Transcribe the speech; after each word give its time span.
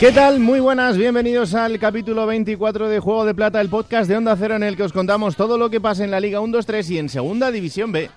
¿Qué 0.00 0.12
tal? 0.12 0.40
Muy 0.40 0.60
buenas, 0.60 0.96
bienvenidos 0.96 1.52
al 1.52 1.78
capítulo 1.78 2.24
24 2.24 2.88
de 2.88 3.00
Juego 3.00 3.26
de 3.26 3.34
Plata, 3.34 3.60
el 3.60 3.68
podcast 3.68 4.08
de 4.08 4.16
Onda 4.16 4.34
Cero 4.34 4.56
en 4.56 4.62
el 4.62 4.74
que 4.74 4.84
os 4.84 4.94
contamos 4.94 5.36
todo 5.36 5.58
lo 5.58 5.68
que 5.68 5.78
pasa 5.78 6.02
en 6.02 6.10
la 6.10 6.20
Liga 6.20 6.40
1, 6.40 6.56
2, 6.56 6.64
3 6.64 6.90
y 6.92 6.98
en 6.98 7.10
Segunda 7.10 7.50
División 7.50 7.92
B. 7.92 8.08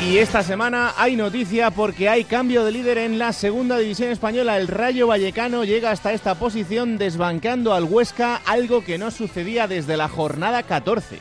Y 0.00 0.18
esta 0.18 0.42
semana 0.42 0.92
hay 0.96 1.14
noticia 1.14 1.70
porque 1.70 2.08
hay 2.08 2.24
cambio 2.24 2.64
de 2.64 2.72
líder 2.72 2.98
en 2.98 3.16
la 3.16 3.32
segunda 3.32 3.78
división 3.78 4.10
española. 4.10 4.56
El 4.56 4.66
Rayo 4.66 5.06
Vallecano 5.06 5.62
llega 5.62 5.92
hasta 5.92 6.12
esta 6.12 6.34
posición 6.34 6.98
desbancando 6.98 7.74
al 7.74 7.84
Huesca, 7.84 8.42
algo 8.44 8.82
que 8.82 8.98
no 8.98 9.12
sucedía 9.12 9.68
desde 9.68 9.96
la 9.96 10.08
jornada 10.08 10.64
14. 10.64 11.20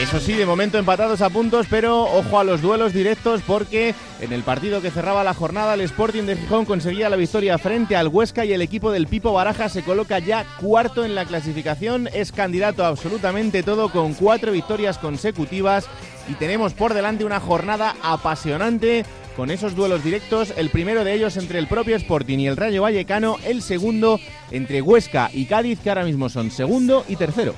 Eso 0.00 0.20
sí, 0.20 0.34
de 0.34 0.46
momento 0.46 0.78
empatados 0.78 1.22
a 1.22 1.28
puntos, 1.28 1.66
pero 1.68 2.04
ojo 2.04 2.38
a 2.38 2.44
los 2.44 2.62
duelos 2.62 2.92
directos 2.92 3.42
porque 3.44 3.96
en 4.20 4.32
el 4.32 4.44
partido 4.44 4.80
que 4.80 4.92
cerraba 4.92 5.24
la 5.24 5.34
jornada 5.34 5.74
el 5.74 5.80
Sporting 5.80 6.22
de 6.22 6.36
Gijón 6.36 6.66
conseguía 6.66 7.08
la 7.08 7.16
victoria 7.16 7.58
frente 7.58 7.96
al 7.96 8.06
Huesca 8.06 8.44
y 8.44 8.52
el 8.52 8.62
equipo 8.62 8.92
del 8.92 9.08
Pipo 9.08 9.32
Baraja 9.32 9.68
se 9.68 9.82
coloca 9.82 10.20
ya 10.20 10.46
cuarto 10.60 11.04
en 11.04 11.16
la 11.16 11.24
clasificación, 11.24 12.08
es 12.12 12.30
candidato 12.30 12.84
absolutamente 12.84 13.64
todo 13.64 13.90
con 13.90 14.14
cuatro 14.14 14.52
victorias 14.52 14.98
consecutivas 14.98 15.86
y 16.28 16.34
tenemos 16.34 16.74
por 16.74 16.94
delante 16.94 17.24
una 17.24 17.40
jornada 17.40 17.96
apasionante 18.00 19.04
con 19.36 19.50
esos 19.50 19.74
duelos 19.74 20.04
directos, 20.04 20.54
el 20.56 20.70
primero 20.70 21.02
de 21.02 21.14
ellos 21.14 21.36
entre 21.36 21.58
el 21.58 21.66
propio 21.66 21.96
Sporting 21.96 22.38
y 22.38 22.46
el 22.46 22.56
Rayo 22.56 22.82
Vallecano, 22.82 23.36
el 23.44 23.62
segundo 23.62 24.20
entre 24.52 24.80
Huesca 24.80 25.28
y 25.32 25.46
Cádiz 25.46 25.80
que 25.80 25.88
ahora 25.88 26.04
mismo 26.04 26.28
son 26.28 26.52
segundo 26.52 27.04
y 27.08 27.16
tercero. 27.16 27.54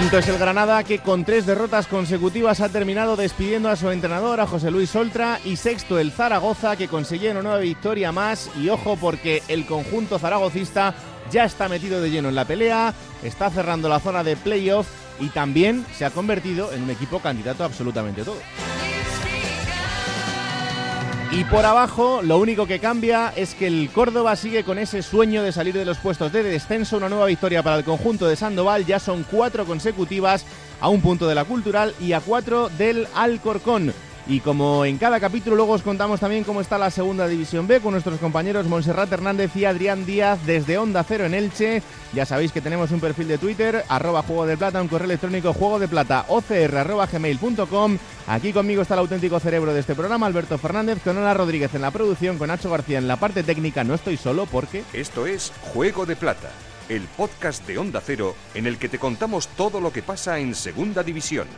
Quinto 0.00 0.16
es 0.16 0.28
el 0.28 0.38
Granada 0.38 0.82
que 0.82 1.00
con 1.00 1.26
tres 1.26 1.44
derrotas 1.44 1.86
consecutivas 1.86 2.62
ha 2.62 2.70
terminado 2.70 3.16
despidiendo 3.16 3.68
a 3.68 3.76
su 3.76 3.90
entrenador, 3.90 4.40
a 4.40 4.46
José 4.46 4.70
Luis 4.70 4.96
Oltra. 4.96 5.38
Y 5.44 5.56
sexto 5.56 5.98
el 5.98 6.10
Zaragoza 6.10 6.74
que 6.76 6.88
consiguió 6.88 7.32
una 7.32 7.42
nueva 7.42 7.58
victoria 7.58 8.10
más. 8.10 8.50
Y 8.58 8.70
ojo 8.70 8.96
porque 8.96 9.42
el 9.48 9.66
conjunto 9.66 10.18
zaragocista 10.18 10.94
ya 11.30 11.44
está 11.44 11.68
metido 11.68 12.00
de 12.00 12.10
lleno 12.10 12.30
en 12.30 12.34
la 12.34 12.46
pelea, 12.46 12.94
está 13.22 13.50
cerrando 13.50 13.90
la 13.90 14.00
zona 14.00 14.24
de 14.24 14.36
playoff 14.36 14.88
y 15.20 15.28
también 15.28 15.84
se 15.94 16.06
ha 16.06 16.10
convertido 16.10 16.72
en 16.72 16.84
un 16.84 16.90
equipo 16.90 17.20
candidato 17.20 17.62
a 17.62 17.66
absolutamente 17.66 18.24
todo. 18.24 18.38
Y 21.32 21.44
por 21.44 21.64
abajo, 21.64 22.22
lo 22.22 22.38
único 22.38 22.66
que 22.66 22.80
cambia 22.80 23.32
es 23.36 23.54
que 23.54 23.68
el 23.68 23.90
Córdoba 23.94 24.34
sigue 24.34 24.64
con 24.64 24.80
ese 24.80 25.00
sueño 25.00 25.44
de 25.44 25.52
salir 25.52 25.74
de 25.74 25.84
los 25.84 25.98
puestos 25.98 26.32
de 26.32 26.42
descenso. 26.42 26.96
Una 26.96 27.08
nueva 27.08 27.26
victoria 27.26 27.62
para 27.62 27.76
el 27.76 27.84
conjunto 27.84 28.26
de 28.26 28.34
Sandoval. 28.34 28.84
Ya 28.84 28.98
son 28.98 29.24
cuatro 29.30 29.64
consecutivas 29.64 30.44
a 30.80 30.88
un 30.88 31.00
punto 31.00 31.28
de 31.28 31.36
la 31.36 31.44
Cultural 31.44 31.94
y 32.00 32.14
a 32.14 32.20
cuatro 32.20 32.68
del 32.70 33.06
Alcorcón. 33.14 33.94
Y 34.26 34.40
como 34.40 34.84
en 34.84 34.98
cada 34.98 35.18
capítulo, 35.18 35.56
luego 35.56 35.72
os 35.72 35.82
contamos 35.82 36.20
también 36.20 36.44
cómo 36.44 36.60
está 36.60 36.78
la 36.78 36.90
segunda 36.90 37.26
división 37.26 37.66
B 37.66 37.80
con 37.80 37.92
nuestros 37.92 38.18
compañeros 38.20 38.66
Monserrat 38.66 39.12
Hernández 39.12 39.54
y 39.56 39.64
Adrián 39.64 40.06
Díaz 40.06 40.38
desde 40.46 40.78
Onda 40.78 41.02
Cero 41.04 41.24
en 41.24 41.34
Elche. 41.34 41.82
Ya 42.12 42.26
sabéis 42.26 42.52
que 42.52 42.60
tenemos 42.60 42.90
un 42.90 43.00
perfil 43.00 43.28
de 43.28 43.38
Twitter, 43.38 43.84
arroba 43.88 44.22
juego 44.22 44.46
de 44.46 44.56
plata, 44.56 44.82
un 44.82 44.88
correo 44.88 45.06
electrónico 45.06 45.52
juego 45.52 45.78
de 45.78 45.88
plata, 45.88 46.26
ocr 46.28 47.08
gmail.com. 47.12 47.98
Aquí 48.26 48.52
conmigo 48.52 48.82
está 48.82 48.94
el 48.94 49.00
auténtico 49.00 49.40
cerebro 49.40 49.72
de 49.72 49.80
este 49.80 49.94
programa, 49.94 50.26
Alberto 50.26 50.58
Fernández, 50.58 50.98
con 51.02 51.18
Ana 51.18 51.34
Rodríguez 51.34 51.74
en 51.74 51.82
la 51.82 51.90
producción, 51.90 52.38
con 52.38 52.48
Nacho 52.48 52.70
García 52.70 52.98
en 52.98 53.08
la 53.08 53.16
parte 53.16 53.42
técnica. 53.42 53.84
No 53.84 53.94
estoy 53.94 54.16
solo 54.16 54.46
porque. 54.46 54.84
Esto 54.92 55.26
es 55.26 55.52
Juego 55.72 56.06
de 56.06 56.16
Plata, 56.16 56.50
el 56.88 57.02
podcast 57.16 57.66
de 57.66 57.78
Onda 57.78 58.00
Cero 58.04 58.36
en 58.54 58.66
el 58.66 58.78
que 58.78 58.88
te 58.88 58.98
contamos 58.98 59.48
todo 59.48 59.80
lo 59.80 59.92
que 59.92 60.02
pasa 60.02 60.38
en 60.38 60.54
Segunda 60.54 61.02
División. 61.02 61.48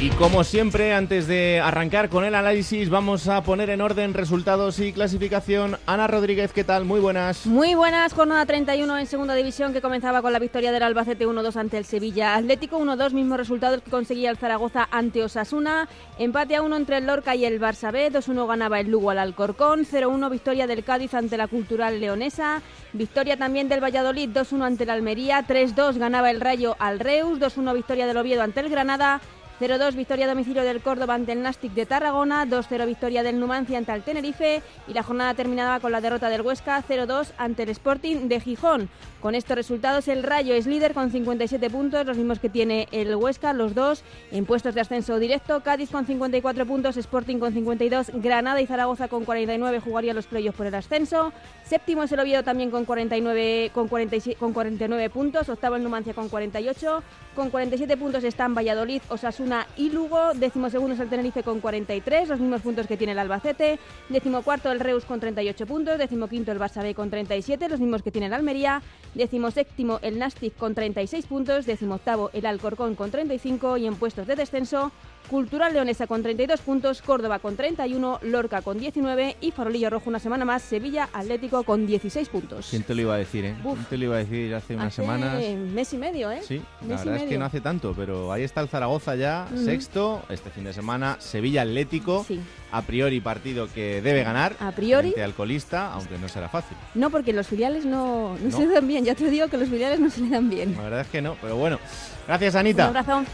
Y 0.00 0.10
como 0.10 0.44
siempre, 0.44 0.94
antes 0.94 1.26
de 1.26 1.58
arrancar 1.58 2.08
con 2.08 2.24
el 2.24 2.36
análisis, 2.36 2.88
vamos 2.88 3.26
a 3.26 3.42
poner 3.42 3.68
en 3.68 3.80
orden 3.80 4.14
resultados 4.14 4.78
y 4.78 4.92
clasificación. 4.92 5.76
Ana 5.86 6.06
Rodríguez, 6.06 6.52
¿qué 6.52 6.62
tal? 6.62 6.84
Muy 6.84 7.00
buenas. 7.00 7.46
Muy 7.46 7.74
buenas, 7.74 8.12
jornada 8.12 8.46
31 8.46 8.96
en 8.96 9.06
segunda 9.06 9.34
división 9.34 9.72
que 9.72 9.80
comenzaba 9.80 10.22
con 10.22 10.32
la 10.32 10.38
victoria 10.38 10.70
del 10.70 10.84
Albacete 10.84 11.26
1-2 11.26 11.56
ante 11.56 11.78
el 11.78 11.84
Sevilla 11.84 12.36
Atlético, 12.36 12.78
1-2, 12.78 13.12
mismos 13.12 13.38
resultados 13.38 13.82
que 13.82 13.90
conseguía 13.90 14.30
el 14.30 14.36
Zaragoza 14.36 14.86
ante 14.92 15.24
Osasuna, 15.24 15.88
empate 16.16 16.54
a 16.54 16.62
1 16.62 16.76
entre 16.76 16.98
el 16.98 17.06
Lorca 17.08 17.34
y 17.34 17.44
el 17.44 17.60
Barça 17.60 17.90
B, 17.90 18.12
2-1 18.12 18.46
ganaba 18.46 18.78
el 18.78 18.92
Lugo 18.92 19.10
al 19.10 19.18
Alcorcón, 19.18 19.84
0-1 19.84 20.30
victoria 20.30 20.68
del 20.68 20.84
Cádiz 20.84 21.12
ante 21.14 21.36
la 21.36 21.48
Cultural 21.48 21.98
Leonesa, 21.98 22.62
victoria 22.92 23.36
también 23.36 23.68
del 23.68 23.82
Valladolid 23.82 24.30
2-1 24.30 24.64
ante 24.64 24.84
el 24.84 24.90
Almería, 24.90 25.44
3-2 25.44 25.98
ganaba 25.98 26.30
el 26.30 26.40
Rayo 26.40 26.76
al 26.78 27.00
Reus, 27.00 27.40
2-1 27.40 27.74
victoria 27.74 28.06
del 28.06 28.16
Oviedo 28.16 28.42
ante 28.42 28.60
el 28.60 28.68
Granada, 28.68 29.20
0-2 29.60 29.94
victoria 29.96 30.26
a 30.26 30.28
domicilio 30.28 30.62
del 30.62 30.80
Córdoba 30.80 31.14
ante 31.14 31.32
el 31.32 31.42
Nastic 31.42 31.72
de 31.72 31.84
Tarragona, 31.84 32.46
2-0 32.46 32.86
victoria 32.86 33.24
del 33.24 33.40
Numancia 33.40 33.76
ante 33.76 33.92
el 33.92 34.02
Tenerife 34.02 34.62
y 34.86 34.92
la 34.92 35.02
jornada 35.02 35.34
terminaba 35.34 35.80
con 35.80 35.90
la 35.90 36.00
derrota 36.00 36.28
del 36.28 36.42
Huesca 36.42 36.82
0-2 36.82 37.32
ante 37.38 37.64
el 37.64 37.70
Sporting 37.70 38.28
de 38.28 38.40
Gijón. 38.40 38.88
Con 39.20 39.34
estos 39.34 39.56
resultados 39.56 40.06
el 40.06 40.22
Rayo 40.22 40.54
es 40.54 40.68
líder 40.68 40.94
con 40.94 41.10
57 41.10 41.70
puntos, 41.70 42.06
los 42.06 42.16
mismos 42.16 42.38
que 42.38 42.48
tiene 42.48 42.86
el 42.92 43.16
Huesca, 43.16 43.52
los 43.52 43.74
dos 43.74 44.04
en 44.30 44.46
puestos 44.46 44.74
de 44.74 44.80
ascenso 44.80 45.18
directo, 45.18 45.60
Cádiz 45.64 45.90
con 45.90 46.06
54 46.06 46.64
puntos, 46.64 46.96
Sporting 46.96 47.38
con 47.38 47.52
52, 47.52 48.12
Granada 48.14 48.60
y 48.60 48.66
Zaragoza 48.66 49.08
con 49.08 49.24
49 49.24 49.80
jugaría 49.80 50.14
los 50.14 50.26
playoffs 50.26 50.56
por 50.56 50.66
el 50.66 50.74
ascenso. 50.76 51.32
Séptimo 51.68 52.02
es 52.02 52.12
el 52.12 52.20
Oviedo 52.20 52.42
también 52.42 52.70
con 52.70 52.86
49 52.86 53.72
con, 53.74 53.88
47, 53.88 54.38
con 54.40 54.54
49 54.54 55.10
puntos, 55.10 55.50
octavo 55.50 55.76
el 55.76 55.82
Numancia 55.82 56.14
con 56.14 56.30
48, 56.30 57.02
con 57.34 57.50
47 57.50 57.94
puntos 57.98 58.24
están 58.24 58.54
Valladolid, 58.54 59.02
Osasuna 59.10 59.66
y 59.76 59.90
Lugo, 59.90 60.32
décimo 60.32 60.70
segundo 60.70 60.94
es 60.94 61.00
el 61.00 61.10
Tenerife 61.10 61.42
con 61.42 61.60
43, 61.60 62.30
los 62.30 62.40
mismos 62.40 62.62
puntos 62.62 62.86
que 62.86 62.96
tiene 62.96 63.12
el 63.12 63.18
Albacete, 63.18 63.78
décimo 64.08 64.40
cuarto 64.40 64.72
el 64.72 64.80
Reus 64.80 65.04
con 65.04 65.20
38 65.20 65.66
puntos, 65.66 65.98
décimo 65.98 66.26
quinto 66.26 66.52
el 66.52 66.58
Barça 66.58 66.94
con 66.94 67.10
37, 67.10 67.68
los 67.68 67.80
mismos 67.80 68.02
que 68.02 68.12
tiene 68.12 68.28
el 68.28 68.32
Almería, 68.32 68.80
décimo 69.14 69.50
séptimo 69.50 69.98
el 70.00 70.18
Nastic 70.18 70.56
con 70.56 70.74
36 70.74 71.26
puntos, 71.26 71.66
décimo 71.66 71.96
octavo 71.96 72.30
el 72.32 72.46
Alcorcón 72.46 72.94
con 72.94 73.10
35 73.10 73.76
y 73.76 73.86
en 73.86 73.96
puestos 73.96 74.26
de 74.26 74.36
descenso 74.36 74.90
Cultural 75.28 75.72
Leonesa 75.72 76.06
con 76.06 76.22
32 76.22 76.60
puntos, 76.60 77.02
Córdoba 77.02 77.38
con 77.38 77.54
31, 77.56 78.20
Lorca 78.22 78.62
con 78.62 78.78
19 78.78 79.36
y 79.40 79.50
Farolillo 79.50 79.90
Rojo 79.90 80.08
una 80.08 80.18
semana 80.18 80.44
más, 80.44 80.62
Sevilla 80.62 81.08
Atlético 81.12 81.62
con 81.64 81.86
16 81.86 82.28
puntos. 82.28 82.66
¿Quién 82.70 82.82
te 82.82 82.94
lo 82.94 83.02
iba 83.02 83.14
a 83.14 83.18
decir, 83.18 83.44
eh? 83.44 83.54
¿Quién 83.62 83.84
te 83.84 83.98
lo 83.98 84.04
iba 84.06 84.16
a 84.16 84.18
decir 84.18 84.54
hace 84.54 84.74
unas 84.74 84.86
hace 84.88 85.02
semanas? 85.02 85.34
mes 85.72 85.92
y 85.92 85.98
medio, 85.98 86.30
¿eh? 86.32 86.40
Sí, 86.42 86.62
la 86.80 86.86
Mes 86.88 87.04
verdad 87.04 87.22
es 87.22 87.28
que 87.28 87.38
no 87.38 87.44
hace 87.44 87.60
tanto, 87.60 87.92
pero 87.96 88.32
ahí 88.32 88.42
está 88.42 88.60
el 88.62 88.68
Zaragoza 88.68 89.14
ya, 89.16 89.46
sexto, 89.64 90.22
este 90.30 90.50
fin 90.50 90.64
de 90.64 90.72
semana, 90.72 91.16
Sevilla 91.20 91.62
Atlético, 91.62 92.24
Sí. 92.26 92.40
a 92.72 92.82
priori 92.82 93.20
partido 93.20 93.68
que 93.72 94.00
debe 94.00 94.22
ganar, 94.24 94.56
A 94.60 94.72
priori. 94.72 95.08
frente 95.10 95.22
al 95.22 95.34
colista, 95.34 95.92
aunque 95.92 96.18
no 96.18 96.28
será 96.28 96.48
fácil. 96.48 96.76
No, 96.94 97.10
porque 97.10 97.32
los 97.32 97.46
filiales 97.46 97.84
no, 97.84 98.36
no, 98.38 98.48
No. 98.50 98.56
se 98.56 98.66
le 98.66 98.72
dan 98.74 98.88
bien. 98.88 99.04
Ya 99.04 99.14
te 99.14 99.28
digo 99.30 99.48
que 99.48 99.58
los 99.58 99.68
filiales 99.68 100.00
no 100.00 100.08
se 100.10 100.22
le 100.22 100.30
dan 100.30 100.48
bien. 100.48 100.74
La 100.74 100.82
verdad 100.84 101.00
es 101.02 101.08
que 101.08 101.20
no, 101.20 101.36
pero 101.40 101.56
bueno. 101.56 101.78
Gracias, 102.26 102.54
Un 102.54 102.60
Anita. 102.60 102.86
abrazo. 102.88 103.24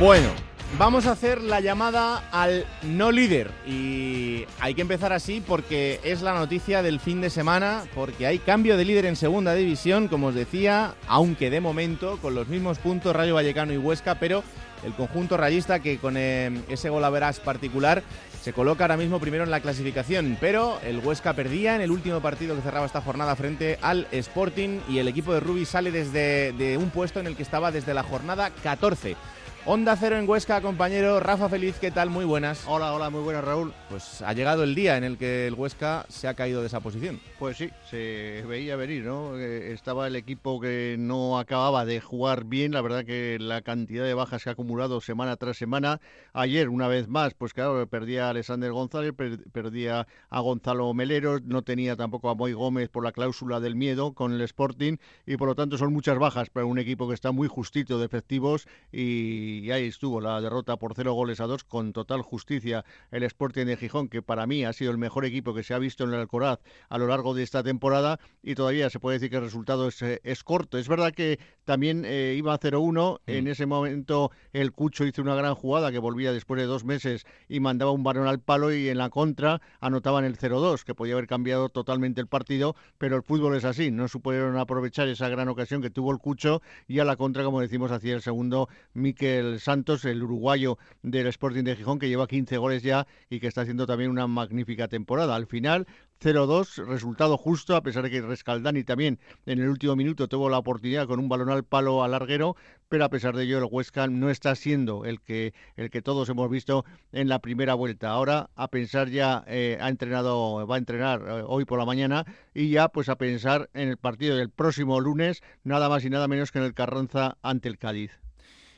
Bueno, 0.00 0.28
vamos 0.76 1.06
a 1.06 1.12
hacer 1.12 1.40
la 1.40 1.60
llamada 1.60 2.28
al 2.32 2.66
no 2.82 3.12
líder 3.12 3.50
y 3.66 4.44
hay 4.60 4.74
que 4.74 4.82
empezar 4.82 5.12
así 5.12 5.40
porque 5.40 6.00
es 6.02 6.20
la 6.20 6.34
noticia 6.34 6.82
del 6.82 7.00
fin 7.00 7.20
de 7.20 7.30
semana, 7.30 7.84
porque 7.94 8.26
hay 8.26 8.38
cambio 8.40 8.76
de 8.76 8.84
líder 8.84 9.06
en 9.06 9.16
segunda 9.16 9.54
división, 9.54 10.08
como 10.08 10.26
os 10.26 10.34
decía, 10.34 10.94
aunque 11.06 11.48
de 11.48 11.60
momento 11.60 12.18
con 12.20 12.34
los 12.34 12.48
mismos 12.48 12.78
puntos 12.78 13.14
Rayo 13.14 13.36
Vallecano 13.36 13.72
y 13.72 13.78
Huesca, 13.78 14.16
pero 14.18 14.42
el 14.84 14.92
conjunto 14.94 15.36
rayista 15.36 15.78
que 15.78 15.98
con 15.98 16.16
eh, 16.16 16.50
ese 16.68 16.90
gol 16.90 17.04
a 17.04 17.10
verás 17.10 17.40
particular 17.40 18.02
se 18.44 18.52
coloca 18.52 18.84
ahora 18.84 18.98
mismo 18.98 19.20
primero 19.20 19.42
en 19.42 19.50
la 19.50 19.60
clasificación, 19.60 20.36
pero 20.38 20.78
el 20.82 20.98
Huesca 20.98 21.32
perdía 21.32 21.76
en 21.76 21.80
el 21.80 21.90
último 21.90 22.20
partido 22.20 22.54
que 22.54 22.60
cerraba 22.60 22.84
esta 22.84 23.00
jornada 23.00 23.34
frente 23.36 23.78
al 23.80 24.06
Sporting 24.12 24.80
y 24.86 24.98
el 24.98 25.08
equipo 25.08 25.32
de 25.32 25.40
Rubí 25.40 25.64
sale 25.64 25.90
desde 25.90 26.52
de 26.52 26.76
un 26.76 26.90
puesto 26.90 27.20
en 27.20 27.26
el 27.26 27.36
que 27.36 27.42
estaba 27.42 27.72
desde 27.72 27.94
la 27.94 28.02
jornada 28.02 28.50
14. 28.50 29.16
Onda 29.66 29.96
Cero 29.96 30.18
en 30.18 30.28
Huesca, 30.28 30.60
compañero 30.60 31.20
Rafa 31.20 31.48
Feliz, 31.48 31.78
¿qué 31.80 31.90
tal? 31.90 32.10
Muy 32.10 32.26
buenas. 32.26 32.66
Hola, 32.68 32.92
hola, 32.92 33.08
muy 33.08 33.22
buenas, 33.22 33.42
Raúl. 33.42 33.72
Pues 33.88 34.20
ha 34.20 34.34
llegado 34.34 34.62
el 34.62 34.74
día 34.74 34.98
en 34.98 35.04
el 35.04 35.16
que 35.16 35.46
el 35.46 35.54
Huesca 35.54 36.04
se 36.10 36.28
ha 36.28 36.34
caído 36.34 36.60
de 36.60 36.66
esa 36.66 36.80
posición. 36.80 37.18
Pues 37.38 37.56
sí, 37.56 37.70
se 37.88 38.44
veía 38.46 38.76
venir, 38.76 39.04
¿no? 39.04 39.38
Eh, 39.38 39.72
estaba 39.72 40.06
el 40.06 40.16
equipo 40.16 40.60
que 40.60 40.96
no 40.98 41.38
acababa 41.38 41.86
de 41.86 42.02
jugar 42.02 42.44
bien, 42.44 42.72
la 42.72 42.82
verdad 42.82 43.06
que 43.06 43.38
la 43.40 43.62
cantidad 43.62 44.04
de 44.04 44.12
bajas 44.12 44.44
que 44.44 44.50
ha 44.50 44.52
acumulado 44.52 45.00
semana 45.00 45.34
tras 45.36 45.56
semana. 45.56 45.98
Ayer, 46.34 46.68
una 46.68 46.86
vez 46.86 47.08
más, 47.08 47.32
pues 47.32 47.54
claro, 47.54 47.86
perdía 47.86 48.26
a 48.26 48.30
Alexander 48.30 48.70
González, 48.70 49.14
perdía 49.50 50.06
a 50.28 50.40
Gonzalo 50.40 50.92
Melero, 50.92 51.38
no 51.42 51.62
tenía 51.62 51.96
tampoco 51.96 52.28
a 52.28 52.34
Moy 52.34 52.52
Gómez 52.52 52.90
por 52.90 53.02
la 53.02 53.12
cláusula 53.12 53.60
del 53.60 53.76
miedo 53.76 54.12
con 54.12 54.34
el 54.34 54.42
Sporting 54.42 54.98
y 55.24 55.38
por 55.38 55.48
lo 55.48 55.54
tanto 55.54 55.78
son 55.78 55.90
muchas 55.90 56.18
bajas 56.18 56.50
para 56.50 56.66
un 56.66 56.78
equipo 56.78 57.08
que 57.08 57.14
está 57.14 57.32
muy 57.32 57.48
justito 57.48 57.98
de 57.98 58.04
efectivos 58.04 58.68
y 58.92 59.53
y 59.58 59.70
ahí 59.70 59.86
estuvo 59.86 60.20
la 60.20 60.40
derrota 60.40 60.76
por 60.76 60.94
cero 60.94 61.12
goles 61.12 61.40
a 61.40 61.46
dos 61.46 61.64
con 61.64 61.92
total 61.92 62.22
justicia 62.22 62.84
el 63.10 63.22
Sporting 63.22 63.66
de 63.66 63.76
Gijón, 63.76 64.08
que 64.08 64.22
para 64.22 64.46
mí 64.46 64.64
ha 64.64 64.72
sido 64.72 64.90
el 64.90 64.98
mejor 64.98 65.24
equipo 65.24 65.54
que 65.54 65.62
se 65.62 65.74
ha 65.74 65.78
visto 65.78 66.04
en 66.04 66.10
el 66.10 66.20
Alcoraz 66.20 66.60
a 66.88 66.98
lo 66.98 67.06
largo 67.06 67.34
de 67.34 67.42
esta 67.42 67.62
temporada 67.62 68.18
y 68.42 68.54
todavía 68.54 68.90
se 68.90 69.00
puede 69.00 69.16
decir 69.16 69.30
que 69.30 69.36
el 69.36 69.42
resultado 69.42 69.88
es, 69.88 70.02
eh, 70.02 70.20
corto. 70.44 70.78
Es 70.78 70.88
verdad 70.88 71.12
que 71.12 71.38
también 71.64 72.04
eh, 72.04 72.34
iba 72.36 72.52
a 72.54 72.60
0-1, 72.60 73.20
mm. 73.26 73.30
en 73.30 73.48
ese 73.48 73.66
momento 73.66 74.30
el 74.52 74.72
Cucho 74.72 75.04
hizo 75.04 75.22
una 75.22 75.34
gran 75.34 75.54
jugada 75.54 75.92
que 75.92 75.98
volvía 75.98 76.32
después 76.32 76.60
de 76.60 76.66
dos 76.66 76.84
meses 76.84 77.24
y 77.48 77.60
mandaba 77.60 77.92
un 77.92 78.02
balón 78.02 78.26
al 78.26 78.40
palo 78.40 78.72
y 78.72 78.88
en 78.88 78.98
la 78.98 79.10
contra 79.10 79.60
anotaban 79.80 80.24
el 80.24 80.36
0-2, 80.36 80.84
que 80.84 80.94
podía 80.94 81.14
haber 81.14 81.26
cambiado 81.26 81.68
totalmente 81.68 82.20
el 82.20 82.26
partido, 82.26 82.76
pero 82.98 83.16
el 83.16 83.22
fútbol 83.22 83.56
es 83.56 83.64
así, 83.64 83.90
no 83.90 84.08
supieron 84.08 84.56
aprovechar 84.58 85.08
esa 85.08 85.28
gran 85.28 85.48
ocasión 85.48 85.80
que 85.80 85.90
tuvo 85.90 86.12
el 86.12 86.18
Cucho 86.18 86.62
y 86.86 86.98
a 86.98 87.04
la 87.04 87.16
contra, 87.16 87.44
como 87.44 87.60
decimos, 87.60 87.90
hacía 87.90 88.14
el 88.14 88.22
segundo 88.22 88.68
Miquel 88.92 89.43
Santos, 89.58 90.04
el 90.04 90.22
uruguayo 90.22 90.78
del 91.02 91.26
Sporting 91.28 91.64
de 91.64 91.76
Gijón, 91.76 91.98
que 91.98 92.08
lleva 92.08 92.26
15 92.26 92.56
goles 92.58 92.82
ya 92.82 93.06
y 93.30 93.40
que 93.40 93.46
está 93.46 93.62
haciendo 93.62 93.86
también 93.86 94.10
una 94.10 94.26
magnífica 94.26 94.88
temporada. 94.88 95.34
Al 95.34 95.46
final, 95.46 95.86
0-2, 96.20 96.86
resultado 96.86 97.36
justo, 97.36 97.76
a 97.76 97.82
pesar 97.82 98.04
de 98.04 98.10
que 98.10 98.22
Rescaldani 98.22 98.82
también 98.84 99.18
en 99.46 99.58
el 99.58 99.68
último 99.68 99.94
minuto 99.94 100.26
tuvo 100.26 100.48
la 100.48 100.58
oportunidad 100.58 101.06
con 101.06 101.20
un 101.20 101.28
balón 101.28 101.50
al 101.50 101.64
palo 101.64 102.02
al 102.02 102.12
larguero, 102.12 102.56
pero 102.88 103.04
a 103.04 103.10
pesar 103.10 103.36
de 103.36 103.44
ello 103.44 103.58
el 103.58 103.68
Huesca 103.70 104.06
no 104.06 104.30
está 104.30 104.54
siendo 104.54 105.04
el 105.04 105.20
que, 105.20 105.52
el 105.76 105.90
que 105.90 106.02
todos 106.02 106.28
hemos 106.28 106.48
visto 106.48 106.84
en 107.12 107.28
la 107.28 107.40
primera 107.40 107.74
vuelta. 107.74 108.10
Ahora 108.10 108.50
a 108.54 108.68
pensar 108.68 109.10
ya, 109.10 109.44
eh, 109.46 109.76
ha 109.80 109.88
entrenado, 109.88 110.66
va 110.66 110.76
a 110.76 110.78
entrenar 110.78 111.20
eh, 111.20 111.42
hoy 111.46 111.64
por 111.64 111.78
la 111.78 111.84
mañana 111.84 112.24
y 112.54 112.70
ya 112.70 112.88
pues 112.88 113.08
a 113.08 113.16
pensar 113.16 113.68
en 113.74 113.88
el 113.88 113.98
partido 113.98 114.36
del 114.36 114.50
próximo 114.50 115.00
lunes, 115.00 115.42
nada 115.62 115.88
más 115.88 116.04
y 116.04 116.10
nada 116.10 116.28
menos 116.28 116.52
que 116.52 116.58
en 116.58 116.64
el 116.64 116.74
Carranza 116.74 117.36
ante 117.42 117.68
el 117.68 117.78
Cádiz. 117.78 118.23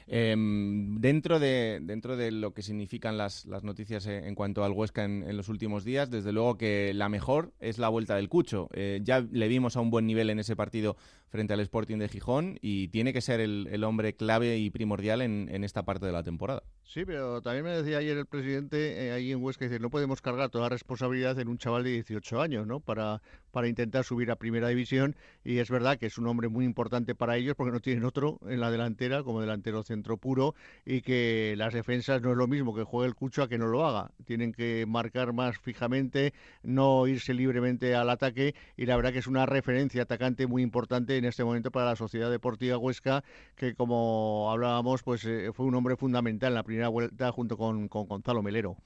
Em, 0.08 1.00
dentro, 1.00 1.40
de, 1.40 1.80
dentro 1.82 2.16
de 2.16 2.30
lo 2.30 2.54
que 2.54 2.62
significan 2.62 3.18
las, 3.18 3.46
noticias 3.62 4.06
en 4.06 4.34
cuanto 4.36 4.64
al 4.64 4.72
Huesca 4.72 5.04
en, 5.04 5.36
los 5.36 5.48
últimos 5.48 5.84
días, 5.84 6.10
desde 6.10 6.32
luego 6.32 6.56
que 6.56 6.92
la 6.94 7.08
mejor 7.08 7.52
es 7.58 7.78
la 7.78 7.88
vuelta 7.88 8.14
del 8.14 8.28
Cucho. 8.28 8.68
Eh, 8.72 9.00
ya 9.02 9.20
le 9.20 9.48
vimos 9.48 9.76
a 9.76 9.80
un 9.80 9.90
buen 9.90 10.06
nivel 10.06 10.30
en 10.30 10.38
ese 10.38 10.54
partido 10.54 10.96
frente 11.28 11.54
al 11.54 11.60
Sporting 11.60 11.98
de 11.98 12.08
Gijón 12.08 12.58
y 12.62 12.88
tiene 12.88 13.12
que 13.12 13.20
ser 13.20 13.40
el, 13.40 13.84
hombre 13.84 14.14
clave 14.14 14.58
y 14.58 14.70
primordial 14.70 15.22
en, 15.22 15.64
esta 15.64 15.84
parte 15.84 16.06
de 16.06 16.12
la 16.12 16.22
temporada. 16.22 16.62
Sí, 16.84 17.04
pero 17.04 17.42
también 17.42 17.64
me 17.64 17.70
decía 17.72 17.98
ayer 17.98 18.16
el 18.16 18.26
presidente 18.26 19.06
eh, 19.06 19.12
ahí 19.12 19.32
en 19.32 19.42
Huesca, 19.42 19.64
dice, 19.64 19.80
no 19.80 19.90
podemos 19.90 20.22
cargar 20.22 20.50
toda 20.50 20.64
la 20.64 20.68
responsabilidad 20.70 21.38
en 21.40 21.48
un 21.48 21.58
chaval 21.58 21.82
de 21.82 21.90
18 21.90 22.40
años, 22.40 22.66
¿no? 22.66 22.80
Para, 22.80 23.22
para 23.50 23.68
intentar 23.68 24.04
subir 24.04 24.30
a 24.30 24.36
primera 24.36 24.68
división 24.68 25.16
y 25.44 25.58
es 25.58 25.68
verdad 25.68 25.98
que 25.98 26.06
es 26.06 26.16
un 26.16 26.26
hombre 26.28 26.48
muy 26.48 26.64
importante 26.64 27.14
para 27.14 27.36
ellos 27.36 27.56
porque 27.56 27.72
no 27.72 27.80
tienen 27.80 28.04
otro 28.04 28.38
en 28.48 28.60
la 28.60 28.70
delantera 28.70 29.22
como 29.22 29.40
delantero 29.40 29.82
centro 29.96 30.16
puro 30.16 30.54
y 30.84 31.00
que 31.00 31.54
las 31.56 31.72
defensas 31.72 32.22
no 32.22 32.32
es 32.32 32.36
lo 32.36 32.46
mismo 32.46 32.74
que 32.74 32.84
juegue 32.84 33.08
el 33.08 33.14
Cucho 33.14 33.42
a 33.42 33.48
que 33.48 33.58
no 33.58 33.66
lo 33.66 33.86
haga. 33.86 34.10
Tienen 34.24 34.52
que 34.52 34.84
marcar 34.86 35.32
más 35.32 35.58
fijamente, 35.58 36.32
no 36.62 37.06
irse 37.06 37.34
libremente 37.34 37.94
al 37.94 38.10
ataque 38.10 38.54
y 38.76 38.86
la 38.86 38.96
verdad 38.96 39.12
que 39.12 39.18
es 39.18 39.26
una 39.26 39.46
referencia 39.46 40.02
atacante 40.02 40.46
muy 40.46 40.62
importante 40.62 41.16
en 41.16 41.24
este 41.24 41.44
momento 41.44 41.70
para 41.70 41.86
la 41.86 41.96
Sociedad 41.96 42.30
Deportiva 42.30 42.78
Huesca, 42.78 43.24
que 43.56 43.74
como 43.74 44.50
hablábamos, 44.50 45.02
pues 45.02 45.24
eh, 45.24 45.50
fue 45.52 45.66
un 45.66 45.74
hombre 45.74 45.96
fundamental 45.96 46.50
en 46.50 46.54
la 46.54 46.62
primera 46.62 46.88
vuelta 46.88 47.32
junto 47.32 47.56
con, 47.56 47.88
con 47.88 48.06
Gonzalo 48.06 48.42
Melero. 48.42 48.76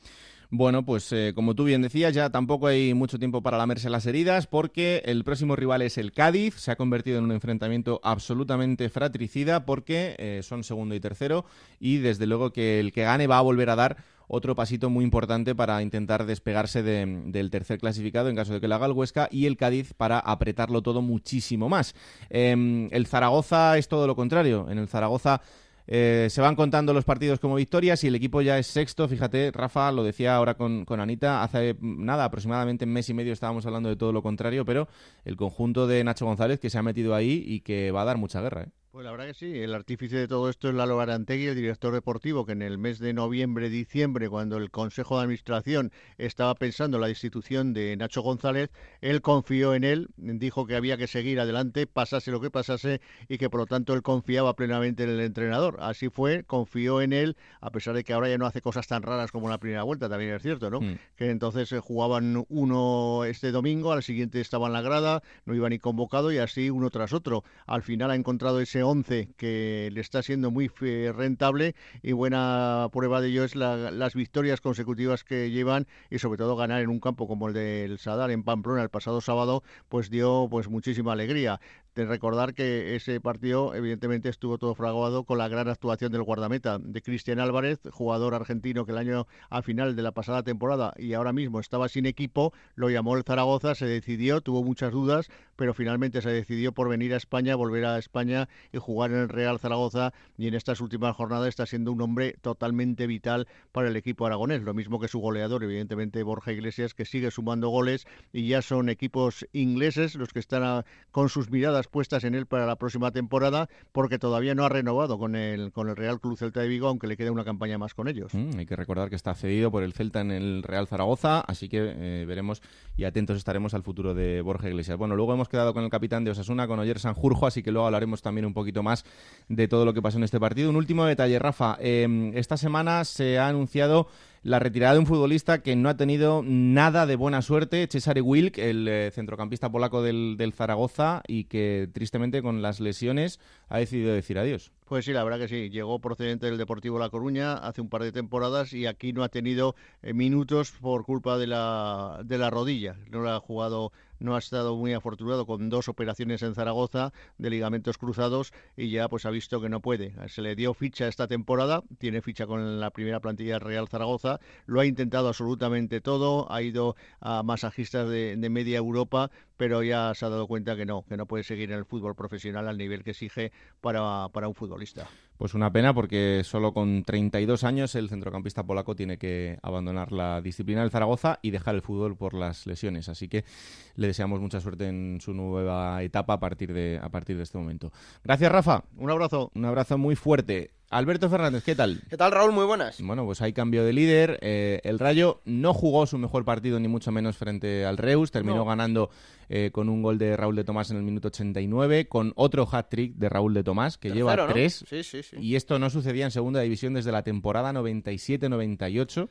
Bueno, 0.53 0.85
pues 0.85 1.13
eh, 1.13 1.31
como 1.33 1.55
tú 1.55 1.63
bien 1.63 1.81
decías, 1.81 2.13
ya 2.13 2.31
tampoco 2.31 2.67
hay 2.67 2.93
mucho 2.93 3.21
tiempo 3.21 3.41
para 3.41 3.57
lamerse 3.57 3.89
las 3.89 4.05
heridas 4.07 4.49
porque 4.49 5.01
el 5.05 5.23
próximo 5.23 5.55
rival 5.55 5.81
es 5.83 5.97
el 5.97 6.11
Cádiz. 6.11 6.57
Se 6.57 6.73
ha 6.73 6.77
convertido 6.77 7.19
en 7.19 7.25
un 7.25 7.31
enfrentamiento 7.31 8.01
absolutamente 8.03 8.89
fratricida 8.89 9.65
porque 9.65 10.17
eh, 10.19 10.41
son 10.43 10.65
segundo 10.65 10.97
y 10.97 11.01
tercero 11.01 11.45
y 11.79 11.99
desde 11.99 12.27
luego 12.27 12.53
que 12.53 12.81
el 12.81 12.91
que 12.93 13.05
gane 13.05 13.29
va 13.29 13.39
a 13.39 13.43
volver 13.43 13.71
a 13.71 13.77
dar 13.77 13.99
otro 14.27 14.57
pasito 14.57 14.91
muy 14.91 15.05
importante 15.05 15.55
para 15.55 15.83
intentar 15.83 16.27
despegarse 16.27 16.83
del 16.83 17.51
tercer 17.51 17.79
clasificado 17.79 18.29
en 18.29 18.37
caso 18.37 18.53
de 18.53 18.61
que 18.61 18.69
lo 18.69 18.75
haga 18.75 18.87
el 18.87 18.93
Huesca 18.93 19.29
y 19.31 19.47
el 19.47 19.57
Cádiz 19.57 19.93
para 19.95 20.19
apretarlo 20.19 20.83
todo 20.83 21.01
muchísimo 21.01 21.69
más. 21.69 21.95
Em, 22.29 22.89
el 22.93 23.07
Zaragoza 23.07 23.79
es 23.79 23.87
todo 23.87 24.09
lo 24.09 24.17
contrario. 24.17 24.69
En 24.69 24.79
el 24.79 24.89
Zaragoza 24.89 25.43
eh, 25.87 26.29
se 26.31 26.41
van 26.41 26.57
contando 26.57 26.93
los 26.93 27.05
partidos 27.05 27.41
como 27.41 27.57
victorias 27.57 28.03
y 28.05 28.09
el 28.09 28.15
equipo 28.15 28.43
ya 28.43 28.59
es 28.59 28.67
sexto. 28.67 29.09
Fíjate, 29.09 29.51
Rafa 29.53 29.91
lo 29.93 30.05
decía 30.05 30.37
ahora 30.37 30.55
con, 30.55 30.85
con 30.85 31.01
Anita, 31.01 31.43
hace 31.43 31.77
nada, 31.81 32.25
aproximadamente 32.25 32.85
un 32.85 32.93
mes 32.93 33.09
y 33.09 33.15
medio 33.15 33.33
estábamos 33.33 33.67
hablando 33.67 33.89
de 33.89 33.97
todo 33.97 34.13
lo 34.13 34.23
contrario, 34.23 34.65
pero 34.65 34.89
el 35.25 35.37
conjunto 35.37 35.87
de 35.87 36.05
Nacho 36.05 36.27
González 36.27 36.61
que 36.61 36.71
se 36.71 36.79
ha 36.79 36.83
metido 36.83 37.15
ahí 37.15 37.43
y 37.47 37.61
que 37.61 37.91
va 37.91 38.03
a 38.03 38.05
dar 38.07 38.19
mucha 38.19 38.41
guerra. 38.41 38.63
¿eh? 38.63 38.80
Pues 38.93 39.05
la 39.05 39.13
verdad 39.13 39.27
que 39.27 39.35
sí, 39.35 39.57
el 39.61 39.73
artífice 39.73 40.17
de 40.17 40.27
todo 40.27 40.51
esto 40.51 40.69
es 40.69 40.75
Lalo 40.75 40.97
Garantegui, 40.97 41.47
el 41.47 41.55
director 41.55 41.95
deportivo, 41.95 42.45
que 42.45 42.51
en 42.51 42.61
el 42.61 42.77
mes 42.77 42.99
de 42.99 43.13
noviembre, 43.13 43.71
diciembre, 43.71 44.29
cuando 44.29 44.57
el 44.57 44.73
Consejo 44.73 45.17
de 45.17 45.23
Administración 45.23 45.93
estaba 46.19 46.57
pensando 46.57 46.97
en 46.97 47.03
la 47.03 47.09
institución 47.09 47.73
de 47.73 47.97
Nacho 47.97 48.21
González, 48.21 48.71
él 49.01 49.23
confió 49.23 49.77
en 49.77 49.85
él, 49.85 50.09
dijo 50.17 50.67
que 50.67 50.75
había 50.75 50.97
que 50.97 51.07
seguir 51.07 51.39
adelante, 51.39 51.87
pasase 51.87 52.33
lo 52.33 52.41
que 52.41 52.51
pasase, 52.51 53.01
y 53.29 53.39
que 53.39 53.49
por 53.49 53.61
lo 53.61 53.67
tanto 53.67 53.95
él 53.95 54.03
confiaba 54.03 54.57
plenamente 54.57 55.05
en 55.05 55.11
el 55.11 55.21
entrenador. 55.21 55.77
Así 55.79 56.09
fue, 56.09 56.43
confió 56.43 57.01
en 57.01 57.13
él, 57.13 57.37
a 57.61 57.71
pesar 57.71 57.95
de 57.95 58.03
que 58.03 58.13
ahora 58.13 58.29
ya 58.29 58.39
no 58.39 58.47
hace 58.47 58.61
cosas 58.61 58.89
tan 58.89 59.03
raras 59.05 59.31
como 59.31 59.47
en 59.47 59.53
la 59.53 59.59
primera 59.59 59.85
vuelta, 59.85 60.09
también 60.09 60.35
es 60.35 60.43
cierto, 60.43 60.69
¿no? 60.69 60.81
Hmm. 60.81 60.99
Que 61.15 61.31
entonces 61.31 61.71
eh, 61.71 61.79
jugaban 61.79 62.45
uno 62.49 63.23
este 63.25 63.53
domingo, 63.53 63.93
al 63.93 64.03
siguiente 64.03 64.41
estaba 64.41 64.67
en 64.67 64.73
la 64.73 64.83
grada, 64.83 65.23
no 65.45 65.55
iba 65.55 65.69
ni 65.69 65.79
convocado, 65.79 66.33
y 66.33 66.39
así 66.39 66.71
uno 66.71 66.91
tras 66.91 67.13
otro. 67.13 67.45
Al 67.67 67.85
final 67.85 68.11
ha 68.11 68.17
encontrado 68.17 68.59
ese 68.61 68.80
11 68.83 69.31
que 69.37 69.91
le 69.93 70.01
está 70.01 70.23
siendo 70.23 70.51
muy 70.51 70.69
rentable 70.69 71.75
y 72.03 72.13
buena 72.13 72.89
prueba 72.93 73.21
de 73.21 73.29
ello 73.29 73.45
es 73.45 73.57
las 73.57 74.15
victorias 74.15 74.61
consecutivas 74.61 75.25
que 75.25 75.51
llevan 75.51 75.87
y 76.11 76.19
sobre 76.19 76.39
todo 76.39 76.57
ganar 76.57 76.81
en 76.83 76.91
un 76.91 77.01
campo 77.01 77.27
como 77.27 77.49
el 77.49 77.55
del 77.55 77.99
Sadar 77.99 78.31
en 78.31 78.43
Pamplona 78.43 78.83
el 78.83 78.91
pasado 78.91 79.21
sábado 79.21 79.63
pues 79.89 80.11
dio 80.11 80.49
pues 80.51 80.69
muchísima 80.69 81.13
alegría. 81.13 81.61
De 81.95 82.07
recordar 82.07 82.55
que 82.55 82.95
ese 82.95 83.21
partido 83.21 83.75
evidentemente 83.75 84.29
estuvo 84.29 84.59
todo 84.59 84.77
fraguado 84.77 85.25
con 85.25 85.39
la 85.39 85.49
gran 85.49 85.69
actuación 85.69 86.13
del 86.13 86.23
guardameta 86.23 86.79
de 86.79 87.03
Cristian 87.03 87.41
Álvarez, 87.41 87.81
jugador 87.91 88.33
argentino 88.33 88.87
que 88.87 88.93
el 88.93 88.99
año 88.99 89.27
a 89.51 89.63
final 89.63 89.97
de 89.97 90.03
la 90.03 90.13
pasada 90.13 90.45
temporada 90.45 90.95
y 90.97 91.15
ahora 91.15 91.33
mismo 91.33 91.59
estaba 91.59 91.89
sin 91.89 92.07
equipo, 92.07 92.53
lo 92.77 92.91
llamó 92.91 93.17
el 93.17 93.25
Zaragoza, 93.25 93.75
se 93.75 93.87
decidió, 93.87 94.41
tuvo 94.41 94.63
muchas 94.63 94.93
dudas, 94.93 95.29
pero 95.61 95.75
finalmente 95.75 96.23
se 96.23 96.31
decidió 96.31 96.73
por 96.73 96.89
venir 96.89 97.13
a 97.13 97.19
España, 97.19 97.55
volver 97.55 97.85
a 97.85 97.99
España 97.99 98.49
y 98.73 98.79
jugar 98.79 99.11
en 99.11 99.19
el 99.19 99.29
Real 99.29 99.59
Zaragoza 99.59 100.15
y 100.39 100.49
en 100.49 100.55
estas 100.55 100.81
últimas 100.81 101.15
jornadas 101.15 101.49
está 101.49 101.67
siendo 101.67 101.93
un 101.93 102.01
hombre 102.01 102.35
totalmente 102.41 103.07
vital 103.07 103.47
para 103.71 103.89
el 103.89 103.97
equipo 103.97 104.25
aragonés, 104.25 104.63
lo 104.63 104.73
mismo 104.73 104.99
que 104.99 105.07
su 105.07 105.19
goleador, 105.19 105.63
evidentemente 105.63 106.23
Borja 106.23 106.53
Iglesias, 106.53 106.95
que 106.95 107.05
sigue 107.05 107.31
sumando 107.31 107.69
goles 107.69 108.07
y 108.33 108.49
ya 108.49 108.63
son 108.63 108.89
equipos 108.89 109.47
ingleses 109.53 110.15
los 110.15 110.33
que 110.33 110.39
están 110.39 110.87
con 111.11 111.29
sus 111.29 111.51
miradas 111.51 111.89
puestas 111.89 112.25
en 112.25 112.35
él 112.35 112.47
para 112.47 112.65
la 112.65 112.77
próxima 112.77 113.11
temporada 113.11 113.69
porque 113.93 114.19
todavía 114.19 114.55
no 114.55 114.65
ha 114.65 114.71
renovado 114.71 115.19
con 115.19 115.37
el, 115.37 115.73
con 115.73 115.91
el 115.91 115.97
Real 115.97 116.21
Club 116.21 116.39
Celta 116.39 116.61
de 116.61 116.69
Vigo, 116.69 116.89
aunque 116.89 117.07
le 117.07 117.19
queda 117.19 117.33
una 117.33 117.45
campaña 117.45 117.77
más 117.77 117.93
con 117.93 118.09
ellos. 118.09 118.33
Mm, 118.33 118.61
hay 118.61 118.65
que 118.65 118.77
recordar 118.77 119.11
que 119.11 119.17
está 119.17 119.35
cedido 119.35 119.71
por 119.71 119.83
el 119.83 119.93
Celta 119.93 120.23
en 120.23 120.31
el 120.31 120.63
Real 120.63 120.87
Zaragoza, 120.87 121.41
así 121.41 121.69
que 121.69 121.81
eh, 121.83 122.25
veremos 122.25 122.63
y 122.97 123.05
atentos 123.05 123.37
estaremos 123.37 123.75
al 123.75 123.83
futuro 123.83 124.15
de 124.15 124.41
Borja 124.41 124.67
Iglesias. 124.67 124.97
Bueno, 124.97 125.17
luego 125.17 125.35
hemos 125.35 125.50
quedado 125.51 125.75
con 125.75 125.85
el 125.85 125.91
capitán 125.91 126.25
de 126.25 126.31
Osasuna, 126.31 126.67
con 126.67 126.79
Oyer 126.79 126.99
Sanjurjo, 126.99 127.47
así 127.47 127.63
que 127.63 127.71
luego 127.71 127.87
hablaremos 127.87 128.23
también 128.23 128.47
un 128.47 128.55
poquito 128.55 128.83
más 128.83 129.05
de 129.49 129.69
todo 129.69 129.85
lo 129.85 129.93
que 129.93 130.01
pasó 130.01 130.17
en 130.17 130.25
este 130.25 130.41
partido. 130.41 130.71
Un 130.71 130.77
último 130.77 131.05
detalle, 131.05 131.39
Rafa. 131.39 131.77
Em, 131.81 132.35
esta 132.37 132.57
semana 132.57 133.05
se 133.05 133.39
ha 133.39 133.49
anunciado 133.49 134.09
la 134.43 134.59
retirada 134.59 134.95
de 134.95 135.01
un 135.01 135.07
futbolista 135.07 135.63
que 135.63 135.77
no 135.77 135.89
ha 135.89 135.97
tenido 135.97 136.43
nada 136.45 137.05
de 137.05 137.17
buena 137.17 137.43
suerte, 137.43 137.87
Cesare 137.91 138.23
Wilk, 138.23 138.57
el 138.59 138.89
eh, 138.89 139.11
centrocampista 139.13 139.71
polaco 139.71 140.03
del, 140.03 140.53
Zaragoza, 140.57 141.23
y 141.27 141.45
que 141.45 141.89
tristemente 141.93 142.41
con 142.41 142.63
las 142.63 142.81
lesiones 142.81 143.39
ha 143.69 143.79
decidido 143.79 144.15
decir 144.15 144.39
adiós. 144.39 144.73
Pues 144.87 145.05
sí, 145.05 145.13
la 145.13 145.25
verdad 145.25 145.39
que 145.39 145.49
sí. 145.49 145.71
Llegó 145.71 145.99
procedente 146.01 146.47
del 146.47 146.59
Deportivo 146.59 146.99
La 146.99 147.11
Coruña 147.11 147.55
hace 147.55 147.81
un 147.81 147.89
par 147.89 148.03
de 148.03 148.13
temporadas 148.13 148.73
y 148.73 148.87
aquí 148.87 149.13
no 149.13 149.23
ha 149.23 149.29
tenido 149.29 149.77
eh, 150.03 150.15
minutos 150.15 150.73
por 150.81 151.05
culpa 151.05 151.37
de 151.39 151.47
la, 151.47 152.21
de 152.25 152.39
la 152.39 152.51
rodilla. 152.51 152.97
No 153.11 153.23
la 153.23 153.37
ha 153.37 153.41
jugado 153.41 153.93
no 154.21 154.37
ha 154.37 154.39
estado 154.39 154.77
muy 154.77 154.93
afortunado 154.93 155.47
con 155.47 155.69
dos 155.69 155.89
operaciones 155.89 156.43
en 156.43 156.55
Zaragoza 156.55 157.13
de 157.39 157.51
ligamentos 157.51 157.99
cruzados 157.99 158.53
y 158.77 158.91
ya 158.91 159.09
pues 159.09 159.27
ha 159.27 159.31
visto 159.31 159.61
que 159.61 159.69
no 159.69 159.81
puede. 159.81 160.15
Se 160.29 160.43
le 160.43 160.55
dio 160.55 160.75
ficha 160.75 161.09
esta 161.09 161.27
temporada, 161.27 161.83
tiene 161.99 162.23
ficha 162.23 162.47
con 162.47 162.81
la 162.81 162.91
primera 162.91 163.21
plantilla 163.21 163.59
Real 163.59 163.89
Zaragoza, 163.89 164.41
lo 164.67 164.81
ha 164.81 164.87
intentado 164.87 165.29
absolutamente 165.29 166.01
todo, 166.01 166.51
ha 166.53 166.63
ido 166.63 166.97
a 167.21 167.43
masajistas 167.43 168.09
de, 168.09 168.37
de 168.37 168.51
media 168.51 168.79
Europa, 168.79 169.31
pero 169.57 169.83
ya 169.83 170.15
se 170.15 170.25
ha 170.27 170.29
dado 170.29 170.47
cuenta 170.47 170.77
que 170.77 170.87
no, 170.87 171.05
que 171.09 171.17
no 171.17 171.27
puede 171.27 171.45
seguir 171.45 171.73
en 171.73 171.79
el 171.79 171.85
fútbol 171.85 172.15
profesional 172.15 172.69
al 172.69 172.79
nivel 172.79 173.03
que 173.03 173.11
exige 173.11 173.53
para, 173.81 174.29
para 174.29 174.49
un 174.49 174.55
futbolista. 174.55 175.09
Pues 175.41 175.55
una 175.55 175.73
pena 175.73 175.95
porque 175.95 176.43
solo 176.45 176.75
con 176.75 177.03
32 177.03 177.65
años 177.65 177.95
el 177.95 178.11
centrocampista 178.11 178.63
polaco 178.63 178.95
tiene 178.95 179.17
que 179.17 179.59
abandonar 179.63 180.13
la 180.13 180.43
disciplina 180.43 180.83
del 180.83 180.91
Zaragoza 180.91 181.39
y 181.41 181.51
dejar 181.51 181.77
el 181.77 181.81
fútbol 181.81 182.15
por 182.15 182.35
las 182.35 182.67
lesiones. 182.67 183.09
Así 183.09 183.27
que 183.27 183.47
le 183.95 184.09
deseamos 184.09 184.39
mucha 184.39 184.61
suerte 184.61 184.87
en 184.87 185.19
su 185.23 185.33
nueva 185.33 186.03
etapa 186.03 186.35
a 186.35 186.41
partir 186.41 186.75
de, 186.75 187.01
a 187.03 187.09
partir 187.09 187.39
de 187.39 187.45
este 187.45 187.57
momento. 187.57 187.91
Gracias, 188.23 188.53
Rafa. 188.53 188.85
Un 188.99 189.11
abrazo. 189.11 189.51
Un 189.55 189.65
abrazo 189.65 189.97
muy 189.97 190.15
fuerte. 190.15 190.73
Alberto 190.93 191.31
Fernández, 191.31 191.63
¿qué 191.63 191.77
tal? 191.77 192.03
¿Qué 192.11 192.17
tal, 192.17 192.33
Raúl? 192.33 192.51
Muy 192.51 192.65
buenas. 192.65 193.01
Bueno, 193.01 193.25
pues 193.25 193.41
hay 193.43 193.53
cambio 193.53 193.85
de 193.85 193.93
líder. 193.93 194.41
Eh, 194.43 194.81
el 194.83 194.99
Rayo 194.99 195.41
no 195.45 195.73
jugó 195.73 196.05
su 196.07 196.19
mejor 196.19 196.45
partido, 196.45 196.81
ni 196.81 196.89
mucho 196.89 197.13
menos 197.13 197.37
frente 197.37 197.85
al 197.87 197.97
Reus. 197.97 198.33
Terminó 198.33 198.57
No. 198.57 198.65
ganando 198.65 199.09
eh, 199.49 199.71
con 199.73 199.89
un 199.89 200.03
gol 200.03 200.19
de 200.19 200.37
Raúl 200.37 200.57
de 200.57 200.65
Tomás 200.65 200.91
en 200.91 200.97
el 200.97 201.05
minuto 201.05 201.29
89, 201.29 202.09
con 202.09 202.33
otro 202.35 202.69
hat-trick 202.71 203.15
de 203.15 203.29
Raúl 203.29 203.55
de 203.55 203.63
Tomás, 203.63 203.99
que 203.99 204.09
Tercero, 204.09 204.27
lleva 204.33 204.47
¿no? 204.49 204.53
tres. 204.53 204.85
Sí, 204.89 205.05
sí, 205.05 205.23
sí. 205.23 205.37
Y 205.41 205.55
esto 205.55 205.79
no 205.79 205.91
sucedía 205.91 206.25
en 206.25 206.33
segunda 206.33 206.61
división 206.61 206.95
desde 206.95 207.13
la 207.13 207.23
temporada 207.23 207.73
97-98. 207.73 209.29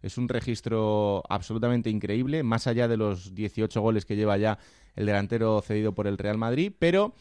Es 0.00 0.16
un 0.16 0.28
registro 0.30 1.22
absolutamente 1.28 1.90
increíble, 1.90 2.42
más 2.42 2.66
allá 2.66 2.88
de 2.88 2.96
los 2.96 3.34
18 3.34 3.82
goles 3.82 4.06
que 4.06 4.16
lleva 4.16 4.38
ya 4.38 4.58
el 4.96 5.04
delantero 5.04 5.60
cedido 5.60 5.92
por 5.92 6.06
el 6.06 6.16
Real 6.16 6.38
Madrid. 6.38 6.72
Pero 6.78 7.14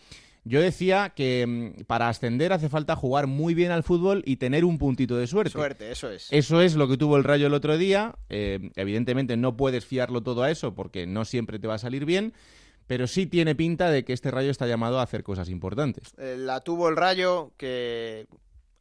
yo 0.44 0.62
decía 0.62 1.14
que 1.16 1.46
mm, 1.48 1.84
para 1.84 2.10
ascender 2.10 2.54
hace 2.54 2.70
falta 2.70 2.96
jugar 2.96 3.28
muy 3.28 3.54
bien 3.54 3.72
al 3.72 3.84
fútbol 3.84 4.24
y 4.26 4.38
tener 4.38 4.66
un 4.66 4.78
puntito 4.78 5.18
de 5.18 5.28
suerte. 5.28 5.52
Suerte, 5.52 5.92
eso 5.92 6.10
es. 6.10 6.28
Eso 6.32 6.62
es 6.62 6.76
lo 6.76 6.88
que 6.88 6.98
tuvo 6.98 7.18
el 7.18 7.24
Rayo 7.24 7.48
el 7.48 7.54
otro 7.54 7.78
día. 7.78 8.16
Eh, 8.30 8.72
evidentemente 8.76 9.38
no 9.38 9.56
puedes 9.56 9.86
fiarlo 9.86 10.22
todo 10.22 10.44
a 10.44 10.52
eso 10.52 10.74
porque 10.74 11.06
no 11.06 11.26
siempre 11.26 11.60
te 11.60 11.68
va 11.68 11.76
a 11.76 11.80
salir 11.80 12.06
bien, 12.06 12.34
pero 12.88 13.08
sí 13.08 13.28
tiene 13.28 13.56
pinta 13.56 13.92
de 13.92 14.04
que 14.04 14.14
este 14.14 14.32
Rayo 14.32 14.50
está 14.50 14.68
llamado 14.68 15.00
a 15.00 15.04
hacer 15.04 15.24
cosas 15.24 15.50
importantes. 15.50 16.14
Eh, 16.18 16.36
la 16.38 16.62
tuvo 16.62 16.90
el 16.90 16.98
Rayo, 16.98 17.52
que 17.58 18.28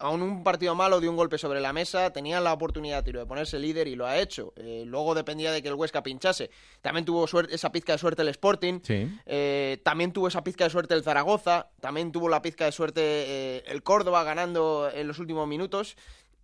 aún 0.00 0.22
un 0.22 0.42
partido 0.42 0.74
malo 0.74 0.98
dio 0.98 1.10
un 1.10 1.16
golpe 1.16 1.38
sobre 1.38 1.60
la 1.60 1.72
mesa, 1.72 2.10
tenía 2.12 2.40
la 2.40 2.52
oportunidad 2.52 3.04
tiro 3.04 3.20
de 3.20 3.26
ponerse 3.26 3.58
líder 3.58 3.86
y 3.86 3.94
lo 3.94 4.06
ha 4.06 4.18
hecho. 4.18 4.52
Eh, 4.56 4.82
luego 4.86 5.14
dependía 5.14 5.52
de 5.52 5.62
que 5.62 5.68
el 5.68 5.74
Huesca 5.74 6.02
pinchase. 6.02 6.50
También 6.80 7.04
tuvo 7.04 7.26
suerte- 7.26 7.54
esa 7.54 7.70
pizca 7.70 7.92
de 7.92 7.98
suerte 7.98 8.22
el 8.22 8.28
Sporting. 8.28 8.80
Sí. 8.82 9.08
Eh, 9.26 9.78
también 9.84 10.12
tuvo 10.12 10.28
esa 10.28 10.42
pizca 10.42 10.64
de 10.64 10.70
suerte 10.70 10.94
el 10.94 11.04
Zaragoza, 11.04 11.68
también 11.80 12.10
tuvo 12.12 12.28
la 12.28 12.42
pizca 12.42 12.64
de 12.64 12.72
suerte 12.72 13.00
eh, 13.04 13.62
el 13.66 13.82
Córdoba 13.82 14.24
ganando 14.24 14.90
en 14.92 15.06
los 15.06 15.18
últimos 15.18 15.46
minutos. 15.46 15.96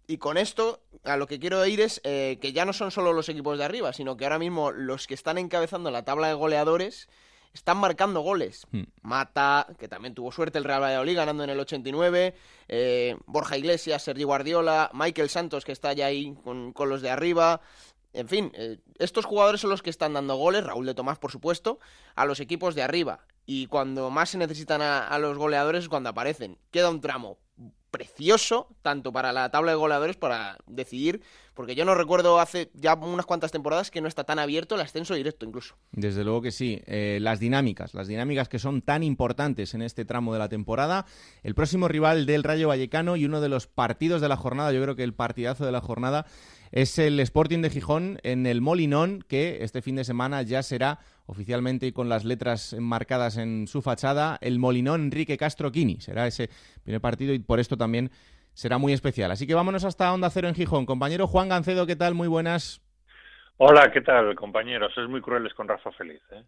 Y 0.07 0.19
con 0.19 0.37
esto, 0.37 0.83
a 1.03 1.17
lo 1.17 1.27
que 1.27 1.41
quiero 1.41 1.67
ir 1.67 1.81
es 1.81 2.01
que 2.03 2.53
ya 2.55 2.65
no 2.65 2.73
son 2.73 2.93
solo 2.93 3.13
los 3.13 3.29
equipos 3.29 3.59
de 3.59 3.65
arriba, 3.65 3.93
sino 3.93 4.17
que 4.17 4.25
ahora 4.25 4.39
mismo 4.39 4.71
los 4.71 5.09
que 5.09 5.15
están 5.15 5.37
encabezando 5.37 5.91
la 5.91 6.05
tabla 6.05 6.29
de 6.29 6.35
goleadores 6.35 7.09
están 7.57 7.79
marcando 7.79 8.21
goles. 8.21 8.67
Hmm. 8.71 8.85
Mata, 9.03 9.67
que 9.79 9.89
también 9.89 10.15
tuvo 10.15 10.31
suerte 10.31 10.59
el 10.59 10.65
Real 10.65 10.83
Valladolid 10.83 11.17
ganando 11.17 11.45
en 11.45 11.51
el 11.51 11.59
89, 11.59 12.35
eh, 12.69 13.17
Borja 13.27 13.57
Iglesias, 13.57 14.03
Sergi 14.03 14.25
Guardiola, 14.25 14.91
Michael 14.93 15.29
Santos, 15.29 15.65
que 15.65 15.73
está 15.73 15.93
ya 15.93 16.07
ahí 16.07 16.37
con, 16.45 16.73
con 16.73 16.89
los 16.89 17.03
de 17.03 17.11
arriba. 17.11 17.61
En 18.13 18.29
fin, 18.29 18.53
eh, 18.55 18.79
estos 18.99 19.25
jugadores 19.25 19.61
son 19.61 19.71
los 19.71 19.83
que 19.83 19.91
están 19.91 20.13
dando 20.13 20.37
goles, 20.37 20.65
Raúl 20.65 20.87
de 20.87 20.95
Tomás, 20.95 21.19
por 21.19 21.33
supuesto, 21.33 21.79
a 22.15 22.25
los 22.25 22.41
equipos 22.41 22.75
de 22.75 22.83
arriba. 22.83 23.27
Y 23.47 23.67
cuando 23.67 24.11
más 24.11 24.31
se 24.31 24.39
necesitan 24.39 24.83
a, 24.83 25.07
a 25.07 25.19
los 25.19 25.37
goleadores 25.39 25.85
es 25.85 25.89
cuando 25.89 26.11
aparecen. 26.11 26.59
Queda 26.71 26.91
un 26.91 27.01
tramo 27.01 27.39
precioso, 27.91 28.69
tanto 28.83 29.13
para 29.13 29.33
la 29.33 29.51
tabla 29.51 29.73
de 29.73 29.77
goleadores, 29.77 30.17
para 30.17 30.59
decidir, 30.67 31.23
porque 31.57 31.75
yo 31.75 31.87
no 31.87 31.95
recuerdo 31.95 32.39
hace 32.39 32.71
ya 32.75 32.95
unas 32.95 33.25
cuantas 33.25 33.51
temporadas 33.51 33.91
que 33.91 34.03
no 34.03 34.09
está 34.09 34.25
tan 34.25 34.39
abierto 34.39 34.75
el 34.75 34.83
ascenso 34.83 35.15
directo 35.15 35.47
incluso. 35.47 35.75
Desde 35.91 36.23
luego 36.23 36.43
que 36.43 36.53
sí. 36.53 36.83
Eh, 36.87 37.19
las 37.21 37.41
dinámicas, 37.41 37.95
las 37.95 38.07
dinámicas 38.07 38.49
que 38.49 38.59
son 38.59 38.83
tan 38.83 39.03
importantes 39.03 39.73
en 39.75 39.81
este 39.81 40.05
tramo 40.05 40.35
de 40.35 40.39
la 40.39 40.51
temporada. 40.51 41.07
El 41.43 41.55
próximo 41.55 41.89
rival 41.89 42.27
del 42.27 42.45
Rayo 42.45 42.69
Vallecano 42.69 43.17
y 43.17 43.25
uno 43.25 43.41
de 43.41 43.49
los 43.49 43.67
partidos 43.67 44.21
de 44.21 44.29
la 44.29 44.37
jornada, 44.37 44.71
yo 44.71 44.83
creo 44.83 44.97
que 44.97 45.03
el 45.03 45.15
partidazo 45.15 45.65
de 45.65 45.73
la 45.73 45.81
jornada, 45.81 46.27
es 46.73 46.99
el 46.99 47.19
Sporting 47.21 47.63
de 47.63 47.71
Gijón 47.71 48.19
en 48.23 48.47
el 48.47 48.61
Molinón, 48.61 49.25
que 49.27 49.59
este 49.63 49.81
fin 49.81 49.97
de 49.97 50.05
semana 50.05 50.43
ya 50.43 50.63
será 50.63 50.99
oficialmente 51.25 51.87
y 51.87 51.93
con 51.93 52.09
las 52.09 52.25
letras 52.25 52.75
enmarcadas 52.75 53.39
en 53.39 53.67
su 53.67 53.81
fachada, 53.83 54.39
el 54.43 54.59
Molinón 54.59 55.05
Enrique 55.05 55.39
Castro 55.39 55.73
Quini. 55.73 56.01
Será 56.01 56.27
ese 56.27 56.51
primer 56.85 57.01
partido 57.01 57.33
y 57.33 57.39
por 57.39 57.61
esto 57.61 57.77
también 57.77 58.11
será 58.57 58.79
muy 58.79 58.95
especial. 58.95 59.31
Así 59.31 59.47
que 59.47 59.55
vámonos 59.55 59.85
hasta 59.85 60.13
Onda 60.13 60.31
Cero 60.31 60.49
en 60.49 60.55
Gijón. 60.55 60.87
Compañero 60.87 61.27
Juan 61.27 61.51
Gancedo, 61.51 61.87
¿qué 61.87 61.95
tal? 61.95 62.15
Muy 62.15 62.27
buenas. 62.27 62.81
Hola, 63.59 63.91
¿qué 63.91 64.01
tal, 64.03 64.35
compañeros? 64.35 64.93
Sois 64.95 65.09
muy 65.09 65.21
crueles 65.23 65.53
con 65.55 65.67
Rafa 65.69 65.91
Feliz. 65.93 66.21
¿eh? 66.31 66.43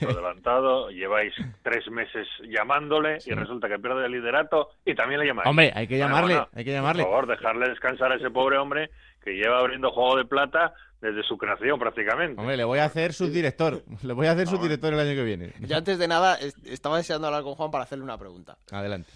Por 0.00 0.10
adelantado, 0.10 0.90
lleváis 0.90 1.32
tres 1.62 1.86
meses 1.90 2.26
llamándole 2.48 3.18
y 3.24 3.32
resulta 3.32 3.68
que 3.68 3.78
pierde 3.78 4.04
el 4.06 4.12
liderato 4.12 4.68
y 4.84 4.94
también 4.94 5.20
le 5.20 5.26
llamáis. 5.26 5.48
Hombre, 5.48 5.72
hay 5.74 5.86
que 5.86 5.96
llamarle, 5.98 6.34
bueno, 6.34 6.48
hay 6.54 6.64
que 6.64 6.72
llamarle. 6.72 7.02
Por 7.02 7.12
favor, 7.12 7.26
dejarle 7.28 7.68
descansar 7.70 8.12
a 8.12 8.16
ese 8.16 8.30
pobre 8.30 8.58
hombre 8.58 8.90
que 9.22 9.32
lleva 9.32 9.58
abriendo 9.58 9.90
Juego 9.90 10.16
de 10.16 10.24
Plata 10.26 10.74
desde 11.00 11.22
su 11.22 11.38
creación 11.38 11.78
prácticamente. 11.78 12.38
Hombre, 12.40 12.56
le 12.58 12.64
voy 12.64 12.78
a 12.80 12.84
hacer 12.86 13.12
subdirector. 13.14 13.82
Le 14.02 14.12
voy 14.12 14.26
a 14.26 14.32
hacer 14.32 14.48
Ah, 14.48 14.50
subdirector 14.50 14.92
el 14.94 15.00
año 15.00 15.14
que 15.14 15.24
viene. 15.24 15.52
Yo 15.60 15.76
antes 15.78 15.98
de 15.98 16.08
nada 16.08 16.34
es- 16.36 16.56
estaba 16.66 16.96
deseando 16.98 17.26
hablar 17.28 17.42
con 17.42 17.54
Juan 17.54 17.70
para 17.70 17.84
hacerle 17.84 18.04
una 18.04 18.18
pregunta. 18.18 18.56
Adelante. 18.70 19.10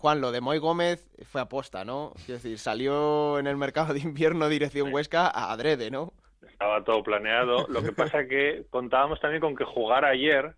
Juan, 0.00 0.22
lo 0.22 0.32
de 0.32 0.40
Moy 0.40 0.56
Gómez 0.56 1.06
fue 1.26 1.42
aposta, 1.42 1.84
¿no? 1.84 2.14
Quiero 2.24 2.40
decir, 2.40 2.58
salió 2.58 3.38
en 3.38 3.46
el 3.46 3.58
mercado 3.58 3.92
de 3.92 4.00
invierno 4.00 4.48
dirección 4.48 4.94
Huesca 4.94 5.26
a 5.26 5.52
adrede, 5.52 5.90
¿no? 5.90 6.14
Estaba 6.40 6.82
todo 6.82 7.02
planeado. 7.02 7.66
Lo 7.68 7.82
que 7.82 7.92
pasa 7.92 8.26
que 8.26 8.64
contábamos 8.70 9.20
también 9.20 9.42
con 9.42 9.54
que 9.54 9.64
jugara 9.64 10.08
ayer, 10.08 10.54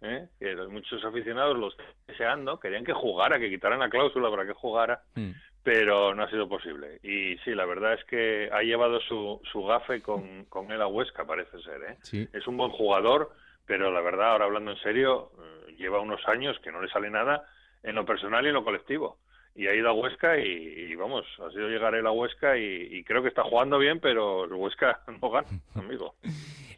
¿eh? 0.00 0.28
que 0.38 0.54
muchos 0.68 1.04
aficionados 1.04 1.58
los 1.58 1.76
deseando, 2.06 2.60
querían 2.60 2.84
que 2.84 2.92
jugara, 2.92 3.40
que 3.40 3.50
quitaran 3.50 3.80
la 3.80 3.90
cláusula 3.90 4.30
para 4.30 4.46
que 4.46 4.52
jugara. 4.52 5.02
Mm. 5.16 5.30
pero 5.64 6.14
no 6.14 6.22
ha 6.22 6.30
sido 6.30 6.48
posible. 6.48 7.00
Y 7.02 7.36
sí, 7.38 7.50
la 7.52 7.64
verdad 7.64 7.94
es 7.94 8.04
que 8.04 8.48
ha 8.52 8.62
llevado 8.62 9.00
su, 9.00 9.40
su 9.50 9.64
gafe 9.64 10.02
con, 10.02 10.44
con 10.44 10.70
él 10.70 10.80
a 10.80 10.86
Huesca, 10.86 11.24
parece 11.24 11.60
ser. 11.62 11.82
¿eh? 11.82 11.96
Sí. 12.02 12.28
Es 12.32 12.46
un 12.46 12.56
buen 12.56 12.70
jugador, 12.70 13.32
pero 13.66 13.90
la 13.90 14.02
verdad, 14.02 14.32
ahora 14.32 14.44
hablando 14.44 14.70
en 14.70 14.78
serio, 14.78 15.32
eh, 15.36 15.74
lleva 15.78 16.00
unos 16.00 16.20
años 16.28 16.56
que 16.62 16.70
no 16.70 16.80
le 16.80 16.88
sale 16.90 17.10
nada 17.10 17.44
en 17.84 17.94
lo 17.94 18.04
personal 18.04 18.44
y 18.44 18.48
en 18.48 18.54
lo 18.54 18.64
colectivo. 18.64 19.18
Y 19.54 19.68
ha 19.68 19.74
ido 19.74 19.88
a 19.88 19.92
Huesca 19.92 20.36
y, 20.40 20.48
y, 20.90 20.94
vamos, 20.96 21.24
ha 21.38 21.48
sido 21.52 21.68
llegar 21.68 21.94
él 21.94 22.04
a 22.08 22.10
Huesca 22.10 22.58
y, 22.58 22.88
y 22.90 23.04
creo 23.04 23.22
que 23.22 23.28
está 23.28 23.44
jugando 23.44 23.78
bien, 23.78 24.00
pero 24.00 24.46
el 24.46 24.52
Huesca 24.54 25.00
no 25.22 25.30
gana, 25.30 25.46
amigo. 25.76 26.16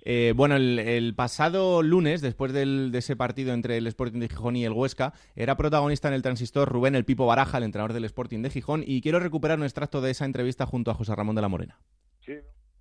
Eh, 0.08 0.34
bueno, 0.36 0.54
el, 0.54 0.78
el 0.78 1.16
pasado 1.16 1.82
lunes, 1.82 2.20
después 2.20 2.52
del- 2.52 2.92
de 2.92 2.98
ese 2.98 3.16
partido 3.16 3.52
entre 3.52 3.76
el 3.76 3.88
Sporting 3.88 4.20
de 4.20 4.28
Gijón 4.28 4.54
y 4.54 4.64
el 4.64 4.70
Huesca, 4.70 5.12
era 5.34 5.56
protagonista 5.56 6.06
en 6.06 6.14
el 6.14 6.22
transistor 6.22 6.68
Rubén 6.68 6.94
El 6.94 7.04
Pipo 7.04 7.26
Baraja, 7.26 7.58
el 7.58 7.64
entrenador 7.64 7.92
del 7.92 8.04
Sporting 8.04 8.40
de 8.40 8.50
Gijón, 8.50 8.84
y 8.86 9.00
quiero 9.00 9.18
recuperar 9.18 9.58
un 9.58 9.64
extracto 9.64 10.00
de 10.00 10.12
esa 10.12 10.24
entrevista 10.24 10.64
junto 10.64 10.92
a 10.92 10.94
José 10.94 11.12
Ramón 11.16 11.34
de 11.34 11.42
la 11.42 11.48
Morena. 11.48 11.80
Sí, 12.24 12.34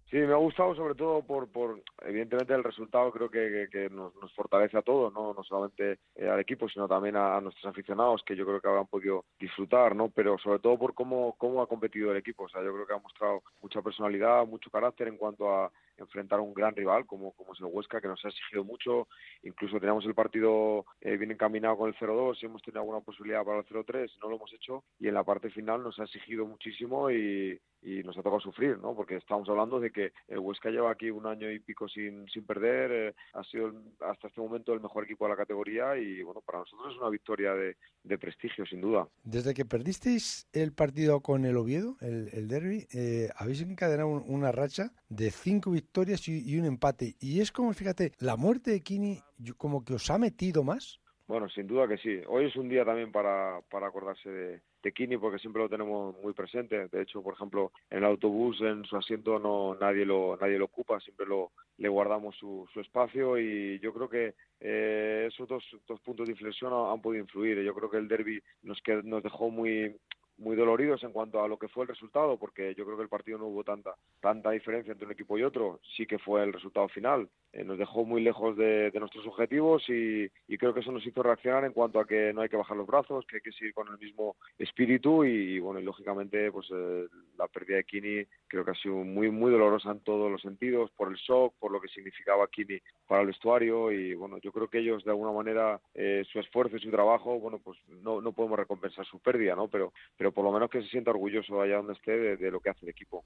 sí, 0.10 0.18
me 0.18 0.34
ha 0.34 0.38
gustado 0.38 0.76
sobre 0.76 0.96
todo 0.96 1.22
por, 1.26 1.52
por 1.52 1.82
evidentemente 2.04 2.54
el 2.54 2.64
resultado 2.64 3.12
creo 3.12 3.30
que, 3.30 3.68
que- 3.72 3.90
nos, 3.90 4.16
nos 4.16 4.34
fortalece 4.34 4.78
a 4.78 4.82
todos, 4.82 5.14
no, 5.14 5.34
no 5.34 5.44
solamente 5.44 6.00
eh, 6.16 6.28
al 6.30 6.40
equipo, 6.40 6.68
sino 6.70 6.88
también 6.88 7.16
a, 7.16 7.38
a 7.38 7.42
nuestros 7.42 7.66
aficionados 7.66 8.24
que 8.26 8.36
yo 8.36 8.46
creo 8.46 8.62
que 8.62 8.68
habrán 8.68 8.88
podido 8.88 9.26
disfrutar, 9.40 9.96
¿no? 9.96 10.10
Pero 10.10 10.38
sobre 10.40 10.60
todo 10.60 10.78
por 10.78 10.94
cómo, 10.94 11.36
cómo 11.38 11.62
ha 11.62 11.68
competido 11.68 12.12
el 12.12 12.18
equipo, 12.18 12.44
o 12.46 12.50
sea, 12.50 12.64
yo 12.64 12.74
creo 12.74 12.88
que 12.88 12.94
ha 12.94 13.00
mostrado 13.00 13.44
mucha 13.62 13.82
personalidad, 13.82 14.46
mucho 14.48 14.70
carácter 14.72 15.08
en 15.08 15.18
cuanto 15.18 15.50
a 15.54 15.72
enfrentar 15.98 16.40
a 16.40 16.42
un 16.42 16.54
gran 16.54 16.76
rival 16.76 17.06
como, 17.06 17.32
como 17.34 17.54
es 17.54 17.60
el 17.60 17.66
Huesca, 17.68 18.02
que 18.02 18.08
nos 18.08 18.24
ha 18.26 18.30
exigido 18.30 18.64
mucho, 18.64 19.08
incluso 19.44 19.80
teníamos 19.80 20.06
el 20.06 20.14
partido 20.16 20.86
eh, 21.02 21.18
bien 21.18 21.32
encaminado 21.32 21.78
con 21.78 21.90
el 21.90 21.96
0-2 21.96 22.38
y 22.42 22.46
hemos 22.46 22.62
tenido 22.62 22.82
alguna 22.82 23.02
posibilidad 23.02 23.44
para 23.44 23.60
el 23.60 23.66
0-3, 23.66 24.10
no 24.22 24.30
lo 24.30 24.36
hemos 24.38 24.54
hecho 24.54 24.84
y 25.00 25.08
en 25.08 25.14
la 25.14 25.24
parte 25.24 25.50
final 25.50 25.84
nos 25.84 26.00
ha 26.00 26.04
exigido 26.04 26.46
muchísimo 26.46 27.10
y, 27.12 27.60
y 27.82 28.04
nos 28.04 28.18
ha 28.18 28.24
tocado 28.24 28.40
sufrir, 28.42 28.78
¿no? 28.80 28.96
Porque 28.96 29.16
estamos 29.18 29.48
hablando 29.50 29.80
de 29.80 29.92
que 29.92 30.12
el 30.28 30.40
Huesca 30.40 30.70
lleva 30.70 30.92
aquí 30.92 31.10
un 31.10 31.26
año 31.28 31.52
y 31.52 31.60
pico 31.60 31.88
sin, 31.88 32.28
sin 32.30 32.46
perder, 32.46 32.92
eh, 32.92 33.14
ha 33.34 33.44
sido 33.44 33.72
hasta 34.02 34.28
este 34.28 34.42
momento 34.42 34.74
el 34.74 34.82
mejor 34.82 35.04
equipo 35.06 35.26
de 35.26 35.32
la 35.32 35.38
categoría 35.38 35.98
y 35.98 36.22
bueno, 36.24 36.42
para 36.42 36.60
nosotros 36.60 36.94
es 36.94 37.00
una 37.00 37.10
victoria 37.10 37.54
de, 37.54 37.78
de 38.04 38.18
prestigio, 38.18 38.66
sin 38.66 38.82
duda. 38.82 39.08
Desde 39.24 39.54
que 39.54 39.66
perdisteis 39.66 40.48
el 40.54 40.74
partido 40.74 41.22
con 41.22 41.46
el 41.46 41.58
Oviedo, 41.58 41.96
el, 42.02 42.30
el 42.34 42.48
derby, 42.48 42.88
eh, 42.94 43.30
habéis 43.38 43.62
encadenado 43.62 44.10
un- 44.10 44.24
una 44.28 44.52
racha 44.52 44.92
de 45.10 45.32
cinco 45.32 45.72
victorias 45.72 45.85
y, 46.28 46.54
y 46.54 46.60
un 46.60 46.66
empate. 46.66 47.16
Y 47.20 47.42
es 47.42 47.52
como, 47.52 47.74
fíjate, 47.74 48.12
la 48.20 48.36
muerte 48.36 48.72
de 48.72 48.82
Kini 48.82 49.20
como 49.58 49.84
que 49.84 49.94
os 49.94 50.10
ha 50.10 50.18
metido 50.18 50.64
más. 50.64 51.00
Bueno, 51.28 51.50
sin 51.50 51.66
duda 51.66 51.88
que 51.88 51.98
sí. 51.98 52.22
Hoy 52.28 52.46
es 52.46 52.56
un 52.56 52.70
día 52.70 52.86
también 52.86 53.12
para, 53.12 53.60
para 53.72 53.88
acordarse 53.88 54.30
de, 54.30 54.62
Kini 54.94 55.18
porque 55.18 55.40
siempre 55.40 55.64
lo 55.64 55.70
tenemos 55.70 56.16
muy 56.22 56.34
presente. 56.34 56.88
De 56.88 57.02
hecho, 57.02 57.24
por 57.24 57.34
ejemplo, 57.34 57.72
en 57.90 57.98
el 58.00 58.06
autobús, 58.06 58.62
en 58.62 58.86
su 58.86 58.96
asiento, 58.96 59.40
no 59.40 59.76
nadie 59.82 60.06
lo, 60.06 60.38
nadie 60.40 60.60
lo 60.60 60.66
ocupa, 60.66 61.00
siempre 61.00 61.26
lo, 61.26 61.52
le 61.78 61.90
guardamos 61.90 62.36
su, 62.36 62.68
espacio 62.80 63.40
y 63.40 63.80
yo 63.80 63.92
creo 63.92 64.08
que 64.08 64.36
eh, 64.60 65.28
esos 65.28 65.48
dos, 65.48 65.64
dos 65.88 66.00
puntos 66.02 66.28
de 66.28 66.34
inflexión 66.34 66.72
han, 66.72 67.02
podido 67.02 67.24
influir. 67.24 67.64
Yo 67.64 67.74
creo 67.74 67.90
que 67.90 67.98
el 67.98 68.08
derby 68.08 68.40
nos, 68.62 68.78
qued- 68.84 69.04
nos 69.04 69.24
dejó 69.24 69.50
muy 69.50 69.98
muy 70.38 70.56
doloridos 70.56 71.04
en 71.04 71.12
cuanto 71.12 71.42
a 71.42 71.48
lo 71.48 71.58
que 71.58 71.68
fue 71.68 71.84
el 71.84 71.90
resultado, 71.90 72.38
porque 72.38 72.74
yo 72.76 72.86
creo 72.86 72.98
que 72.98 73.04
el 73.04 73.10
partido 73.10 73.38
no 73.38 73.48
hubo 73.48 73.64
tanta 73.64 73.96
tanta 74.20 74.52
diferencia 74.52 74.92
entre 74.92 75.06
un 75.06 75.14
equipo 75.14 75.38
y 75.38 75.44
otro, 75.44 75.80
sí 75.96 76.06
que 76.06 76.20
fue 76.20 76.44
el 76.44 76.54
resultado 76.54 76.88
final. 76.90 77.30
Eh, 77.54 77.64
nos 77.64 77.78
dejó 77.78 78.04
muy 78.04 78.22
lejos 78.22 78.58
de, 78.58 78.92
nuestros 78.96 79.26
objetivos 79.28 79.88
y, 79.88 80.30
y 80.48 80.58
creo 80.58 80.74
que 80.74 80.80
eso 80.80 80.92
nos 80.92 81.06
hizo 81.06 81.22
reaccionar 81.24 81.64
en 81.64 81.74
cuanto 81.74 82.00
a 82.00 82.08
que 82.08 82.34
no 82.34 82.42
hay 82.42 82.50
que 82.50 82.58
bajar 82.58 82.76
los 82.76 82.88
brazos, 82.88 83.26
que 83.28 83.38
hay 83.38 83.42
que 83.42 83.52
seguir 83.52 83.74
con 83.74 83.88
el 83.88 83.98
mismo 83.98 84.36
espíritu 84.58 85.24
y, 85.24 85.60
bueno, 85.60 85.80
y 85.80 85.84
lógicamente 85.84 86.52
pues 86.52 86.68
eh, 86.74 87.08
la 87.38 87.48
pérdida 87.48 87.78
de 87.78 87.84
Kini 87.84 88.26
creo 88.48 88.66
que 88.66 88.72
ha 88.72 88.76
sido 88.76 88.96
muy 88.96 89.30
muy 89.30 89.52
dolorosa 89.52 89.92
en 89.92 90.00
todos 90.02 90.32
los 90.32 90.42
sentidos, 90.42 90.92
por 90.92 91.10
el 91.10 91.16
shock, 91.16 91.54
por 91.60 91.72
lo 91.72 91.80
que 91.80 91.88
significaba 91.88 92.48
Kini 92.48 92.80
para 93.08 93.22
el 93.22 93.28
vestuario 93.28 93.92
y 93.92 94.16
bueno, 94.16 94.38
yo 94.40 94.52
creo 94.52 94.68
que 94.68 94.80
ellos 94.80 95.04
de 95.04 95.12
alguna 95.12 95.32
manera 95.32 95.80
eh, 95.94 96.24
su 96.32 96.40
esfuerzo 96.40 96.78
y 96.78 96.82
su 96.82 96.92
trabajo, 96.92 97.40
bueno, 97.40 97.60
pues 97.64 97.78
no, 97.88 98.22
no 98.22 98.34
podemos 98.34 98.60
recompensar 98.60 99.06
su 99.06 99.20
pérdida, 99.20 99.56
¿no? 99.56 99.68
Pero 99.68 99.94
pero 100.18 100.25
por 100.32 100.46
lo 100.46 100.52
menos 100.52 100.70
que 100.70 100.82
se 100.82 100.90
sienta 100.90 101.12
orgulloso 101.12 101.62
allá 101.62 101.78
donde 101.78 101.94
esté 101.94 102.12
de, 102.12 102.38
de 102.38 102.52
lo 102.52 102.60
que 102.60 102.70
hace 102.70 102.86
el 102.86 102.90
equipo. 102.90 103.24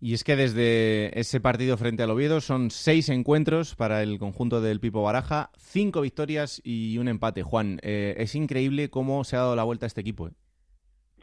Y 0.00 0.12
es 0.12 0.22
que 0.22 0.36
desde 0.36 1.18
ese 1.18 1.40
partido 1.40 1.78
frente 1.78 2.02
al 2.02 2.10
Oviedo 2.10 2.40
son 2.40 2.70
seis 2.70 3.08
encuentros 3.08 3.74
para 3.74 4.02
el 4.02 4.18
conjunto 4.18 4.60
del 4.60 4.80
Pipo 4.80 5.02
Baraja, 5.02 5.50
cinco 5.56 6.02
victorias 6.02 6.60
y 6.62 6.98
un 6.98 7.08
empate. 7.08 7.42
Juan, 7.42 7.78
eh, 7.82 8.14
es 8.18 8.34
increíble 8.34 8.90
cómo 8.90 9.24
se 9.24 9.36
ha 9.36 9.40
dado 9.40 9.56
la 9.56 9.64
vuelta 9.64 9.86
a 9.86 9.88
este 9.88 10.02
equipo. 10.02 10.28
¿eh? 10.28 10.32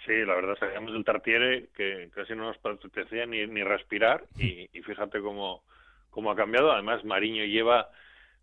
Sí, 0.05 0.13
la 0.25 0.34
verdad, 0.34 0.55
salíamos 0.60 0.93
del 0.93 1.05
Tartiere 1.05 1.70
que 1.75 2.10
casi 2.15 2.34
no 2.34 2.46
nos 2.46 2.58
apetecía 2.58 3.27
ni, 3.27 3.46
ni 3.46 3.62
respirar 3.62 4.24
y, 4.39 4.67
y 4.74 4.81
fíjate 4.81 5.22
cómo, 5.22 5.63
cómo 6.10 6.31
ha 6.31 6.36
cambiado. 6.36 6.72
Además, 6.72 7.05
Mariño 7.05 7.46
lleva 7.46 7.88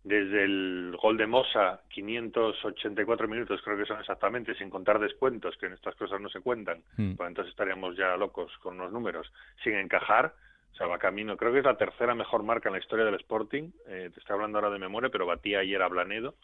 desde 0.03 0.43
el 0.45 0.95
gol 1.01 1.17
de 1.17 1.27
Mosa 1.27 1.81
584 1.89 3.27
minutos, 3.27 3.61
creo 3.63 3.77
que 3.77 3.85
son 3.85 3.99
exactamente, 3.99 4.55
sin 4.55 4.69
contar 4.69 4.99
descuentos, 4.99 5.57
que 5.57 5.65
en 5.67 5.73
estas 5.73 5.95
cosas 5.95 6.19
no 6.21 6.29
se 6.29 6.39
cuentan, 6.41 6.81
Mm. 6.97 7.15
pues 7.15 7.27
entonces 7.27 7.51
estaríamos 7.51 7.95
ya 7.97 8.15
locos 8.17 8.51
con 8.59 8.77
los 8.77 8.91
números, 8.91 9.31
sin 9.63 9.75
encajar. 9.75 10.33
O 10.71 10.75
sea, 10.75 10.87
va 10.87 10.97
camino. 10.99 11.35
Creo 11.35 11.51
que 11.51 11.59
es 11.59 11.65
la 11.65 11.75
tercera 11.77 12.15
mejor 12.15 12.43
marca 12.43 12.69
en 12.69 12.73
la 12.73 12.79
historia 12.79 13.03
del 13.03 13.15
Sporting. 13.15 13.71
Eh, 13.87 14.11
te 14.13 14.19
estoy 14.19 14.35
hablando 14.35 14.59
ahora 14.59 14.69
de 14.69 14.79
memoria, 14.79 15.09
pero 15.09 15.25
batía 15.25 15.59
ayer 15.59 15.81
a 15.81 15.87
Blanedo 15.89 16.35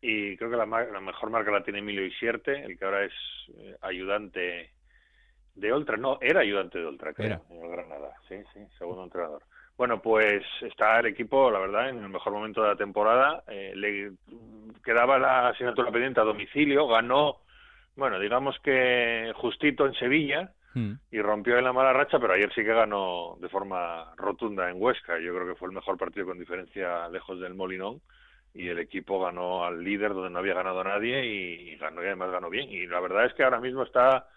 y 0.00 0.36
creo 0.38 0.50
que 0.50 0.56
la, 0.56 0.64
la 0.66 1.00
mejor 1.00 1.30
marca 1.30 1.50
la 1.52 1.62
tiene 1.62 1.78
Emilio 1.80 2.04
Isierte, 2.04 2.64
el 2.64 2.76
que 2.78 2.84
ahora 2.84 3.04
es 3.04 3.12
eh, 3.58 3.76
ayudante 3.82 4.70
de 5.54 5.72
Oltra, 5.72 5.96
no, 5.98 6.18
era 6.22 6.40
ayudante 6.40 6.78
de 6.78 6.86
Oltra, 6.86 7.12
creo, 7.12 7.26
Era. 7.26 7.40
en 7.50 7.62
el 7.64 7.70
Granada, 7.70 8.14
sí, 8.28 8.36
sí, 8.54 8.60
segundo 8.78 9.04
entrenador. 9.04 9.42
Bueno, 9.80 10.02
pues 10.02 10.44
está 10.60 11.00
el 11.00 11.06
equipo, 11.06 11.50
la 11.50 11.58
verdad, 11.58 11.88
en 11.88 12.04
el 12.04 12.10
mejor 12.10 12.34
momento 12.34 12.60
de 12.60 12.68
la 12.68 12.76
temporada. 12.76 13.42
Eh, 13.48 13.72
le 13.74 14.12
quedaba 14.84 15.18
la 15.18 15.48
asignatura 15.48 15.90
pendiente 15.90 16.20
a 16.20 16.24
domicilio, 16.24 16.86
ganó, 16.86 17.38
bueno, 17.96 18.20
digamos 18.20 18.58
que 18.62 19.32
justito 19.36 19.86
en 19.86 19.94
Sevilla 19.94 20.52
Mm. 20.74 20.92
y 21.10 21.22
rompió 21.22 21.56
en 21.56 21.64
la 21.64 21.72
mala 21.72 21.94
racha, 21.94 22.18
pero 22.18 22.34
ayer 22.34 22.52
sí 22.54 22.62
que 22.62 22.74
ganó 22.74 23.38
de 23.40 23.48
forma 23.48 24.14
rotunda 24.18 24.68
en 24.68 24.76
Huesca. 24.78 25.18
Yo 25.18 25.34
creo 25.34 25.48
que 25.48 25.58
fue 25.58 25.68
el 25.68 25.74
mejor 25.74 25.96
partido 25.96 26.26
con 26.26 26.38
diferencia 26.38 27.08
lejos 27.08 27.40
del 27.40 27.54
Molinón 27.54 28.02
y 28.52 28.68
el 28.68 28.80
equipo 28.80 29.18
ganó 29.18 29.64
al 29.64 29.82
líder 29.82 30.12
donde 30.12 30.28
no 30.28 30.40
había 30.40 30.52
ganado 30.52 30.84
nadie 30.84 31.24
y, 31.24 31.70
y 31.70 31.76
ganó 31.78 32.02
y 32.02 32.06
además 32.06 32.30
ganó 32.30 32.50
bien. 32.50 32.70
Y 32.70 32.86
la 32.86 33.00
verdad 33.00 33.24
es 33.24 33.32
que 33.32 33.44
ahora 33.44 33.60
mismo 33.60 33.82
está, 33.82 34.28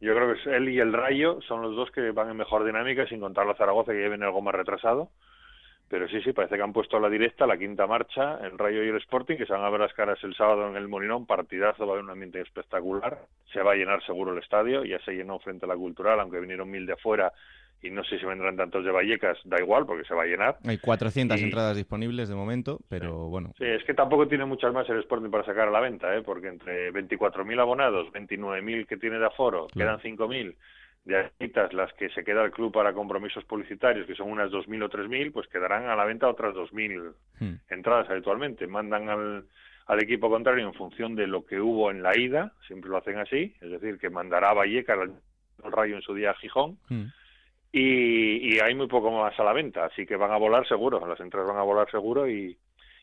yo 0.00 0.14
creo 0.14 0.34
que 0.34 0.56
él 0.56 0.68
y 0.68 0.80
el 0.80 0.92
Rayo 0.92 1.40
son 1.42 1.62
los 1.62 1.74
dos 1.76 1.90
que 1.90 2.10
van 2.10 2.30
en 2.30 2.36
mejor 2.36 2.64
dinámica, 2.64 3.06
sin 3.06 3.20
contar 3.20 3.46
la 3.46 3.54
Zaragoza 3.54 3.92
que 3.92 4.02
ya 4.02 4.08
viene 4.08 4.24
algo 4.24 4.42
más 4.42 4.54
retrasado. 4.54 5.10
Pero 5.88 6.08
sí, 6.08 6.20
sí, 6.22 6.32
parece 6.32 6.56
que 6.56 6.62
han 6.62 6.72
puesto 6.72 6.96
a 6.96 7.00
la 7.00 7.10
directa, 7.10 7.46
la 7.46 7.58
quinta 7.58 7.86
marcha, 7.86 8.38
el 8.42 8.58
Rayo 8.58 8.82
y 8.82 8.88
el 8.88 8.96
Sporting, 8.96 9.36
que 9.36 9.46
se 9.46 9.52
van 9.52 9.64
a 9.64 9.70
ver 9.70 9.80
las 9.80 9.92
caras 9.92 10.18
el 10.24 10.34
sábado 10.34 10.68
en 10.68 10.76
el 10.76 10.88
Molinón, 10.88 11.26
partidazo, 11.26 11.86
va 11.86 11.92
a 11.92 11.94
haber 11.94 12.04
un 12.04 12.10
ambiente 12.10 12.40
espectacular, 12.40 13.18
se 13.52 13.62
va 13.62 13.72
a 13.72 13.74
llenar 13.76 14.02
seguro 14.04 14.32
el 14.32 14.42
estadio, 14.42 14.84
ya 14.84 14.98
se 15.00 15.12
llenó 15.12 15.38
frente 15.38 15.66
a 15.66 15.68
la 15.68 15.76
Cultural, 15.76 16.18
aunque 16.20 16.40
vinieron 16.40 16.70
mil 16.70 16.86
de 16.86 16.94
afuera 16.94 17.32
y 17.84 17.90
no 17.90 18.02
sé 18.02 18.18
si 18.18 18.24
vendrán 18.24 18.56
tantos 18.56 18.82
de 18.82 18.90
Vallecas, 18.90 19.36
da 19.44 19.60
igual, 19.60 19.84
porque 19.84 20.04
se 20.08 20.14
va 20.14 20.22
a 20.22 20.26
llenar. 20.26 20.56
Hay 20.66 20.78
400 20.78 21.38
Y- 21.38 21.44
entradas 21.44 21.76
disponibles 21.76 22.30
de 22.30 22.34
momento, 22.34 22.80
pero 22.88 23.28
bueno. 23.28 23.52
Sí, 23.58 23.64
es 23.64 23.84
que 23.84 23.92
tampoco 23.92 24.26
tiene 24.26 24.46
muchas 24.46 24.72
más 24.72 24.88
el 24.88 25.00
Sporting 25.00 25.30
para 25.30 25.44
sacar 25.44 25.68
a 25.68 25.70
la 25.70 25.80
venta, 25.80 26.16
¿eh? 26.16 26.22
porque 26.22 26.48
entre 26.48 26.90
24.000 26.92 27.60
abonados, 27.60 28.10
29.000 28.12 28.86
que 28.86 28.96
tiene 28.96 29.18
de 29.18 29.26
aforo, 29.26 29.66
Claro. 29.66 29.98
quedan 29.98 30.00
5.000 30.18 30.56
de 31.04 31.16
arritas 31.18 31.74
las 31.74 31.92
que 31.92 32.08
se 32.08 32.24
queda 32.24 32.42
el 32.46 32.52
club 32.52 32.72
para 32.72 32.94
compromisos 32.94 33.44
publicitarios, 33.44 34.06
que 34.06 34.14
son 34.14 34.30
unas 34.30 34.50
2.000 34.50 34.82
o 34.84 34.88
3.000, 34.88 35.30
pues 35.32 35.46
quedarán 35.48 35.84
a 35.90 35.94
la 35.94 36.06
venta 36.06 36.26
otras 36.26 36.54
2.000 36.54 37.12
Mm. 37.40 37.56
entradas 37.68 38.08
habitualmente. 38.08 38.66
Mandan 38.66 39.10
al, 39.10 39.44
al 39.86 40.02
equipo 40.02 40.30
contrario 40.30 40.66
en 40.66 40.72
función 40.72 41.14
de 41.14 41.26
lo 41.26 41.44
que 41.44 41.60
hubo 41.60 41.90
en 41.90 42.02
la 42.02 42.18
ida, 42.18 42.52
siempre 42.66 42.88
lo 42.88 42.96
hacen 42.96 43.18
así, 43.18 43.54
es 43.60 43.70
decir, 43.70 43.98
que 43.98 44.08
mandará 44.08 44.50
a 44.50 44.54
Vallecas 44.54 44.98
al 45.62 45.72
Rayo 45.72 45.96
en 45.96 46.02
su 46.02 46.14
día 46.14 46.30
a 46.30 46.34
Gijón, 46.36 46.78
Mm. 46.88 47.04
Y, 47.76 48.54
y 48.54 48.60
hay 48.60 48.72
muy 48.76 48.86
poco 48.86 49.10
más 49.10 49.38
a 49.38 49.42
la 49.42 49.52
venta, 49.52 49.86
así 49.86 50.06
que 50.06 50.14
van 50.14 50.30
a 50.30 50.36
volar 50.36 50.66
seguro, 50.68 51.04
las 51.04 51.18
entradas 51.18 51.48
van 51.48 51.58
a 51.58 51.64
volar 51.64 51.90
seguro 51.90 52.28
y, 52.28 52.56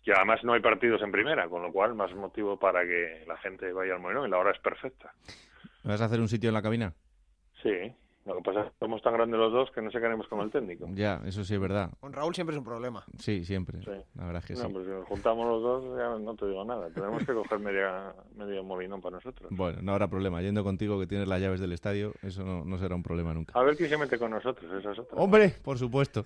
y 0.05 0.11
además 0.11 0.43
no 0.45 0.53
hay 0.53 0.61
partidos 0.61 1.01
en 1.01 1.11
primera, 1.11 1.49
con 1.49 1.61
lo 1.61 1.73
cual 1.73 1.93
más 1.93 2.13
motivo 2.15 2.57
para 2.57 2.83
que 2.83 3.25
la 3.27 3.35
gente 3.37 3.73
vaya 3.73 3.95
al 3.95 3.99
Molinón 3.99 4.27
y 4.27 4.31
la 4.31 4.37
hora 4.37 4.51
es 4.51 4.59
perfecta. 4.59 5.13
¿Vas 5.83 6.01
a 6.01 6.05
hacer 6.05 6.21
un 6.21 6.29
sitio 6.29 6.49
en 6.49 6.53
la 6.53 6.61
cabina? 6.61 6.93
Sí, 7.61 7.93
lo 8.25 8.35
que 8.37 8.41
pasa 8.43 8.59
es 8.61 8.65
que 8.67 8.71
somos 8.79 9.01
tan 9.01 9.13
grandes 9.13 9.39
los 9.39 9.51
dos 9.51 9.71
que 9.71 9.81
no 9.81 9.89
sé 9.91 9.99
qué 9.99 10.05
haremos 10.05 10.27
con 10.27 10.39
el 10.41 10.51
técnico. 10.51 10.87
Ya, 10.93 11.21
eso 11.25 11.43
sí 11.43 11.53
es 11.55 11.59
verdad. 11.59 11.89
Con 11.99 12.13
Raúl 12.13 12.35
siempre 12.35 12.53
es 12.55 12.59
un 12.59 12.63
problema. 12.65 13.03
Sí, 13.17 13.43
siempre. 13.45 13.79
Sí. 13.83 13.91
La 14.15 14.25
verdad 14.25 14.43
es 14.43 14.45
que 14.45 14.53
No, 14.53 14.67
sí. 14.67 14.73
pues 14.73 14.85
si 14.85 14.91
nos 14.91 15.07
juntamos 15.07 15.47
los 15.47 15.61
dos 15.61 15.97
ya 15.97 16.17
no 16.23 16.35
te 16.35 16.45
digo 16.47 16.63
nada, 16.63 16.89
tenemos 16.93 17.25
que 17.25 17.33
coger 17.33 17.59
media, 17.59 18.13
medio 18.35 18.63
molinón 18.63 19.01
para 19.01 19.15
nosotros. 19.15 19.47
Bueno, 19.51 19.79
no 19.81 19.91
habrá 19.93 20.07
problema. 20.07 20.41
Yendo 20.41 20.63
contigo 20.63 20.99
que 20.99 21.07
tienes 21.07 21.27
las 21.27 21.41
llaves 21.41 21.59
del 21.59 21.71
estadio, 21.71 22.13
eso 22.21 22.43
no, 22.43 22.63
no 22.63 22.77
será 22.77 22.95
un 22.95 23.03
problema 23.03 23.33
nunca. 23.33 23.53
A 23.59 23.63
ver 23.63 23.75
quién 23.75 23.89
se 23.89 23.97
mete 23.97 24.17
con 24.19 24.31
nosotros, 24.31 24.71
esa 24.79 24.91
es 24.91 24.99
otra. 24.99 25.17
Hombre, 25.17 25.53
por 25.63 25.77
supuesto. 25.77 26.23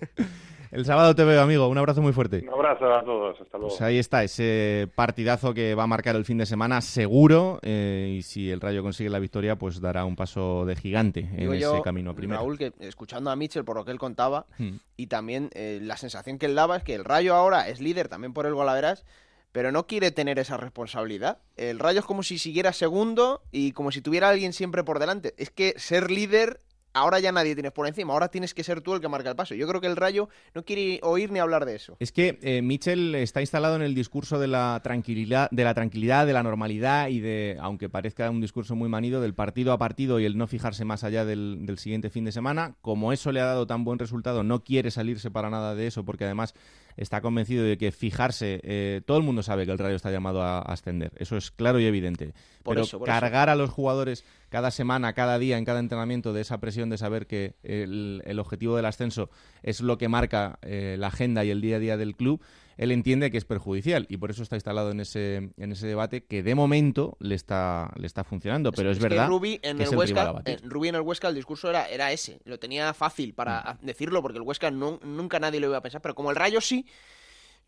El 0.72 0.84
sábado 0.84 1.14
te 1.14 1.24
veo, 1.24 1.40
amigo. 1.40 1.68
Un 1.68 1.78
abrazo 1.78 2.02
muy 2.02 2.12
fuerte. 2.12 2.40
Un 2.42 2.50
abrazo 2.52 2.92
a 2.92 3.02
todos, 3.04 3.40
hasta 3.40 3.56
luego. 3.56 3.68
Pues 3.70 3.80
ahí 3.82 3.98
está, 3.98 4.24
ese 4.24 4.88
partidazo 4.94 5.54
que 5.54 5.74
va 5.74 5.84
a 5.84 5.86
marcar 5.86 6.16
el 6.16 6.24
fin 6.24 6.38
de 6.38 6.46
semana 6.46 6.80
seguro. 6.80 7.58
eh, 7.62 8.16
y 8.18 8.22
si 8.22 8.50
el 8.50 8.60
Rayo 8.60 8.82
consigue 8.82 9.08
la 9.08 9.18
victoria, 9.20 9.56
pues 9.56 9.80
dará 9.80 10.04
un 10.04 10.16
paso 10.16 10.66
de 10.66 10.74
gigante 10.76 11.20
en 11.20 11.36
Digo 11.36 11.52
ese 11.52 11.62
yo, 11.62 11.82
camino 11.86 12.10
a 12.10 12.14
primera. 12.14 12.40
Raúl, 12.40 12.58
que 12.58 12.72
escuchando 12.80 13.30
a 13.30 13.36
Mitchell 13.36 13.64
por 13.64 13.76
lo 13.76 13.84
que 13.84 13.92
él 13.92 13.98
contaba, 13.98 14.46
Hmm. 14.58 14.78
y 14.96 15.06
también 15.06 15.50
eh, 15.54 15.78
la 15.80 15.96
sensación 15.96 16.38
que 16.38 16.46
él 16.46 16.54
daba 16.56 16.76
es 16.78 16.82
que 16.82 16.94
el 16.94 17.04
Rayo 17.04 17.34
ahora 17.36 17.68
es 17.68 17.80
líder 17.80 18.08
también 18.08 18.32
por 18.32 18.44
el 18.46 18.54
golaveras, 18.54 19.04
pero 19.52 19.70
no 19.72 19.86
quiere 19.86 20.10
tener 20.10 20.38
esa 20.38 20.56
responsabilidad. 20.56 21.38
El 21.56 21.78
Rayo 21.78 22.00
es 22.00 22.04
como 22.04 22.22
si 22.24 22.38
siguiera 22.38 22.72
segundo 22.72 23.42
y 23.52 23.70
como 23.72 23.92
si 23.92 24.02
tuviera 24.02 24.28
alguien 24.28 24.52
siempre 24.52 24.82
por 24.84 24.98
delante. 24.98 25.32
Es 25.38 25.50
que 25.50 25.74
ser 25.78 26.10
líder, 26.10 26.60
ahora 26.96 27.20
ya 27.20 27.30
nadie 27.30 27.54
tienes 27.54 27.72
por 27.72 27.86
encima, 27.86 28.14
ahora 28.14 28.28
tienes 28.28 28.54
que 28.54 28.64
ser 28.64 28.80
tú 28.80 28.94
el 28.94 29.00
que 29.00 29.08
marca 29.08 29.28
el 29.28 29.36
paso. 29.36 29.54
Yo 29.54 29.68
creo 29.68 29.80
que 29.80 29.86
el 29.86 29.96
Rayo 29.96 30.28
no 30.54 30.64
quiere 30.64 30.98
oír 31.02 31.30
ni 31.30 31.38
hablar 31.38 31.66
de 31.66 31.76
eso. 31.76 31.96
Es 32.00 32.10
que 32.10 32.38
eh, 32.42 32.62
Mitchell 32.62 33.14
está 33.14 33.40
instalado 33.40 33.76
en 33.76 33.82
el 33.82 33.94
discurso 33.94 34.38
de 34.38 34.46
la 34.48 34.80
tranquilidad, 34.82 35.48
de 35.50 35.64
la 35.64 35.74
tranquilidad, 35.74 36.26
de 36.26 36.32
la 36.32 36.42
normalidad 36.42 37.08
y 37.08 37.20
de, 37.20 37.58
aunque 37.60 37.88
parezca 37.88 38.30
un 38.30 38.40
discurso 38.40 38.74
muy 38.74 38.88
manido, 38.88 39.20
del 39.20 39.34
partido 39.34 39.72
a 39.72 39.78
partido 39.78 40.18
y 40.18 40.24
el 40.24 40.38
no 40.38 40.46
fijarse 40.46 40.84
más 40.84 41.04
allá 41.04 41.24
del, 41.24 41.66
del 41.66 41.78
siguiente 41.78 42.08
fin 42.08 42.24
de 42.24 42.32
semana. 42.32 42.76
Como 42.80 43.12
eso 43.12 43.30
le 43.30 43.40
ha 43.40 43.46
dado 43.46 43.66
tan 43.66 43.84
buen 43.84 43.98
resultado, 43.98 44.42
no 44.42 44.64
quiere 44.64 44.90
salirse 44.90 45.30
para 45.30 45.50
nada 45.50 45.74
de 45.74 45.86
eso, 45.86 46.04
porque 46.04 46.24
además 46.24 46.54
está 46.96 47.20
convencido 47.20 47.64
de 47.64 47.78
que 47.78 47.92
fijarse, 47.92 48.60
eh, 48.62 49.02
todo 49.06 49.18
el 49.18 49.22
mundo 49.22 49.42
sabe 49.42 49.66
que 49.66 49.72
el 49.72 49.78
Rayo 49.78 49.96
está 49.96 50.10
llamado 50.10 50.42
a, 50.42 50.60
ascender, 50.60 51.12
eso 51.16 51.36
es 51.36 51.50
claro 51.50 51.78
y 51.80 51.86
evidente. 51.86 52.32
Por 52.62 52.74
Pero 52.74 52.84
eso, 52.84 52.98
por 52.98 53.08
eso. 53.08 53.20
cargar 53.20 53.48
a 53.48 53.54
los 53.54 53.70
jugadores 53.70 54.24
cada 54.48 54.70
semana, 54.70 55.12
cada 55.12 55.38
día, 55.38 55.58
en 55.58 55.64
cada 55.64 55.80
entrenamiento 55.80 56.32
de 56.32 56.40
esa 56.40 56.58
presión 56.58 56.90
de 56.90 56.98
saber 56.98 57.26
que 57.26 57.54
el, 57.62 58.22
el 58.24 58.38
objetivo 58.38 58.76
del 58.76 58.86
ascenso 58.86 59.30
es 59.62 59.80
lo 59.80 59.98
que 59.98 60.08
marca 60.08 60.58
eh, 60.62 60.96
la 60.98 61.08
agenda 61.08 61.44
y 61.44 61.50
el 61.50 61.60
día 61.60 61.76
a 61.76 61.80
día 61.80 61.96
del 61.96 62.16
club, 62.16 62.40
él 62.76 62.92
entiende 62.92 63.30
que 63.30 63.38
es 63.38 63.44
perjudicial 63.44 64.06
y 64.08 64.16
por 64.18 64.30
eso 64.30 64.42
está 64.42 64.56
instalado 64.56 64.90
en 64.90 65.00
ese, 65.00 65.50
en 65.56 65.72
ese 65.72 65.86
debate 65.86 66.24
que 66.24 66.42
de 66.42 66.54
momento 66.54 67.16
le 67.20 67.34
está, 67.34 67.90
le 67.96 68.06
está 68.06 68.22
funcionando. 68.24 68.72
Pero 68.72 68.90
es, 68.90 68.98
verdad 68.98 69.28
Rubí 69.28 69.54
en 69.62 69.76
que 69.78 69.82
el 69.82 69.88
es 69.88 69.92
el 69.92 69.98
Huesca, 69.98 70.42
en 70.44 70.70
Rubí 70.70 70.88
en 70.88 70.94
el 70.96 71.00
Huesca 71.00 71.28
el 71.28 71.34
discurso 71.34 71.70
era, 71.70 71.88
era 71.88 72.12
ese, 72.12 72.40
lo 72.44 72.58
tenía 72.58 72.92
fácil 72.94 73.34
para 73.34 73.78
Mm. 73.80 73.86
decirlo 73.86 74.22
porque 74.22 74.38
el 74.38 74.42
Huesca 74.42 74.70
no- 74.70 75.00
nunca 75.02 75.38
nadie 75.40 75.60
lo 75.60 75.68
iba 75.68 75.78
a 75.78 75.82
pensar, 75.82 76.00
pero 76.02 76.14
como 76.14 76.30
el 76.30 76.36
Rayo 76.36 76.60
sí, 76.60 76.86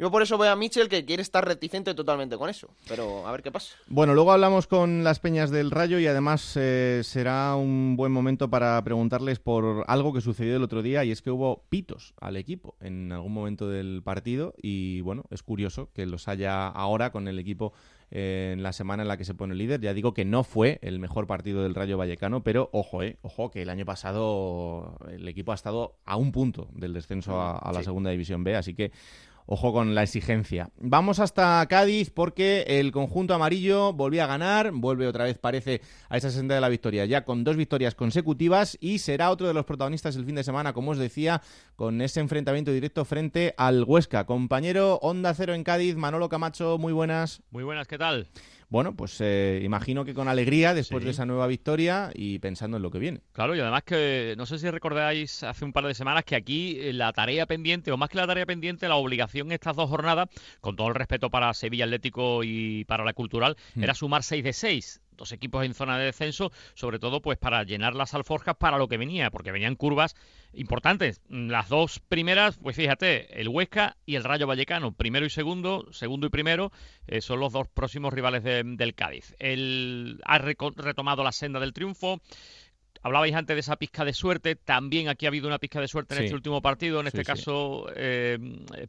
Yo 0.00 0.12
por 0.12 0.22
eso 0.22 0.38
veo 0.38 0.52
a 0.52 0.54
Michel 0.54 0.88
que 0.88 1.04
quiere 1.04 1.22
estar 1.22 1.44
reticente 1.44 1.92
totalmente 1.92 2.38
con 2.38 2.48
eso, 2.48 2.68
pero 2.86 3.26
a 3.26 3.32
ver 3.32 3.42
qué 3.42 3.50
pasa. 3.50 3.74
Bueno, 3.88 4.14
luego 4.14 4.30
hablamos 4.30 4.68
con 4.68 5.02
las 5.02 5.18
peñas 5.18 5.50
del 5.50 5.72
Rayo 5.72 5.98
y 5.98 6.06
además 6.06 6.52
eh, 6.54 7.00
será 7.02 7.56
un 7.56 7.96
buen 7.96 8.12
momento 8.12 8.48
para 8.48 8.80
preguntarles 8.84 9.40
por 9.40 9.84
algo 9.88 10.12
que 10.12 10.20
sucedió 10.20 10.54
el 10.54 10.62
otro 10.62 10.82
día 10.82 11.04
y 11.04 11.10
es 11.10 11.20
que 11.20 11.32
hubo 11.32 11.64
pitos 11.68 12.14
al 12.20 12.36
equipo 12.36 12.76
en 12.80 13.10
algún 13.10 13.32
momento 13.32 13.68
del 13.68 14.02
partido 14.04 14.54
y 14.62 15.00
bueno, 15.00 15.24
es 15.30 15.42
curioso 15.42 15.90
que 15.92 16.06
los 16.06 16.28
haya 16.28 16.68
ahora 16.68 17.10
con 17.10 17.26
el 17.26 17.40
equipo 17.40 17.72
eh, 18.12 18.52
en 18.54 18.62
la 18.62 18.72
semana 18.72 19.02
en 19.02 19.08
la 19.08 19.16
que 19.16 19.24
se 19.24 19.34
pone 19.34 19.56
líder. 19.56 19.80
Ya 19.80 19.94
digo 19.94 20.14
que 20.14 20.24
no 20.24 20.44
fue 20.44 20.78
el 20.80 21.00
mejor 21.00 21.26
partido 21.26 21.64
del 21.64 21.74
Rayo 21.74 21.98
Vallecano, 21.98 22.44
pero 22.44 22.70
ojo, 22.72 23.02
eh, 23.02 23.18
ojo 23.22 23.50
que 23.50 23.62
el 23.62 23.68
año 23.68 23.84
pasado 23.84 24.96
el 25.10 25.26
equipo 25.26 25.50
ha 25.50 25.56
estado 25.56 25.96
a 26.04 26.16
un 26.16 26.30
punto 26.30 26.68
del 26.72 26.94
descenso 26.94 27.40
a, 27.40 27.58
a 27.58 27.72
la 27.72 27.82
segunda 27.82 28.10
división 28.10 28.44
B, 28.44 28.54
así 28.54 28.74
que 28.74 28.92
Ojo 29.50 29.72
con 29.72 29.94
la 29.94 30.02
exigencia. 30.02 30.68
Vamos 30.78 31.20
hasta 31.20 31.64
Cádiz 31.70 32.10
porque 32.10 32.66
el 32.68 32.92
conjunto 32.92 33.32
amarillo 33.32 33.94
volvió 33.94 34.22
a 34.22 34.26
ganar, 34.26 34.72
vuelve 34.72 35.06
otra 35.06 35.24
vez, 35.24 35.38
parece, 35.38 35.80
a 36.10 36.18
esa 36.18 36.28
senda 36.28 36.54
de 36.54 36.60
la 36.60 36.68
victoria, 36.68 37.06
ya 37.06 37.24
con 37.24 37.44
dos 37.44 37.56
victorias 37.56 37.94
consecutivas 37.94 38.76
y 38.78 38.98
será 38.98 39.30
otro 39.30 39.46
de 39.46 39.54
los 39.54 39.64
protagonistas 39.64 40.16
el 40.16 40.26
fin 40.26 40.34
de 40.34 40.44
semana, 40.44 40.74
como 40.74 40.90
os 40.90 40.98
decía, 40.98 41.40
con 41.76 42.02
ese 42.02 42.20
enfrentamiento 42.20 42.72
directo 42.72 43.06
frente 43.06 43.54
al 43.56 43.84
Huesca. 43.84 44.26
Compañero 44.26 44.98
Onda 45.00 45.32
Cero 45.32 45.54
en 45.54 45.64
Cádiz, 45.64 45.96
Manolo 45.96 46.28
Camacho, 46.28 46.76
muy 46.76 46.92
buenas. 46.92 47.40
Muy 47.50 47.64
buenas, 47.64 47.88
¿qué 47.88 47.96
tal? 47.96 48.28
Bueno, 48.70 48.94
pues 48.94 49.18
eh, 49.20 49.60
imagino 49.64 50.04
que 50.04 50.12
con 50.12 50.28
alegría 50.28 50.74
después 50.74 51.02
de 51.02 51.10
esa 51.10 51.24
nueva 51.24 51.46
victoria 51.46 52.10
y 52.14 52.38
pensando 52.38 52.76
en 52.76 52.82
lo 52.82 52.90
que 52.90 52.98
viene. 52.98 53.22
Claro, 53.32 53.56
y 53.56 53.60
además 53.60 53.82
que 53.84 54.34
no 54.36 54.44
sé 54.44 54.58
si 54.58 54.70
recordáis 54.70 55.42
hace 55.42 55.64
un 55.64 55.72
par 55.72 55.86
de 55.86 55.94
semanas 55.94 56.24
que 56.24 56.36
aquí 56.36 56.78
eh, 56.78 56.92
la 56.92 57.12
tarea 57.14 57.46
pendiente, 57.46 57.90
o 57.92 57.96
más 57.96 58.10
que 58.10 58.18
la 58.18 58.26
tarea 58.26 58.44
pendiente, 58.44 58.86
la 58.86 58.96
obligación 58.96 59.52
estas 59.52 59.74
dos 59.74 59.88
jornadas, 59.88 60.28
con 60.60 60.76
todo 60.76 60.88
el 60.88 60.94
respeto 60.94 61.30
para 61.30 61.54
Sevilla 61.54 61.84
Atlético 61.84 62.44
y 62.44 62.84
para 62.84 63.04
la 63.04 63.14
Cultural, 63.14 63.56
mm. 63.74 63.82
era 63.82 63.94
sumar 63.94 64.22
6 64.22 64.44
de 64.44 64.52
6 64.52 65.00
dos 65.18 65.32
equipos 65.32 65.66
en 65.66 65.74
zona 65.74 65.98
de 65.98 66.06
descenso, 66.06 66.50
sobre 66.74 66.98
todo 66.98 67.20
pues 67.20 67.36
para 67.36 67.62
llenar 67.64 67.94
las 67.94 68.14
alforjas 68.14 68.56
para 68.56 68.78
lo 68.78 68.88
que 68.88 68.96
venía, 68.96 69.30
porque 69.30 69.52
venían 69.52 69.76
curvas 69.76 70.16
importantes. 70.54 71.20
Las 71.28 71.68
dos 71.68 72.00
primeras, 72.00 72.56
pues 72.56 72.76
fíjate, 72.76 73.38
el 73.38 73.48
Huesca 73.48 73.96
y 74.06 74.14
el 74.14 74.24
Rayo 74.24 74.46
Vallecano, 74.46 74.92
primero 74.92 75.26
y 75.26 75.30
segundo, 75.30 75.86
segundo 75.92 76.26
y 76.26 76.30
primero, 76.30 76.72
eh, 77.06 77.20
son 77.20 77.40
los 77.40 77.52
dos 77.52 77.68
próximos 77.68 78.14
rivales 78.14 78.42
del 78.42 78.94
Cádiz. 78.94 79.34
Él 79.38 80.20
ha 80.24 80.38
retomado 80.38 81.22
la 81.22 81.32
senda 81.32 81.60
del 81.60 81.74
triunfo. 81.74 82.20
Hablabais 83.02 83.34
antes 83.34 83.54
de 83.54 83.60
esa 83.60 83.76
pizca 83.76 84.04
de 84.04 84.12
suerte, 84.12 84.56
también 84.56 85.08
aquí 85.08 85.26
ha 85.26 85.28
habido 85.28 85.46
una 85.46 85.58
pizca 85.58 85.80
de 85.80 85.88
suerte 85.88 86.16
en 86.16 86.24
este 86.24 86.34
último 86.34 86.60
partido, 86.60 87.00
en 87.00 87.06
este 87.06 87.24
caso 87.24 87.86
eh, 87.94 88.38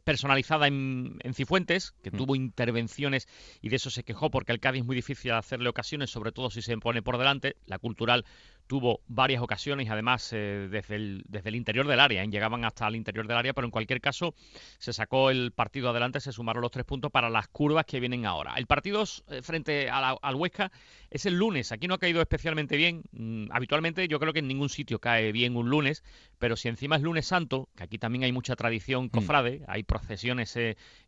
personalizada 0.04 0.66
en, 0.66 1.18
Cifuentes, 1.32 1.94
que 2.02 2.10
mm. 2.10 2.16
tuvo 2.16 2.34
intervenciones 2.34 3.28
y 3.62 3.68
de 3.68 3.76
eso 3.76 3.90
se 3.90 4.02
quejó 4.02 4.30
porque 4.30 4.52
el 4.52 4.60
Cádiz 4.60 4.80
es 4.80 4.86
muy 4.86 4.96
difícil 4.96 5.32
hacerle 5.32 5.68
ocasiones, 5.68 6.10
sobre 6.10 6.32
todo 6.32 6.50
si 6.50 6.62
se 6.62 6.76
pone 6.78 7.02
por 7.02 7.18
delante. 7.18 7.56
La 7.66 7.78
cultural 7.78 8.24
tuvo 8.70 9.00
varias 9.08 9.42
ocasiones, 9.42 9.90
además 9.90 10.32
eh, 10.32 10.68
desde, 10.70 10.94
el, 10.94 11.24
desde 11.26 11.48
el 11.48 11.56
interior 11.56 11.88
del 11.88 11.98
área, 11.98 12.22
¿eh? 12.22 12.28
llegaban 12.28 12.64
hasta 12.64 12.86
el 12.86 12.94
interior 12.94 13.26
del 13.26 13.36
área, 13.36 13.52
pero 13.52 13.64
en 13.64 13.72
cualquier 13.72 14.00
caso 14.00 14.32
se 14.78 14.92
sacó 14.92 15.30
el 15.30 15.50
partido 15.50 15.90
adelante, 15.90 16.20
se 16.20 16.30
sumaron 16.30 16.62
los 16.62 16.70
tres 16.70 16.84
puntos 16.84 17.10
para 17.10 17.28
las 17.30 17.48
curvas 17.48 17.84
que 17.84 17.98
vienen 17.98 18.26
ahora. 18.26 18.54
El 18.54 18.68
partido 18.68 19.02
eh, 19.26 19.42
frente 19.42 19.90
al 19.90 20.34
Huesca 20.36 20.70
es 21.10 21.26
el 21.26 21.34
lunes, 21.34 21.72
aquí 21.72 21.88
no 21.88 21.94
ha 21.94 21.98
caído 21.98 22.20
especialmente 22.20 22.76
bien, 22.76 23.02
mm, 23.10 23.46
habitualmente 23.50 24.06
yo 24.06 24.20
creo 24.20 24.32
que 24.32 24.38
en 24.38 24.46
ningún 24.46 24.68
sitio 24.68 25.00
cae 25.00 25.32
bien 25.32 25.56
un 25.56 25.68
lunes, 25.68 26.04
pero 26.38 26.54
si 26.54 26.68
encima 26.68 26.94
es 26.94 27.02
lunes 27.02 27.26
santo, 27.26 27.68
que 27.74 27.82
aquí 27.82 27.98
también 27.98 28.22
hay 28.22 28.30
mucha 28.30 28.54
tradición 28.54 29.06
mm. 29.06 29.08
cofrade, 29.08 29.64
hay 29.66 29.82
procesiones 29.82 30.56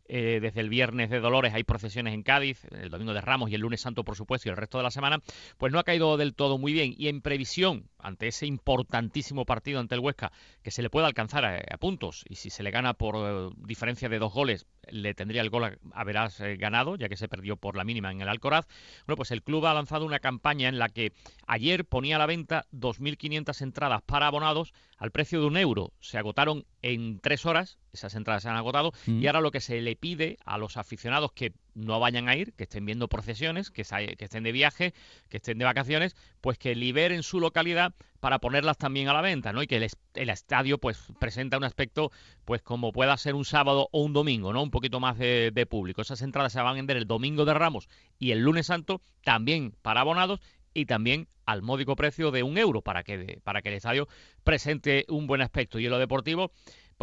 eh, 0.05 0.39
desde 0.41 0.59
el 0.59 0.69
viernes 0.69 1.09
de 1.09 1.19
Dolores 1.19 1.53
hay 1.53 1.63
procesiones 1.63 2.13
en 2.13 2.23
Cádiz, 2.23 2.65
el 2.71 2.89
domingo 2.89 3.13
de 3.13 3.21
Ramos 3.21 3.49
y 3.49 3.55
el 3.55 3.61
lunes 3.61 3.81
santo, 3.81 4.03
por 4.03 4.15
supuesto, 4.15 4.49
y 4.49 4.51
el 4.51 4.57
resto 4.57 4.77
de 4.77 4.83
la 4.83 4.91
semana, 4.91 5.19
pues 5.57 5.71
no 5.71 5.79
ha 5.79 5.83
caído 5.83 6.17
del 6.17 6.35
todo 6.35 6.57
muy 6.57 6.73
bien. 6.73 6.93
Y 6.97 7.07
en 7.07 7.21
previsión, 7.21 7.89
ante 7.99 8.27
ese 8.27 8.45
importantísimo 8.45 9.45
partido 9.45 9.79
ante 9.79 9.95
el 9.95 10.01
Huesca, 10.01 10.31
que 10.61 10.71
se 10.71 10.81
le 10.81 10.89
puede 10.89 11.07
alcanzar 11.07 11.45
a, 11.45 11.77
puntos, 11.77 12.25
y 12.27 12.35
si 12.35 12.49
se 12.49 12.63
le 12.63 12.71
gana 12.71 12.93
por 12.93 13.15
eh, 13.17 13.49
diferencia 13.65 14.09
de 14.09 14.19
dos 14.19 14.33
goles, 14.33 14.65
le 14.89 15.13
tendría 15.13 15.41
el 15.41 15.49
gol 15.49 15.79
a, 15.93 16.03
verás 16.03 16.39
eh, 16.41 16.57
ganado, 16.57 16.95
ya 16.95 17.07
que 17.07 17.17
se 17.17 17.27
perdió 17.27 17.55
por 17.55 17.77
la 17.77 17.83
mínima 17.83 18.11
en 18.11 18.21
el 18.21 18.29
Alcoraz. 18.29 18.67
Bueno, 19.05 19.17
pues 19.17 19.31
el 19.31 19.41
club 19.41 19.65
ha 19.65 19.73
lanzado 19.73 20.05
una 20.05 20.19
campaña 20.19 20.67
en 20.67 20.79
la 20.79 20.89
que 20.89 21.13
ayer 21.47 21.85
ponía 21.85 22.17
a 22.17 22.19
la 22.19 22.25
venta 22.25 22.65
2.500 22.73 23.61
entradas 23.61 24.01
para 24.01 24.27
abonados 24.27 24.73
al 24.97 25.11
precio 25.11 25.39
de 25.39 25.47
un 25.47 25.57
euro. 25.57 25.93
Se 25.99 26.17
agotaron 26.17 26.65
en 26.81 27.19
tres 27.19 27.45
horas, 27.45 27.77
esas 27.93 28.15
entradas 28.15 28.43
se 28.43 28.49
han 28.49 28.55
agotado, 28.55 28.91
mm. 29.05 29.21
y 29.21 29.27
ahora 29.27 29.41
lo 29.41 29.51
que 29.51 29.61
se 29.61 29.79
le 29.81 29.95
pide 29.95 30.37
a 30.45 30.57
los 30.57 30.77
aficionados 30.77 31.31
que 31.31 31.53
no 31.75 31.99
vayan 31.99 32.27
a 32.27 32.35
ir, 32.35 32.53
que 32.53 32.63
estén 32.63 32.85
viendo 32.85 33.07
procesiones, 33.07 33.71
que, 33.71 33.83
que 34.17 34.25
estén 34.25 34.43
de 34.43 34.51
viaje, 34.51 34.93
que 35.29 35.37
estén 35.37 35.57
de 35.57 35.65
vacaciones, 35.65 36.15
pues 36.41 36.57
que 36.57 36.75
liberen 36.75 37.23
su 37.23 37.39
localidad 37.39 37.93
para 38.23 38.39
ponerlas 38.39 38.77
también 38.77 39.09
a 39.09 39.13
la 39.13 39.21
venta, 39.21 39.51
¿no? 39.51 39.61
Y 39.61 39.67
que 39.67 39.75
el, 39.75 40.29
estadio 40.29 40.77
pues 40.77 40.97
presenta 41.19 41.57
un 41.57 41.65
aspecto 41.65 42.09
pues 42.45 42.61
como 42.61 42.93
pueda 42.93 43.17
ser 43.17 43.35
un 43.35 43.43
sábado 43.43 43.89
o 43.91 44.01
un 44.01 44.13
domingo, 44.13 44.53
¿no? 44.53 44.63
Un 44.63 44.71
poquito 44.71 45.01
más 45.01 45.17
de, 45.17 45.67
público. 45.69 46.01
Esas 46.01 46.21
entradas 46.21 46.53
se 46.53 46.59
van 46.59 46.67
a 46.69 46.73
vender 46.73 46.95
el 46.95 47.05
domingo 47.05 47.43
de 47.43 47.53
Ramos 47.53 47.89
y 48.19 48.31
el 48.31 48.39
lunes 48.39 48.67
santo 48.67 49.01
también 49.25 49.75
para 49.81 49.99
abonados 49.99 50.39
y 50.73 50.85
también 50.85 51.27
al 51.45 51.61
módico 51.63 51.97
precio 51.97 52.31
de 52.31 52.43
un 52.43 52.57
euro 52.57 52.81
para 52.81 53.03
que, 53.03 53.41
para 53.43 53.61
que 53.61 53.67
el 53.67 53.75
estadio 53.75 54.07
presente 54.45 55.05
un 55.09 55.27
buen 55.27 55.41
aspecto. 55.41 55.77
Y 55.77 55.85
en 55.85 55.91
lo 55.91 55.99
deportivo, 55.99 56.53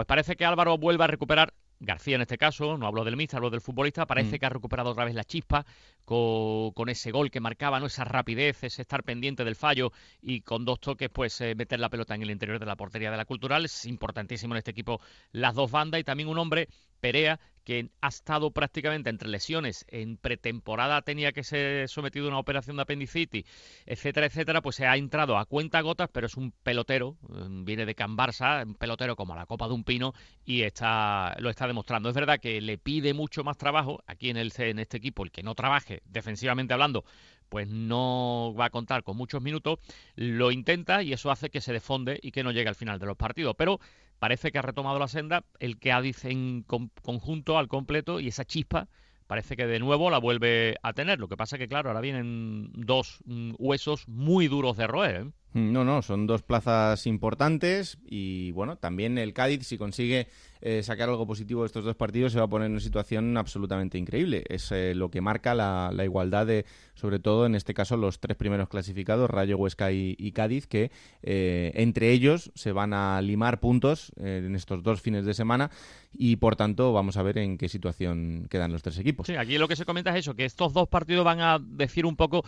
pues 0.01 0.07
parece 0.07 0.35
que 0.35 0.47
Álvaro 0.47 0.79
vuelve 0.79 1.05
a 1.05 1.09
recuperar 1.09 1.53
García 1.79 2.15
en 2.15 2.23
este 2.23 2.39
caso, 2.39 2.79
no 2.79 2.87
hablo 2.87 3.05
del 3.05 3.19
míster, 3.19 3.37
hablo 3.37 3.51
del 3.51 3.61
futbolista, 3.61 4.07
parece 4.07 4.37
mm. 4.37 4.39
que 4.39 4.47
ha 4.47 4.49
recuperado 4.49 4.89
otra 4.89 5.05
vez 5.05 5.15
la 5.15 5.25
chispa 5.25 5.67
con, 6.07 6.89
ese 6.89 7.11
gol 7.11 7.31
que 7.31 7.39
marcaba, 7.39 7.79
¿no? 7.79 7.85
esa 7.85 8.05
rapidez, 8.05 8.65
ese 8.65 8.81
estar 8.81 9.03
pendiente 9.03 9.45
del 9.45 9.57
fallo 9.57 9.93
y 10.23 10.41
con 10.41 10.65
dos 10.65 10.81
toques, 10.81 11.11
pues 11.11 11.39
eh, 11.43 11.55
meter 11.55 11.81
la 11.81 11.91
pelota 11.91 12.15
en 12.15 12.23
el 12.23 12.31
interior 12.31 12.59
de 12.59 12.65
la 12.65 12.77
portería 12.77 13.11
de 13.11 13.19
la 13.19 13.27
cultural. 13.27 13.67
Es 13.67 13.85
importantísimo 13.85 14.55
en 14.55 14.59
este 14.59 14.71
equipo 14.71 15.03
las 15.33 15.55
dos 15.55 15.71
bandas 15.71 16.01
y 16.01 16.05
también 16.05 16.31
un 16.31 16.39
hombre 16.39 16.69
Perea, 17.01 17.41
que 17.65 17.91
ha 18.01 18.09
estado 18.09 18.51
prácticamente 18.51 19.11
entre 19.11 19.29
lesiones, 19.29 19.85
en 19.89 20.17
pretemporada 20.17 21.03
tenía 21.03 21.33
que 21.33 21.45
ser 21.45 21.89
sometido 21.89 22.27
a 22.27 22.29
una 22.29 22.39
operación 22.39 22.77
de 22.77 22.83
apendicitis, 22.83 23.45
etcétera, 23.87 24.27
etcétera, 24.27 24.63
pues 24.63 24.77
se 24.77 24.87
ha 24.87 24.97
entrado 24.97 25.39
a 25.39 25.45
cuenta 25.45 25.81
gotas, 25.81 26.09
pero 26.13 26.27
es 26.27 26.37
un 26.37 26.53
pelotero, 26.53 27.17
mm, 27.29 27.65
viene 27.65 27.87
de 27.87 27.95
Can 27.95 28.17
Barça, 28.17 28.67
un 28.67 28.75
pelotero 28.75 29.17
como 29.17 29.35
la 29.35 29.47
copa 29.47 29.69
de 29.69 29.75
un 29.75 29.85
pino 29.85 30.15
y 30.45 30.63
está 30.63 31.37
lo 31.39 31.51
está 31.51 31.67
demostrando. 31.67 32.09
Es 32.09 32.15
verdad 32.15 32.41
que 32.41 32.61
le 32.61 32.79
pide 32.79 33.15
mucho 33.15 33.45
más 33.45 33.57
trabajo 33.57 34.03
aquí 34.07 34.31
en 34.31 34.37
el 34.37 34.53
en 34.59 34.79
este 34.79 34.97
equipo, 34.97 35.23
el 35.23 35.31
que 35.31 35.43
no 35.43 35.55
trabaje 35.55 36.03
defensivamente 36.07 36.75
hablando, 36.75 37.05
pues 37.51 37.69
no 37.69 38.55
va 38.59 38.67
a 38.67 38.71
contar 38.71 39.03
con 39.03 39.19
muchos 39.19 39.43
minutos, 39.43 39.79
lo 40.15 40.51
intenta 40.51 41.03
y 41.03 41.13
eso 41.13 41.31
hace 41.31 41.51
que 41.51 41.61
se 41.61 41.75
defonde 41.75 42.19
y 42.23 42.31
que 42.31 42.43
no 42.43 42.53
llegue 42.53 42.71
al 42.71 42.75
final 42.75 42.99
de 42.99 43.07
los 43.07 43.17
partidos. 43.17 43.55
Pero 43.59 43.81
parece 44.19 44.51
que 44.51 44.59
ha 44.59 44.63
retomado 44.63 44.99
la 44.99 45.09
senda 45.09 45.45
el 45.59 45.79
que 45.79 45.93
ha 45.93 46.01
dice 46.01 46.31
en 46.31 46.63
conjunto 46.63 47.59
al 47.59 47.69
completo 47.69 48.21
y 48.21 48.29
esa 48.29 48.47
chispa 48.47 48.89
parece 49.27 49.57
que 49.57 49.67
de 49.67 49.79
nuevo 49.79 50.11
la 50.11 50.19
vuelve 50.19 50.77
a 50.83 50.93
tener. 50.93 51.21
Lo 51.21 51.29
que 51.29 51.37
pasa 51.37 51.59
que, 51.59 51.69
claro, 51.69 51.91
ahora 51.91 52.01
vienen 52.01 52.71
dos 52.75 53.21
mm, 53.27 53.53
huesos 53.59 54.09
muy 54.09 54.49
duros 54.49 54.77
de 54.77 54.87
roer. 54.87 55.17
¿eh? 55.17 55.31
Mm, 55.53 55.73
no, 55.73 55.85
no, 55.85 56.03
son 56.03 56.27
dos 56.27 56.43
plazas 56.43 57.07
importantes 57.07 57.99
y 58.05 58.53
bueno, 58.53 58.77
también 58.77 59.19
el 59.19 59.33
Cádiz 59.33 59.67
si 59.67 59.79
consigue 59.79 60.29
eh, 60.61 60.83
sacar 60.83 61.09
algo 61.09 61.27
positivo 61.27 61.63
de 61.63 61.67
estos 61.67 61.85
dos 61.85 61.97
partidos 61.97 62.33
se 62.33 62.39
va 62.39 62.45
a 62.45 62.49
poner 62.49 62.67
en 62.67 62.73
una 62.73 62.81
situación 62.81 63.37
absolutamente 63.37 63.99
increíble. 63.99 64.45
Es 64.49 64.71
eh, 64.71 64.95
lo 64.95 65.11
que 65.11 65.21
marca 65.21 65.55
la, 65.55 66.05
igualdad 66.05 66.47
de, 66.47 66.67
sobre 66.95 67.19
todo 67.19 67.47
en 67.47 67.55
este 67.55 67.75
caso, 67.75 67.97
los 67.97 68.21
tres 68.21 68.37
primeros 68.37 68.69
clasificados, 68.69 69.29
Rayo, 69.29 69.57
Huesca 69.57 69.91
y, 69.91 70.33
Cádiz, 70.33 70.67
que 70.67 70.93
eh, 71.23 71.73
entre 71.75 72.13
ellos 72.13 72.53
se 72.55 72.71
van 72.73 72.93
a 72.93 73.21
limar 73.21 73.59
puntos 73.59 74.13
en 74.17 74.55
estos 74.55 74.83
dos 74.83 75.01
fines 75.01 75.25
de 75.25 75.35
semana 75.35 75.71
y 76.13 76.37
por 76.37 76.57
tanto 76.57 76.93
vamos 76.93 77.17
a 77.17 77.23
ver 77.23 77.39
en 77.39 77.59
qué 77.59 77.69
situación 77.69 78.47
quedan 78.49 78.73
los 78.73 78.83
tres 78.83 78.99
equipos. 78.99 79.27
Sí, 79.27 79.35
aquí 79.35 79.59
lo 79.59 79.67
que 79.67 79.77
se 79.77 79.85
comenta 79.85 80.11
es 80.11 80.21
eso, 80.21 80.35
que 80.35 80.45
estos 80.45 80.73
dos 80.73 80.89
partidos 80.89 81.25
van 81.25 81.41
a 81.41 81.59
decir 81.59 82.07
un 82.07 82.17
poco 82.17 82.45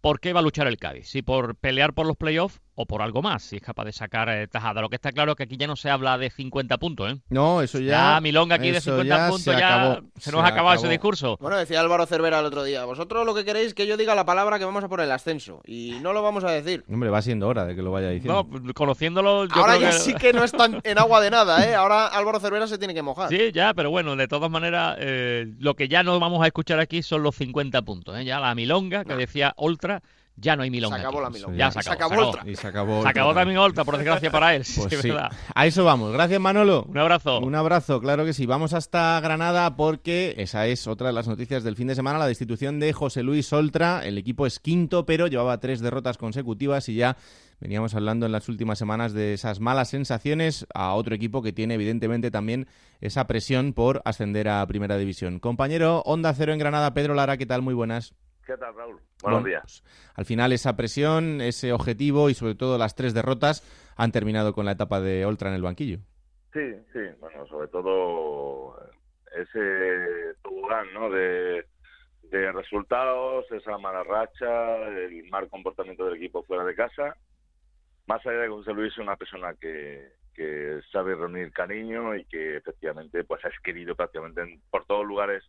por 0.00 0.20
qué 0.20 0.32
va 0.32 0.40
a 0.40 0.42
luchar 0.42 0.66
el 0.66 0.78
Cádiz. 0.78 1.08
Si 1.08 1.22
por 1.22 1.56
pelear 1.56 1.92
por 1.92 2.06
los 2.06 2.16
playoffs 2.16 2.60
o 2.74 2.86
por 2.86 3.02
algo 3.02 3.22
más, 3.22 3.42
si 3.42 3.56
es 3.56 3.62
capaz 3.62 3.84
de 3.84 3.92
sacar 3.92 4.28
eh, 4.28 4.46
tajada. 4.46 4.80
Lo 4.80 4.88
que 4.88 4.96
está 4.96 5.12
claro 5.12 5.32
es 5.32 5.36
que 5.36 5.42
aquí 5.44 5.56
ya 5.56 5.66
no 5.66 5.76
se 5.76 5.90
habla 5.90 6.16
de 6.18 6.30
50 6.30 6.78
puntos, 6.78 7.12
¿eh? 7.12 7.20
No, 7.28 7.62
eso 7.62 7.78
ya... 7.78 8.14
Ya, 8.14 8.20
Milonga 8.20 8.56
aquí 8.56 8.70
de 8.70 8.80
50 8.80 9.28
puntos, 9.28 9.42
se 9.42 9.52
ya 9.52 10.00
se 10.18 10.32
nos 10.32 10.42
ha 10.42 10.48
acabado 10.48 10.76
ese 10.76 10.88
discurso. 10.88 11.36
Bueno, 11.40 11.56
decía 11.56 11.80
Álvaro 11.80 12.06
Cervera 12.06 12.40
el 12.40 12.46
otro 12.46 12.64
día, 12.64 12.84
vosotros 12.84 13.26
lo 13.26 13.34
que 13.34 13.44
queréis 13.44 13.68
es 13.68 13.74
que 13.74 13.86
yo 13.86 13.96
diga 13.96 14.14
la 14.14 14.24
palabra 14.24 14.58
que 14.58 14.64
vamos 14.64 14.82
a 14.84 14.88
poner 14.88 15.06
el 15.06 15.12
ascenso, 15.12 15.60
y 15.66 15.98
no 16.00 16.12
lo 16.12 16.22
vamos 16.22 16.44
a 16.44 16.50
decir. 16.50 16.84
Hombre, 16.88 17.10
va 17.10 17.20
siendo 17.22 17.48
hora 17.48 17.64
de 17.66 17.74
que 17.74 17.82
lo 17.82 17.90
vaya 17.90 18.08
diciendo. 18.10 18.46
No, 18.50 18.72
conociéndolo... 18.72 19.46
Yo 19.46 19.54
Ahora 19.54 19.76
ya 19.78 19.92
sí 19.92 20.14
que 20.14 20.32
no 20.32 20.44
están 20.44 20.80
en 20.84 20.98
agua 20.98 21.20
de 21.20 21.30
nada, 21.30 21.68
¿eh? 21.68 21.74
Ahora 21.74 22.06
Álvaro 22.06 22.40
Cervera 22.40 22.66
se 22.66 22.78
tiene 22.78 22.94
que 22.94 23.02
mojar. 23.02 23.28
Sí, 23.28 23.50
ya, 23.52 23.74
pero 23.74 23.90
bueno, 23.90 24.16
de 24.16 24.28
todas 24.28 24.50
maneras, 24.50 24.96
eh, 25.00 25.46
lo 25.58 25.74
que 25.74 25.88
ya 25.88 26.02
no 26.02 26.18
vamos 26.18 26.42
a 26.42 26.46
escuchar 26.46 26.80
aquí 26.80 27.02
son 27.02 27.22
los 27.22 27.36
50 27.36 27.82
puntos, 27.82 28.18
¿eh? 28.18 28.24
Ya 28.24 28.40
la 28.40 28.54
Milonga, 28.54 29.04
que 29.04 29.14
decía 29.14 29.54
Ultra 29.56 30.02
ya 30.40 30.56
no 30.56 30.62
hay 30.62 30.70
milonga. 30.70 30.96
Se 30.96 31.02
acabó 31.02 31.18
aquí. 31.18 31.24
la 31.24 31.30
milonga. 31.30 31.56
Ya 31.56 31.68
Y 31.68 31.72
se 31.72 31.82
se 31.82 31.90
acabó. 31.90 32.14
se 32.14 32.20
Oltra. 32.20 32.42
Y 32.50 32.56
se 32.56 32.66
acabó. 32.66 33.02
Se 33.02 33.08
acabó 33.08 33.34
también 33.34 33.58
Oltra, 33.58 33.84
por 33.84 33.96
desgracia 33.96 34.30
para 34.30 34.54
él. 34.54 34.62
Pues 34.74 34.74
sí, 34.90 34.96
sí. 34.96 35.08
verdad. 35.10 35.30
A 35.54 35.66
eso 35.66 35.84
vamos. 35.84 36.12
Gracias, 36.12 36.40
Manolo. 36.40 36.84
Un 36.88 36.98
abrazo. 36.98 37.40
Un 37.40 37.54
abrazo, 37.54 38.00
claro 38.00 38.24
que 38.24 38.32
sí. 38.32 38.46
Vamos 38.46 38.72
hasta 38.72 39.20
Granada 39.20 39.76
porque 39.76 40.34
esa 40.38 40.66
es 40.66 40.86
otra 40.86 41.08
de 41.08 41.12
las 41.12 41.28
noticias 41.28 41.62
del 41.62 41.76
fin 41.76 41.88
de 41.88 41.94
semana, 41.94 42.18
la 42.18 42.26
destitución 42.26 42.80
de 42.80 42.92
José 42.92 43.22
Luis 43.22 43.52
Oltra. 43.52 44.00
El 44.04 44.18
equipo 44.18 44.46
es 44.46 44.58
quinto, 44.60 45.04
pero 45.06 45.26
llevaba 45.26 45.58
tres 45.58 45.80
derrotas 45.80 46.16
consecutivas 46.18 46.88
y 46.88 46.94
ya 46.94 47.16
veníamos 47.60 47.94
hablando 47.94 48.24
en 48.24 48.32
las 48.32 48.48
últimas 48.48 48.78
semanas 48.78 49.12
de 49.12 49.34
esas 49.34 49.60
malas 49.60 49.90
sensaciones 49.90 50.66
a 50.74 50.94
otro 50.94 51.14
equipo 51.14 51.42
que 51.42 51.52
tiene 51.52 51.74
evidentemente 51.74 52.30
también 52.30 52.66
esa 53.02 53.26
presión 53.26 53.74
por 53.74 54.00
ascender 54.06 54.48
a 54.48 54.66
Primera 54.66 54.96
División. 54.96 55.38
Compañero 55.40 56.00
Onda 56.06 56.32
Cero 56.32 56.52
en 56.54 56.58
Granada, 56.58 56.94
Pedro 56.94 57.14
Lara, 57.14 57.36
¿qué 57.36 57.44
tal? 57.46 57.60
Muy 57.60 57.74
buenas. 57.74 58.14
¿Qué 58.50 58.56
tal, 58.56 58.74
Raúl? 58.74 58.96
Buenos 59.22 59.42
Bueno, 59.42 59.46
días. 59.46 59.62
pues, 59.62 59.84
al 60.16 60.24
final 60.24 60.52
esa 60.52 60.76
presión, 60.76 61.40
ese 61.40 61.72
objetivo 61.72 62.30
y 62.30 62.34
sobre 62.34 62.56
todo 62.56 62.78
las 62.78 62.96
tres 62.96 63.14
derrotas 63.14 63.62
han 63.96 64.10
terminado 64.10 64.54
con 64.54 64.66
la 64.66 64.72
etapa 64.72 65.00
de 65.00 65.24
Oltra 65.24 65.50
en 65.50 65.54
el 65.54 65.62
banquillo. 65.62 65.98
Sí, 66.52 66.74
sí, 66.92 66.98
bueno, 67.20 67.46
sobre 67.46 67.68
todo 67.68 68.76
ese 69.36 70.34
tobogán, 70.42 70.92
¿no? 70.92 71.10
De, 71.10 71.64
de 72.24 72.50
resultados, 72.50 73.44
esa 73.52 73.78
mala 73.78 74.02
racha, 74.02 74.76
el 74.88 75.28
mal 75.30 75.48
comportamiento 75.48 76.04
del 76.06 76.16
equipo 76.16 76.42
fuera 76.42 76.64
de 76.64 76.74
casa. 76.74 77.16
Más 78.08 78.26
allá 78.26 78.38
de 78.38 78.46
que 78.46 78.52
José 78.52 78.72
Luis 78.72 78.92
es 78.92 78.98
una 78.98 79.14
persona 79.14 79.54
que, 79.60 80.08
que 80.34 80.80
sabe 80.90 81.14
reunir 81.14 81.52
cariño 81.52 82.16
y 82.16 82.24
que 82.24 82.56
efectivamente 82.56 83.22
pues 83.22 83.44
es 83.44 83.54
querido 83.62 83.94
prácticamente 83.94 84.40
en- 84.40 84.60
por 84.70 84.84
todos 84.86 85.06
lugares 85.06 85.44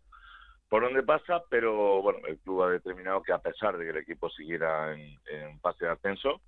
por 0.71 0.83
donde 0.83 1.03
pasa, 1.03 1.43
pero 1.49 2.01
bueno, 2.01 2.19
el 2.27 2.39
club 2.39 2.63
ha 2.63 2.69
determinado 2.69 3.21
que 3.23 3.33
a 3.33 3.39
pesar 3.39 3.77
de 3.77 3.83
que 3.83 3.89
el 3.89 3.97
equipo 3.97 4.29
siguiera 4.29 4.93
en, 4.93 5.19
en 5.29 5.59
fase 5.59 5.83
de 5.83 5.91
ascenso, 5.91 6.39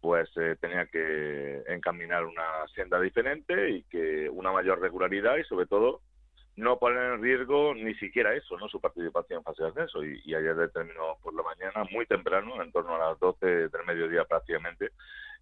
pues 0.00 0.30
eh, 0.36 0.54
tenía 0.60 0.86
que 0.86 1.64
encaminar 1.66 2.24
una 2.24 2.68
senda 2.72 3.00
diferente 3.00 3.70
y 3.70 3.82
que 3.82 4.30
una 4.30 4.52
mayor 4.52 4.80
regularidad 4.80 5.38
y 5.38 5.42
sobre 5.42 5.66
todo 5.66 6.02
no 6.54 6.78
poner 6.78 7.14
en 7.14 7.20
riesgo 7.20 7.74
ni 7.74 7.96
siquiera 7.96 8.32
eso, 8.32 8.56
no 8.58 8.68
su 8.68 8.80
participación 8.80 9.38
en 9.38 9.44
fase 9.44 9.64
de 9.64 9.70
ascenso. 9.70 10.04
Y, 10.04 10.22
y 10.24 10.36
ayer 10.36 10.54
determinó 10.54 11.16
por 11.20 11.34
la 11.34 11.42
mañana, 11.42 11.82
muy 11.90 12.06
temprano, 12.06 12.62
en 12.62 12.70
torno 12.70 12.94
a 12.94 13.08
las 13.08 13.18
12 13.18 13.44
del 13.44 13.86
mediodía 13.88 14.24
prácticamente, 14.24 14.92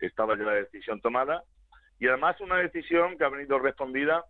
estaba 0.00 0.38
ya 0.38 0.44
la 0.44 0.54
decisión 0.54 1.02
tomada 1.02 1.44
y 1.98 2.08
además 2.08 2.40
una 2.40 2.56
decisión 2.56 3.18
que 3.18 3.24
ha 3.24 3.28
venido 3.28 3.58
respondida 3.58 4.24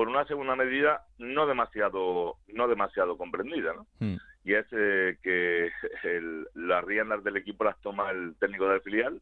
por 0.00 0.08
una 0.08 0.24
segunda 0.24 0.56
medida 0.56 1.02
no 1.18 1.46
demasiado 1.46 2.36
no 2.48 2.68
demasiado 2.68 3.18
comprendida, 3.18 3.74
¿no? 3.74 3.86
Hmm. 3.98 4.16
y 4.44 4.54
es 4.54 4.64
eh, 4.72 5.18
que 5.22 5.70
el- 6.04 6.46
las 6.54 6.82
riendas 6.82 7.22
del 7.22 7.36
equipo 7.36 7.64
las 7.64 7.78
toma 7.82 8.10
el 8.10 8.34
técnico 8.40 8.66
del 8.66 8.80
filial, 8.80 9.20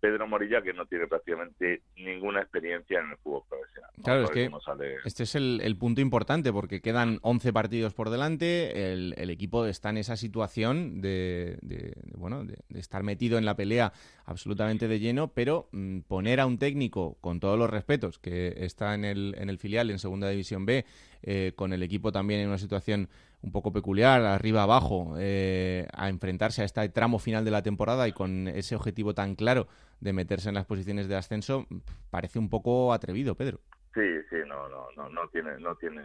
Pedro 0.00 0.28
Morilla, 0.28 0.62
que 0.62 0.72
no 0.72 0.86
tiene 0.86 1.06
prácticamente 1.08 1.82
ninguna 1.96 2.40
experiencia 2.40 3.00
en 3.00 3.10
el 3.10 3.16
fútbol 3.18 3.42
profesional. 3.48 3.90
Claro, 4.04 4.24
es 4.24 4.30
que 4.30 4.50
sale. 4.64 4.96
Este 5.04 5.24
es 5.24 5.34
el, 5.34 5.60
el 5.62 5.76
punto 5.76 6.00
importante 6.00 6.52
porque 6.52 6.80
quedan 6.80 7.18
11 7.22 7.52
partidos 7.52 7.94
por 7.94 8.10
delante, 8.10 8.92
el, 8.92 9.14
el 9.18 9.30
equipo 9.30 9.66
está 9.66 9.90
en 9.90 9.98
esa 9.98 10.16
situación 10.16 11.00
de, 11.00 11.58
de- 11.62 11.78
de, 12.02 12.16
bueno, 12.16 12.44
de, 12.44 12.56
de 12.68 12.80
estar 12.80 13.02
metido 13.02 13.38
en 13.38 13.44
la 13.44 13.56
pelea 13.56 13.92
absolutamente 14.24 14.86
de 14.88 15.00
lleno, 15.00 15.28
pero 15.32 15.68
mm, 15.72 16.00
poner 16.00 16.40
a 16.40 16.46
un 16.46 16.58
técnico, 16.58 17.16
con 17.20 17.40
todos 17.40 17.58
los 17.58 17.68
respetos, 17.70 18.18
que 18.18 18.54
está 18.58 18.94
en 18.94 19.04
el, 19.04 19.34
en 19.38 19.50
el 19.50 19.58
filial 19.58 19.90
en 19.90 19.98
Segunda 19.98 20.28
División 20.28 20.64
B, 20.66 20.84
eh, 21.22 21.52
con 21.56 21.72
el 21.72 21.82
equipo 21.82 22.12
también 22.12 22.40
en 22.40 22.48
una 22.48 22.58
situación 22.58 23.08
un 23.40 23.52
poco 23.52 23.72
peculiar, 23.72 24.22
arriba 24.22 24.64
abajo, 24.64 25.14
eh, 25.18 25.86
a 25.92 26.08
enfrentarse 26.08 26.62
a 26.62 26.64
este 26.64 26.88
tramo 26.88 27.18
final 27.20 27.44
de 27.44 27.50
la 27.52 27.62
temporada 27.62 28.08
y 28.08 28.12
con 28.12 28.48
ese 28.48 28.74
objetivo 28.74 29.14
tan 29.14 29.34
claro 29.36 29.68
de 30.00 30.12
meterse 30.12 30.48
en 30.48 30.54
las 30.54 30.66
posiciones 30.66 31.08
de 31.08 31.16
ascenso, 31.16 31.66
parece 32.10 32.38
un 32.38 32.48
poco 32.48 32.92
atrevido, 32.92 33.34
Pedro. 33.34 33.60
Sí, 33.94 34.22
sí, 34.30 34.36
no, 34.46 34.68
no, 34.68 34.88
no, 34.96 35.08
no 35.08 35.28
tiene, 35.28 35.58
no 35.58 35.74
tiene, 35.76 36.02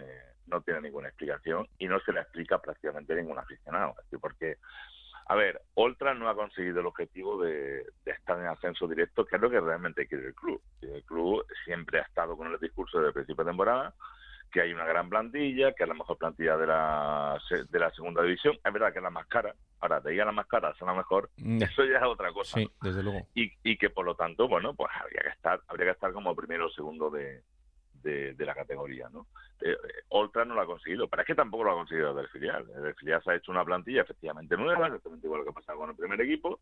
no 0.47 0.61
tiene 0.61 0.81
ninguna 0.81 1.09
explicación 1.09 1.67
y 1.77 1.87
no 1.87 1.99
se 1.99 2.13
le 2.13 2.21
explica 2.21 2.59
prácticamente 2.59 3.15
ningún 3.15 3.37
aficionado, 3.37 3.95
porque, 4.19 4.57
a 5.27 5.35
ver, 5.35 5.61
Oltra 5.75 6.13
no 6.13 6.29
ha 6.29 6.35
conseguido 6.35 6.79
el 6.79 6.87
objetivo 6.87 7.41
de, 7.43 7.85
de 8.05 8.11
estar 8.11 8.39
en 8.39 8.47
ascenso 8.47 8.87
directo, 8.87 9.25
que 9.25 9.35
es 9.35 9.41
lo 9.41 9.49
que 9.49 9.59
realmente 9.59 10.07
quiere 10.07 10.27
el 10.27 10.35
club. 10.35 10.61
El 10.81 11.03
club 11.03 11.45
siempre 11.65 11.99
ha 11.99 12.03
estado 12.03 12.35
con 12.35 12.51
el 12.51 12.59
discurso 12.59 12.97
desde 12.97 13.09
el 13.09 13.13
principio 13.13 13.43
de 13.43 13.51
temporada 13.51 13.93
que 14.53 14.61
hay 14.61 14.71
una 14.71 14.85
gran 14.85 15.09
plantilla, 15.09 15.73
que 15.73 15.81
es 15.83 15.89
la 15.89 15.95
mejor 15.95 16.15
plantilla 16.17 16.55
de 16.57 16.67
la, 16.67 17.41
de 17.69 17.79
la 17.79 17.89
segunda 17.91 18.21
división. 18.21 18.55
Es 18.63 18.71
verdad 18.71 18.93
que 18.93 18.99
es 18.99 19.03
la 19.03 19.09
más 19.09 19.25
cara. 19.25 19.53
Ahora, 19.79 19.99
de 19.99 20.13
ir 20.13 20.21
a 20.21 20.25
la 20.25 20.31
más 20.31 20.45
cara 20.45 20.69
a 20.79 20.85
la 20.85 20.93
mejor, 20.93 21.29
Mm. 21.37 21.63
eso 21.63 21.83
ya 21.83 21.97
es 21.97 22.03
otra 22.03 22.31
cosa. 22.31 22.59
Sí, 22.59 22.69
desde 22.81 23.01
luego. 23.03 23.27
y, 23.33 23.51
y 23.63 23.77
que 23.77 23.89
por 23.89 24.05
lo 24.05 24.15
tanto, 24.15 24.47
bueno, 24.47 24.75
pues 24.75 24.91
habría 24.95 25.23
que 25.23 25.29
estar, 25.29 25.59
habría 25.67 25.87
que 25.87 25.91
estar 25.93 26.13
como 26.13 26.35
primero 26.35 26.67
o 26.67 26.69
segundo 26.69 27.09
de, 27.09 27.41
de, 28.03 28.33
de 28.35 28.45
la 28.45 28.53
categoría, 28.53 29.09
¿no? 29.09 29.25
Eh, 29.61 29.71
eh, 29.71 29.77
Oltra 30.09 30.45
no 30.45 30.53
lo 30.53 30.61
ha 30.61 30.65
conseguido, 30.67 31.07
pero 31.07 31.23
es 31.23 31.27
que 31.27 31.35
tampoco 31.35 31.63
lo 31.63 31.71
ha 31.71 31.75
conseguido 31.75 32.13
desde 32.13 32.21
el 32.21 32.29
filial. 32.29 32.65
El 32.85 32.95
filial 32.95 33.23
se 33.23 33.31
ha 33.31 33.35
hecho 33.35 33.51
una 33.51 33.65
plantilla 33.65 34.03
efectivamente 34.03 34.55
nueva, 34.55 34.85
exactamente 34.87 35.25
igual 35.25 35.43
que 35.43 35.49
ha 35.49 35.53
pasado 35.53 35.79
con 35.79 35.89
el 35.89 35.95
primer 35.95 36.21
equipo, 36.21 36.59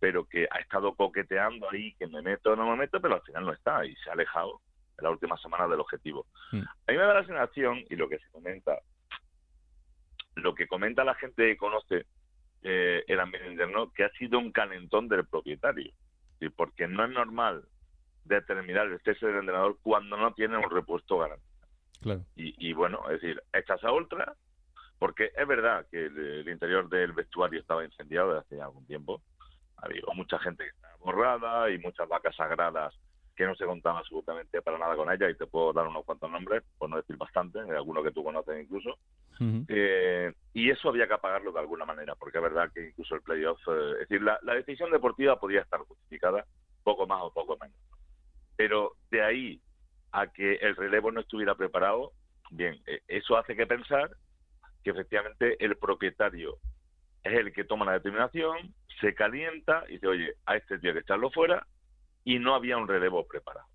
pero 0.00 0.24
que 0.24 0.48
ha 0.50 0.58
estado 0.58 0.94
coqueteando 0.94 1.68
ahí, 1.70 1.92
que 1.96 2.06
me 2.06 2.22
meto 2.22 2.52
o 2.52 2.56
no 2.56 2.70
me 2.70 2.76
meto, 2.76 2.98
pero 3.00 3.14
al 3.16 3.22
final 3.22 3.44
no 3.44 3.52
está 3.52 3.84
y 3.84 3.94
se 3.96 4.08
ha 4.08 4.14
alejado 4.14 4.60
la 4.98 5.10
última 5.10 5.36
semana 5.38 5.68
del 5.68 5.80
objetivo. 5.80 6.26
Mm. 6.52 6.60
A 6.60 6.92
mí 6.92 6.98
me 6.98 7.04
da 7.04 7.14
la 7.14 7.26
sensación, 7.26 7.84
y 7.88 7.96
lo 7.96 8.08
que 8.08 8.18
se 8.18 8.28
comenta, 8.30 8.78
lo 10.34 10.54
que 10.54 10.66
comenta 10.66 11.04
la 11.04 11.14
gente 11.14 11.44
que 11.44 11.56
conoce 11.56 12.06
eh, 12.62 13.04
el 13.06 13.20
ambiente 13.20 13.50
interno, 13.50 13.92
que 13.92 14.04
ha 14.04 14.10
sido 14.10 14.38
un 14.38 14.52
calentón 14.52 15.08
del 15.08 15.26
propietario. 15.26 15.92
Sí, 16.40 16.48
porque 16.50 16.86
no 16.86 17.04
es 17.04 17.10
normal 17.10 17.64
determinar 18.24 18.86
el 18.86 19.00
cese 19.00 19.26
del 19.26 19.36
entrenador 19.36 19.78
cuando 19.82 20.16
no 20.16 20.34
tiene 20.34 20.56
un 20.56 20.70
repuesto 20.70 21.18
garantizado. 21.18 21.68
Claro. 22.02 22.24
Y, 22.34 22.68
y 22.68 22.72
bueno, 22.72 23.02
es 23.10 23.20
decir, 23.20 23.42
echas 23.52 23.82
a 23.84 23.92
Ultra, 23.92 24.34
porque 24.98 25.30
es 25.36 25.46
verdad 25.46 25.86
que 25.90 26.06
el, 26.06 26.18
el 26.18 26.48
interior 26.48 26.88
del 26.88 27.12
vestuario 27.12 27.60
estaba 27.60 27.84
incendiado 27.84 28.34
desde 28.34 28.40
hace 28.40 28.62
algún 28.62 28.86
tiempo. 28.86 29.22
Había 29.76 30.02
mucha 30.14 30.38
gente 30.38 30.64
que 30.64 30.70
estaba 30.70 30.96
borrada 30.96 31.70
y 31.70 31.78
muchas 31.78 32.08
vacas 32.08 32.34
sagradas 32.36 32.94
que 33.36 33.44
no 33.44 33.54
se 33.54 33.66
contaban 33.66 33.98
absolutamente 33.98 34.62
para 34.62 34.78
nada 34.78 34.96
con 34.96 35.12
ella 35.12 35.28
y 35.28 35.34
te 35.34 35.46
puedo 35.46 35.72
dar 35.72 35.86
unos 35.86 36.04
cuantos 36.04 36.30
nombres, 36.30 36.62
por 36.78 36.88
no 36.88 36.96
decir 36.96 37.16
bastante, 37.16 37.60
algunos 37.60 38.02
que 38.02 38.10
tú 38.10 38.24
conoces 38.24 38.64
incluso. 38.64 38.98
Eh, 39.68 40.32
y 40.54 40.70
eso 40.70 40.88
había 40.88 41.06
que 41.06 41.14
apagarlo 41.14 41.52
de 41.52 41.60
alguna 41.60 41.84
manera, 41.84 42.14
porque 42.14 42.38
es 42.38 42.42
verdad 42.42 42.72
que 42.72 42.88
incluso 42.88 43.14
el 43.14 43.20
playoff, 43.20 43.60
eh, 43.68 43.92
es 43.92 44.08
decir, 44.08 44.22
la, 44.22 44.38
la 44.42 44.54
decisión 44.54 44.90
deportiva 44.90 45.38
podía 45.38 45.60
estar 45.60 45.80
justificada, 45.80 46.46
poco 46.82 47.06
más 47.06 47.20
o 47.22 47.30
poco 47.30 47.58
menos. 47.60 47.76
Pero 48.56 48.92
de 49.10 49.22
ahí 49.22 49.60
a 50.12 50.28
que 50.28 50.54
el 50.54 50.74
relevo 50.74 51.12
no 51.12 51.20
estuviera 51.20 51.54
preparado, 51.54 52.12
bien, 52.50 52.80
eh, 52.86 53.02
eso 53.06 53.36
hace 53.36 53.54
que 53.54 53.66
pensar 53.66 54.10
que 54.82 54.90
efectivamente 54.90 55.62
el 55.62 55.76
propietario 55.76 56.56
es 57.22 57.34
el 57.34 57.52
que 57.52 57.64
toma 57.64 57.84
la 57.84 57.92
determinación, 57.92 58.72
se 59.00 59.14
calienta 59.14 59.84
y 59.88 59.94
dice, 59.94 60.06
oye, 60.06 60.34
a 60.46 60.56
este 60.56 60.78
tío 60.78 60.90
hay 60.90 60.94
que 60.94 61.00
echarlo 61.00 61.30
fuera, 61.30 61.66
y 62.26 62.40
no 62.40 62.56
había 62.56 62.76
un 62.76 62.88
relevo 62.88 63.24
preparado. 63.24 63.68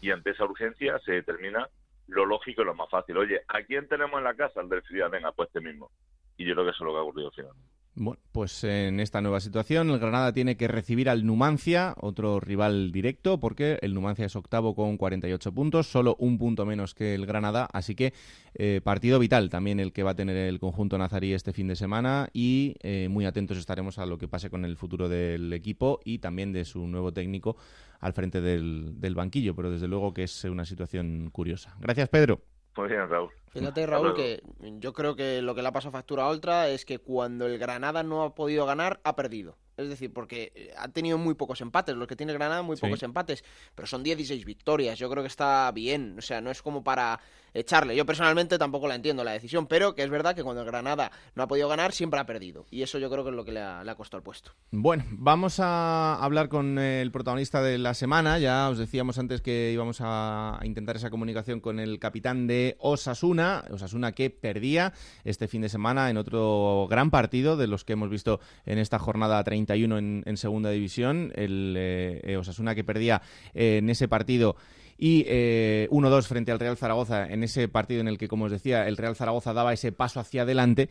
Y 0.00 0.10
ante 0.10 0.30
esa 0.30 0.44
urgencia 0.44 0.98
se 0.98 1.12
determina 1.12 1.70
lo 2.08 2.26
lógico 2.26 2.62
y 2.62 2.64
lo 2.64 2.74
más 2.74 2.90
fácil. 2.90 3.16
Oye, 3.16 3.42
¿a 3.46 3.62
quién 3.62 3.86
tenemos 3.86 4.18
en 4.18 4.24
la 4.24 4.34
casa? 4.34 4.60
El 4.60 4.68
del 4.68 4.82
filial, 4.82 5.08
venga, 5.08 5.30
pues 5.30 5.46
este 5.46 5.60
mismo. 5.60 5.88
Y 6.36 6.44
yo 6.44 6.54
creo 6.54 6.64
que 6.64 6.72
eso 6.72 6.82
es 6.82 6.86
lo 6.86 6.92
que 6.92 6.98
ha 6.98 7.02
ocurrido 7.02 7.30
finalmente. 7.30 7.72
Bueno, 7.94 8.18
pues 8.32 8.64
en 8.64 9.00
esta 9.00 9.20
nueva 9.20 9.40
situación 9.40 9.90
el 9.90 9.98
Granada 9.98 10.32
tiene 10.32 10.56
que 10.56 10.66
recibir 10.66 11.10
al 11.10 11.26
Numancia, 11.26 11.94
otro 12.00 12.40
rival 12.40 12.90
directo, 12.90 13.38
porque 13.38 13.78
el 13.82 13.92
Numancia 13.92 14.24
es 14.24 14.34
octavo 14.34 14.74
con 14.74 14.96
48 14.96 15.52
puntos, 15.52 15.88
solo 15.88 16.16
un 16.18 16.38
punto 16.38 16.64
menos 16.64 16.94
que 16.94 17.14
el 17.14 17.26
Granada, 17.26 17.68
así 17.70 17.94
que 17.94 18.14
eh, 18.54 18.80
partido 18.82 19.18
vital 19.18 19.50
también 19.50 19.78
el 19.78 19.92
que 19.92 20.04
va 20.04 20.12
a 20.12 20.14
tener 20.14 20.38
el 20.38 20.58
conjunto 20.58 20.96
nazarí 20.96 21.34
este 21.34 21.52
fin 21.52 21.68
de 21.68 21.76
semana 21.76 22.30
y 22.32 22.76
eh, 22.80 23.08
muy 23.10 23.26
atentos 23.26 23.58
estaremos 23.58 23.98
a 23.98 24.06
lo 24.06 24.16
que 24.16 24.26
pase 24.26 24.48
con 24.48 24.64
el 24.64 24.78
futuro 24.78 25.10
del 25.10 25.52
equipo 25.52 26.00
y 26.02 26.18
también 26.18 26.54
de 26.54 26.64
su 26.64 26.86
nuevo 26.86 27.12
técnico 27.12 27.58
al 28.00 28.14
frente 28.14 28.40
del, 28.40 29.14
banquillo, 29.14 29.54
pero 29.54 29.70
desde 29.70 29.86
luego 29.86 30.14
que 30.14 30.22
es 30.22 30.44
una 30.44 30.64
situación 30.64 31.28
curiosa. 31.30 31.76
Gracias, 31.78 32.08
Pedro. 32.08 32.40
Muy 32.74 32.88
bien, 32.88 33.06
Raúl. 33.06 33.30
Fíjate, 33.52 33.86
Raúl, 33.86 34.14
que 34.14 34.42
yo 34.80 34.92
creo 34.92 35.14
que 35.14 35.42
lo 35.42 35.54
que 35.54 35.62
le 35.62 35.68
ha 35.68 35.72
pasado 35.72 35.92
factura 35.92 36.24
a 36.24 36.28
Oltra 36.28 36.68
es 36.68 36.84
que 36.84 36.98
cuando 36.98 37.46
el 37.46 37.58
Granada 37.58 38.02
no 38.02 38.22
ha 38.22 38.34
podido 38.34 38.64
ganar, 38.66 39.00
ha 39.04 39.14
perdido. 39.14 39.56
Es 39.76 39.88
decir, 39.88 40.12
porque 40.12 40.52
eh, 40.54 40.74
ha 40.76 40.88
tenido 40.88 41.18
muy 41.18 41.34
pocos 41.34 41.60
empates, 41.60 41.96
los 41.96 42.06
que 42.08 42.16
tiene 42.16 42.32
Granada, 42.32 42.62
muy 42.62 42.76
Sí. 42.76 42.82
pocos 42.82 43.02
empates, 43.02 43.44
pero 43.74 43.86
son 43.86 44.02
16 44.02 44.44
victorias, 44.44 44.98
yo 44.98 45.08
creo 45.10 45.22
que 45.22 45.28
está 45.28 45.70
bien, 45.72 46.16
o 46.18 46.22
sea, 46.22 46.40
no 46.40 46.50
es 46.50 46.62
como 46.62 46.84
para 46.84 47.20
echarle. 47.54 47.96
Yo 47.96 48.04
personalmente 48.04 48.58
tampoco 48.58 48.88
la 48.88 48.94
entiendo 48.94 49.24
la 49.24 49.32
decisión, 49.32 49.66
pero 49.66 49.94
que 49.94 50.02
es 50.02 50.10
verdad 50.10 50.34
que 50.34 50.42
cuando 50.42 50.62
el 50.62 50.66
Granada 50.66 51.10
no 51.34 51.42
ha 51.42 51.48
podido 51.48 51.68
ganar, 51.68 51.92
siempre 51.92 52.20
ha 52.20 52.26
perdido, 52.26 52.66
y 52.70 52.82
eso 52.82 52.98
yo 52.98 53.10
creo 53.10 53.24
que 53.24 53.30
es 53.30 53.36
lo 53.36 53.44
que 53.44 53.52
le 53.52 53.60
ha, 53.60 53.94
costado 53.96 54.18
el 54.18 54.24
puesto. 54.24 54.52
Bueno, 54.70 55.04
vamos 55.10 55.60
a 55.60 56.14
hablar 56.14 56.48
con 56.48 56.78
el 56.78 57.10
protagonista 57.12 57.62
de 57.62 57.78
la 57.78 57.94
semana. 57.94 58.38
Ya 58.38 58.68
os 58.70 58.78
decíamos 58.78 59.18
antes 59.18 59.42
que 59.42 59.70
íbamos 59.72 59.98
a 60.00 60.58
intentar 60.64 60.96
esa 60.96 61.10
comunicación 61.10 61.60
con 61.60 61.78
el 61.78 61.98
capitán 61.98 62.46
de 62.46 62.76
Osasuna. 62.78 63.64
Osasuna 63.70 64.12
que 64.12 64.30
perdía 64.30 64.94
este 65.24 65.46
fin 65.46 65.60
de 65.62 65.68
semana 65.68 66.08
en 66.08 66.16
otro 66.16 66.86
gran 66.88 67.10
partido 67.10 67.56
de 67.56 67.66
los 67.66 67.84
que 67.84 67.92
hemos 67.92 68.08
visto 68.08 68.40
en 68.64 68.78
esta 68.78 68.98
jornada 68.98 69.42
30 69.44 69.62
31 69.62 69.98
en, 69.98 70.22
en 70.26 70.36
segunda 70.36 70.70
división. 70.70 71.32
El 71.34 71.74
eh, 71.76 72.36
Osasuna 72.38 72.74
que 72.74 72.84
perdía 72.84 73.22
en 73.54 73.90
ese 73.90 74.08
partido 74.08 74.56
y 74.98 75.24
1-2 75.24 76.22
frente 76.24 76.52
al 76.52 76.60
Real 76.60 76.76
Zaragoza 76.76 77.26
en 77.26 77.42
ese 77.42 77.68
partido 77.68 78.00
en 78.00 78.08
el 78.08 78.18
que, 78.18 78.28
como 78.28 78.46
os 78.46 78.52
decía, 78.52 78.86
el 78.86 78.96
Real 78.96 79.16
Zaragoza 79.16 79.52
daba 79.52 79.72
ese 79.72 79.92
paso 79.92 80.20
hacia 80.20 80.42
adelante. 80.42 80.88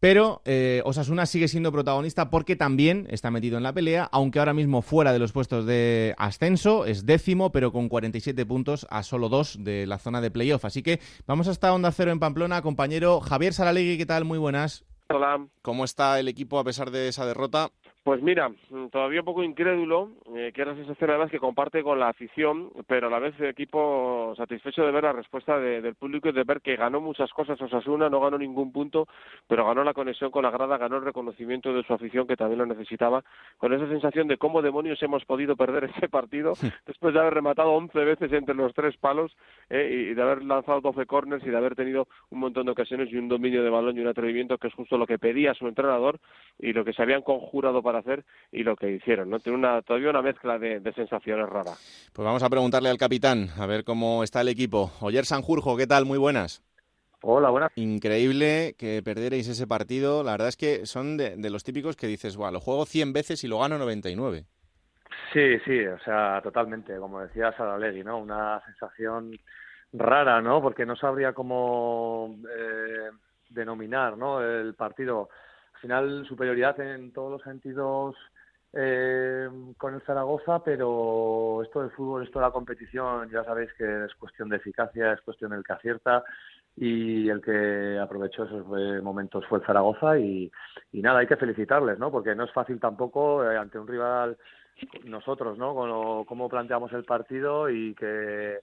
Pero 0.00 0.42
eh, 0.44 0.82
Osasuna 0.84 1.24
sigue 1.24 1.48
siendo 1.48 1.72
protagonista 1.72 2.28
porque 2.28 2.56
también 2.56 3.06
está 3.08 3.30
metido 3.30 3.56
en 3.56 3.62
la 3.62 3.72
pelea, 3.72 4.06
aunque 4.12 4.38
ahora 4.38 4.52
mismo 4.52 4.82
fuera 4.82 5.14
de 5.14 5.18
los 5.18 5.32
puestos 5.32 5.64
de 5.64 6.14
ascenso, 6.18 6.84
es 6.84 7.06
décimo, 7.06 7.52
pero 7.52 7.72
con 7.72 7.88
47 7.88 8.44
puntos 8.44 8.86
a 8.90 9.02
solo 9.02 9.30
dos 9.30 9.56
de 9.64 9.86
la 9.86 9.98
zona 9.98 10.20
de 10.20 10.30
playoff. 10.30 10.66
Así 10.66 10.82
que 10.82 11.00
vamos 11.26 11.48
hasta 11.48 11.72
Onda 11.72 11.90
Cero 11.90 12.12
en 12.12 12.20
Pamplona, 12.20 12.60
compañero 12.60 13.20
Javier 13.20 13.54
Saralegui, 13.54 13.96
¿qué 13.96 14.04
tal? 14.04 14.26
Muy 14.26 14.38
buenas. 14.38 14.84
Hola. 15.08 15.46
¿Cómo 15.62 15.84
está 15.84 16.20
el 16.20 16.28
equipo 16.28 16.58
a 16.58 16.64
pesar 16.64 16.90
de 16.90 17.08
esa 17.08 17.24
derrota? 17.24 17.70
Pues 18.04 18.20
mira, 18.20 18.50
mm, 18.50 18.88
todavía 18.88 19.20
un 19.20 19.24
poco 19.24 19.42
incrédulo, 19.42 20.10
eh, 20.36 20.52
que 20.54 20.60
era 20.60 20.72
la 20.72 20.76
sensación 20.76 21.08
además 21.08 21.30
que 21.30 21.38
comparte 21.38 21.82
con 21.82 21.98
la 21.98 22.10
afición, 22.10 22.70
pero 22.86 23.06
a 23.06 23.10
la 23.10 23.18
vez 23.18 23.34
el 23.40 23.46
equipo 23.46 24.34
satisfecho 24.36 24.84
de 24.84 24.92
ver 24.92 25.04
la 25.04 25.14
respuesta 25.14 25.58
del 25.58 25.94
público 25.94 26.28
y 26.28 26.32
de 26.32 26.44
ver 26.44 26.60
que 26.60 26.76
ganó 26.76 27.00
muchas 27.00 27.32
cosas 27.32 27.58
Osasuna, 27.58 28.10
no 28.10 28.20
ganó 28.20 28.36
ningún 28.36 28.72
punto, 28.72 29.08
pero 29.48 29.64
ganó 29.64 29.84
la 29.84 29.94
conexión 29.94 30.30
con 30.30 30.42
la 30.42 30.50
grada, 30.50 30.76
ganó 30.76 30.98
el 30.98 31.04
reconocimiento 31.06 31.72
de 31.72 31.82
su 31.82 31.94
afición 31.94 32.26
que 32.26 32.36
también 32.36 32.58
lo 32.58 32.66
necesitaba, 32.66 33.24
con 33.56 33.72
esa 33.72 33.88
sensación 33.88 34.28
de 34.28 34.36
cómo 34.36 34.60
demonios 34.60 35.02
hemos 35.02 35.24
podido 35.24 35.56
perder 35.56 35.84
ese 35.96 36.10
partido 36.10 36.52
después 36.86 37.14
de 37.14 37.20
haber 37.20 37.32
rematado 37.32 37.72
11 37.72 37.98
veces 38.00 38.30
entre 38.34 38.54
los 38.54 38.74
tres 38.74 38.98
palos 38.98 39.34
eh, 39.70 40.08
y 40.10 40.14
de 40.14 40.22
haber 40.22 40.44
lanzado 40.44 40.82
12 40.82 41.06
corners 41.06 41.46
y 41.46 41.48
de 41.48 41.56
haber 41.56 41.74
tenido 41.74 42.06
un 42.28 42.40
montón 42.40 42.66
de 42.66 42.72
ocasiones 42.72 43.10
y 43.10 43.16
un 43.16 43.28
dominio 43.28 43.62
de 43.62 43.70
balón 43.70 43.96
y 43.96 44.00
un 44.00 44.08
atrevimiento 44.08 44.58
que 44.58 44.68
es 44.68 44.74
justo 44.74 44.98
lo 44.98 45.06
que 45.06 45.18
pedía 45.18 45.54
su 45.54 45.66
entrenador 45.66 46.20
y 46.58 46.74
lo 46.74 46.84
que 46.84 46.92
se 46.92 47.00
habían 47.00 47.22
conjurado 47.22 47.82
para 47.82 47.93
hacer 47.98 48.24
y 48.52 48.62
lo 48.62 48.76
que 48.76 48.90
hicieron. 48.90 49.30
¿no? 49.30 49.38
Tiene 49.38 49.58
una, 49.58 49.82
todavía 49.82 50.10
una 50.10 50.22
mezcla 50.22 50.58
de, 50.58 50.80
sensaciones 50.94 51.48
raras. 51.48 52.10
Pues 52.12 52.24
vamos 52.24 52.42
a 52.42 52.50
preguntarle 52.50 52.88
al 52.88 52.98
capitán, 52.98 53.48
a 53.58 53.66
ver 53.66 53.84
cómo 53.84 54.22
está 54.22 54.40
el 54.40 54.48
equipo. 54.48 54.92
Oyer 55.00 55.24
Sanjurjo, 55.24 55.76
¿qué 55.76 55.86
tal? 55.86 56.04
Muy 56.04 56.18
buenas. 56.18 56.62
Hola, 57.22 57.48
buenas. 57.50 57.72
Increíble 57.76 58.74
que 58.78 59.02
perdierais 59.02 59.48
ese 59.48 59.66
partido. 59.66 60.22
La 60.22 60.32
verdad 60.32 60.48
es 60.48 60.56
que 60.56 60.84
son 60.84 61.16
de, 61.16 61.36
los 61.50 61.64
típicos 61.64 61.96
que 61.96 62.06
dices, 62.06 62.36
bueno, 62.36 62.52
lo 62.52 62.60
juego 62.60 62.84
100 62.84 63.12
veces 63.14 63.44
y 63.44 63.48
lo 63.48 63.60
gano 63.60 63.78
99. 63.78 64.44
Sí, 65.32 65.58
sí, 65.64 65.86
o 65.86 65.98
sea, 66.00 66.40
totalmente. 66.42 66.96
Como 66.98 67.20
decía 67.20 67.52
Saralegui, 67.56 68.04
¿no? 68.04 68.18
Una 68.18 68.60
sensación 68.66 69.32
rara, 69.94 70.42
¿no? 70.42 70.60
Porque 70.60 70.84
no 70.84 70.96
sabría 70.96 71.32
cómo 71.32 72.36
eh, 72.44 73.10
denominar, 73.48 74.18
¿no? 74.18 74.42
El 74.42 74.74
partido 74.74 75.30
final 75.84 76.26
superioridad 76.26 76.80
en 76.80 77.12
todos 77.12 77.30
los 77.30 77.42
sentidos 77.42 78.16
eh, 78.72 79.48
con 79.76 79.94
el 79.94 80.00
Zaragoza, 80.00 80.64
pero 80.64 81.62
esto 81.62 81.82
del 81.82 81.90
fútbol, 81.90 82.24
esto 82.24 82.38
de 82.38 82.46
la 82.46 82.50
competición, 82.50 83.30
ya 83.30 83.44
sabéis 83.44 83.70
que 83.74 84.06
es 84.06 84.14
cuestión 84.14 84.48
de 84.48 84.56
eficacia, 84.56 85.12
es 85.12 85.20
cuestión 85.20 85.50
del 85.50 85.62
que 85.62 85.74
acierta 85.74 86.24
y 86.76 87.28
el 87.28 87.42
que 87.42 87.98
aprovechó 88.02 88.44
esos 88.44 88.66
eh, 88.78 89.00
momentos 89.02 89.44
fue 89.46 89.58
el 89.58 89.66
Zaragoza 89.66 90.18
y, 90.18 90.50
nada, 90.94 91.20
hay 91.20 91.26
que 91.26 91.36
felicitarles, 91.36 91.98
¿no? 91.98 92.10
Porque 92.10 92.34
no 92.34 92.44
es 92.44 92.52
fácil 92.52 92.80
tampoco 92.80 93.44
eh, 93.44 93.56
ante 93.56 93.78
un 93.78 93.86
rival 93.86 94.38
nosotros, 95.04 95.58
¿no? 95.58 95.74
Con 95.74 96.24
cómo 96.24 96.48
planteamos 96.48 96.92
el 96.94 97.04
partido 97.04 97.68
y 97.68 97.94
que 97.94 98.58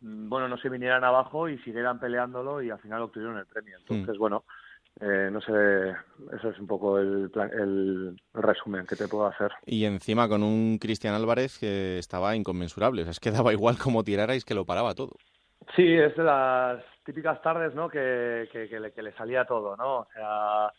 mm, 0.00 0.28
bueno, 0.28 0.48
no 0.48 0.58
se 0.58 0.68
vinieran 0.68 1.04
abajo 1.04 1.48
y 1.48 1.56
siguieran 1.58 2.00
peleándolo 2.00 2.60
y 2.60 2.70
al 2.70 2.80
final 2.80 3.02
obtuvieron 3.02 3.38
el 3.38 3.46
premio. 3.46 3.78
Entonces, 3.78 4.16
mm. 4.16 4.18
bueno, 4.18 4.44
eh, 5.00 5.28
no 5.30 5.40
sé, 5.40 5.90
eso 6.36 6.50
es 6.50 6.58
un 6.58 6.66
poco 6.66 6.98
el, 6.98 7.30
el 7.52 8.16
resumen 8.32 8.86
que 8.86 8.94
te 8.94 9.08
puedo 9.08 9.26
hacer. 9.26 9.50
Y 9.66 9.84
encima 9.84 10.28
con 10.28 10.42
un 10.42 10.78
Cristian 10.78 11.14
Álvarez 11.14 11.58
que 11.58 11.98
estaba 11.98 12.36
inconmensurable, 12.36 13.02
o 13.02 13.04
sea, 13.04 13.10
es 13.10 13.20
que 13.20 13.32
daba 13.32 13.52
igual 13.52 13.76
como 13.76 14.04
tirarais 14.04 14.44
que 14.44 14.54
lo 14.54 14.64
paraba 14.64 14.94
todo. 14.94 15.16
Sí, 15.74 15.94
es 15.94 16.14
de 16.16 16.22
las 16.22 16.84
típicas 17.04 17.40
tardes, 17.42 17.74
¿no? 17.74 17.88
Que, 17.88 18.48
que, 18.52 18.68
le, 18.78 18.92
que 18.92 19.02
le, 19.02 19.12
salía 19.14 19.44
todo, 19.44 19.76
¿no? 19.76 20.00
O 20.00 20.08
sea, 20.12 20.72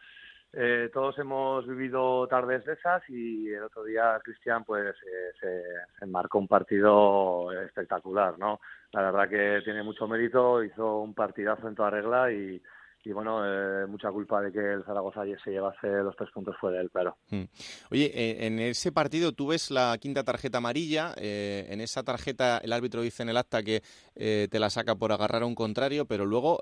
eh, 0.54 0.90
todos 0.94 1.18
hemos 1.20 1.68
vivido 1.68 2.28
tardes 2.28 2.64
de 2.66 2.74
esas 2.74 3.04
y 3.10 3.50
el 3.50 3.64
otro 3.64 3.84
día 3.84 4.18
Cristian 4.24 4.64
pues 4.64 4.96
eh, 4.96 5.32
se, 5.42 5.64
se 6.00 6.06
marcó 6.06 6.38
un 6.38 6.48
partido 6.48 7.52
espectacular, 7.52 8.40
¿no? 8.40 8.62
La 8.94 9.02
verdad 9.02 9.28
que 9.28 9.62
tiene 9.66 9.84
mucho 9.84 10.08
mérito, 10.08 10.64
hizo 10.64 11.00
un 11.00 11.14
partidazo 11.14 11.68
en 11.68 11.76
toda 11.76 11.90
regla 11.90 12.32
y, 12.32 12.62
y 13.06 13.12
bueno, 13.12 13.46
eh, 13.46 13.86
mucha 13.86 14.10
culpa 14.12 14.42
de 14.42 14.52
que 14.52 14.60
el 14.60 14.84
Zaragoza 14.84 15.22
se 15.44 15.52
llevase 15.52 15.88
los 15.88 16.16
tres 16.16 16.32
puntos 16.32 16.58
fuera 16.58 16.80
del 16.80 16.90
claro. 16.90 17.18
Mm. 17.30 17.44
Oye, 17.92 18.12
eh, 18.14 18.48
en 18.48 18.60
ese 18.60 18.92
partido 18.92 19.32
tú 19.32 19.48
ves 19.48 19.70
la 19.70 19.96
quinta 20.02 20.24
tarjeta 20.24 20.58
amarilla, 20.58 21.14
eh, 21.18 21.68
en 21.70 21.82
esa 21.82 22.04
tarjeta 22.04 22.58
el 22.58 22.74
árbitro 22.74 23.04
dice 23.04 23.22
en 23.22 23.30
el 23.30 23.38
acta 23.38 23.62
que 23.62 23.82
te 24.16 24.60
la 24.60 24.70
saca 24.70 24.96
por 24.96 25.12
agarrar 25.12 25.44
a 25.44 25.46
un 25.46 25.56
contrario, 25.56 26.06
pero 26.06 26.26
luego 26.26 26.60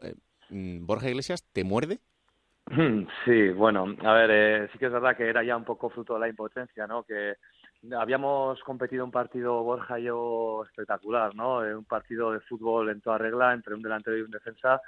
mm, 0.50 0.86
Borja 0.86 1.10
Iglesias 1.10 1.48
te 1.54 1.64
muerde. 1.64 2.00
Sí, 3.26 3.50
bueno, 3.50 3.96
a 4.04 4.14
ver, 4.14 4.70
sí 4.72 4.78
que 4.78 4.88
es 4.88 4.92
verdad 4.92 5.16
que 5.16 5.28
era 5.28 5.44
ya 5.44 5.56
un 5.56 5.66
poco 5.66 5.90
fruto 5.90 6.16
de 6.16 6.20
la 6.20 6.30
impotencia, 6.30 6.88
¿no? 6.88 7.04
Que 7.04 7.36
habíamos 7.98 8.60
competido 8.64 9.06
un 9.06 9.12
partido 9.12 9.64
Borja 9.64 10.00
y 10.00 10.04
yo 10.04 10.64
espectacular, 10.66 11.36
¿no? 11.36 11.60
Un 11.60 11.86
partido 11.86 12.32
de 12.32 12.40
fútbol 12.42 12.90
en 12.90 13.02
toda 13.02 13.18
regla 13.18 13.54
entre 13.54 13.76
un 13.76 13.82
delantero 13.82 14.18
y 14.18 14.22
un 14.22 14.32
defensa 14.32 14.82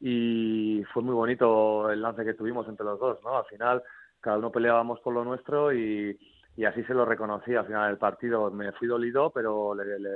y 0.00 0.82
fue 0.92 1.02
muy 1.02 1.14
bonito 1.14 1.90
el 1.90 2.00
lance 2.00 2.24
que 2.24 2.34
tuvimos 2.34 2.68
entre 2.68 2.86
los 2.86 2.98
dos, 3.00 3.18
¿no? 3.24 3.38
Al 3.38 3.44
final 3.46 3.82
cada 4.20 4.38
uno 4.38 4.52
peleábamos 4.52 5.00
por 5.00 5.14
lo 5.14 5.24
nuestro 5.24 5.72
y, 5.72 6.18
y 6.56 6.64
así 6.64 6.82
se 6.84 6.94
lo 6.94 7.04
reconocí 7.04 7.54
al 7.54 7.66
final 7.66 7.88
del 7.88 7.98
partido. 7.98 8.50
Me 8.50 8.72
fui 8.72 8.88
dolido, 8.88 9.30
pero 9.30 9.74
le, 9.74 9.98
le, 9.98 10.10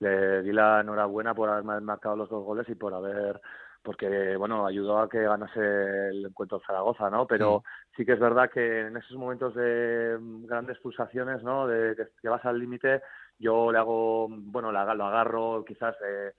le, 0.00 0.42
di 0.42 0.52
la 0.52 0.80
enhorabuena 0.80 1.34
por 1.34 1.48
haber 1.48 1.82
marcado 1.82 2.16
los 2.16 2.28
dos 2.28 2.44
goles 2.44 2.68
y 2.68 2.74
por 2.74 2.94
haber 2.94 3.40
porque 3.82 4.34
bueno 4.36 4.66
ayudó 4.66 4.98
a 4.98 5.10
que 5.10 5.22
ganase 5.22 5.60
el 6.08 6.24
encuentro 6.24 6.58
Zaragoza 6.66 7.10
no 7.10 7.26
pero 7.26 7.62
sí 7.94 8.06
que 8.06 8.12
es 8.12 8.18
verdad 8.18 8.50
que 8.50 8.86
en 8.86 8.96
esos 8.96 9.18
momentos 9.18 9.54
de 9.54 10.16
grandes 10.46 10.78
pulsaciones 10.78 11.42
no 11.42 11.66
de 11.66 11.94
que, 11.94 12.28
vas 12.30 12.42
al 12.46 12.58
límite 12.58 13.02
yo 13.38 13.70
le 13.70 13.76
hago 13.76 14.28
bueno 14.30 14.72
lo 14.72 14.78
agarro 14.78 15.62
quizás 15.66 15.94
eh, 16.02 16.32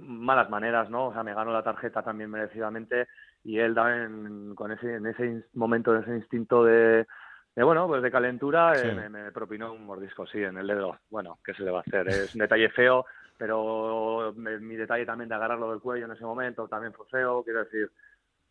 malas 0.00 0.50
maneras, 0.50 0.90
¿no? 0.90 1.06
O 1.06 1.12
sea, 1.12 1.22
me 1.22 1.34
ganó 1.34 1.52
la 1.52 1.62
tarjeta 1.62 2.02
también 2.02 2.30
merecidamente 2.30 3.08
y 3.44 3.58
él 3.58 3.74
también 3.74 4.54
con 4.54 4.72
ese, 4.72 4.96
en 4.96 5.06
ese 5.06 5.44
momento, 5.54 5.94
en 5.94 6.02
ese 6.02 6.16
instinto 6.16 6.64
de, 6.64 7.06
de 7.54 7.62
bueno, 7.62 7.86
pues 7.86 8.02
de 8.02 8.10
calentura, 8.10 8.72
eh, 8.80 9.08
me, 9.08 9.32
propinó 9.32 9.72
un 9.72 9.86
mordisco, 9.86 10.26
sí, 10.26 10.42
en 10.42 10.58
el 10.58 10.66
dedo. 10.66 10.98
Bueno, 11.10 11.38
¿qué 11.44 11.54
se 11.54 11.62
le 11.62 11.70
va 11.70 11.78
a 11.78 11.82
hacer? 11.82 12.08
Es 12.08 12.34
un 12.34 12.40
detalle 12.40 12.68
feo, 12.70 13.06
pero 13.38 14.34
mi 14.36 14.76
detalle 14.76 15.06
también 15.06 15.28
de 15.28 15.34
agarrarlo 15.34 15.70
del 15.70 15.80
cuello 15.80 16.06
en 16.06 16.12
ese 16.12 16.24
momento 16.24 16.68
también 16.68 16.92
fue 16.92 17.06
feo, 17.06 17.42
quiero 17.42 17.64
decir, 17.64 17.90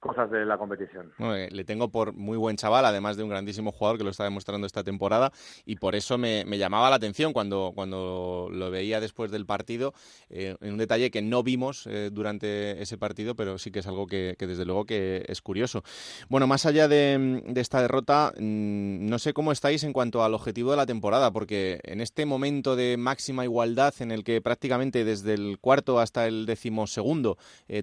cosas 0.05 0.29
de 0.29 0.45
la 0.45 0.57
competición. 0.57 1.11
Eh, 1.17 1.49
le 1.51 1.63
tengo 1.63 1.89
por 1.89 2.13
muy 2.13 2.37
buen 2.37 2.57
chaval, 2.57 2.85
además 2.85 3.17
de 3.17 3.23
un 3.23 3.29
grandísimo 3.29 3.71
jugador 3.71 3.97
que 3.97 4.03
lo 4.03 4.11
está 4.11 4.23
demostrando 4.23 4.67
esta 4.67 4.83
temporada, 4.83 5.31
y 5.65 5.77
por 5.77 5.95
eso 5.95 6.17
me, 6.17 6.45
llamaba 6.57 6.89
la 6.89 6.95
atención 6.97 7.33
cuando, 7.33 7.71
cuando 7.73 8.49
lo 8.51 8.69
veía 8.71 8.99
después 8.99 9.31
del 9.31 9.45
partido, 9.45 9.93
eh, 10.29 10.55
en 10.61 10.73
un 10.73 10.77
detalle 10.77 11.09
que 11.09 11.21
no 11.21 11.41
vimos 11.41 11.87
eh, 11.87 12.09
durante 12.13 12.81
ese 12.81 12.97
partido, 12.97 13.35
pero 13.35 13.57
sí 13.57 13.71
que 13.71 13.79
es 13.79 13.87
algo 13.87 14.05
que, 14.05 14.35
desde 14.37 14.63
luego 14.63 14.85
que 14.85 15.25
es 15.27 15.41
curioso. 15.41 15.83
Bueno, 16.29 16.45
más 16.45 16.65
allá 16.65 16.87
de, 16.87 17.43
esta 17.55 17.81
derrota, 17.81 18.31
mm, 18.37 19.09
no 19.09 19.17
sé 19.17 19.33
cómo 19.33 19.51
estáis 19.51 19.83
en 19.83 19.91
cuanto 19.91 20.23
al 20.23 20.35
objetivo 20.35 20.71
de 20.71 20.77
la 20.77 20.85
temporada, 20.85 21.31
porque 21.31 21.79
en 21.83 21.99
este 21.99 22.25
momento 22.25 22.75
de 22.75 22.95
máxima 22.97 23.43
igualdad 23.43 23.93
en 23.99 24.11
el 24.11 24.23
que 24.23 24.39
prácticamente 24.41 25.03
desde 25.03 25.33
el 25.33 25.57
cuarto 25.59 25.99
hasta 25.99 26.27
el 26.27 26.45
decimosegundo 26.45 27.37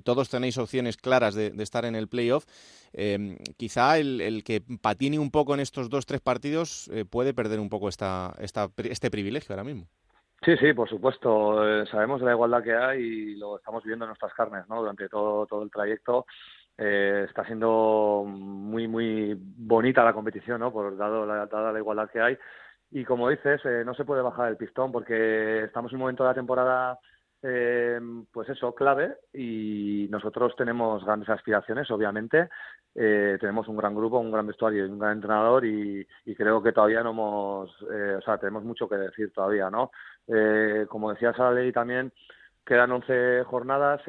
todos 0.05 0.29
tenéis 0.29 0.59
opciones 0.59 0.97
claras 0.97 1.35
de 1.35 1.53
estar 1.59 1.85
en 1.85 1.95
el 1.95 2.09
playoff, 2.13 2.45
eh, 2.93 3.39
quizá 3.57 3.99
el, 3.99 4.43
que 4.45 4.63
patine 4.81 5.19
un 5.19 5.31
poco 5.31 5.55
en 5.55 5.61
estos 5.61 5.89
dos, 5.89 6.05
tres 6.07 6.21
partidos 6.21 6.89
eh, 6.93 7.05
puede 7.05 7.33
perder 7.33 7.59
un 7.59 7.71
poco 7.71 7.89
esta, 7.89 8.35
esta, 8.39 8.69
este 8.77 9.11
privilegio 9.11 9.53
ahora 9.53 9.65
mismo. 9.65 9.87
Sí, 10.45 10.57
sí, 10.59 10.73
por 10.73 10.89
supuesto. 10.89 11.67
Eh, 11.67 11.87
sabemos 11.91 12.21
de 12.21 12.27
la 12.27 12.33
igualdad 12.33 12.63
que 12.63 12.75
hay 12.75 13.01
y 13.01 13.37
lo 13.37 13.57
estamos 13.57 13.83
viendo 13.85 14.05
en 14.05 14.09
nuestras 14.09 14.35
carnes, 14.35 14.69
¿no? 14.69 14.81
Durante 14.81 15.09
todo, 15.09 15.47
todo 15.47 15.63
el 15.63 15.71
trayecto. 15.71 16.27
está 16.77 17.45
siendo 17.47 18.25
muy, 18.27 18.89
muy 18.89 19.37
bonita 19.39 20.05
la 20.05 20.13
competición, 20.13 20.61
¿no? 20.61 20.73
Por 20.73 20.97
dado 20.97 21.25
la, 21.25 21.47
la 21.47 21.79
igualdad 21.79 22.11
que 22.11 22.21
hay. 22.21 22.37
Y 22.91 23.05
como 23.05 23.31
dices, 23.31 23.61
no 23.87 23.95
se 23.95 24.05
puede 24.05 24.21
bajar 24.21 24.49
el 24.49 24.57
pistón 24.57 24.93
porque 24.93 25.65
estamos 25.65 25.93
en 25.93 25.97
un 25.97 26.01
momento 26.01 26.25
de 26.25 26.31
la 26.31 26.35
temporada 26.35 26.99
eh, 27.43 28.01
pues 28.33 28.49
eso, 28.49 28.75
clave 28.75 29.17
y 29.35 30.07
nosotros 30.11 30.55
tenemos 30.57 31.05
grandes 31.05 31.29
aspiraciones, 31.29 31.91
obviamente. 31.91 32.49
Eh, 32.95 33.37
tenemos 33.41 33.67
un 33.69 33.77
gran 33.77 33.95
grupo, 33.95 34.19
un 34.19 34.31
gran 34.31 34.47
vestuario 34.47 34.87
y 34.87 34.91
un 34.91 34.99
gran 34.99 35.13
entrenador 35.13 35.65
y, 35.65 36.07
creo 36.37 36.63
que 36.63 36.73
todavía 36.73 37.03
no 37.03 37.11
hemos, 37.11 37.71
eh, 37.91 38.17
o 38.19 38.23
sea, 38.23 38.39
tenemos 38.39 38.65
mucho 38.65 38.89
que 38.89 38.97
decir 38.97 39.33
todavía, 39.33 39.71
¿no? 39.71 39.91
Eh, 40.29 40.87
como 40.89 41.11
decía 41.13 41.33
Sara 41.33 41.53
Ley 41.53 41.73
también, 41.73 42.13
quedan 42.65 42.93
11 42.93 43.45
jornadas, 43.45 44.03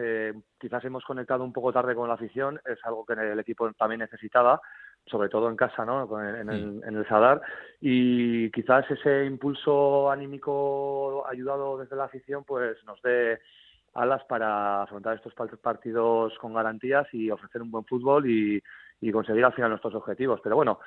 quizás 0.59 0.83
hemos 0.85 1.03
conectado 1.05 1.43
un 1.43 1.53
poco 1.53 1.73
tarde 1.73 1.95
con 1.95 2.07
la 2.07 2.13
afición, 2.15 2.59
es 2.65 2.77
algo 2.83 3.05
que 3.05 3.13
el 3.13 3.39
equipo 3.39 3.71
también 3.73 3.99
necesitaba, 3.99 4.61
sobre 5.05 5.29
todo 5.29 5.49
en 5.49 5.55
casa, 5.55 5.85
¿no? 5.85 6.07
En, 6.21 6.49
el, 6.49 6.81
en 6.85 6.95
el 6.95 7.07
Sadar. 7.07 7.41
Y 7.81 8.49
quizás 8.51 8.89
ese 8.89 9.25
impulso 9.25 10.09
anímico 10.09 11.25
ayudado 11.27 11.77
desde 11.77 11.95
la 11.95 12.05
afición, 12.05 12.43
pues 12.43 12.77
nos 12.85 13.01
dé 13.01 13.39
alas 13.93 14.23
para 14.25 14.83
afrontar 14.83 15.15
estos 15.15 15.33
partidos 15.61 16.37
con 16.39 16.53
garantías 16.53 17.07
y 17.13 17.29
ofrecer 17.29 17.61
un 17.61 17.71
buen 17.71 17.85
fútbol 17.85 18.29
y, 18.29 18.61
y 19.01 19.11
conseguir 19.11 19.45
al 19.45 19.53
final 19.53 19.69
nuestros 19.69 19.93
objetivos. 19.95 20.39
Pero 20.41 20.55
bueno, 20.55 20.79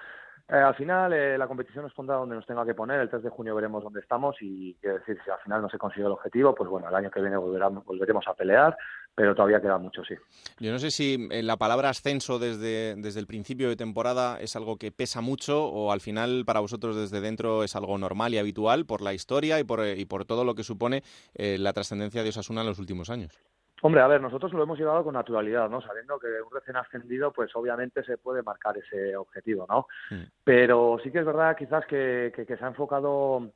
eh, 0.48 0.54
al 0.54 0.76
final 0.76 1.12
eh, 1.12 1.36
la 1.36 1.48
competición 1.48 1.82
nos 1.82 1.92
pondrá 1.92 2.16
donde 2.16 2.36
nos 2.36 2.46
tenga 2.46 2.64
que 2.64 2.74
poner. 2.74 3.00
El 3.00 3.10
3 3.10 3.24
de 3.24 3.30
junio 3.30 3.54
veremos 3.54 3.82
dónde 3.82 3.98
estamos 3.98 4.36
y 4.40 4.74
quiero 4.80 4.98
decir, 4.98 5.18
si 5.24 5.30
al 5.30 5.40
final 5.40 5.60
no 5.60 5.68
se 5.68 5.78
consigue 5.78 6.06
el 6.06 6.12
objetivo, 6.12 6.54
pues 6.54 6.70
bueno, 6.70 6.88
el 6.88 6.94
año 6.94 7.10
que 7.10 7.20
viene 7.20 7.36
volveremos 7.36 8.24
a 8.28 8.34
pelear, 8.34 8.76
pero 9.12 9.34
todavía 9.34 9.60
queda 9.60 9.76
mucho, 9.78 10.04
sí. 10.04 10.14
Yo 10.60 10.70
no 10.70 10.78
sé 10.78 10.92
si 10.92 11.28
eh, 11.32 11.42
la 11.42 11.56
palabra 11.56 11.88
ascenso 11.88 12.38
desde, 12.38 12.94
desde 12.94 13.18
el 13.18 13.26
principio 13.26 13.68
de 13.68 13.74
temporada 13.74 14.38
es 14.40 14.54
algo 14.54 14.76
que 14.76 14.92
pesa 14.92 15.20
mucho 15.20 15.64
o 15.64 15.90
al 15.90 16.00
final 16.00 16.44
para 16.46 16.60
vosotros 16.60 16.94
desde 16.94 17.20
dentro 17.20 17.64
es 17.64 17.74
algo 17.74 17.98
normal 17.98 18.32
y 18.32 18.38
habitual 18.38 18.86
por 18.86 19.02
la 19.02 19.14
historia 19.14 19.58
y 19.58 19.64
por, 19.64 19.84
y 19.84 20.04
por 20.04 20.26
todo 20.26 20.44
lo 20.44 20.54
que 20.54 20.62
supone 20.62 21.02
la 21.34 21.72
trascendencia 21.72 22.22
de 22.22 22.28
Osasuna 22.28 22.60
en 22.60 22.68
los 22.68 22.78
últimos 22.78 23.10
años. 23.10 23.36
Hombre, 23.82 24.00
a 24.00 24.06
ver, 24.06 24.22
nosotros 24.22 24.52
lo 24.54 24.62
hemos 24.62 24.78
llevado 24.78 25.04
con 25.04 25.14
naturalidad, 25.14 25.68
¿no? 25.68 25.82
Sabiendo 25.82 26.18
que 26.18 26.28
un 26.40 26.50
recién 26.50 26.76
ascendido, 26.76 27.30
pues 27.30 27.54
obviamente 27.54 28.02
se 28.04 28.16
puede 28.16 28.42
marcar 28.42 28.76
ese 28.78 29.14
objetivo, 29.16 29.66
¿no? 29.68 29.86
Mm. 30.10 30.24
Pero 30.42 30.98
sí 31.02 31.10
que 31.10 31.18
es 31.18 31.26
verdad 31.26 31.56
quizás 31.56 31.84
que, 31.86 32.32
que, 32.34 32.46
que, 32.46 32.56
se 32.56 32.64
ha 32.64 32.68
enfocado 32.68 33.52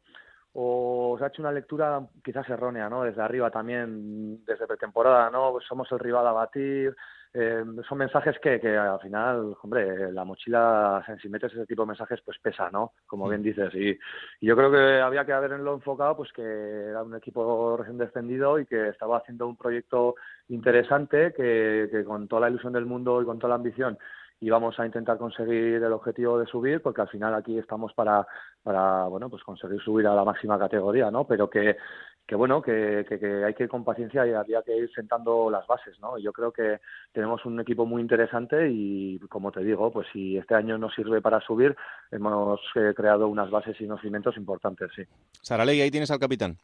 o 0.53 1.17
se 1.19 1.25
ha 1.25 1.29
hecho 1.29 1.43
una 1.43 1.53
lectura 1.53 2.01
quizás 2.25 2.49
errónea, 2.49 2.89
¿no? 2.89 3.05
Desde 3.05 3.23
arriba 3.23 3.51
también, 3.51 4.45
desde 4.45 4.67
pretemporada, 4.67 5.31
¿no? 5.31 5.59
Somos 5.61 5.91
el 5.93 5.99
rival 5.99 6.27
a 6.27 6.33
batir, 6.33 6.97
eh, 7.33 7.65
son 7.89 7.99
mensajes 7.99 8.37
que, 8.41 8.59
que 8.59 8.77
al 8.77 8.99
final, 8.99 9.57
hombre, 9.63 10.11
la 10.11 10.25
mochila, 10.25 11.05
si 11.23 11.29
metes 11.29 11.53
ese 11.53 11.67
tipo 11.67 11.83
de 11.83 11.89
mensajes, 11.89 12.21
pues 12.25 12.39
pesa, 12.43 12.69
¿no? 12.71 12.95
Como 13.07 13.29
bien 13.29 13.43
dices. 13.43 13.73
Y, 13.75 13.97
yo 14.45 14.57
creo 14.57 14.73
que 14.73 15.01
había 15.01 15.25
que 15.25 15.33
haberlo 15.33 15.75
enfocado, 15.75 16.17
pues 16.17 16.33
que 16.33 16.43
era 16.43 17.05
un 17.05 17.15
equipo 17.15 17.77
recién 17.77 17.99
descendido 17.99 18.59
y 18.59 18.67
que 18.67 18.89
estaba 18.89 19.19
haciendo 19.19 19.47
un 19.47 19.57
proyecto 19.57 20.17
interesante, 20.49 21.33
que, 21.33 21.89
que 21.93 22.05
con 22.05 22.27
toda 22.27 22.43
la 22.43 22.51
ilusión 22.51 22.73
del 22.73 22.87
mundo 22.87 23.23
y 23.23 23.25
con 23.25 23.39
toda 23.39 23.51
la 23.51 23.57
ambición 23.57 23.97
íbamos 24.41 24.79
a 24.81 24.87
intentar 24.87 25.19
conseguir 25.19 25.83
el 25.83 25.93
objetivo 25.93 26.39
de 26.39 26.47
subir, 26.47 26.83
porque 26.83 27.03
al 27.03 27.09
final 27.09 27.35
aquí 27.35 27.59
estamos 27.59 27.93
para, 27.95 28.27
para 28.63 29.05
bueno, 29.05 29.29
pues 29.29 29.43
conseguir 29.43 29.81
subir 29.81 30.07
a 30.07 30.15
la 30.15 30.25
máxima 30.25 30.59
categoría, 30.59 31.11
¿no? 31.11 31.25
Pero 31.27 31.49
que 31.49 31.77
que 32.31 32.37
bueno, 32.37 32.63
que, 32.63 33.05
que, 33.09 33.45
hay 33.45 33.55
que 33.55 33.65
ir 33.65 33.69
con 33.69 33.83
paciencia 33.83 34.25
y 34.25 34.33
había 34.33 34.63
que 34.63 34.77
ir 34.77 34.89
sentando 34.95 35.51
las 35.51 35.67
bases, 35.67 35.99
¿no? 35.99 36.17
Yo 36.17 36.33
creo 36.33 36.53
que 36.53 36.79
tenemos 37.13 37.45
un 37.45 37.59
equipo 37.59 37.87
muy 37.87 38.01
interesante 38.01 38.71
y, 38.71 39.19
como 39.29 39.51
te 39.51 39.65
digo, 39.65 39.91
pues 39.91 40.07
si 40.13 40.37
este 40.37 40.55
año 40.55 40.79
nos 40.79 40.95
sirve 40.95 41.21
para 41.21 41.41
subir, 41.41 41.75
hemos 42.13 42.61
eh, 42.77 42.95
creado 42.95 43.27
unas 43.27 43.51
bases 43.51 43.81
y 43.81 43.85
unos 43.85 44.01
cimientos 44.01 44.37
importantes, 44.37 44.93
sí. 44.95 45.03
Saraley, 45.43 45.81
ahí 45.81 45.91
tienes 45.91 46.13
al 46.13 46.21
capitán. 46.21 46.57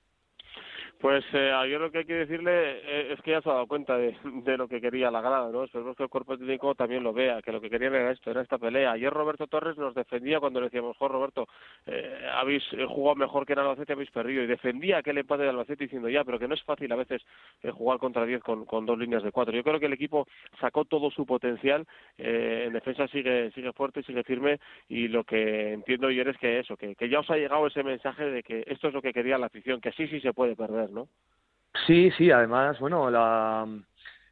Pues 0.99 1.24
eh, 1.34 1.53
yo 1.70 1.78
lo 1.78 1.90
que 1.90 1.99
hay 1.99 2.05
que 2.07 2.14
decirle 2.14 2.53
eh, 2.53 3.12
es 3.12 3.20
que 3.20 3.32
ya 3.32 3.42
se 3.42 3.51
ha 3.51 3.53
dado 3.53 3.66
cuenta 3.66 3.99
de, 3.99 4.16
lo 4.57 4.66
que 4.66 4.80
quería 4.80 5.11
la 5.11 5.20
grada, 5.20 5.51
¿no? 5.53 5.64
Esperemos 5.64 5.94
que 5.94 6.05
el 6.05 6.09
cuerpo 6.09 6.38
técnico 6.38 6.74
también 6.74 7.03
lo 7.03 7.12
vea, 7.12 7.42
que 7.42 7.53
lo 7.53 7.61
que 7.61 7.68
querían 7.68 7.94
era 7.94 8.12
esto, 8.12 8.30
era 8.30 8.40
esta 8.40 8.57
pelea. 8.57 8.92
Ayer 8.92 9.12
Roberto 9.12 9.47
Torres 9.47 9.76
nos 9.76 9.94
defendía 9.94 10.40
cuando 10.40 10.59
le 10.59 10.66
decíamos, 10.66 10.97
jo, 10.97 11.07
Roberto, 11.09 11.49
eh, 11.84 12.26
habéis 12.32 12.62
jugado 12.88 13.14
mejor 13.14 13.44
que 13.44 13.53
en 13.53 13.59
Albacete, 13.59 13.92
habéis 13.92 14.11
perdido, 14.11 14.42
y 14.42 14.47
defendía 14.47 14.99
aquel 14.99 15.18
empate 15.18 15.42
de 15.42 15.51
Albacete 15.51 15.84
diciendo 15.84 16.09
ya, 16.09 16.24
pero 16.24 16.38
que 16.38 16.49
no 16.49 16.55
es 16.55 16.62
fácil 16.62 16.90
a 16.90 16.97
veces 16.97 17.22
jugar 17.72 17.99
contra 17.99 18.24
10 18.24 18.42
con, 18.42 18.86
dos 18.86 18.99
líneas 18.99 19.22
de 19.22 19.32
cuatro. 19.32 19.55
Yo 19.55 19.62
creo 19.62 19.78
que 19.78 19.86
el 19.86 19.92
equipo 19.92 20.26
sacó 20.61 20.86
todo 20.86 21.11
su 21.11 21.26
potencial, 21.26 21.86
en 22.16 22.72
defensa 22.72 23.07
sigue 23.09 23.51
sigue 23.53 23.72
fuerte, 23.74 24.03
sigue 24.03 24.24
firme, 24.24 24.59
y 24.88 25.09
lo 25.09 25.24
que 25.24 25.74
entiendo 25.74 26.11
yo 26.11 26.22
es 26.22 26.38
que 26.38 26.59
eso, 26.59 26.76
que, 26.76 26.94
que 26.94 27.09
ya 27.09 27.20
os 27.20 27.30
ha 27.30 27.36
llegado 27.36 27.66
ese 27.66 27.82
mensaje 27.82 28.24
de 28.24 28.42
que 28.42 28.64
esto 28.66 28.88
es 28.88 28.94
lo 28.94 29.03
que 29.03 29.12
quería 29.12 29.36
la 29.36 29.47
afición, 29.47 29.80
que 29.80 29.92
sí, 29.92 30.09
sí 30.09 30.20
se 30.20 30.32
puede 30.32 30.57
perder, 30.57 30.86
¿no? 30.91 31.09
Sí, 31.87 32.11
sí, 32.12 32.30
además, 32.30 32.78
bueno, 32.80 33.11
la, 33.11 33.66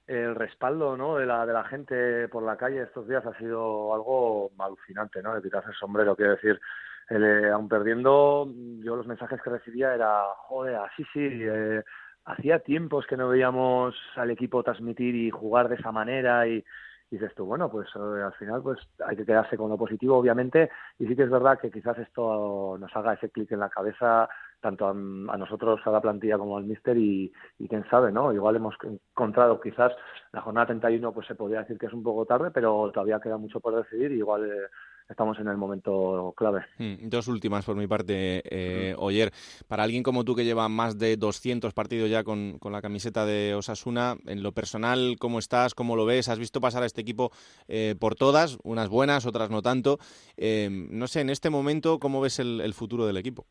el 0.06 0.34
respaldo 0.34 0.96
¿no? 0.96 1.16
de, 1.16 1.26
la, 1.26 1.46
de 1.46 1.52
la 1.52 1.64
gente 1.64 2.28
por 2.28 2.42
la 2.42 2.56
calle 2.56 2.82
estos 2.82 3.06
días 3.08 3.24
ha 3.26 3.36
sido 3.38 3.94
algo 3.94 4.50
alucinante, 4.58 5.22
¿no? 5.22 5.34
De 5.34 5.42
quitarse 5.42 5.70
el 5.70 5.76
sombrero, 5.76 6.16
quiero 6.16 6.32
decir, 6.32 6.60
el, 7.08 7.50
aun 7.52 7.68
perdiendo, 7.68 8.50
yo 8.82 8.96
los 8.96 9.06
mensajes 9.06 9.40
que 9.42 9.50
recibía 9.50 9.94
era, 9.94 10.24
joder, 10.38 10.76
así 10.76 11.04
sí, 11.12 11.20
eh, 11.22 11.82
hacía 12.24 12.60
tiempos 12.60 13.06
que 13.06 13.16
no 13.16 13.28
veíamos 13.28 13.94
al 14.16 14.30
equipo 14.30 14.62
transmitir 14.62 15.14
y 15.14 15.30
jugar 15.30 15.68
de 15.68 15.76
esa 15.76 15.92
manera 15.92 16.46
y, 16.46 16.64
dices 17.10 17.34
tú, 17.34 17.44
bueno, 17.44 17.70
pues 17.70 17.88
eh, 17.94 18.22
al 18.22 18.32
final 18.34 18.62
pues 18.62 18.78
hay 19.06 19.16
que 19.16 19.26
quedarse 19.26 19.56
con 19.56 19.70
lo 19.70 19.78
positivo, 19.78 20.16
obviamente, 20.16 20.70
y 20.98 21.06
sí 21.06 21.14
que 21.14 21.24
es 21.24 21.30
verdad 21.30 21.58
que 21.60 21.70
quizás 21.70 21.98
esto 21.98 22.76
nos 22.78 22.94
haga 22.96 23.14
ese 23.14 23.30
clic 23.30 23.52
en 23.52 23.60
la 23.60 23.68
cabeza 23.68 24.28
tanto 24.64 24.88
a, 24.88 24.94
nosotros, 24.94 25.78
a 25.84 25.90
la 25.90 26.00
plantilla 26.00 26.38
como 26.38 26.56
al 26.56 26.64
míster 26.64 26.96
y, 26.96 27.30
quién 27.68 27.84
sabe, 27.90 28.10
¿no? 28.10 28.32
Igual 28.32 28.56
hemos 28.56 28.74
encontrado 28.82 29.60
quizás 29.60 29.92
la 30.32 30.40
jornada 30.40 30.68
31 30.68 31.12
pues 31.12 31.26
se 31.26 31.34
podría 31.34 31.60
decir 31.60 31.76
que 31.76 31.84
es 31.84 31.92
un 31.92 32.02
poco 32.02 32.24
tarde, 32.24 32.50
pero 32.50 32.90
todavía 32.90 33.20
queda 33.20 33.36
mucho 33.36 33.60
por 33.60 33.76
decidir 33.76 34.12
y 34.12 34.16
igual 34.16 34.46
eh, 34.46 34.70
estamos 35.06 35.38
en 35.38 35.48
el 35.48 35.58
momento 35.58 36.32
clave. 36.34 36.64
Mm, 36.78 37.10
dos 37.10 37.28
últimas 37.28 37.66
por 37.66 37.76
mi 37.76 37.86
parte, 37.86 38.42
eh, 38.46 38.94
Oyer. 38.96 39.32
Para 39.68 39.82
alguien 39.82 40.02
como 40.02 40.24
tú 40.24 40.34
que 40.34 40.46
lleva 40.46 40.66
más 40.70 40.98
de 40.98 41.18
200 41.18 41.74
partidos 41.74 42.08
ya 42.08 42.24
con, 42.24 42.58
la 42.62 42.80
camiseta 42.80 43.26
de 43.26 43.54
Osasuna, 43.54 44.16
en 44.24 44.42
lo 44.42 44.52
personal, 44.52 45.16
¿cómo 45.20 45.40
estás? 45.40 45.74
¿Cómo 45.74 45.94
lo 45.94 46.06
ves? 46.06 46.30
¿Has 46.30 46.38
visto 46.38 46.62
pasar 46.62 46.84
a 46.84 46.86
este 46.86 47.02
equipo 47.02 47.32
eh, 47.68 47.96
por 48.00 48.14
todas? 48.14 48.56
Unas 48.62 48.88
buenas, 48.88 49.26
otras 49.26 49.50
no 49.50 49.60
tanto. 49.60 49.98
Eh, 50.38 50.70
no 50.70 51.06
sé, 51.06 51.20
en 51.20 51.28
este 51.28 51.50
momento, 51.50 51.98
¿cómo 51.98 52.22
ves 52.22 52.38
el 52.38 52.72
futuro 52.72 53.04
del 53.04 53.18
equipo? 53.18 53.46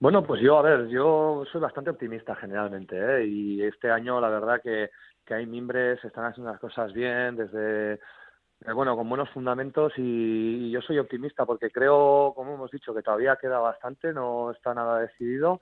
Bueno, 0.00 0.22
pues 0.22 0.40
yo, 0.40 0.56
a 0.58 0.62
ver, 0.62 0.86
yo 0.88 1.42
soy 1.50 1.60
bastante 1.60 1.90
optimista 1.90 2.36
generalmente, 2.36 2.96
¿eh? 2.96 3.26
y 3.26 3.62
este 3.64 3.90
año 3.90 4.20
la 4.20 4.28
verdad 4.28 4.60
que, 4.62 4.90
que 5.26 5.34
hay 5.34 5.44
mimbres, 5.46 6.02
están 6.04 6.26
haciendo 6.26 6.52
las 6.52 6.60
cosas 6.60 6.92
bien, 6.92 7.34
desde, 7.34 7.94
eh, 7.94 8.72
bueno, 8.72 8.96
con 8.96 9.08
buenos 9.08 9.28
fundamentos 9.30 9.92
y, 9.96 10.70
yo 10.70 10.80
soy 10.82 10.98
optimista 10.98 11.44
porque 11.44 11.70
creo, 11.72 12.32
como 12.36 12.54
hemos 12.54 12.70
dicho, 12.70 12.94
que 12.94 13.02
todavía 13.02 13.38
queda 13.40 13.58
bastante, 13.58 14.12
no 14.12 14.52
está 14.52 14.72
nada 14.72 15.00
decidido 15.00 15.60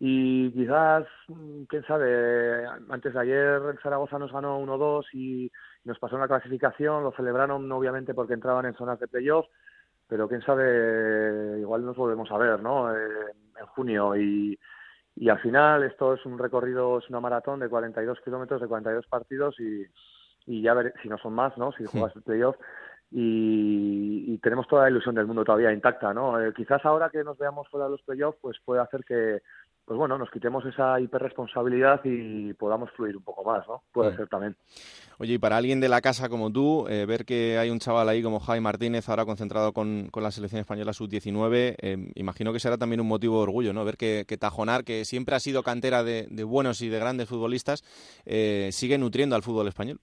y 0.00 0.50
quizás, 0.52 1.06
quién 1.68 1.84
sabe, 1.86 2.66
antes 2.90 3.14
de 3.14 3.20
ayer 3.20 3.60
Zaragoza 3.80 4.18
nos 4.18 4.32
ganó 4.32 4.60
1-2 4.60 5.04
y 5.12 5.52
nos 5.84 6.00
pasó 6.00 6.16
una 6.16 6.26
clasificación, 6.28 7.04
lo 7.04 7.12
celebraron 7.12 7.70
obviamente 7.70 8.12
porque 8.12 8.34
entraban 8.34 8.66
en 8.66 8.74
zonas 8.74 8.98
de 8.98 9.06
playoff, 9.06 9.46
pero 10.08 10.28
quién 10.28 10.42
sabe, 10.42 11.60
igual 11.60 11.84
nos 11.84 11.96
volvemos 11.96 12.30
a 12.32 12.38
ver, 12.38 12.60
¿no? 12.60 12.92
Eh, 12.92 13.34
en 13.60 13.66
junio 13.66 14.16
y, 14.16 14.58
y 15.16 15.28
al 15.28 15.40
final 15.40 15.82
esto 15.82 16.14
es 16.14 16.24
un 16.24 16.38
recorrido, 16.38 16.98
es 16.98 17.08
una 17.08 17.20
maratón 17.20 17.60
de 17.60 17.68
42 17.68 18.20
kilómetros, 18.24 18.60
de 18.60 18.68
42 18.68 19.06
partidos 19.06 19.58
y, 19.58 19.84
y 20.46 20.62
ya 20.62 20.74
ver 20.74 20.94
si 21.02 21.08
no 21.08 21.18
son 21.18 21.34
más, 21.34 21.56
¿no? 21.58 21.72
Si 21.72 21.84
juegas 21.84 22.14
el 22.16 22.22
playoff 22.22 22.56
y, 23.10 24.34
y, 24.34 24.38
tenemos 24.38 24.68
toda 24.68 24.82
la 24.82 24.90
ilusión 24.90 25.14
del 25.14 25.26
mundo 25.26 25.44
todavía 25.44 25.72
intacta, 25.72 26.12
¿no? 26.12 26.40
Eh, 26.40 26.52
quizás 26.54 26.84
ahora 26.84 27.08
que 27.08 27.24
nos 27.24 27.38
veamos 27.38 27.68
fuera 27.68 27.86
de 27.86 27.92
los 27.92 28.02
playoffs, 28.02 28.38
pues 28.40 28.58
puede 28.64 28.82
hacer 28.82 29.04
que, 29.04 29.40
pues 29.88 29.96
bueno, 29.96 30.18
nos 30.18 30.30
quitemos 30.30 30.66
esa 30.66 31.00
hiperresponsabilidad 31.00 32.02
y 32.04 32.52
podamos 32.52 32.90
fluir 32.90 33.16
un 33.16 33.22
poco 33.22 33.42
más, 33.42 33.66
¿no? 33.66 33.82
Puede 33.90 34.14
ser 34.14 34.28
también. 34.28 34.54
Oye, 35.16 35.32
y 35.32 35.38
para 35.38 35.56
alguien 35.56 35.80
de 35.80 35.88
la 35.88 36.02
casa 36.02 36.28
como 36.28 36.52
tú, 36.52 36.86
eh, 36.90 37.06
ver 37.06 37.24
que 37.24 37.56
hay 37.56 37.70
un 37.70 37.78
chaval 37.78 38.06
ahí 38.10 38.22
como 38.22 38.38
Javi 38.38 38.60
Martínez, 38.60 39.08
ahora 39.08 39.24
concentrado 39.24 39.72
con, 39.72 40.10
con 40.10 40.22
la 40.22 40.30
selección 40.30 40.60
española 40.60 40.92
sub-19, 40.92 41.76
eh, 41.80 42.12
imagino 42.16 42.52
que 42.52 42.60
será 42.60 42.76
también 42.76 43.00
un 43.00 43.08
motivo 43.08 43.38
de 43.38 43.44
orgullo, 43.44 43.72
¿no? 43.72 43.82
Ver 43.86 43.96
que, 43.96 44.24
Tajonar, 44.38 44.84
que 44.84 45.06
siempre 45.06 45.34
ha 45.34 45.40
sido 45.40 45.62
cantera 45.62 46.04
de, 46.04 46.26
buenos 46.44 46.82
y 46.82 46.90
de 46.90 46.98
grandes 46.98 47.26
futbolistas, 47.26 47.82
eh, 48.26 48.68
sigue 48.72 48.98
nutriendo 48.98 49.36
al 49.36 49.42
fútbol 49.42 49.68
español. 49.68 50.00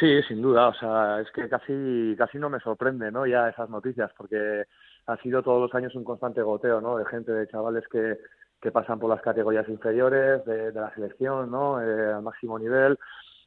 Sí, 0.00 0.22
sin 0.22 0.40
duda, 0.40 0.68
o 0.68 0.74
sea, 0.74 1.20
es 1.20 1.30
que 1.32 1.50
casi, 1.50 2.14
casi 2.16 2.38
no 2.38 2.48
me 2.48 2.60
sorprende, 2.60 3.12
¿no? 3.12 3.26
Ya 3.26 3.50
esas 3.50 3.68
noticias, 3.68 4.10
porque 4.16 4.64
ha 5.06 5.16
sido 5.18 5.42
todos 5.42 5.60
los 5.60 5.74
años 5.74 5.94
un 5.94 6.04
constante 6.04 6.40
goteo, 6.40 6.80
¿no? 6.80 6.96
De 6.96 7.04
gente, 7.04 7.32
de 7.32 7.46
chavales 7.48 7.84
que 7.88 8.16
que 8.62 8.70
pasan 8.70 9.00
por 9.00 9.10
las 9.10 9.20
categorías 9.20 9.68
inferiores 9.68 10.44
de, 10.44 10.72
la 10.72 10.94
selección, 10.94 11.50
¿no? 11.50 11.82
Eh, 11.82 12.12
al 12.12 12.22
máximo 12.22 12.58
nivel. 12.58 12.96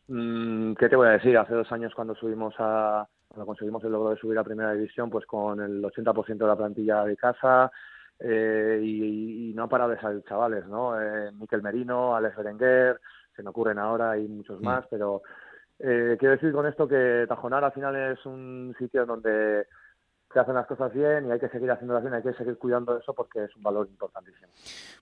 Mm, 0.10 0.74
¿Qué 0.74 0.90
te 0.90 0.96
voy 0.98 1.08
a 1.08 1.12
decir? 1.12 1.38
Hace 1.38 1.56
dos 1.56 1.72
años 1.72 1.94
cuando 1.96 2.14
subimos 2.16 2.54
a, 2.60 3.08
cuando 3.30 3.46
conseguimos 3.46 3.84
el 3.86 3.94
logro 3.94 4.10
de 4.10 4.18
subir 4.18 4.38
a 4.38 4.44
primera 4.44 4.74
división, 4.74 5.10
pues 5.10 5.26
con 5.26 5.62
el 5.62 5.82
80% 5.82 6.38
de 6.38 6.48
la 6.48 6.58
plantilla 6.58 7.06
de 7.06 7.16
casa 7.16 7.72
eh, 8.20 8.80
y, 8.84 9.54
no 9.56 9.64
ha 9.64 9.70
parado 9.70 9.92
de 9.92 10.00
salir 10.00 10.24
chavales, 10.24 10.68
¿no? 10.68 11.00
Eh, 11.02 11.32
Miquel 11.32 11.62
Merino, 11.62 12.14
Alex 12.14 12.36
Berenguer, 12.36 13.00
se 13.34 13.42
me 13.42 13.50
ocurren 13.50 13.80
ahora 13.80 14.18
y 14.18 14.28
muchos 14.28 14.60
más, 14.62 14.86
pero 14.90 15.22
eh, 15.80 16.18
quiero 16.20 16.36
decir 16.36 16.52
con 16.52 16.66
esto 16.66 16.88
que 16.88 17.26
Tajonar 17.28 17.64
al 17.64 17.72
final 17.72 17.96
es 17.96 18.26
un 18.26 18.76
sitio 18.78 19.06
donde 19.06 19.68
se 20.36 20.42
hacen 20.42 20.56
las 20.56 20.68
cosas 20.68 20.94
bien 20.94 21.26
y 21.28 21.32
hay 21.32 21.40
que 21.40 21.48
seguir 21.48 21.72
haciéndolas 21.72 22.04
bien, 22.04 22.14
hay 22.14 22.22
que 22.22 22.34
seguir 22.34 22.58
cuidando 22.58 22.98
eso 22.98 23.14
porque 23.14 23.46
es 23.46 23.56
un 23.56 23.64
valor 23.64 23.88
importantísimo. 23.88 24.50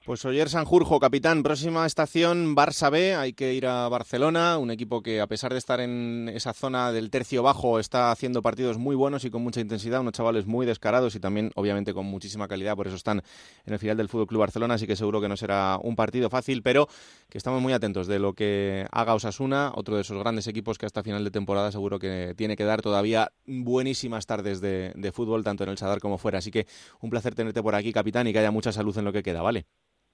Pues 0.06 0.24
Oyer 0.26 0.48
Sanjurjo, 0.48 1.00
capitán, 1.00 1.42
próxima 1.42 1.88
estación 1.88 2.56
Barça 2.56 2.92
B, 2.92 3.16
hay 3.16 3.34
que 3.34 3.52
ir 3.56 3.66
a 3.66 3.90
Barcelona, 3.90 4.60
un 4.60 4.70
equipo 4.70 5.02
que 5.02 5.22
a 5.22 5.26
pesar 5.26 5.52
de 5.52 5.58
estar 5.58 5.80
en 5.80 6.30
esa 6.32 6.54
zona 6.54 6.92
del 6.92 7.10
tercio 7.10 7.42
bajo 7.42 7.80
está 7.80 8.12
haciendo 8.12 8.44
partidos 8.44 8.78
muy 8.78 8.96
buenos 8.96 9.26
y 9.26 9.32
con 9.32 9.42
mucha 9.42 9.60
intensidad, 9.60 10.02
unos 10.02 10.14
chavales 10.14 10.46
muy 10.46 10.68
descarados 10.68 11.16
y 11.16 11.20
también 11.20 11.50
obviamente 11.56 11.96
con 11.96 12.06
muchísima 12.06 12.48
calidad, 12.48 12.76
por 12.76 12.86
eso 12.86 12.96
están 12.96 13.24
en 13.66 13.74
el 13.74 13.80
final 13.80 13.98
del 13.98 14.10
Fútbol 14.10 14.28
Club 14.28 14.42
Barcelona, 14.42 14.76
así 14.76 14.86
que 14.86 14.96
seguro 14.96 15.20
que 15.20 15.30
no 15.30 15.36
será 15.36 15.80
un 15.82 15.96
partido 15.96 16.30
fácil, 16.30 16.62
pero 16.62 16.88
que 17.30 17.40
estamos 17.40 17.60
muy 17.60 17.74
atentos 17.74 18.06
de 18.06 18.20
lo 18.20 18.34
que 18.34 18.86
haga 18.92 19.16
Osasuna, 19.16 19.72
otro 19.74 19.96
de 19.96 20.02
esos 20.02 20.20
grandes 20.20 20.46
equipos 20.46 20.78
que 20.78 20.86
hasta 20.86 21.02
final 21.02 21.24
de 21.24 21.32
temporada 21.32 21.72
seguro 21.72 21.98
que 21.98 22.36
tiene 22.38 22.56
que 22.56 22.66
dar 22.66 22.84
todavía 22.84 23.32
buenísimas 23.48 24.28
tardes 24.28 24.62
de, 24.62 24.92
de 24.94 25.12
fútbol 25.12 25.23
fútbol, 25.24 25.44
tanto 25.44 25.64
en 25.64 25.70
el 25.70 25.78
Sadar 25.78 26.00
como 26.00 26.18
fuera. 26.18 26.40
Así 26.40 26.52
que 26.52 26.68
un 27.02 27.10
placer 27.10 27.36
tenerte 27.36 27.62
por 27.62 27.76
aquí, 27.76 27.92
capitán, 27.94 28.28
y 28.28 28.34
que 28.34 28.40
haya 28.40 28.52
mucha 28.52 28.72
salud 28.72 28.98
en 28.98 29.06
lo 29.06 29.14
que 29.14 29.24
queda, 29.24 29.42
¿vale? 29.42 29.66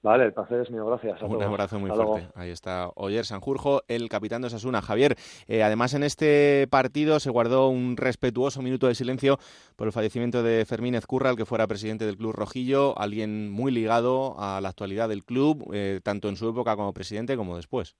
Vale, 0.02 0.24
el 0.24 0.32
placer 0.32 0.60
es 0.60 0.70
mío, 0.70 0.86
gracias. 0.86 1.20
un 1.20 1.42
abrazo 1.42 1.78
muy 1.78 1.90
fuerte. 1.90 2.28
Ahí 2.34 2.48
está 2.48 2.90
Oyer 2.94 3.26
Sanjurjo, 3.26 3.82
el 3.86 4.08
capitán 4.08 4.40
de 4.40 4.46
Osasuna. 4.46 4.80
Javier, 4.80 5.16
eh, 5.46 5.62
además 5.62 5.92
en 5.92 6.04
este 6.04 6.66
partido 6.70 7.20
se 7.20 7.28
guardó 7.28 7.68
un 7.68 7.98
respetuoso 7.98 8.62
minuto 8.62 8.86
de 8.86 8.94
silencio 8.94 9.38
por 9.76 9.88
el 9.88 9.92
fallecimiento 9.92 10.42
de 10.42 10.64
Fermín 10.64 10.94
Ezcurra, 10.94 11.28
el 11.28 11.36
que 11.36 11.44
fuera 11.44 11.66
presidente 11.66 12.06
del 12.06 12.16
Club 12.16 12.32
Rojillo, 12.32 12.98
alguien 12.98 13.50
muy 13.50 13.72
ligado 13.72 14.36
a 14.38 14.62
la 14.62 14.70
actualidad 14.70 15.10
del 15.10 15.22
club, 15.22 15.70
eh, 15.74 16.00
tanto 16.02 16.30
en 16.30 16.36
su 16.36 16.48
época 16.48 16.76
como 16.76 16.94
presidente 16.94 17.36
como 17.36 17.56
después. 17.56 17.94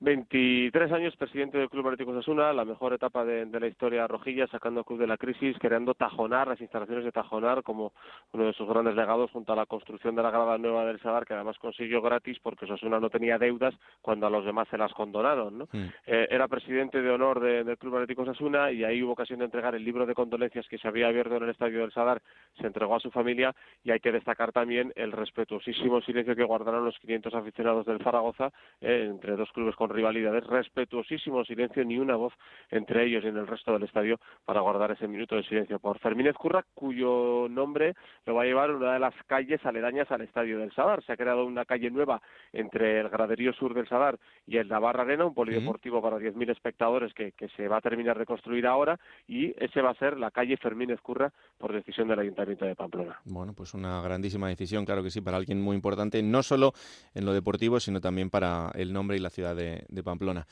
23 0.00 0.92
años 0.92 1.16
presidente 1.16 1.56
del 1.56 1.70
Club 1.70 1.86
Atlético 1.86 2.10
Osasuna, 2.10 2.52
la 2.52 2.64
mejor 2.64 2.92
etapa 2.92 3.24
de, 3.24 3.46
la 3.46 3.66
historia 3.66 4.06
rojilla, 4.06 4.46
sacando 4.48 4.80
al 4.80 4.86
club 4.86 4.98
de 4.98 5.06
la 5.06 5.16
crisis, 5.16 5.56
creando 5.58 5.94
Tajonar, 5.94 6.48
las 6.48 6.60
instalaciones 6.60 7.04
de 7.04 7.12
Tajonar 7.12 7.62
como 7.62 7.92
uno 8.32 8.44
de 8.44 8.52
sus 8.52 8.68
grandes 8.68 8.94
legados 8.96 9.30
junto 9.30 9.52
a 9.52 9.56
la 9.56 9.66
construcción 9.66 10.14
de 10.14 10.22
la 10.22 10.30
grada 10.30 10.58
nueva 10.58 10.84
del 10.84 11.00
Sadar, 11.00 11.24
que 11.24 11.34
además 11.34 11.58
consiguió 11.58 12.02
gratis 12.02 12.38
porque 12.42 12.64
Osasuna 12.64 13.00
no 13.00 13.08
tenía 13.08 13.38
deudas 13.38 13.74
cuando 14.02 14.26
a 14.26 14.30
los 14.30 14.44
demás 14.44 14.68
se 14.68 14.76
las 14.76 14.92
condonaron. 14.92 15.58
¿no? 15.58 15.68
Eh, 16.06 16.26
era 16.30 16.48
presidente 16.48 17.00
de 17.00 17.10
honor 17.10 17.40
del 17.40 17.78
Club 17.78 17.94
Atlético 17.94 18.22
Osasuna 18.22 18.72
y 18.72 18.84
ahí 18.84 19.02
hubo 19.02 19.12
ocasión 19.12 19.38
de 19.38 19.46
entregar 19.46 19.74
el 19.74 19.84
libro 19.84 20.06
de 20.06 20.14
condolencias 20.14 20.66
que 20.68 20.78
se 20.78 20.88
había 20.88 21.08
abierto 21.08 21.36
en 21.36 21.44
el 21.44 21.50
estadio 21.50 21.80
del 21.80 21.92
Sadar, 21.92 22.20
se 22.60 22.66
entregó 22.66 22.96
a 22.96 23.00
su 23.00 23.10
familia 23.10 23.54
y 23.84 23.90
hay 23.90 24.00
que 24.00 24.12
destacar 24.12 24.52
también 24.52 24.92
el 24.96 25.12
respetuosísimo 25.12 26.00
silencio 26.02 26.36
que 26.36 26.44
guardaron 26.44 26.84
los 26.84 26.98
500 26.98 27.34
aficionados 27.34 27.86
del 27.86 28.02
Zaragoza 28.02 28.50
eh, 28.80 29.06
entre 29.08 29.36
dos 29.36 29.50
clubes 29.52 29.76
con 29.84 29.94
rivalidades, 29.94 30.46
respetuosísimo 30.46 31.44
silencio, 31.44 31.84
ni 31.84 31.98
una 31.98 32.16
voz 32.16 32.32
entre 32.70 33.04
ellos 33.04 33.22
y 33.22 33.28
en 33.28 33.36
el 33.36 33.46
resto 33.46 33.74
del 33.74 33.82
estadio 33.82 34.18
para 34.46 34.62
guardar 34.62 34.92
ese 34.92 35.06
minuto 35.06 35.36
de 35.36 35.42
silencio 35.42 35.78
por 35.78 35.98
Fermín 35.98 36.26
Ezcurra, 36.26 36.64
cuyo 36.72 37.48
nombre 37.50 37.94
lo 38.24 38.34
va 38.34 38.44
a 38.44 38.46
llevar 38.46 38.70
una 38.70 38.94
de 38.94 38.98
las 38.98 39.14
calles 39.26 39.60
aledañas 39.66 40.10
al 40.10 40.22
estadio 40.22 40.58
del 40.58 40.72
Sadar. 40.72 41.04
Se 41.04 41.12
ha 41.12 41.18
creado 41.18 41.44
una 41.44 41.66
calle 41.66 41.90
nueva 41.90 42.22
entre 42.54 42.98
el 42.98 43.10
graderío 43.10 43.52
sur 43.52 43.74
del 43.74 43.86
Sadar 43.86 44.18
y 44.46 44.56
el 44.56 44.68
Navarra 44.68 45.02
Arena, 45.02 45.26
un 45.26 45.34
polideportivo 45.34 46.00
para 46.00 46.16
10.000 46.16 46.50
espectadores 46.52 47.12
que, 47.12 47.32
que 47.32 47.48
se 47.50 47.68
va 47.68 47.76
a 47.76 47.82
terminar 47.82 48.18
de 48.18 48.24
construir 48.24 48.66
ahora 48.66 48.98
y 49.28 49.52
ese 49.62 49.82
va 49.82 49.90
a 49.90 49.98
ser 49.98 50.16
la 50.16 50.30
calle 50.30 50.56
Fermín 50.56 50.92
Ezcurra 50.92 51.30
por 51.58 51.74
decisión 51.74 52.08
del 52.08 52.20
Ayuntamiento 52.20 52.64
de 52.64 52.74
Pamplona. 52.74 53.20
Bueno, 53.26 53.52
pues 53.52 53.74
una 53.74 54.00
grandísima 54.00 54.48
decisión, 54.48 54.86
claro 54.86 55.02
que 55.02 55.10
sí, 55.10 55.20
para 55.20 55.36
alguien 55.36 55.60
muy 55.60 55.76
importante, 55.76 56.22
no 56.22 56.42
solo 56.42 56.72
en 57.14 57.26
lo 57.26 57.34
deportivo, 57.34 57.80
sino 57.80 58.00
también 58.00 58.30
para 58.30 58.70
el 58.74 58.90
nombre 58.90 59.18
y 59.18 59.20
la 59.20 59.28
ciudad 59.28 59.54
de, 59.54 59.73
de 59.88 60.02
Pamplona. 60.02 60.46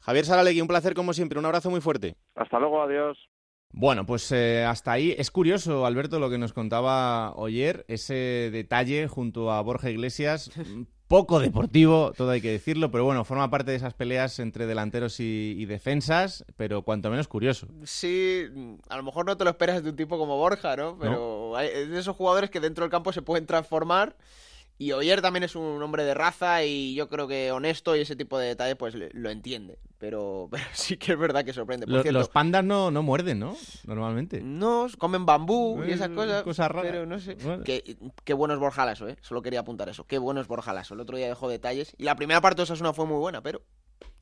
Javier 0.00 0.24
Saralegui, 0.24 0.60
un 0.60 0.68
placer 0.68 0.94
como 0.94 1.12
siempre, 1.12 1.38
un 1.38 1.46
abrazo 1.46 1.70
muy 1.70 1.80
fuerte. 1.80 2.16
Hasta 2.34 2.58
luego, 2.58 2.82
adiós. 2.82 3.18
Bueno, 3.72 4.04
pues 4.04 4.30
eh, 4.32 4.64
hasta 4.64 4.92
ahí. 4.92 5.14
Es 5.16 5.30
curioso, 5.30 5.86
Alberto, 5.86 6.18
lo 6.18 6.28
que 6.28 6.38
nos 6.38 6.52
contaba 6.52 7.32
ayer, 7.42 7.84
ese 7.88 8.50
detalle 8.52 9.08
junto 9.08 9.50
a 9.50 9.62
Borja 9.62 9.90
Iglesias. 9.90 10.50
Poco 11.08 11.40
deportivo, 11.40 12.12
todo 12.16 12.30
hay 12.30 12.40
que 12.40 12.50
decirlo, 12.50 12.90
pero 12.90 13.04
bueno, 13.04 13.22
forma 13.26 13.50
parte 13.50 13.70
de 13.70 13.76
esas 13.76 13.92
peleas 13.92 14.38
entre 14.38 14.64
delanteros 14.64 15.20
y, 15.20 15.62
defensas, 15.66 16.42
pero 16.56 16.80
cuanto 16.82 17.10
menos 17.10 17.28
curioso. 17.28 17.66
Sí, 17.84 18.46
a 18.88 18.96
lo 18.96 19.02
mejor 19.02 19.26
no 19.26 19.36
te 19.36 19.44
lo 19.44 19.50
esperas 19.50 19.82
de 19.82 19.90
un 19.90 19.96
tipo 19.96 20.16
como 20.16 20.38
Borja, 20.38 20.74
¿no? 20.74 20.96
Pero 20.98 21.54
Hay, 21.54 21.68
es 21.68 21.90
de 21.90 21.98
esos 22.00 22.16
jugadores 22.16 22.48
que 22.48 22.60
dentro 22.60 22.84
del 22.84 22.90
campo 22.90 23.12
se 23.12 23.20
pueden 23.20 23.44
transformar 23.44 24.16
y 24.84 24.92
Oyer 24.92 25.22
también 25.22 25.42
es 25.44 25.54
un 25.56 25.82
hombre 25.82 26.04
de 26.04 26.14
raza 26.14 26.64
y 26.64 26.94
yo 26.94 27.08
creo 27.08 27.28
que 27.28 27.52
honesto 27.52 27.94
y 27.96 28.00
ese 28.00 28.16
tipo 28.16 28.38
de 28.38 28.48
detalles 28.48 28.76
pues 28.76 28.94
lo 28.94 29.30
entiende. 29.30 29.78
Pero, 30.02 30.50
sí 30.72 30.96
que 30.96 31.12
es 31.12 31.18
verdad 31.18 31.44
que 31.44 31.52
sorprende. 31.52 31.86
los 31.86 32.28
pandas 32.28 32.64
no, 32.64 32.90
no 32.90 33.02
muerden, 33.04 33.38
¿no? 33.38 33.56
Normalmente. 33.86 34.40
No, 34.42 34.88
comen 34.98 35.24
bambú 35.24 35.84
y 35.86 35.92
esas 35.92 36.10
Eh, 36.10 36.14
cosas. 36.14 36.42
cosas 36.42 36.70
raras. 36.72 36.90
Pero 36.90 37.06
no 37.06 37.20
sé. 37.20 37.36
Bueno. 37.36 37.62
Qué, 37.62 37.96
qué 38.24 38.34
bueno 38.34 38.52
es 38.54 38.58
Borja 38.58 38.84
Lasso, 38.84 39.08
¿eh? 39.08 39.16
Solo 39.20 39.42
quería 39.42 39.60
apuntar 39.60 39.88
eso. 39.88 40.04
Qué 40.04 40.18
bueno 40.18 40.40
es 40.40 40.48
Borja 40.48 40.72
Lasso. 40.72 40.94
El 40.94 41.00
otro 41.00 41.16
día 41.16 41.28
dejó 41.28 41.48
detalles. 41.48 41.94
Y 41.98 42.02
la 42.02 42.16
primera 42.16 42.40
parte 42.40 42.56
de 42.56 42.62
Osasuna 42.64 42.92
fue 42.92 43.06
muy 43.06 43.18
buena, 43.18 43.42
pero... 43.42 43.62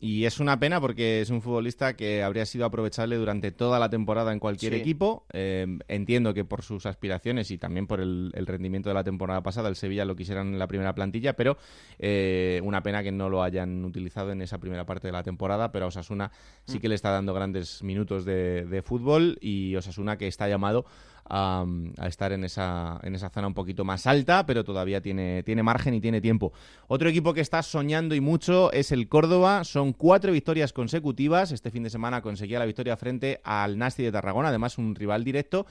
Y 0.03 0.24
es 0.24 0.41
una 0.41 0.59
pena 0.59 0.81
porque 0.81 1.20
es 1.20 1.28
un 1.28 1.43
futbolista 1.43 1.95
que 1.95 2.22
habría 2.22 2.47
sido 2.47 2.64
aprovechable 2.64 3.16
durante 3.16 3.53
toda 3.53 3.78
la 3.78 3.91
temporada 3.91 4.33
en 4.33 4.39
cualquier 4.39 4.72
Sí. 4.72 4.81
equipo. 4.81 5.26
Eh, 5.33 5.66
entiendo 5.89 6.33
que 6.33 6.45
por 6.45 6.62
sus 6.62 6.87
aspiraciones 6.87 7.51
y 7.51 7.59
también 7.59 7.87
por 7.87 8.01
el, 8.01 8.31
el 8.35 8.47
rendimiento 8.47 8.89
de 8.89 8.95
la 8.95 9.05
temporada 9.05 9.43
pasada, 9.43 9.68
el 9.68 9.76
Sevilla 9.76 10.07
lo 10.07 10.16
quisieran 10.16 10.49
en 10.55 10.59
la 10.59 10.66
primera 10.68 10.95
plantilla, 10.95 11.35
pero 11.35 11.59
eh, 11.99 12.61
una 12.64 12.83
pena 12.83 13.03
que 13.03 13.12
no 13.12 13.28
lo 13.28 13.43
hayan 13.43 13.85
utilizado 13.85 14.33
en 14.33 14.41
esa 14.41 14.59
primera 14.59 14.87
parte 14.87 15.09
de 15.09 15.12
la 15.12 15.22
temporada. 15.22 15.70
Pero 15.70 15.85
a 15.85 15.89
Osasuna 15.89 16.31
sí 16.64 16.78
Mm. 16.78 16.81
que 16.81 16.89
le 16.89 16.95
está 16.95 17.11
dando 17.11 17.35
grandes 17.35 17.83
minutos 17.83 18.24
de, 18.24 18.64
de 18.64 18.83
fútbol 18.83 19.37
y 19.43 19.76
Osasuna 19.76 20.16
que 20.16 20.26
está 20.28 20.49
llamado 20.49 20.87
a, 21.31 21.64
estar 22.07 22.33
en 22.33 22.45
esa, 22.45 22.99
en 23.03 23.14
esa 23.14 23.31
zona 23.31 23.47
un 23.47 23.55
poquito 23.55 23.85
más 23.85 24.07
alta, 24.07 24.45
pero 24.47 24.64
todavía 24.64 25.01
tiene, 25.01 25.43
tiene 25.43 25.62
margen 25.62 25.95
y 25.95 26.01
tiene 26.01 26.20
tiempo. 26.20 26.53
Otro 26.89 27.09
equipo 27.09 27.33
que 27.33 27.41
está 27.41 27.62
soñando 27.62 28.14
y 28.14 28.20
mucho 28.20 28.72
es 28.72 28.93
el 28.93 29.09
Córdoba. 29.09 29.64
Son 29.64 29.93
cuatro 29.93 30.33
victorias 30.33 30.72
consecutivas. 30.72 31.53
Este 31.53 31.70
fin 31.70 31.85
de 31.85 31.91
semana 31.91 32.20
conseguía 32.20 32.59
la 32.59 32.66
victoria 32.66 32.97
frente 32.97 33.41
al 33.45 33.78
Nasti 33.78 34.03
de 34.03 34.12
Tarragona, 34.12 34.49
además 34.49 34.76
un 34.78 34.95
rival 34.95 35.24
directo. 35.24 35.66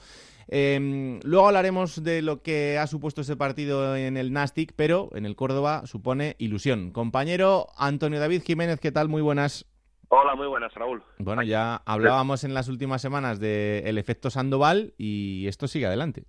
Eh, 0.52 1.20
luego 1.22 1.46
hablaremos 1.46 2.02
de 2.02 2.22
lo 2.22 2.42
que 2.42 2.76
ha 2.76 2.88
supuesto 2.88 3.20
ese 3.20 3.36
partido 3.36 3.94
en 3.94 4.16
el 4.16 4.32
Nastic, 4.32 4.72
pero 4.74 5.10
en 5.14 5.24
el 5.24 5.36
Córdoba 5.36 5.82
supone 5.86 6.34
ilusión. 6.38 6.90
Compañero 6.90 7.68
Antonio 7.76 8.18
David 8.18 8.42
Jiménez, 8.44 8.80
¿qué 8.80 8.90
tal? 8.90 9.08
Muy 9.08 9.22
buenas. 9.22 9.66
Hola, 10.12 10.34
muy 10.34 10.48
buenas, 10.48 10.74
Raúl. 10.74 11.04
Bueno, 11.18 11.44
ya 11.44 11.82
hablábamos 11.86 12.42
en 12.42 12.52
las 12.52 12.68
últimas 12.68 13.00
semanas 13.00 13.38
del 13.38 13.96
efecto 13.96 14.28
Sandoval 14.28 14.92
y 14.98 15.46
esto 15.46 15.68
sigue 15.68 15.86
adelante. 15.86 16.24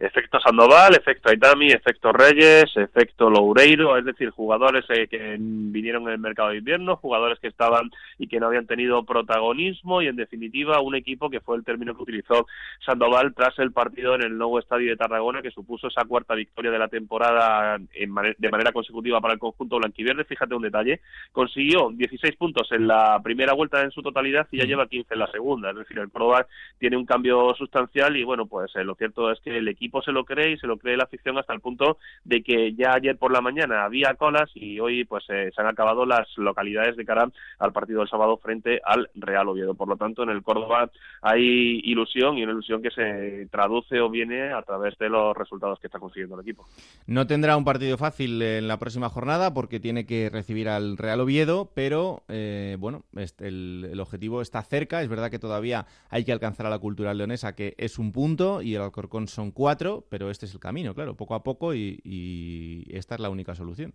Efecto 0.00 0.40
Sandoval, 0.40 0.94
efecto 0.94 1.28
Aitami, 1.28 1.72
efecto 1.72 2.10
Reyes, 2.10 2.74
efecto 2.74 3.28
Loureiro, 3.28 3.98
es 3.98 4.04
decir, 4.06 4.30
jugadores 4.30 4.86
eh, 4.88 5.06
que 5.08 5.36
vinieron 5.38 6.04
en 6.04 6.14
el 6.14 6.18
mercado 6.18 6.48
de 6.48 6.56
invierno, 6.56 6.96
jugadores 6.96 7.38
que 7.38 7.48
estaban 7.48 7.90
y 8.18 8.26
que 8.26 8.40
no 8.40 8.46
habían 8.46 8.66
tenido 8.66 9.04
protagonismo 9.04 10.00
y, 10.00 10.06
en 10.06 10.16
definitiva, 10.16 10.80
un 10.80 10.94
equipo 10.94 11.28
que 11.28 11.40
fue 11.40 11.58
el 11.58 11.64
término 11.64 11.94
que 11.94 12.02
utilizó 12.02 12.46
Sandoval 12.86 13.34
tras 13.34 13.58
el 13.58 13.72
partido 13.72 14.14
en 14.14 14.22
el 14.22 14.38
nuevo 14.38 14.58
estadio 14.58 14.88
de 14.88 14.96
Tarragona, 14.96 15.42
que 15.42 15.50
supuso 15.50 15.88
esa 15.88 16.06
cuarta 16.06 16.34
victoria 16.34 16.70
de 16.70 16.78
la 16.78 16.88
temporada 16.88 17.78
en 17.92 18.14
de 18.38 18.50
manera 18.50 18.72
consecutiva 18.72 19.20
para 19.20 19.34
el 19.34 19.40
conjunto 19.40 19.76
blanquiverde. 19.76 20.24
Fíjate 20.24 20.54
un 20.54 20.62
detalle, 20.62 21.00
consiguió 21.32 21.90
16 21.92 22.36
puntos 22.36 22.72
en 22.72 22.86
la 22.86 23.20
primera 23.22 23.52
vuelta 23.52 23.82
en 23.82 23.90
su 23.90 24.00
totalidad 24.00 24.48
y 24.50 24.58
ya 24.58 24.64
lleva 24.64 24.88
15 24.88 25.12
en 25.12 25.20
la 25.20 25.30
segunda. 25.30 25.70
Es 25.70 25.76
decir, 25.76 25.98
el 25.98 26.10
Córdoba 26.10 26.46
tiene 26.78 26.96
un 26.96 27.04
cambio 27.04 27.54
sustancial 27.54 28.16
y 28.16 28.24
bueno, 28.24 28.46
pues 28.46 28.74
eh, 28.76 28.84
lo 28.84 28.94
cierto 28.94 29.30
es 29.30 29.38
que 29.40 29.58
el 29.58 29.68
equipo 29.68 29.89
se 30.04 30.12
lo 30.12 30.24
cree 30.24 30.52
y 30.52 30.58
se 30.58 30.66
lo 30.66 30.76
cree 30.76 30.96
la 30.96 31.04
afición 31.04 31.38
hasta 31.38 31.52
el 31.52 31.60
punto 31.60 31.98
de 32.24 32.42
que 32.42 32.74
ya 32.74 32.94
ayer 32.94 33.16
por 33.16 33.32
la 33.32 33.40
mañana 33.40 33.84
había 33.84 34.14
colas 34.14 34.50
y 34.54 34.80
hoy 34.80 35.04
pues 35.04 35.24
eh, 35.28 35.50
se 35.54 35.60
han 35.60 35.68
acabado 35.68 36.06
las 36.06 36.26
localidades 36.36 36.96
de 36.96 37.04
cara 37.04 37.28
al 37.58 37.72
partido 37.72 38.00
del 38.00 38.08
sábado 38.08 38.38
frente 38.38 38.80
al 38.84 39.10
Real 39.14 39.48
Oviedo. 39.48 39.74
Por 39.74 39.88
lo 39.88 39.96
tanto, 39.96 40.22
en 40.22 40.30
el 40.30 40.42
Córdoba 40.42 40.90
hay 41.22 41.80
ilusión 41.84 42.38
y 42.38 42.42
una 42.42 42.52
ilusión 42.52 42.82
que 42.82 42.90
se 42.90 43.48
traduce 43.50 44.00
o 44.00 44.10
viene 44.10 44.52
a 44.52 44.62
través 44.62 44.96
de 44.98 45.08
los 45.08 45.36
resultados 45.36 45.78
que 45.80 45.86
está 45.86 45.98
consiguiendo 45.98 46.36
el 46.36 46.42
equipo. 46.42 46.66
No 47.06 47.26
tendrá 47.26 47.56
un 47.56 47.64
partido 47.64 47.98
fácil 47.98 48.40
en 48.42 48.68
la 48.68 48.78
próxima 48.78 49.08
jornada 49.08 49.52
porque 49.52 49.80
tiene 49.80 50.06
que 50.06 50.30
recibir 50.30 50.68
al 50.68 50.96
Real 50.96 51.20
Oviedo, 51.20 51.70
pero 51.74 52.22
eh, 52.28 52.76
bueno, 52.78 53.04
el, 53.38 53.88
el 53.92 54.00
objetivo 54.00 54.42
está 54.42 54.62
cerca. 54.62 55.02
Es 55.02 55.08
verdad 55.08 55.30
que 55.30 55.38
todavía 55.38 55.86
hay 56.08 56.24
que 56.24 56.32
alcanzar 56.32 56.66
a 56.66 56.70
la 56.70 56.78
cultural 56.78 57.18
leonesa, 57.18 57.54
que 57.54 57.74
es 57.78 57.98
un 57.98 58.12
punto, 58.12 58.62
y 58.62 58.74
el 58.74 58.82
Alcorcón 58.82 59.28
son 59.28 59.50
cuatro, 59.50 59.79
pero 60.08 60.30
este 60.30 60.46
es 60.46 60.52
el 60.52 60.60
camino, 60.60 60.94
claro, 60.94 61.16
poco 61.16 61.34
a 61.34 61.42
poco, 61.42 61.74
y, 61.74 62.86
esta 62.90 63.14
es 63.14 63.20
la 63.20 63.30
única 63.30 63.54
solución. 63.54 63.94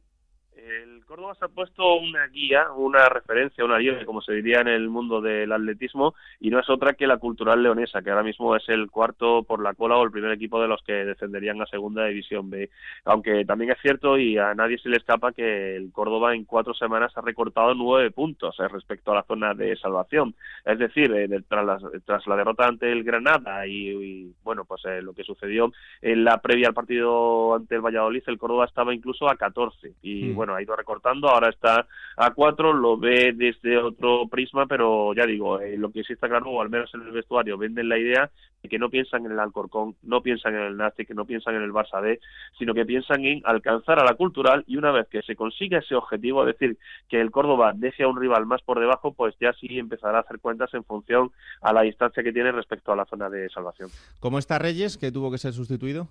Córdoba 1.15 1.35
se 1.35 1.45
ha 1.45 1.47
puesto 1.47 1.95
una 1.95 2.27
guía, 2.27 2.71
una 2.75 3.07
referencia, 3.07 3.63
una 3.63 3.77
guía, 3.77 4.05
como 4.05 4.21
se 4.21 4.33
diría 4.33 4.59
en 4.59 4.67
el 4.67 4.89
mundo 4.89 5.21
del 5.21 5.49
atletismo, 5.49 6.13
y 6.41 6.49
no 6.49 6.59
es 6.59 6.69
otra 6.69 6.91
que 6.91 7.07
la 7.07 7.19
Cultural 7.19 7.63
Leonesa, 7.63 8.01
que 8.01 8.09
ahora 8.09 8.21
mismo 8.21 8.53
es 8.53 8.67
el 8.67 8.91
cuarto 8.91 9.43
por 9.43 9.63
la 9.63 9.73
cola 9.75 9.95
o 9.95 10.03
el 10.03 10.11
primer 10.11 10.33
equipo 10.33 10.61
de 10.61 10.67
los 10.67 10.83
que 10.83 10.91
descenderían 10.91 11.61
a 11.61 11.67
Segunda 11.67 12.03
División 12.03 12.49
B. 12.49 12.69
Aunque 13.05 13.45
también 13.45 13.71
es 13.71 13.77
cierto 13.81 14.17
y 14.17 14.37
a 14.37 14.53
nadie 14.55 14.77
se 14.77 14.89
le 14.89 14.97
escapa 14.97 15.31
que 15.31 15.77
el 15.77 15.93
Córdoba 15.93 16.35
en 16.35 16.43
cuatro 16.43 16.73
semanas 16.73 17.13
ha 17.15 17.21
recortado 17.21 17.73
nueve 17.75 18.11
puntos 18.11 18.59
eh, 18.59 18.67
respecto 18.67 19.13
a 19.13 19.15
la 19.15 19.23
zona 19.23 19.53
de 19.53 19.77
salvación. 19.77 20.35
Es 20.65 20.79
decir, 20.79 21.13
eh, 21.13 21.29
tras, 21.47 22.27
la, 22.27 22.35
derrota 22.35 22.67
ante 22.67 22.91
el 22.91 23.05
Granada 23.05 23.65
y, 23.65 24.33
bueno, 24.43 24.65
pues 24.65 24.83
eh, 24.83 25.01
lo 25.01 25.13
que 25.13 25.23
sucedió 25.23 25.71
en 26.01 26.25
la 26.25 26.41
previa 26.41 26.67
al 26.67 26.73
partido 26.73 27.55
ante 27.55 27.75
el 27.75 27.81
Valladolid, 27.81 28.23
el 28.27 28.37
Córdoba 28.37 28.65
estaba 28.65 28.93
incluso 28.93 29.29
a 29.29 29.37
14 29.37 29.93
y 30.01 30.25
mm. 30.25 30.35
bueno, 30.35 30.55
ha 30.55 30.61
ido 30.61 30.75
recortando, 30.75 31.04
ahora 31.29 31.49
está 31.49 31.87
a 32.17 32.31
4, 32.31 32.73
lo 32.73 32.97
ve 32.97 33.33
desde 33.35 33.77
otro 33.77 34.27
prisma, 34.29 34.65
pero 34.65 35.13
ya 35.13 35.25
digo, 35.25 35.59
eh, 35.59 35.77
lo 35.77 35.91
que 35.91 36.03
sí 36.03 36.13
está 36.13 36.29
claro, 36.29 36.49
o 36.49 36.61
al 36.61 36.69
menos 36.69 36.93
en 36.93 37.01
el 37.01 37.11
vestuario, 37.11 37.57
venden 37.57 37.89
la 37.89 37.97
idea 37.97 38.31
de 38.63 38.69
que 38.69 38.79
no 38.79 38.89
piensan 38.89 39.25
en 39.25 39.33
el 39.33 39.39
Alcorcón, 39.39 39.95
no 40.03 40.21
piensan 40.21 40.55
en 40.55 40.61
el 40.61 40.77
Nastic, 40.77 41.09
no 41.11 41.25
piensan 41.25 41.55
en 41.55 41.63
el 41.63 41.73
Barça 41.73 42.01
B, 42.01 42.19
sino 42.57 42.73
que 42.73 42.85
piensan 42.85 43.25
en 43.25 43.41
alcanzar 43.45 43.99
a 43.99 44.05
la 44.05 44.15
cultural 44.15 44.63
y 44.65 44.77
una 44.77 44.91
vez 44.91 45.07
que 45.09 45.21
se 45.21 45.35
consiga 45.35 45.79
ese 45.79 45.95
objetivo, 45.95 46.47
es 46.47 46.57
decir, 46.57 46.77
que 47.09 47.19
el 47.19 47.31
Córdoba 47.31 47.73
deje 47.75 48.03
a 48.03 48.07
un 48.07 48.19
rival 48.19 48.45
más 48.45 48.61
por 48.61 48.79
debajo, 48.79 49.13
pues 49.13 49.35
ya 49.39 49.51
sí 49.53 49.77
empezará 49.77 50.19
a 50.19 50.21
hacer 50.21 50.39
cuentas 50.39 50.73
en 50.73 50.83
función 50.83 51.31
a 51.61 51.73
la 51.73 51.81
distancia 51.81 52.23
que 52.23 52.31
tiene 52.31 52.51
respecto 52.51 52.91
a 52.91 52.95
la 52.95 53.05
zona 53.05 53.29
de 53.29 53.49
salvación. 53.49 53.89
¿Cómo 54.19 54.39
está 54.39 54.57
Reyes, 54.57 54.97
que 54.97 55.11
tuvo 55.11 55.31
que 55.31 55.37
ser 55.37 55.53
sustituido? 55.53 56.07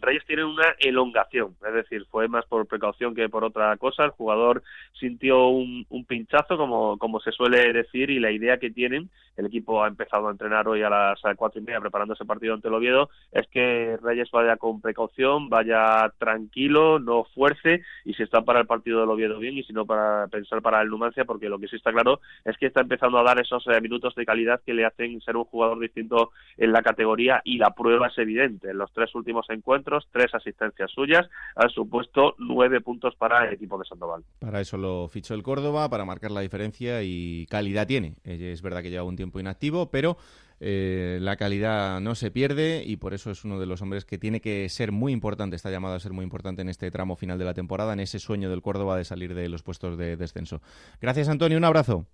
Reyes 0.00 0.24
tiene 0.26 0.44
una 0.44 0.74
elongación, 0.78 1.56
es 1.66 1.74
decir, 1.74 2.06
fue 2.10 2.28
más 2.28 2.44
por 2.46 2.66
precaución 2.66 3.14
que 3.14 3.28
por 3.28 3.44
otra 3.44 3.76
cosa. 3.76 4.04
El 4.04 4.10
jugador 4.10 4.62
sintió 4.98 5.48
un, 5.48 5.86
pinchazo, 6.06 6.56
como, 6.56 6.98
como 6.98 7.20
se 7.20 7.32
suele 7.32 7.72
decir, 7.72 8.10
y 8.10 8.20
la 8.20 8.30
idea 8.30 8.58
que 8.58 8.70
tienen, 8.70 9.10
el 9.36 9.46
equipo 9.46 9.82
ha 9.82 9.88
empezado 9.88 10.28
a 10.28 10.32
entrenar 10.32 10.66
hoy 10.68 10.82
a 10.82 10.90
las 10.90 11.20
cuatro 11.36 11.60
y 11.60 11.64
media 11.64 11.80
preparando 11.80 12.14
ese 12.14 12.24
partido 12.24 12.54
ante 12.54 12.68
el 12.68 12.74
Oviedo, 12.74 13.08
es 13.30 13.46
que 13.48 13.96
Reyes 14.02 14.30
vaya 14.32 14.56
con 14.56 14.80
precaución, 14.80 15.48
vaya 15.48 16.12
tranquilo, 16.18 16.98
no 16.98 17.24
fuerce, 17.34 17.82
y 18.04 18.14
si 18.14 18.22
está 18.22 18.42
para 18.42 18.60
el 18.60 18.66
partido 18.66 19.00
del 19.00 19.10
Oviedo 19.10 19.38
bien, 19.38 19.56
y 19.56 19.62
si 19.62 19.72
no 19.72 19.86
para 19.86 20.26
pensar 20.26 20.60
para 20.60 20.82
el 20.82 20.88
Numancia, 20.88 21.24
porque 21.24 21.48
lo 21.48 21.58
que 21.58 21.68
sí 21.68 21.76
está 21.76 21.92
claro 21.92 22.20
es 22.44 22.56
que 22.58 22.66
está 22.66 22.80
empezando 22.80 23.18
a 23.18 23.22
dar 23.22 23.40
esos 23.40 23.64
eh, 23.68 23.80
minutos 23.80 24.14
de 24.14 24.26
calidad 24.26 24.60
que 24.64 24.74
le 24.74 24.84
hacen 24.84 25.20
ser 25.20 25.36
un 25.36 25.44
jugador 25.44 25.78
distinto 25.78 26.32
en 26.56 26.72
la 26.72 26.82
categoría, 26.82 27.40
y 27.44 27.58
la 27.58 27.70
prueba 27.70 28.08
es 28.08 28.18
evidente. 28.18 28.70
En 28.70 28.78
los 28.78 28.92
tres 28.92 29.14
últimos 29.14 29.48
encuentros, 29.50 29.87
tres 30.12 30.34
asistencias 30.34 30.90
suyas, 30.90 31.28
han 31.56 31.70
supuesto 31.70 32.34
nueve 32.38 32.80
puntos 32.80 33.14
para 33.16 33.46
el 33.46 33.54
equipo 33.54 33.78
de 33.78 33.84
Sandoval. 33.84 34.24
Para 34.38 34.60
eso 34.60 34.76
lo 34.76 35.08
fichó 35.08 35.34
el 35.34 35.42
Córdoba, 35.42 35.88
para 35.88 36.04
marcar 36.04 36.30
la 36.30 36.40
diferencia 36.40 37.02
y 37.02 37.46
calidad 37.46 37.86
tiene. 37.86 38.16
Es 38.24 38.62
verdad 38.62 38.82
que 38.82 38.90
lleva 38.90 39.04
un 39.04 39.16
tiempo 39.16 39.40
inactivo, 39.40 39.90
pero 39.90 40.16
eh, 40.60 41.18
la 41.20 41.36
calidad 41.36 42.00
no 42.00 42.14
se 42.14 42.30
pierde 42.30 42.82
y 42.84 42.96
por 42.96 43.14
eso 43.14 43.30
es 43.30 43.44
uno 43.44 43.60
de 43.60 43.66
los 43.66 43.80
hombres 43.80 44.04
que 44.04 44.18
tiene 44.18 44.40
que 44.40 44.68
ser 44.68 44.90
muy 44.90 45.12
importante, 45.12 45.54
está 45.54 45.70
llamado 45.70 45.94
a 45.94 46.00
ser 46.00 46.12
muy 46.12 46.24
importante 46.24 46.62
en 46.62 46.68
este 46.68 46.90
tramo 46.90 47.16
final 47.16 47.38
de 47.38 47.44
la 47.44 47.54
temporada, 47.54 47.92
en 47.92 48.00
ese 48.00 48.18
sueño 48.18 48.50
del 48.50 48.62
Córdoba 48.62 48.96
de 48.96 49.04
salir 49.04 49.34
de 49.34 49.48
los 49.48 49.62
puestos 49.62 49.96
de 49.96 50.16
descenso. 50.16 50.60
Gracias, 51.00 51.28
Antonio. 51.28 51.58
Un 51.58 51.64
abrazo. 51.64 52.06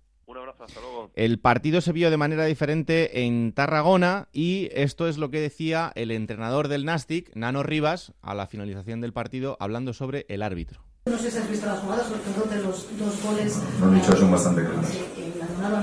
El 1.15 1.39
partido 1.39 1.81
se 1.81 1.91
vio 1.91 2.09
de 2.09 2.17
manera 2.17 2.45
diferente 2.45 3.25
en 3.25 3.53
Tarragona 3.53 4.27
y 4.33 4.69
esto 4.73 5.07
es 5.07 5.17
lo 5.17 5.29
que 5.29 5.39
decía 5.39 5.91
el 5.95 6.11
entrenador 6.11 6.67
del 6.67 6.85
Nastic, 6.85 7.35
Nano 7.35 7.63
Rivas, 7.63 8.13
a 8.21 8.33
la 8.33 8.47
finalización 8.47 9.01
del 9.01 9.13
partido, 9.13 9.57
hablando 9.59 9.93
sobre 9.93 10.25
el 10.29 10.41
árbitro. 10.41 10.81
No 11.05 11.17
sé 11.17 11.29
si 11.29 11.37
has 11.37 11.49
visto 11.49 11.67
las 11.67 11.79
jugadas, 11.79 12.07
porque 12.07 12.31
dos 12.37 12.49
de 12.49 12.63
los 12.63 12.97
dos 12.97 13.23
goles... 13.23 13.61
No, 13.79 13.85
han 13.85 13.95
dicho 13.95 14.15
son 14.15 14.31
bastante 14.31 14.63
claros. 14.63 14.89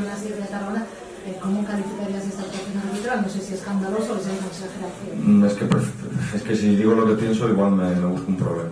Nastic 0.05 0.35
de 0.37 0.43
Tarragona, 0.43 0.87
eh, 1.27 1.37
¿cómo 1.41 1.65
calificarías 1.65 2.27
esta 2.27 2.43
actuación 2.43 2.79
arbitral? 2.79 3.23
No 3.23 3.29
sé 3.29 3.41
si 3.41 3.55
es 3.55 3.61
escandaloso 3.61 4.13
o 4.13 4.17
es 4.17 4.27
una 4.27 4.35
exageración. 4.35 5.41
Mm, 5.41 5.45
es 5.45 5.55
que, 5.55 5.69
es 6.37 6.43
que 6.43 6.57
si 6.57 6.77
digo 6.77 6.95
lo 6.95 7.07
que 7.07 7.15
pienso, 7.15 7.49
igual 7.49 7.73
me, 7.73 7.95
me 7.95 8.07
busco 8.07 8.27
un 8.29 8.37
problema. 8.37 8.71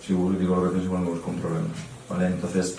Si 0.00 0.12
digo 0.12 0.56
lo 0.56 0.64
que 0.64 0.70
pienso, 0.70 0.86
igual 0.86 1.02
me 1.02 1.10
busco 1.10 1.30
un 1.30 1.38
problema. 1.38 1.68
¿Vale? 2.08 2.26
Entonces, 2.26 2.76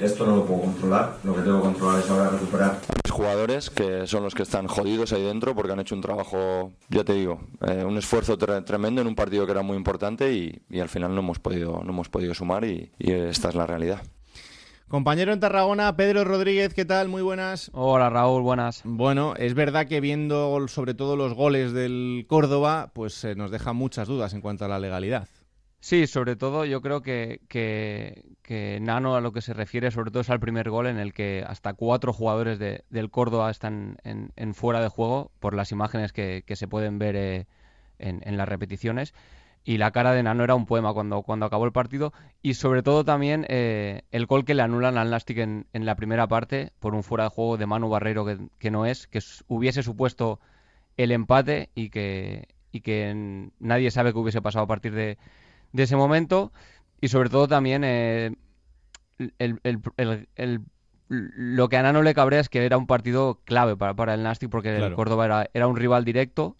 esto 0.00 0.26
no 0.26 0.36
lo 0.36 0.44
puedo 0.44 0.62
controlar, 0.62 1.18
lo 1.24 1.34
que 1.34 1.42
tengo 1.42 1.58
que 1.58 1.64
controlar 1.64 2.00
es 2.00 2.10
ahora 2.10 2.30
recuperar. 2.30 2.78
Mis 3.04 3.10
jugadores, 3.10 3.70
que 3.70 4.06
son 4.06 4.22
los 4.22 4.34
que 4.34 4.42
están 4.42 4.66
jodidos 4.66 5.12
ahí 5.12 5.22
dentro, 5.22 5.54
porque 5.54 5.72
han 5.72 5.80
hecho 5.80 5.94
un 5.94 6.02
trabajo, 6.02 6.72
ya 6.88 7.04
te 7.04 7.14
digo, 7.14 7.40
eh, 7.66 7.84
un 7.84 7.96
esfuerzo 7.96 8.36
tremendo 8.36 9.00
en 9.00 9.06
un 9.06 9.14
partido 9.14 9.46
que 9.46 9.52
era 9.52 9.62
muy 9.62 9.76
importante 9.76 10.32
y, 10.32 10.80
al 10.80 10.88
final 10.88 11.14
no 11.14 11.20
hemos 11.20 11.38
podido, 11.38 11.80
no 11.82 11.90
hemos 11.90 12.08
podido 12.08 12.34
sumar 12.34 12.64
y, 12.64 12.92
esta 12.98 13.48
es 13.48 13.54
la 13.54 13.66
realidad. 13.66 14.02
Compañero 14.88 15.32
en 15.32 15.40
Tarragona, 15.40 15.96
Pedro 15.96 16.22
Rodríguez, 16.22 16.72
¿qué 16.72 16.84
tal? 16.84 17.08
Muy 17.08 17.22
buenas. 17.22 17.70
Hola 17.74 18.08
Raúl, 18.08 18.42
buenas. 18.42 18.82
Bueno, 18.84 19.34
es 19.36 19.54
verdad 19.54 19.88
que 19.88 20.00
viendo 20.00 20.64
sobre 20.68 20.94
todo 20.94 21.16
los 21.16 21.34
goles 21.34 21.72
del 21.72 22.24
Córdoba, 22.28 22.92
pues 22.94 23.24
eh, 23.24 23.34
nos 23.34 23.50
deja 23.50 23.72
muchas 23.72 24.06
dudas 24.06 24.32
en 24.32 24.42
cuanto 24.42 24.64
a 24.64 24.68
la 24.68 24.78
legalidad. 24.78 25.28
Sí, 25.80 26.08
sobre 26.08 26.34
todo 26.34 26.64
yo 26.64 26.82
creo 26.82 27.00
que, 27.00 27.42
que, 27.48 28.24
Nano 28.80 29.16
a 29.16 29.20
lo 29.20 29.32
que 29.32 29.40
se 29.40 29.54
refiere 29.54 29.90
sobre 29.90 30.10
todo 30.10 30.20
es 30.20 30.30
al 30.30 30.40
primer 30.40 30.70
gol 30.70 30.86
en 30.86 30.98
el 30.98 31.12
que 31.12 31.44
hasta 31.46 31.74
cuatro 31.74 32.12
jugadores 32.12 32.58
de, 32.58 32.84
del 32.90 33.10
Córdoba 33.10 33.50
están 33.50 33.98
en, 34.04 34.54
fuera 34.54 34.80
de 34.80 34.88
juego 34.88 35.30
por 35.40 35.54
las 35.54 35.72
imágenes 35.72 36.12
que, 36.12 36.44
se 36.48 36.68
pueden 36.68 36.98
ver 36.98 37.16
eh, 37.16 37.46
en, 37.98 38.36
las 38.36 38.48
repeticiones. 38.48 39.14
Y 39.64 39.78
la 39.78 39.90
cara 39.90 40.12
de 40.12 40.22
Nano 40.22 40.44
era 40.44 40.54
un 40.54 40.64
poema 40.64 40.94
cuando, 40.94 41.22
cuando 41.22 41.46
acabó 41.46 41.64
el 41.64 41.72
partido. 41.72 42.12
Y 42.40 42.54
sobre 42.54 42.84
todo 42.84 43.04
también 43.04 43.44
eh, 43.48 44.02
el 44.12 44.26
gol 44.26 44.44
que 44.44 44.54
le 44.54 44.62
anulan 44.62 44.96
al 44.96 45.10
Nastic 45.10 45.38
en, 45.38 45.66
la 45.72 45.96
primera 45.96 46.28
parte 46.28 46.72
por 46.78 46.94
un 46.94 47.02
fuera 47.02 47.24
de 47.24 47.30
juego 47.30 47.56
de 47.56 47.66
Manu 47.66 47.88
Barreiro 47.88 48.24
que, 48.58 48.70
no 48.70 48.86
es, 48.86 49.08
que 49.08 49.18
hubiese 49.48 49.82
supuesto 49.82 50.38
el 50.96 51.10
empate 51.10 51.70
y 51.74 51.90
que, 51.90 52.46
y 52.70 52.80
que 52.80 53.50
nadie 53.58 53.90
sabe 53.90 54.12
qué 54.12 54.18
hubiese 54.18 54.40
pasado 54.40 54.64
a 54.64 54.68
partir 54.68 54.94
de 54.94 55.18
de 55.76 55.82
ese 55.82 55.96
momento 55.96 56.52
y 57.00 57.08
sobre 57.08 57.28
todo 57.28 57.48
también 57.48 57.82
eh, 57.84 58.34
lo 61.08 61.68
que 61.68 61.76
a 61.76 61.82
Nano 61.82 62.02
le 62.02 62.14
cabrea 62.14 62.40
es 62.40 62.48
que 62.48 62.64
era 62.64 62.76
un 62.76 62.86
partido 62.86 63.40
clave 63.44 63.76
para, 63.76 63.94
para 63.94 64.14
el 64.14 64.22
Nastic 64.22 64.50
porque 64.50 64.76
el 64.76 64.94
Córdoba 64.94 65.24
era, 65.24 65.50
era 65.54 65.66
un 65.66 65.76
rival 65.76 66.04
directo 66.04 66.56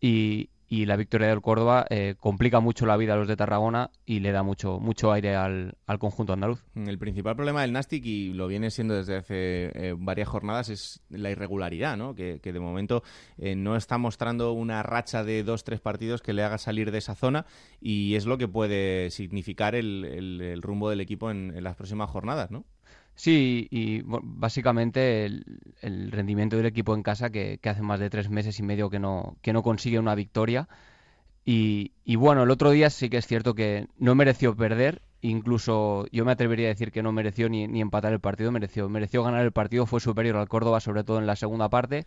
y, 0.00 0.50
y 0.72 0.86
la 0.86 0.94
victoria 0.94 1.26
del 1.26 1.40
Córdoba 1.40 1.84
eh, 1.90 2.14
complica 2.16 2.60
mucho 2.60 2.86
la 2.86 2.96
vida 2.96 3.14
a 3.14 3.16
los 3.16 3.26
de 3.26 3.36
Tarragona 3.36 3.90
y 4.06 4.20
le 4.20 4.30
da 4.30 4.44
mucho, 4.44 4.78
mucho 4.78 5.10
aire 5.10 5.34
al, 5.34 5.76
conjunto 5.98 6.32
andaluz. 6.32 6.64
El 6.76 6.96
principal 6.96 7.34
problema 7.34 7.62
del 7.62 7.72
Nastic, 7.72 8.06
y 8.06 8.32
lo 8.32 8.46
viene 8.46 8.70
siendo 8.70 8.94
desde 8.94 9.16
hace 9.16 9.34
eh, 9.74 9.94
varias 9.98 10.28
jornadas, 10.28 10.68
es 10.68 11.02
la 11.10 11.28
irregularidad, 11.28 11.96
¿no? 11.96 12.14
que, 12.14 12.38
de 12.40 12.60
momento 12.60 13.02
eh, 13.36 13.56
no 13.56 13.74
está 13.74 13.98
mostrando 13.98 14.52
una 14.52 14.84
racha 14.84 15.24
de 15.24 15.42
dos, 15.42 15.64
tres 15.64 15.80
partidos 15.80 16.22
que 16.22 16.32
le 16.32 16.44
haga 16.44 16.56
salir 16.56 16.92
de 16.92 16.98
esa 16.98 17.16
zona 17.16 17.46
y 17.80 18.14
es 18.14 18.24
lo 18.24 18.38
que 18.38 18.46
puede 18.46 19.10
significar 19.10 19.74
el, 19.74 20.60
rumbo 20.62 20.88
del 20.88 21.00
equipo 21.00 21.32
en, 21.32 21.52
en 21.56 21.64
las 21.64 21.74
próximas 21.74 22.08
jornadas, 22.10 22.52
¿no? 22.52 22.64
Sí, 23.14 23.68
y 23.70 24.02
básicamente 24.04 25.26
el, 25.26 26.10
rendimiento 26.10 26.56
del 26.56 26.66
equipo 26.66 26.94
en 26.94 27.02
casa, 27.02 27.30
que, 27.30 27.60
hace 27.62 27.82
más 27.82 28.00
de 28.00 28.08
tres 28.10 28.30
meses 28.30 28.58
y 28.58 28.62
medio 28.62 28.88
que 28.88 28.98
no, 28.98 29.36
que 29.42 29.52
no 29.52 29.62
consigue 29.62 29.98
una 29.98 30.14
victoria. 30.14 30.68
Y, 31.44 32.16
bueno, 32.16 32.44
el 32.44 32.50
otro 32.50 32.70
día 32.70 32.90
sí 32.90 33.10
que 33.10 33.18
es 33.18 33.26
cierto 33.26 33.54
que 33.54 33.88
no 33.98 34.14
mereció 34.14 34.54
perder, 34.56 35.02
incluso 35.20 36.06
yo 36.12 36.24
me 36.24 36.32
atrevería 36.32 36.68
a 36.68 36.70
decir 36.70 36.92
que 36.92 37.02
no 37.02 37.12
mereció 37.12 37.48
ni, 37.48 37.64
empatar 37.80 38.12
el 38.12 38.20
partido, 38.20 38.52
mereció, 38.52 38.88
mereció 38.88 39.24
ganar 39.24 39.44
el 39.44 39.52
partido, 39.52 39.86
fue 39.86 40.00
superior 40.00 40.36
al 40.36 40.48
Córdoba, 40.48 40.80
sobre 40.80 41.04
todo 41.04 41.18
en 41.18 41.26
la 41.26 41.36
segunda 41.36 41.68
parte. 41.68 42.06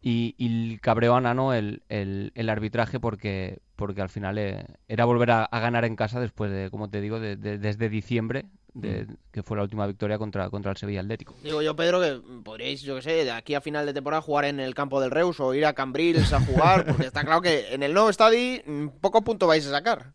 Y, 0.00 0.34
y 0.38 0.78
cabreó 0.78 1.14
a 1.14 1.20
Nano 1.20 1.54
el, 1.54 1.82
el, 1.88 2.48
arbitraje 2.48 2.98
porque, 2.98 3.60
porque 3.76 4.02
al 4.02 4.08
final 4.08 4.38
eh, 4.38 4.66
era 4.88 5.04
volver 5.04 5.30
a, 5.30 5.48
ganar 5.52 5.84
en 5.84 5.94
casa 5.94 6.18
después 6.18 6.50
de, 6.50 6.70
como 6.70 6.90
te 6.90 7.00
digo, 7.00 7.20
desde 7.20 7.88
diciembre, 7.88 8.46
de, 8.74 9.04
mm. 9.04 9.16
que 9.30 9.42
fue 9.42 9.56
la 9.56 9.62
última 9.62 9.86
victoria 9.86 10.18
contra, 10.18 10.48
contra 10.50 10.70
el 10.72 10.76
Sevilla 10.76 11.00
Atlético. 11.00 11.34
Digo 11.42 11.62
yo, 11.62 11.76
Pedro, 11.76 12.00
que 12.00 12.20
podríais, 12.42 12.82
yo 12.82 12.96
que 12.96 13.02
sé, 13.02 13.24
de 13.24 13.30
aquí 13.30 13.54
a 13.54 13.60
final 13.60 13.86
de 13.86 13.94
temporada 13.94 14.22
jugar 14.22 14.46
en 14.46 14.60
el 14.60 14.74
campo 14.74 15.00
del 15.00 15.10
Reus 15.10 15.40
o 15.40 15.54
ir 15.54 15.66
a 15.66 15.72
Cambrils 15.72 16.32
a 16.32 16.40
jugar, 16.40 16.84
porque 16.86 17.06
está 17.06 17.24
claro 17.24 17.42
que 17.42 17.74
en 17.74 17.82
el 17.82 17.92
nuevo 17.92 18.10
estadio 18.10 18.62
mm, 18.64 18.88
poco 19.00 19.22
punto 19.22 19.46
vais 19.46 19.66
a 19.66 19.70
sacar. 19.70 20.12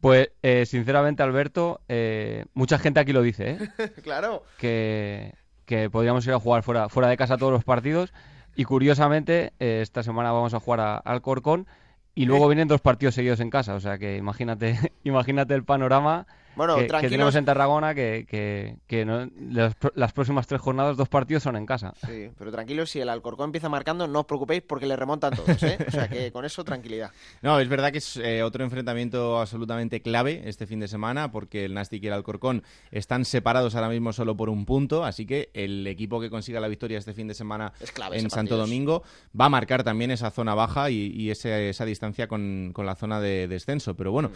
Pues, 0.00 0.30
eh, 0.42 0.66
sinceramente, 0.66 1.22
Alberto, 1.22 1.80
eh, 1.88 2.44
mucha 2.54 2.78
gente 2.78 3.00
aquí 3.00 3.12
lo 3.12 3.22
dice, 3.22 3.50
¿eh? 3.50 3.92
claro. 4.02 4.44
Que, 4.58 5.34
que 5.64 5.90
podríamos 5.90 6.26
ir 6.26 6.32
a 6.32 6.38
jugar 6.38 6.62
fuera, 6.62 6.88
fuera 6.88 7.08
de 7.08 7.16
casa 7.16 7.36
todos 7.36 7.52
los 7.52 7.64
partidos. 7.64 8.12
Y 8.54 8.64
curiosamente, 8.64 9.52
eh, 9.58 9.80
esta 9.82 10.02
semana 10.02 10.32
vamos 10.32 10.54
a 10.54 10.60
jugar 10.60 11.02
al 11.04 11.22
Corcón 11.22 11.66
y 12.14 12.24
luego 12.24 12.48
vienen 12.48 12.68
dos 12.68 12.80
partidos 12.80 13.14
seguidos 13.14 13.40
en 13.40 13.50
casa. 13.50 13.74
O 13.74 13.80
sea 13.80 13.98
que 13.98 14.16
imagínate, 14.16 14.78
imagínate 15.04 15.54
el 15.54 15.64
panorama 15.64 16.26
Bueno, 16.56 16.76
que, 16.76 16.86
que 16.86 17.08
tenemos 17.08 17.34
en 17.34 17.44
Tarragona, 17.44 17.94
que, 17.94 18.26
que, 18.28 18.76
que 18.86 19.04
no- 19.04 19.28
las, 19.50 19.76
las 19.94 20.12
próximas 20.12 20.46
tres 20.46 20.60
jornadas, 20.60 20.96
dos 20.96 21.08
partidos 21.08 21.42
son 21.42 21.54
en 21.56 21.66
casa. 21.66 21.92
Sí, 22.06 22.30
pero 22.38 22.50
tranquilos, 22.50 22.90
si 22.90 22.98
el 23.00 23.08
Alcorcón 23.08 23.46
empieza 23.50 23.68
marcando, 23.68 24.08
no 24.08 24.20
os 24.20 24.26
preocupéis 24.26 24.62
porque 24.62 24.86
le 24.86 24.96
remontan 24.96 25.34
todos, 25.36 25.62
¿eh? 25.62 25.76
O 25.86 25.90
sea 25.90 26.08
que 26.08 26.32
con 26.32 26.44
eso, 26.44 26.64
tranquilidad. 26.64 27.10
No, 27.42 27.60
es 27.60 27.68
verdad 27.68 27.92
que 27.92 27.98
es 27.98 28.16
eh, 28.16 28.42
otro 28.42 28.64
enfrentamiento 28.64 29.38
absolutamente 29.38 30.00
clave 30.00 30.42
este 30.46 30.66
fin 30.66 30.80
de 30.80 30.88
semana 30.88 31.30
porque 31.30 31.64
el 31.66 31.74
Nastic 31.74 32.02
y 32.02 32.06
el 32.06 32.14
Alcorcón 32.14 32.62
están 32.90 33.24
separados 33.24 33.74
ahora 33.74 33.88
mismo 33.88 34.12
solo 34.12 34.36
por 34.36 34.48
un 34.48 34.64
punto, 34.64 35.04
así 35.04 35.26
que 35.26 35.50
el 35.54 35.86
equipo 35.86 36.20
que 36.20 36.30
consiga 36.30 36.58
la 36.60 36.68
victoria 36.68 36.98
este 36.98 37.12
fin 37.12 37.28
de 37.28 37.34
semana 37.34 37.72
Es 37.80 37.92
clave 37.92 38.18
en 38.18 38.30
Santo 38.30 38.56
Domingo 38.56 39.02
va 39.38 39.44
a 39.44 39.48
marcar 39.50 39.84
también 39.84 40.10
esa 40.10 40.30
zona 40.30 40.54
baja 40.54 40.90
y, 40.90 41.12
y 41.14 41.30
ese- 41.30 41.68
esa 41.68 41.84
distancia 41.84 42.26
con, 42.26 42.70
con 42.72 42.86
la 42.86 42.94
zona 42.96 43.20
de 43.20 43.46
descenso. 43.46 43.94
Pero 43.94 44.10
bueno. 44.12 44.30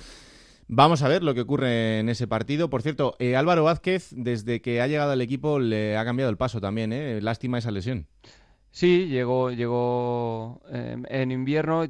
Vamos 0.73 1.03
a 1.03 1.09
ver 1.09 1.25
lo 1.25 1.35
que 1.35 1.41
ocurre 1.41 1.99
en 1.99 2.09
ese 2.09 2.29
partido. 2.29 2.71
Por 2.71 2.83
cierto, 2.83 3.17
eh, 3.19 3.35
Álvaro 3.35 3.65
Vázquez, 3.65 4.11
desde 4.13 4.61
que 4.63 4.81
ha 4.81 4.87
llegado 4.87 5.11
al 5.11 5.21
equipo, 5.21 5.59
le 5.59 5.97
ha 5.97 6.05
cambiado 6.05 6.31
el 6.31 6.37
paso 6.37 6.61
también. 6.61 6.93
¿eh? 6.93 7.21
Lástima 7.21 7.59
esa 7.59 7.73
lesión. 7.73 8.07
Sí, 8.71 9.09
llegó, 9.09 9.51
llegó 9.51 10.61
eh, 10.71 10.97
en 11.09 11.33
invierno, 11.33 11.89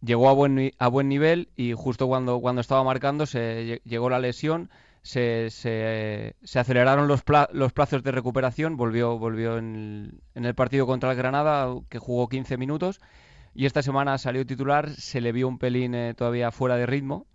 llegó 0.00 0.30
a 0.30 0.32
buen, 0.32 0.72
a 0.78 0.88
buen 0.88 1.10
nivel 1.10 1.50
y 1.56 1.74
justo 1.74 2.06
cuando, 2.06 2.40
cuando 2.40 2.62
estaba 2.62 2.82
marcando 2.84 3.26
se 3.26 3.66
lle- 3.66 3.82
llegó 3.84 4.08
la 4.08 4.18
lesión, 4.18 4.70
se, 5.02 5.50
se, 5.50 6.34
aceleraron 6.58 7.06
los, 7.06 7.22
los 7.52 7.72
plazos 7.74 8.02
de 8.02 8.12
recuperación, 8.12 8.78
volvió, 8.78 9.18
volvió 9.18 9.58
en 9.58 9.74
el, 9.76 10.20
en 10.34 10.46
el 10.46 10.54
partido 10.54 10.86
contra 10.86 11.10
el 11.10 11.18
Granada, 11.18 11.68
que 11.90 11.98
jugó 11.98 12.30
15 12.30 12.56
minutos, 12.56 12.98
y 13.54 13.66
esta 13.66 13.82
semana 13.82 14.16
salió 14.16 14.46
titular, 14.46 14.88
se 14.88 15.20
le 15.20 15.32
vio 15.32 15.48
un 15.48 15.58
pelín 15.58 15.94
eh, 15.94 16.14
todavía 16.14 16.50
fuera 16.50 16.76
de 16.78 16.86
ritmo, 16.86 17.26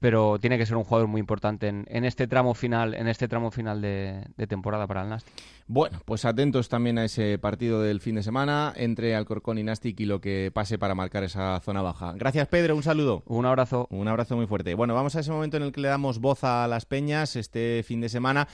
pero 0.00 0.38
tiene 0.38 0.58
que 0.58 0.66
ser 0.66 0.76
un 0.76 0.84
jugador 0.84 1.08
muy 1.08 1.20
importante 1.20 1.68
en, 1.68 1.86
en 1.88 2.04
este 2.04 2.26
tramo 2.26 2.54
final, 2.54 2.94
en 2.94 3.08
este 3.08 3.28
tramo 3.28 3.50
final 3.50 3.80
de, 3.80 4.24
de 4.36 4.46
temporada 4.46 4.86
para 4.86 5.02
el 5.02 5.08
Nastic. 5.08 5.32
Bueno, 5.68 6.00
pues 6.04 6.24
atentos 6.24 6.68
también 6.68 6.98
a 6.98 7.04
ese 7.04 7.38
partido 7.38 7.82
del 7.82 8.00
fin 8.00 8.14
de 8.14 8.22
semana 8.22 8.72
entre 8.76 9.16
Alcorcón 9.16 9.58
y 9.58 9.64
Nastic 9.64 9.98
y 9.98 10.04
lo 10.04 10.20
que 10.20 10.50
pase 10.54 10.78
para 10.78 10.94
marcar 10.94 11.24
esa 11.24 11.58
zona 11.60 11.82
baja. 11.82 12.12
Gracias, 12.14 12.46
Pedro. 12.48 12.76
Un 12.76 12.82
saludo. 12.82 13.22
Un 13.26 13.46
abrazo. 13.46 13.88
Un 13.90 14.06
abrazo 14.06 14.36
muy 14.36 14.46
fuerte. 14.46 14.74
Bueno, 14.74 14.94
vamos 14.94 15.16
a 15.16 15.20
ese 15.20 15.32
momento 15.32 15.56
en 15.56 15.64
el 15.64 15.72
que 15.72 15.80
le 15.80 15.88
damos 15.88 16.20
voz 16.20 16.44
a 16.44 16.68
las 16.68 16.86
peñas 16.86 17.34
este 17.34 17.82
fin 17.84 18.00
de 18.00 18.08
semana. 18.08 18.46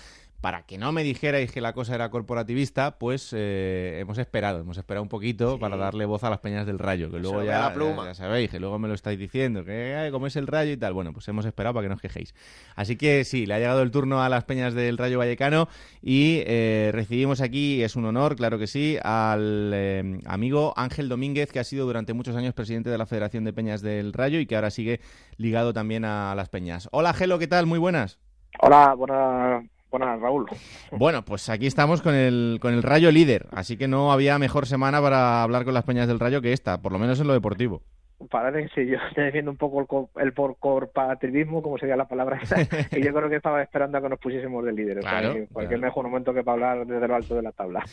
Para 0.43 0.65
que 0.65 0.77
no 0.77 0.91
me 0.91 1.05
dijerais 1.05 1.53
que 1.53 1.61
la 1.61 1.73
cosa 1.73 1.95
era 1.95 2.11
corporativista, 2.11 2.99
pues 2.99 3.33
eh, 3.33 3.99
hemos 4.01 4.19
esperado, 4.19 4.59
hemos 4.59 4.77
esperado 4.77 5.05
un 5.05 5.09
poquito 5.09 5.57
para 5.61 5.77
darle 5.77 6.05
voz 6.05 6.25
a 6.25 6.31
las 6.31 6.41
peñas 6.41 6.67
del 6.67 6.81
Rayo, 6.81 7.13
que 7.13 7.21
luego 7.21 7.45
ya, 7.45 7.61
la 7.61 7.69
ya- 7.69 7.75
pluma. 7.75 8.05
ya 8.07 8.15
sabéis, 8.15 8.51
que 8.51 8.59
luego 8.59 8.77
me 8.81 8.89
lo 8.89 8.95
estáis 8.95 9.21
diciendo, 9.21 9.65
que 9.65 9.95
ay, 9.95 10.11
como 10.11 10.27
es 10.27 10.35
el 10.35 10.49
Rayo 10.49 10.73
y 10.73 10.77
tal. 10.77 10.95
Bueno, 10.95 11.13
pues 11.13 11.29
hemos 11.29 11.45
esperado 11.47 11.75
para 11.75 11.85
que 11.85 11.89
no 11.91 11.95
os 11.95 12.01
quejéis. 12.01 12.35
Así 12.75 12.97
que 12.97 13.23
sí, 13.25 13.47
le 13.47 13.55
ha 13.55 13.59
llegado 13.61 13.83
el 13.83 13.93
turno 13.93 14.21
a 14.21 14.29
las 14.29 14.43
peñas 14.43 14.75
del 14.75 14.99
Rayo 14.99 15.17
Vallecano 15.19 15.69
y 16.03 16.43
eh, 16.45 16.91
recibimos 16.93 17.41
aquí, 17.41 17.81
es 17.85 17.95
un 17.95 18.05
honor, 18.07 18.35
claro 18.35 18.59
que 18.59 18.67
sí, 18.67 18.99
al 19.05 19.71
eh, 19.73 20.19
amigo 20.27 20.75
Ángel 20.77 21.09
Domínguez, 21.09 21.53
que 21.53 21.61
ha 21.61 21.65
sido 21.65 21.87
durante 21.87 22.15
muchos 22.15 22.35
años 22.35 22.53
presidente 22.53 22.91
de 22.91 22.99
la 22.99 23.07
Federación 23.07 23.45
de 23.45 23.53
Peñas 23.53 23.81
del 23.81 24.13
Rayo 24.13 24.41
y 24.41 24.47
que 24.47 24.57
ahora 24.57 24.71
sigue 24.71 25.01
ligado 25.37 25.73
también 25.73 26.05
a 26.05 26.35
las 26.35 26.49
peñas. 26.49 26.89
Hola, 26.91 27.13
Gelo, 27.15 27.39
¿qué 27.39 27.47
tal? 27.47 27.67
Muy 27.67 27.79
buenas. 27.79 28.19
Hola, 28.59 28.95
buenas, 28.95 29.65
buenas 29.93 30.21
Raúl. 30.21 30.47
Bueno, 30.91 31.25
pues 31.25 31.49
aquí 31.49 31.67
estamos 31.67 32.03
con 32.03 32.15
el, 32.15 32.59
con 32.61 32.75
el 32.75 32.83
Rayo 32.83 33.13
líder, 33.13 33.47
así 33.53 33.77
que 33.77 33.87
no 33.87 34.13
había 34.13 34.39
mejor 34.39 34.67
semana 34.67 35.01
para 35.01 35.43
hablar 35.43 35.65
con 35.65 35.75
las 35.75 35.85
peñas 35.85 36.09
del 36.09 36.19
Rayo 36.19 36.43
que 36.43 36.53
esta, 36.53 36.83
por 36.83 36.93
lo 36.93 36.99
menos 36.99 37.21
en 37.21 37.29
lo 37.29 37.35
deportivo. 37.35 37.83
Parece 38.31 38.69
que 38.69 38.83
sí, 38.85 38.91
yo 38.91 38.97
estoy 39.09 39.25
defiendo 39.25 39.51
un 39.51 39.57
poco 39.57 39.81
el, 39.81 39.87
co- 39.87 40.11
el 40.17 40.33
por 40.33 40.57
corporativismo, 40.59 41.63
como 41.63 41.79
sería 41.79 41.97
la 41.97 42.07
palabra 42.09 42.39
esa, 42.43 42.57
y 42.97 43.03
yo 43.03 43.13
creo 43.13 43.29
que 43.29 43.37
estaba 43.37 43.63
esperando 43.63 43.99
a 43.99 44.03
que 44.03 44.09
nos 44.09 44.19
pusiésemos 44.19 44.65
de 44.65 44.73
líder. 44.73 44.99
O 44.99 45.03
sea, 45.03 45.11
Claro, 45.21 45.33
cualquier 45.53 45.79
claro. 45.81 45.81
mejor 45.81 46.05
momento 46.09 46.35
que 46.35 46.43
para 46.43 46.73
hablar 46.73 46.87
desde 46.87 47.09
lo 47.09 47.15
alto 47.15 47.35
de 47.35 47.43
la 47.43 47.53
tabla. 47.53 47.85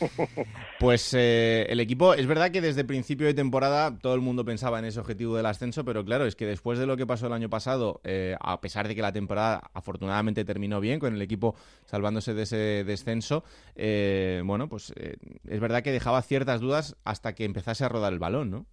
Pues 0.78 1.12
eh, 1.14 1.66
el 1.68 1.78
equipo, 1.80 2.14
es 2.14 2.26
verdad 2.26 2.50
que 2.50 2.62
desde 2.62 2.84
principio 2.84 3.26
de 3.26 3.34
temporada 3.34 3.98
todo 3.98 4.14
el 4.14 4.22
mundo 4.22 4.44
pensaba 4.46 4.78
en 4.78 4.86
ese 4.86 4.98
objetivo 4.98 5.36
del 5.36 5.44
ascenso, 5.44 5.84
pero 5.84 6.04
claro, 6.04 6.24
es 6.24 6.36
que 6.36 6.46
después 6.46 6.78
de 6.78 6.86
lo 6.86 6.96
que 6.96 7.06
pasó 7.06 7.26
el 7.26 7.34
año 7.34 7.50
pasado, 7.50 8.00
eh, 8.02 8.34
a 8.40 8.60
pesar 8.62 8.88
de 8.88 8.94
que 8.94 9.02
la 9.02 9.12
temporada 9.12 9.60
afortunadamente 9.74 10.44
terminó 10.46 10.80
bien, 10.80 10.98
con 10.98 11.14
el 11.14 11.20
equipo 11.20 11.54
salvándose 11.84 12.32
de 12.32 12.42
ese 12.44 12.84
descenso, 12.84 13.44
eh, 13.76 14.40
bueno, 14.44 14.68
pues 14.68 14.92
eh, 14.96 15.16
es 15.46 15.60
verdad 15.60 15.82
que 15.82 15.92
dejaba 15.92 16.22
ciertas 16.22 16.60
dudas 16.60 16.96
hasta 17.04 17.34
que 17.34 17.44
empezase 17.44 17.84
a 17.84 17.88
rodar 17.90 18.12
el 18.14 18.18
balón, 18.18 18.50
¿no? 18.50 18.66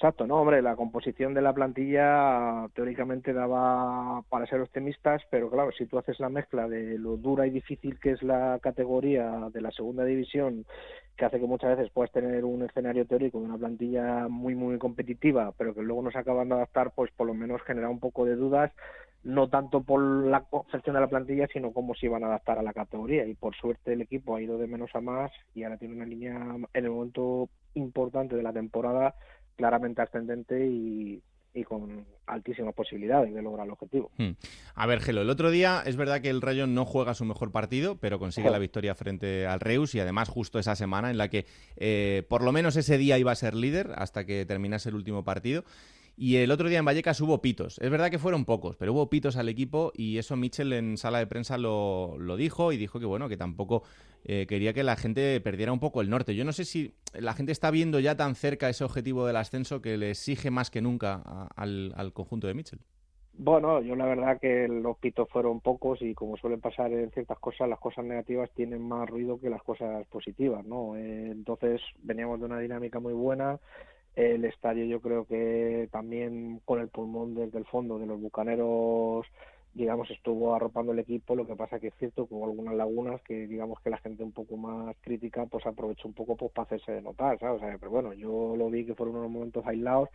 Exacto, 0.00 0.26
no, 0.26 0.36
hombre, 0.40 0.62
la 0.62 0.76
composición 0.76 1.34
de 1.34 1.42
la 1.42 1.52
plantilla 1.52 2.66
teóricamente 2.74 3.34
daba 3.34 4.22
para 4.30 4.46
ser 4.46 4.62
optimistas, 4.62 5.20
pero 5.30 5.50
claro, 5.50 5.72
si 5.72 5.84
tú 5.84 5.98
haces 5.98 6.18
la 6.20 6.30
mezcla 6.30 6.66
de 6.68 6.96
lo 6.98 7.18
dura 7.18 7.46
y 7.46 7.50
difícil 7.50 8.00
que 8.00 8.12
es 8.12 8.22
la 8.22 8.58
categoría 8.62 9.50
de 9.52 9.60
la 9.60 9.70
segunda 9.70 10.04
división, 10.04 10.64
que 11.18 11.26
hace 11.26 11.38
que 11.38 11.46
muchas 11.46 11.76
veces 11.76 11.92
puedas 11.92 12.10
tener 12.12 12.46
un 12.46 12.62
escenario 12.62 13.04
teórico 13.04 13.40
de 13.40 13.44
una 13.44 13.58
plantilla 13.58 14.26
muy, 14.28 14.54
muy 14.54 14.78
competitiva, 14.78 15.52
pero 15.58 15.74
que 15.74 15.82
luego 15.82 16.00
no 16.00 16.10
se 16.10 16.16
acaban 16.18 16.48
de 16.48 16.54
adaptar, 16.54 16.92
pues 16.94 17.10
por 17.14 17.26
lo 17.26 17.34
menos 17.34 17.60
genera 17.66 17.90
un 17.90 18.00
poco 18.00 18.24
de 18.24 18.36
dudas, 18.36 18.72
no 19.22 19.50
tanto 19.50 19.82
por 19.82 20.00
la 20.00 20.44
concepción 20.44 20.94
de 20.94 21.02
la 21.02 21.08
plantilla, 21.08 21.46
sino 21.52 21.74
cómo 21.74 21.94
se 21.94 22.06
iban 22.06 22.24
a 22.24 22.28
adaptar 22.28 22.58
a 22.58 22.62
la 22.62 22.72
categoría. 22.72 23.26
Y 23.26 23.34
por 23.34 23.54
suerte 23.54 23.92
el 23.92 24.00
equipo 24.00 24.34
ha 24.34 24.40
ido 24.40 24.56
de 24.56 24.66
menos 24.66 24.94
a 24.94 25.02
más 25.02 25.30
y 25.54 25.62
ahora 25.62 25.76
tiene 25.76 25.94
una 25.96 26.06
línea 26.06 26.38
en 26.72 26.84
el 26.86 26.90
momento 26.90 27.50
importante 27.74 28.34
de 28.34 28.42
la 28.42 28.54
temporada 28.54 29.14
claramente 29.60 30.00
ascendente 30.00 30.66
y, 30.66 31.22
y 31.52 31.64
con 31.64 32.06
altísimas 32.26 32.74
posibilidades 32.74 33.34
de 33.34 33.42
lograr 33.42 33.66
el 33.66 33.72
objetivo. 33.72 34.10
Hmm. 34.16 34.30
A 34.74 34.86
ver, 34.86 35.00
Gelo, 35.00 35.20
el 35.20 35.30
otro 35.30 35.50
día 35.50 35.82
es 35.84 35.96
verdad 35.96 36.22
que 36.22 36.30
el 36.30 36.40
Rayo 36.40 36.66
no 36.66 36.86
juega 36.86 37.14
su 37.14 37.24
mejor 37.24 37.52
partido, 37.52 37.96
pero 37.96 38.18
consigue 38.18 38.50
la 38.50 38.58
victoria 38.58 38.94
frente 38.94 39.46
al 39.46 39.60
Reus 39.60 39.94
y 39.94 40.00
además 40.00 40.28
justo 40.28 40.58
esa 40.58 40.76
semana 40.76 41.10
en 41.10 41.18
la 41.18 41.28
que 41.28 41.46
eh, 41.76 42.24
por 42.28 42.42
lo 42.42 42.52
menos 42.52 42.76
ese 42.76 42.98
día 42.98 43.18
iba 43.18 43.32
a 43.32 43.36
ser 43.36 43.54
líder 43.54 43.92
hasta 43.96 44.24
que 44.24 44.46
terminase 44.46 44.88
el 44.88 44.94
último 44.94 45.24
partido. 45.24 45.64
Y 46.22 46.36
el 46.36 46.50
otro 46.50 46.68
día 46.68 46.80
en 46.80 46.84
Vallecas 46.84 47.18
hubo 47.22 47.40
pitos. 47.40 47.78
Es 47.78 47.90
verdad 47.90 48.10
que 48.10 48.18
fueron 48.18 48.44
pocos, 48.44 48.76
pero 48.76 48.92
hubo 48.92 49.08
pitos 49.08 49.38
al 49.38 49.48
equipo 49.48 49.90
y 49.94 50.18
eso 50.18 50.36
Mitchell 50.36 50.70
en 50.74 50.98
sala 50.98 51.18
de 51.18 51.26
prensa 51.26 51.56
lo, 51.56 52.18
lo 52.18 52.36
dijo 52.36 52.72
y 52.72 52.76
dijo 52.76 53.00
que 53.00 53.06
bueno, 53.06 53.26
que 53.30 53.38
tampoco 53.38 53.84
eh, 54.26 54.44
quería 54.46 54.74
que 54.74 54.82
la 54.82 54.96
gente 54.96 55.40
perdiera 55.40 55.72
un 55.72 55.80
poco 55.80 56.02
el 56.02 56.10
norte. 56.10 56.34
Yo 56.34 56.44
no 56.44 56.52
sé 56.52 56.66
si 56.66 56.92
la 57.14 57.32
gente 57.32 57.52
está 57.52 57.70
viendo 57.70 58.00
ya 58.00 58.18
tan 58.18 58.34
cerca 58.34 58.68
ese 58.68 58.84
objetivo 58.84 59.24
del 59.24 59.36
ascenso 59.36 59.80
que 59.80 59.96
le 59.96 60.10
exige 60.10 60.50
más 60.50 60.70
que 60.70 60.82
nunca 60.82 61.48
al, 61.56 61.94
al 61.96 62.12
conjunto 62.12 62.46
de 62.46 62.52
Mitchell. 62.52 62.80
Bueno, 63.32 63.80
yo 63.80 63.96
la 63.96 64.04
verdad 64.04 64.38
que 64.38 64.68
los 64.68 64.98
pitos 64.98 65.26
fueron 65.30 65.60
pocos 65.60 66.02
y 66.02 66.12
como 66.12 66.36
suele 66.36 66.58
pasar 66.58 66.92
en 66.92 67.10
ciertas 67.12 67.38
cosas, 67.38 67.66
las 67.66 67.78
cosas 67.78 68.04
negativas 68.04 68.50
tienen 68.54 68.86
más 68.86 69.08
ruido 69.08 69.40
que 69.40 69.48
las 69.48 69.62
cosas 69.62 70.06
positivas, 70.08 70.66
¿no? 70.66 70.96
Eh, 70.96 71.30
entonces 71.30 71.80
veníamos 72.02 72.40
de 72.40 72.44
una 72.44 72.58
dinámica 72.58 73.00
muy 73.00 73.14
buena. 73.14 73.58
El 74.16 74.44
estadio 74.44 74.84
yo 74.84 75.00
creo 75.00 75.24
que 75.24 75.88
también 75.92 76.60
con 76.64 76.80
el 76.80 76.88
pulmón 76.88 77.34
desde 77.34 77.58
el 77.58 77.64
fondo 77.66 77.98
de 77.98 78.06
los 78.06 78.20
bucaneros 78.20 79.26
digamos 79.72 80.10
estuvo 80.10 80.54
arropando 80.54 80.92
el 80.92 80.98
equipo 80.98 81.36
lo 81.36 81.46
que 81.46 81.54
pasa 81.54 81.78
que 81.78 81.88
es 81.88 81.94
cierto 81.94 82.26
que 82.26 82.34
hubo 82.34 82.44
algunas 82.46 82.74
lagunas 82.74 83.22
que 83.22 83.46
digamos 83.46 83.78
que 83.80 83.90
la 83.90 83.98
gente 83.98 84.24
un 84.24 84.32
poco 84.32 84.56
más 84.56 84.96
crítica 85.00 85.46
pues 85.46 85.64
aprovechó 85.64 86.08
un 86.08 86.14
poco 86.14 86.36
pues 86.36 86.50
para 86.52 86.66
hacerse 86.66 87.00
notar 87.00 87.38
¿sabes? 87.38 87.62
O 87.62 87.64
sea, 87.64 87.78
pero 87.78 87.90
bueno 87.92 88.12
yo 88.12 88.56
lo 88.56 88.68
vi 88.68 88.84
que 88.84 88.96
fueron 88.96 89.16
unos 89.16 89.30
momentos 89.30 89.64
aislados 89.64 90.08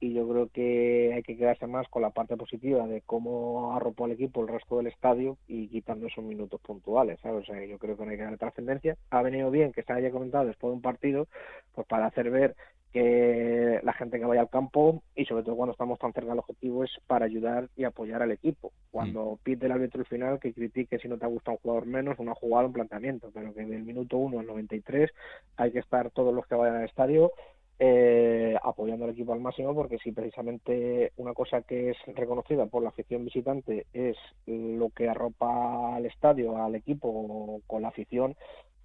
y 0.00 0.12
yo 0.12 0.28
creo 0.28 0.48
que 0.48 1.12
hay 1.14 1.22
que 1.22 1.36
quedarse 1.36 1.66
más 1.66 1.88
con 1.88 2.02
la 2.02 2.10
parte 2.10 2.36
positiva 2.36 2.86
de 2.86 3.02
cómo 3.02 3.74
arropó 3.74 4.04
al 4.04 4.12
equipo 4.12 4.42
el 4.42 4.48
resto 4.48 4.76
del 4.76 4.86
estadio 4.86 5.38
y 5.48 5.68
quitando 5.68 6.06
esos 6.06 6.24
minutos 6.24 6.60
puntuales, 6.60 7.18
¿sabes? 7.20 7.48
O 7.48 7.52
sea, 7.52 7.64
yo 7.64 7.78
creo 7.78 7.96
que 7.96 8.04
no 8.04 8.10
hay 8.12 8.16
que 8.16 8.22
darle 8.22 8.38
trascendencia. 8.38 8.96
Ha 9.10 9.22
venido 9.22 9.50
bien 9.50 9.72
que 9.72 9.82
se 9.82 9.92
haya 9.92 10.12
comentado 10.12 10.46
después 10.46 10.70
de 10.70 10.76
un 10.76 10.82
partido, 10.82 11.26
pues 11.74 11.86
para 11.88 12.06
hacer 12.06 12.30
ver 12.30 12.54
que 12.92 13.80
la 13.82 13.92
gente 13.92 14.18
que 14.18 14.24
vaya 14.24 14.40
al 14.40 14.48
campo 14.48 15.02
y 15.14 15.24
sobre 15.26 15.42
todo 15.42 15.56
cuando 15.56 15.72
estamos 15.72 15.98
tan 15.98 16.12
cerca 16.12 16.30
del 16.30 16.38
objetivo 16.38 16.84
es 16.84 16.90
para 17.06 17.26
ayudar 17.26 17.68
y 17.76 17.84
apoyar 17.84 18.22
al 18.22 18.32
equipo. 18.32 18.72
Cuando 18.90 19.38
pide 19.42 19.66
el 19.66 19.72
árbitro 19.72 20.00
al 20.00 20.06
final 20.06 20.40
que 20.40 20.54
critique 20.54 20.98
si 20.98 21.08
no 21.08 21.18
te 21.18 21.26
ha 21.26 21.28
gustado 21.28 21.56
un 21.56 21.62
jugador 21.62 21.86
menos, 21.86 22.18
una 22.18 22.34
jugada, 22.34 22.66
un 22.66 22.72
planteamiento, 22.72 23.30
pero 23.32 23.52
que 23.52 23.64
del 23.64 23.82
minuto 23.82 24.16
1 24.16 24.40
al 24.40 24.46
93 24.46 25.10
hay 25.56 25.72
que 25.72 25.80
estar 25.80 26.10
todos 26.10 26.34
los 26.34 26.46
que 26.46 26.54
vayan 26.54 26.76
al 26.76 26.84
estadio 26.84 27.32
eh, 27.80 28.56
apoyando 28.60 29.04
al 29.04 29.12
equipo 29.12 29.32
al 29.32 29.40
máximo 29.40 29.72
porque 29.72 29.98
si 29.98 30.10
precisamente 30.10 31.12
una 31.16 31.32
cosa 31.32 31.62
que 31.62 31.90
es 31.90 31.96
reconocida 32.16 32.66
por 32.66 32.82
la 32.82 32.88
afición 32.88 33.24
visitante 33.24 33.86
es 33.92 34.16
lo 34.46 34.90
que 34.90 35.08
arropa 35.08 35.94
al 35.94 36.06
estadio, 36.06 36.56
al 36.60 36.74
equipo 36.74 37.60
con 37.68 37.82
la 37.82 37.88
afición, 37.88 38.34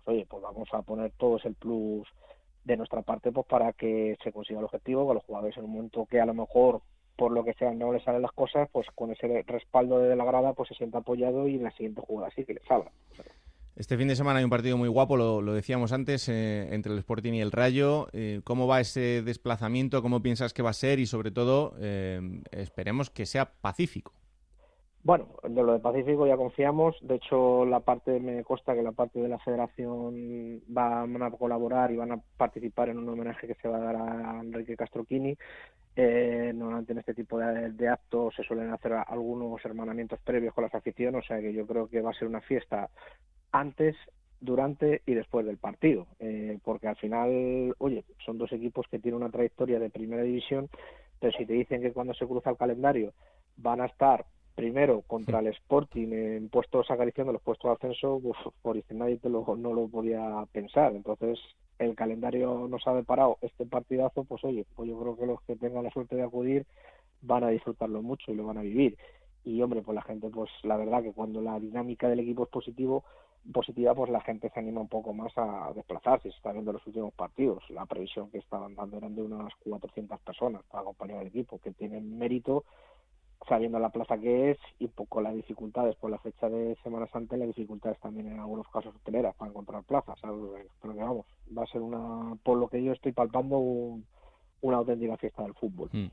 pues, 0.03 0.15
oye, 0.15 0.27
pues 0.29 0.43
vamos 0.43 0.69
a 0.73 0.83
poner 0.83 1.11
todos 1.17 1.43
el 1.45 1.55
plus 1.55 2.07
de 2.63 2.77
nuestra 2.77 3.01
parte 3.01 3.31
pues 3.31 3.45
para 3.47 3.73
que 3.73 4.17
se 4.23 4.31
consiga 4.31 4.59
el 4.59 4.65
objetivo, 4.65 5.07
que 5.07 5.15
los 5.15 5.23
jugadores 5.23 5.57
en 5.57 5.65
un 5.65 5.71
momento 5.71 6.05
que 6.05 6.19
a 6.19 6.25
lo 6.25 6.33
mejor 6.33 6.81
por 7.15 7.31
lo 7.31 7.43
que 7.43 7.53
sea 7.53 7.73
no 7.73 7.93
les 7.93 8.03
salen 8.03 8.21
las 8.21 8.31
cosas, 8.31 8.69
pues 8.71 8.87
con 8.95 9.11
ese 9.11 9.43
respaldo 9.47 9.99
de 9.99 10.15
la 10.15 10.25
grada 10.25 10.53
pues 10.53 10.69
se 10.69 10.75
sienta 10.75 10.99
apoyado 10.99 11.47
y 11.47 11.55
en 11.55 11.63
la 11.63 11.71
siguiente 11.71 12.01
jugada 12.01 12.31
sí 12.35 12.43
que 12.45 12.55
les 12.55 12.63
salga. 12.65 12.91
Este 13.75 13.97
fin 13.97 14.07
de 14.07 14.15
semana 14.15 14.37
hay 14.37 14.43
un 14.43 14.51
partido 14.51 14.77
muy 14.77 14.87
guapo, 14.87 15.17
lo, 15.17 15.53
decíamos 15.53 15.93
antes, 15.93 16.29
eh, 16.29 16.73
entre 16.73 16.93
el 16.93 16.99
Sporting 16.99 17.33
y 17.33 17.41
el 17.41 17.51
Rayo. 17.51 18.07
Eh, 18.13 18.41
¿Cómo 18.43 18.67
va 18.67 18.79
ese 18.79 19.23
desplazamiento? 19.23 20.03
¿Cómo 20.03 20.21
piensas 20.21 20.53
que 20.53 20.61
va 20.61 20.69
a 20.69 20.73
ser? 20.73 20.99
Y 20.99 21.07
sobre 21.07 21.31
todo, 21.31 21.73
eh, 21.79 22.21
esperemos 22.51 23.09
que 23.09 23.25
sea 23.25 23.51
pacífico. 23.61 24.13
Bueno, 25.03 25.27
de 25.43 25.61
lo 25.61 25.73
de 25.73 25.79
Pacífico 25.79 26.25
ya 26.25 26.37
confiamos. 26.37 26.95
De 27.01 27.15
hecho, 27.15 27.65
la 27.65 27.81
parte 27.81 28.21
me 28.21 28.41
consta 28.45 28.73
que 28.73 28.81
la 28.81 28.93
parte 28.93 29.19
de 29.19 29.27
la 29.27 29.37
Federación 29.39 30.61
van 30.67 31.21
a 31.21 31.31
colaborar 31.31 31.91
y 31.91 31.97
van 31.97 32.13
a 32.13 32.21
participar 32.37 32.87
en 32.87 32.99
un 32.99 33.09
homenaje 33.09 33.45
que 33.45 33.55
se 33.55 33.67
va 33.67 33.77
a 33.77 33.81
dar 33.81 33.95
a 33.97 34.39
Enrique 34.39 34.77
Castroquini. 34.77 35.37
Eh, 35.95 36.53
normalmente 36.55 36.93
en 36.93 36.99
este 36.99 37.13
tipo 37.13 37.37
de, 37.37 37.89
actos 37.89 38.33
se 38.35 38.43
suelen 38.43 38.71
hacer 38.71 38.93
algunos 38.93 39.63
hermanamientos 39.65 40.19
previos 40.21 40.53
con 40.53 40.63
las 40.63 40.73
aficiones, 40.73 41.23
o 41.23 41.27
sea 41.27 41.41
que 41.41 41.53
yo 41.53 41.67
creo 41.67 41.89
que 41.89 42.01
va 42.01 42.11
a 42.11 42.13
ser 42.13 42.29
una 42.29 42.41
fiesta 42.41 42.89
antes, 43.51 43.97
durante 44.39 45.01
y 45.05 45.13
después 45.13 45.45
del 45.45 45.57
partido, 45.57 46.07
eh, 46.19 46.59
porque 46.63 46.87
al 46.87 46.95
final, 46.95 47.75
oye, 47.77 48.05
son 48.25 48.37
dos 48.37 48.51
equipos 48.53 48.87
que 48.89 48.99
tienen 48.99 49.21
una 49.21 49.31
trayectoria 49.31 49.79
de 49.79 49.89
primera 49.89 50.23
división, 50.23 50.69
pero 51.19 51.37
si 51.37 51.45
te 51.45 51.53
dicen 51.53 51.81
que 51.81 51.93
cuando 51.93 52.13
se 52.13 52.25
cruza 52.25 52.49
el 52.49 52.57
calendario 52.57 53.13
van 53.57 53.81
a 53.81 53.85
estar 53.85 54.25
primero 54.55 55.01
contra 55.01 55.39
el 55.39 55.47
Sporting 55.47 56.09
en 56.11 56.49
puestos 56.49 56.89
acariciando 56.91 57.33
los 57.33 57.41
puestos 57.41 57.69
de 57.69 57.73
ascenso, 57.73 58.15
uf, 58.15 58.37
por 58.61 58.77
nadie 58.91 59.17
te 59.17 59.29
lo, 59.29 59.43
no 59.55 59.73
lo 59.73 59.87
podía 59.87 60.45
pensar. 60.51 60.95
Entonces, 60.95 61.39
el 61.79 61.95
calendario 61.95 62.67
nos 62.67 62.85
ha 62.87 62.93
deparado 62.93 63.37
este 63.41 63.65
partidazo, 63.65 64.23
pues 64.23 64.43
oye, 64.43 64.65
pues 64.75 64.89
yo 64.89 64.99
creo 64.99 65.17
que 65.17 65.25
los 65.25 65.41
que 65.41 65.55
tengan 65.55 65.83
la 65.83 65.91
suerte 65.91 66.15
de 66.15 66.23
acudir 66.23 66.65
van 67.21 67.43
a 67.43 67.49
disfrutarlo 67.49 68.01
mucho 68.01 68.31
y 68.31 68.35
lo 68.35 68.45
van 68.45 68.57
a 68.57 68.61
vivir. 68.61 68.97
Y 69.43 69.61
hombre, 69.61 69.81
pues 69.81 69.95
la 69.95 70.03
gente, 70.03 70.29
pues 70.29 70.49
la 70.63 70.77
verdad 70.77 71.03
que 71.03 71.11
cuando 71.11 71.41
la 71.41 71.59
dinámica 71.59 72.07
del 72.07 72.19
equipo 72.19 72.43
es 72.43 72.49
positivo, 72.49 73.03
positiva, 73.51 73.93
pues 73.93 74.09
la 74.09 74.21
gente 74.21 74.49
se 74.49 74.59
anima 74.59 74.79
un 74.79 74.87
poco 74.87 75.13
más 75.13 75.33
a 75.35 75.71
desplazarse. 75.75 76.29
Se 76.29 76.37
está 76.37 76.53
viendo 76.53 76.71
los 76.71 76.85
últimos 76.87 77.13
partidos. 77.13 77.63
La 77.69 77.85
previsión 77.85 78.29
que 78.29 78.37
estaban 78.37 78.75
dando 78.75 78.97
eran 78.97 79.15
de 79.15 79.23
unas 79.23 79.53
400 79.63 80.19
personas 80.21 80.63
para 80.63 80.81
acompañar 80.81 81.19
al 81.19 81.27
equipo, 81.27 81.59
que 81.59 81.71
tienen 81.71 82.17
mérito 82.17 82.63
sabiendo 83.47 83.79
la 83.79 83.89
plaza 83.89 84.17
que 84.17 84.51
es 84.51 84.57
y 84.79 84.87
poco 84.87 85.21
las 85.21 85.35
dificultades 85.35 85.95
por 85.95 86.11
la 86.11 86.19
fecha 86.19 86.49
de 86.49 86.77
Semana 86.83 87.07
Santa 87.07 87.35
y 87.35 87.39
las 87.39 87.47
dificultades 87.47 87.99
también 87.99 88.27
en 88.27 88.39
algunos 88.39 88.67
casos 88.69 88.95
hoteleras 88.95 89.35
para 89.35 89.51
encontrar 89.51 89.83
plazas. 89.83 90.17
Pero 90.21 90.93
que 90.93 90.99
vamos, 90.99 91.25
va 91.57 91.63
a 91.63 91.67
ser 91.67 91.81
una, 91.81 92.35
por 92.43 92.57
lo 92.57 92.67
que 92.67 92.83
yo 92.83 92.91
estoy 92.91 93.11
palpando, 93.11 93.57
una 94.61 94.77
auténtica 94.77 95.17
fiesta 95.17 95.43
del 95.43 95.53
fútbol. 95.53 95.89
Mm. 95.91 96.07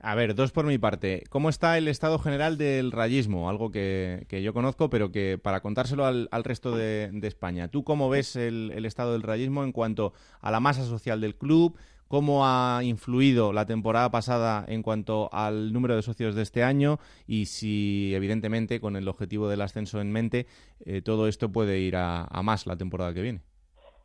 A 0.00 0.14
ver, 0.14 0.34
dos 0.34 0.52
por 0.52 0.66
mi 0.66 0.76
parte. 0.76 1.24
¿Cómo 1.30 1.48
está 1.48 1.78
el 1.78 1.88
estado 1.88 2.18
general 2.18 2.58
del 2.58 2.92
rayismo? 2.92 3.48
Algo 3.48 3.70
que, 3.70 4.26
yo 4.30 4.52
conozco, 4.52 4.90
pero 4.90 5.10
que 5.10 5.38
para 5.42 5.60
contárselo 5.60 6.04
al, 6.04 6.44
resto 6.44 6.76
de, 6.76 7.10
España. 7.22 7.68
¿Tú 7.68 7.82
cómo 7.82 8.10
ves 8.10 8.36
el, 8.36 8.72
el 8.74 8.84
estado 8.84 9.12
del 9.12 9.22
rayismo 9.22 9.64
en 9.64 9.72
cuanto 9.72 10.12
a 10.40 10.50
la 10.50 10.60
masa 10.60 10.84
social 10.84 11.20
del 11.20 11.34
club? 11.34 11.78
Cómo 12.08 12.46
ha 12.46 12.80
influido 12.82 13.52
la 13.52 13.66
temporada 13.66 14.10
pasada 14.10 14.64
en 14.68 14.82
cuanto 14.82 15.28
al 15.32 15.72
número 15.72 15.96
de 15.96 16.02
socios 16.02 16.34
de 16.34 16.42
este 16.42 16.62
año 16.62 16.98
y 17.26 17.46
si, 17.46 18.14
evidentemente, 18.14 18.80
con 18.80 18.96
el 18.96 19.08
objetivo 19.08 19.48
del 19.48 19.62
ascenso 19.62 20.00
en 20.00 20.12
mente, 20.12 20.46
eh, 20.84 21.02
todo 21.02 21.28
esto 21.28 21.50
puede 21.50 21.78
ir 21.80 21.96
a, 21.96 22.28
más 22.42 22.66
la 22.66 22.76
temporada 22.76 23.12
que 23.12 23.22
viene. 23.22 23.40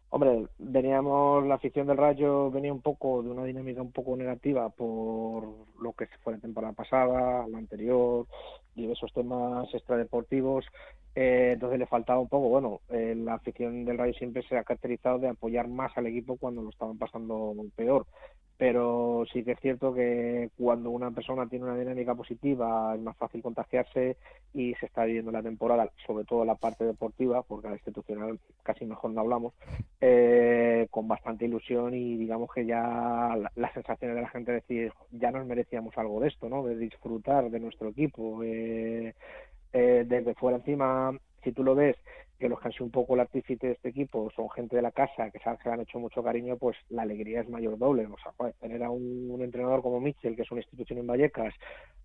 Hombre, 0.09 0.47
veníamos, 0.57 1.45
la 1.45 1.55
afición 1.55 1.87
del 1.87 1.95
Rayo 1.95 2.51
venía 2.51 2.73
un 2.73 2.81
poco 2.81 3.23
de 3.23 3.29
una 3.29 3.45
dinámica 3.45 3.81
un 3.81 3.93
poco 3.93 4.17
negativa 4.17 4.69
por 4.69 5.45
lo 5.79 5.93
que 5.93 6.07
fue 6.21 6.33
la 6.33 6.39
temporada 6.39 6.73
pasada, 6.73 7.47
la 7.47 7.57
anterior, 7.57 8.27
diversos 8.75 9.13
temas 9.13 9.73
extradeportivos. 9.73 10.65
Eh, 11.13 11.51
entonces 11.53 11.79
le 11.79 11.85
faltaba 11.87 12.19
un 12.19 12.29
poco, 12.29 12.49
bueno, 12.49 12.81
eh, 12.89 13.15
la 13.15 13.35
afición 13.35 13.83
del 13.83 13.97
Rayo 13.97 14.13
siempre 14.13 14.43
se 14.43 14.57
ha 14.57 14.63
caracterizado 14.63 15.19
de 15.19 15.27
apoyar 15.29 15.67
más 15.67 15.91
al 15.97 16.07
equipo 16.07 16.37
cuando 16.37 16.61
lo 16.61 16.69
estaban 16.69 16.97
pasando 16.97 17.53
peor. 17.75 18.05
Pero 18.57 19.25
sí 19.33 19.43
que 19.43 19.53
es 19.53 19.59
cierto 19.59 19.91
que 19.91 20.51
cuando 20.55 20.91
una 20.91 21.09
persona 21.09 21.47
tiene 21.49 21.65
una 21.65 21.75
dinámica 21.75 22.13
positiva 22.13 22.93
es 22.93 23.01
más 23.01 23.17
fácil 23.17 23.41
contagiarse 23.41 24.17
y 24.53 24.75
se 24.75 24.85
está 24.85 25.03
viviendo 25.03 25.31
la 25.31 25.41
temporada, 25.41 25.89
sobre 26.05 26.25
todo 26.25 26.45
la 26.45 26.53
parte 26.53 26.85
deportiva, 26.85 27.41
porque 27.41 27.67
a 27.67 27.69
la 27.71 27.77
institucional 27.77 28.39
casi 28.61 28.85
mejor 28.85 29.11
no 29.11 29.21
hablamos, 29.21 29.53
eh, 30.01 30.87
con 30.91 31.07
bastante 31.07 31.45
ilusión 31.45 31.95
y 31.95 32.17
digamos 32.17 32.51
que 32.53 32.67
ya 32.67 33.35
las 33.55 33.73
sensaciones 33.73 34.15
de 34.15 34.21
la 34.21 34.29
gente 34.29 34.51
decir 34.51 34.93
ya 35.11 35.31
nos 35.31 35.47
merecíamos 35.47 35.97
algo 35.97 36.19
de 36.19 36.27
esto, 36.27 36.47
¿no? 36.47 36.63
De 36.63 36.77
disfrutar 36.77 37.49
de 37.49 37.59
nuestro 37.59 37.89
equipo. 37.89 38.43
Eh, 39.73 40.03
desde 40.05 40.35
fuera 40.35 40.57
encima, 40.57 41.17
si 41.43 41.51
tú 41.53 41.63
lo 41.63 41.75
ves, 41.75 41.97
que 42.41 42.49
los 42.49 42.59
que 42.59 42.67
han 42.67 42.71
sido 42.73 42.85
un 42.85 42.91
poco 42.91 43.13
el 43.13 43.19
artífice 43.19 43.67
de 43.67 43.73
este 43.73 43.89
equipo 43.89 44.31
son 44.35 44.49
gente 44.49 44.75
de 44.75 44.81
la 44.81 44.91
casa 44.91 45.29
que 45.29 45.37
sabes 45.39 45.59
que 45.61 45.69
le 45.69 45.75
han 45.75 45.81
hecho 45.81 45.99
mucho 45.99 46.23
cariño, 46.23 46.57
pues 46.57 46.75
la 46.89 47.03
alegría 47.03 47.41
es 47.41 47.49
mayor 47.49 47.77
doble. 47.77 48.07
O 48.07 48.17
sea, 48.17 48.51
tener 48.53 48.83
a 48.83 48.89
un, 48.89 49.39
entrenador 49.41 49.83
como 49.83 49.99
Mitchell, 49.99 50.35
que 50.35 50.41
es 50.41 50.51
una 50.51 50.61
institución 50.61 50.99
en 50.99 51.07
Vallecas, 51.07 51.53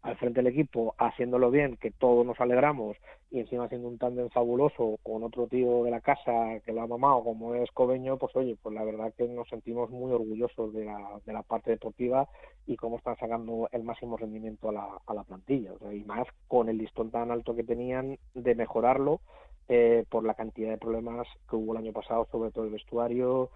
al 0.02 0.16
frente 0.16 0.40
del 0.42 0.52
equipo, 0.52 0.94
haciéndolo 0.98 1.50
bien, 1.50 1.78
que 1.78 1.90
todos 1.90 2.24
nos 2.24 2.38
alegramos, 2.38 2.98
y 3.30 3.40
encima 3.40 3.64
haciendo 3.64 3.88
un 3.88 3.98
tándem 3.98 4.28
fabuloso 4.28 4.98
con 5.02 5.24
otro 5.24 5.46
tío 5.46 5.84
de 5.84 5.90
la 5.90 6.00
casa 6.00 6.60
que 6.64 6.72
lo 6.72 6.82
ha 6.82 6.86
mamado, 6.86 7.24
como 7.24 7.54
es 7.54 7.70
Cobeño, 7.72 8.18
pues 8.18 8.36
oye, 8.36 8.56
pues 8.62 8.74
la 8.74 8.84
verdad 8.84 9.12
que 9.16 9.26
nos 9.26 9.48
sentimos 9.48 9.90
muy 9.90 10.12
orgullosos 10.12 10.72
de 10.74 10.84
la, 10.84 11.18
de 11.24 11.32
la 11.32 11.42
parte 11.42 11.70
deportiva 11.70 12.28
y 12.66 12.76
cómo 12.76 12.98
están 12.98 13.16
sacando 13.16 13.68
el 13.72 13.84
máximo 13.84 14.16
rendimiento 14.16 14.68
a 14.68 14.72
la, 14.72 14.88
a 15.06 15.14
la 15.14 15.24
plantilla. 15.24 15.72
y 15.92 16.04
más 16.04 16.26
con 16.46 16.68
el 16.68 16.78
listón 16.78 17.10
tan 17.10 17.30
alto 17.30 17.56
que 17.56 17.64
tenían 17.64 18.18
de 18.34 18.54
mejorarlo 18.54 19.20
eh, 19.68 20.04
por 20.08 20.24
la 20.24 20.34
cantidad 20.34 20.70
de 20.70 20.78
problemas 20.78 21.26
que 21.48 21.56
hubo 21.56 21.72
el 21.72 21.78
año 21.78 21.92
pasado, 21.92 22.28
sobre 22.30 22.50
todo 22.50 22.64
el 22.64 22.70
vestuario, 22.70 23.50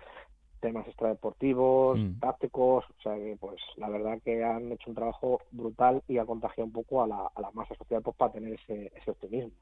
temas 0.60 0.86
extradeportivos, 0.86 1.98
mm. 1.98 2.20
tácticos, 2.20 2.84
o 2.84 3.02
sea 3.02 3.14
que 3.14 3.36
pues 3.40 3.60
la 3.76 3.88
verdad 3.88 4.18
que 4.24 4.44
han 4.44 4.72
hecho 4.72 4.90
un 4.90 4.96
trabajo 4.96 5.40
brutal 5.50 6.02
y 6.06 6.18
ha 6.18 6.24
contagiado 6.24 6.66
un 6.66 6.72
poco 6.72 7.02
a 7.02 7.06
la, 7.06 7.30
a 7.34 7.40
la 7.40 7.50
masa 7.52 7.74
social 7.76 8.02
pues, 8.02 8.16
para 8.16 8.32
tener 8.32 8.54
ese, 8.54 8.92
ese 8.94 9.10
optimismo. 9.10 9.52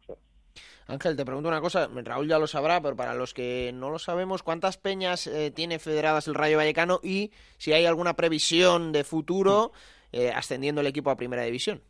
Ángel, 0.87 1.17
te 1.17 1.25
pregunto 1.25 1.49
una 1.49 1.61
cosa, 1.61 1.89
Raúl 1.89 2.29
ya 2.29 2.39
lo 2.39 2.47
sabrá, 2.47 2.81
pero 2.81 2.97
para 2.97 3.15
los 3.15 3.35
que 3.35 3.73
no 3.75 3.91
lo 3.91 3.99
sabemos, 3.99 4.43
¿cuántas 4.43 4.79
peñas 4.79 5.27
eh, 5.27 5.51
tiene 5.51 5.79
federadas 5.79 6.27
el 6.29 6.35
Rayo 6.35 6.57
Vallecano 6.57 7.01
y 7.03 7.31
si 7.59 7.73
hay 7.73 7.85
alguna 7.85 8.15
previsión 8.15 8.91
de 8.91 9.05
futuro 9.05 9.73
eh, 10.13 10.33
ascendiendo 10.35 10.81
el 10.81 10.87
equipo 10.87 11.11
a 11.11 11.17
Primera 11.17 11.43
División? 11.43 11.83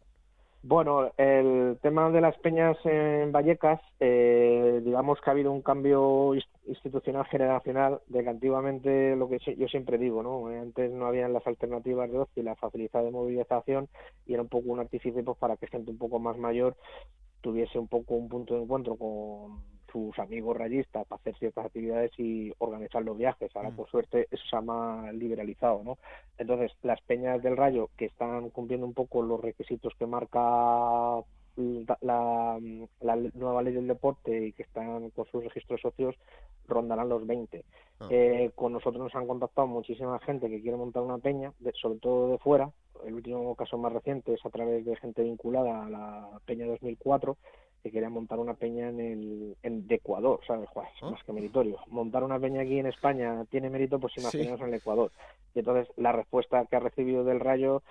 Bueno, 0.63 1.13
el 1.17 1.79
tema 1.83 2.11
de 2.11 2.21
las 2.21 2.37
peñas 2.39 2.77
en 2.85 3.31
Vallecas, 3.31 3.81
eh, 4.01 4.81
digamos 4.85 5.21
que 5.21 5.31
ha 5.31 5.33
habido 5.33 5.53
un 5.53 5.63
cambio 5.63 6.35
institucional 6.67 7.25
generacional 7.27 8.01
de 8.09 8.25
que 8.25 8.29
antiguamente 8.29 9.15
lo 9.15 9.29
que 9.29 9.39
yo 9.57 9.69
siempre 9.69 9.99
digo, 9.99 10.23
¿no? 10.23 10.49
Antes 10.49 10.91
no 10.91 11.07
habían 11.07 11.33
las 11.33 11.47
alternativas 11.47 12.11
de 12.11 12.19
ocio 12.19 12.43
y 12.43 12.45
la 12.45 12.57
facilidad 12.57 13.05
de 13.05 13.13
movilización 13.13 13.89
y 14.27 14.35
era 14.35 14.43
un 14.43 14.49
poco 14.49 14.71
un 14.71 14.81
artífice 14.81 15.23
pues, 15.23 15.39
para 15.39 15.57
que 15.57 15.69
gente 15.69 15.93
un 15.93 15.99
poco 15.99 16.19
más 16.19 16.37
mayor 16.37 16.77
tuviese 17.41 17.79
un 17.79 17.87
poco 17.89 18.15
un 18.15 18.29
punto 18.29 18.55
de 18.55 18.63
encuentro 18.63 18.97
con 18.97 19.63
sus 19.91 20.19
amigos 20.19 20.57
rayistas 20.57 21.07
para 21.07 21.21
hacer 21.21 21.37
ciertas 21.37 21.67
actividades 21.67 22.13
y 22.19 22.53
organizar 22.59 23.03
los 23.03 23.17
viajes. 23.17 23.55
Ahora, 23.55 23.71
mm. 23.71 23.77
por 23.77 23.89
suerte, 23.91 24.29
eso 24.31 24.45
se 24.49 24.57
ha 24.57 24.61
más 24.61 25.15
liberalizado, 25.15 25.83
¿no? 25.85 25.99
Entonces, 26.37 26.73
las 26.83 27.01
peñas 27.03 27.43
del 27.43 27.57
Rayo 27.57 27.91
que 27.97 28.07
están 28.07 28.51
cumpliendo 28.51 28.87
un 28.87 28.95
poco 28.95 29.23
los 29.23 29.41
requisitos 29.41 29.95
que 29.99 30.07
marca 30.07 31.23
la, 32.01 32.59
nueva 33.35 33.63
ley 33.63 33.75
del 33.75 33.89
deporte 33.89 34.47
y 34.47 34.53
que 34.53 34.63
están 34.63 35.11
con 35.11 35.27
sus 35.27 35.43
registros 35.43 35.81
socios 35.81 36.15
rondarán 36.67 37.09
los 37.09 37.27
20. 37.27 37.65
Ah. 38.01 38.09
Eh, 38.11 38.51
con 38.55 38.73
nosotros 38.73 39.03
nos 39.03 39.15
han 39.15 39.27
contactado 39.27 39.67
muchísima 39.67 40.19
gente 40.21 40.49
que 40.49 40.61
quiere 40.61 40.77
montar 40.77 41.03
una 41.03 41.19
peña, 41.19 41.53
sobre 41.81 41.99
todo 41.99 42.31
de 42.31 42.39
fuera. 42.39 42.71
El 43.05 43.15
último 43.15 43.55
caso 43.55 43.79
más 43.79 43.93
reciente 43.93 44.35
es 44.35 44.45
a 44.45 44.51
través 44.51 44.85
de 44.85 44.97
gente 44.97 45.23
vinculada 45.23 45.87
a 45.87 45.91
la 45.91 46.41
Peña 46.47 46.67
2004 46.67 47.37
que 47.83 47.91
quería 47.91 48.11
montar 48.11 48.39
una 48.39 48.55
peña 48.55 48.89
en 48.89 49.01
el 49.01 49.57
en 49.63 49.87
Ecuador, 49.89 50.41
¿sabes? 50.47 50.69
Juan? 50.71 50.87
Es 50.97 51.03
más 51.03 51.23
que 51.25 51.33
meritorio. 51.33 51.79
Montar 51.89 52.25
una 52.25 52.39
peña 52.39 52.63
aquí 52.63 52.79
en 52.79 52.87
España 52.87 53.45
tiene 53.51 53.71
mérito, 53.71 53.99
pues 53.99 54.17
imaginemos 54.17 54.61
en 54.61 54.69
el 54.69 54.75
Ecuador. 54.75 55.11
Y 55.55 55.61
entonces 55.61 55.89
la 55.97 56.13
respuesta 56.13 56.65
que 56.67 56.77
ha 56.77 56.81
recibido 56.81 57.25
del 57.25 57.41
Rayo 57.41 57.83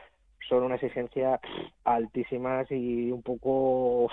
son 0.48 0.64
una 0.64 0.76
exigencia 0.76 1.40
altísimas 1.84 2.70
y 2.72 3.12
un 3.12 3.22
poco 3.22 4.10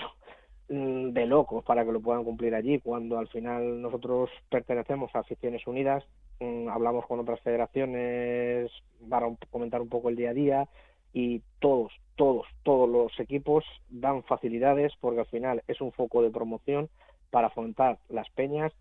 mm, 0.69 1.09
de 1.09 1.25
locos 1.25 1.63
para 1.63 1.85
que 1.85 1.91
lo 1.91 2.01
puedan 2.01 2.23
cumplir 2.23 2.55
allí, 2.55 2.79
cuando 2.79 3.17
al 3.17 3.27
final 3.27 3.81
nosotros 3.81 4.29
pertenecemos 4.49 5.13
a 5.13 5.19
Aficiones 5.19 5.65
Unidas, 5.67 6.03
mm, 6.39 6.69
hablamos 6.69 7.05
con 7.05 7.19
otras 7.19 7.39
federaciones 7.41 8.71
para 9.09 9.27
comentar 9.49 9.81
un 9.81 9.89
poco 9.89 10.09
el 10.09 10.15
día 10.15 10.31
a 10.31 10.33
día, 10.33 10.69
y 11.15 11.41
todos, 11.59 11.93
todos, 12.17 12.45
todos 12.63 12.89
los 12.89 13.17
equipos 13.21 13.63
dan 13.89 14.21
facilidades 14.23 14.91
porque 14.99 15.21
al 15.21 15.25
final 15.27 15.63
es 15.69 15.79
un 15.79 15.93
foco 15.93 16.21
de 16.21 16.29
promoción 16.29 16.89
para 17.31 17.47
afrontar 17.47 17.99
las 18.09 18.29
peñas 18.31 18.73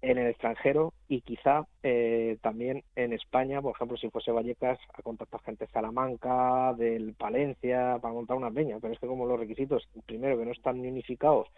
en 0.00 0.16
el 0.16 0.28
extranjero 0.28 0.94
y 1.08 1.20
quizá 1.22 1.66
eh, 1.82 2.38
también 2.42 2.84
en 2.94 3.12
España, 3.12 3.60
por 3.60 3.74
ejemplo, 3.74 3.96
si 3.96 4.08
fuese 4.08 4.30
Vallecas, 4.30 4.78
a 4.94 5.02
contactar 5.02 5.42
gente 5.42 5.66
de 5.66 5.72
Salamanca, 5.72 6.74
del 6.74 7.12
Palencia, 7.14 7.98
para 8.00 8.14
montar 8.14 8.36
una 8.36 8.52
peña, 8.52 8.78
pero 8.80 8.94
es 8.94 9.00
que 9.00 9.08
como 9.08 9.26
los 9.26 9.40
requisitos, 9.40 9.88
primero 10.06 10.38
que 10.38 10.46
no 10.46 10.52
están 10.52 10.78
unificados 10.78 11.48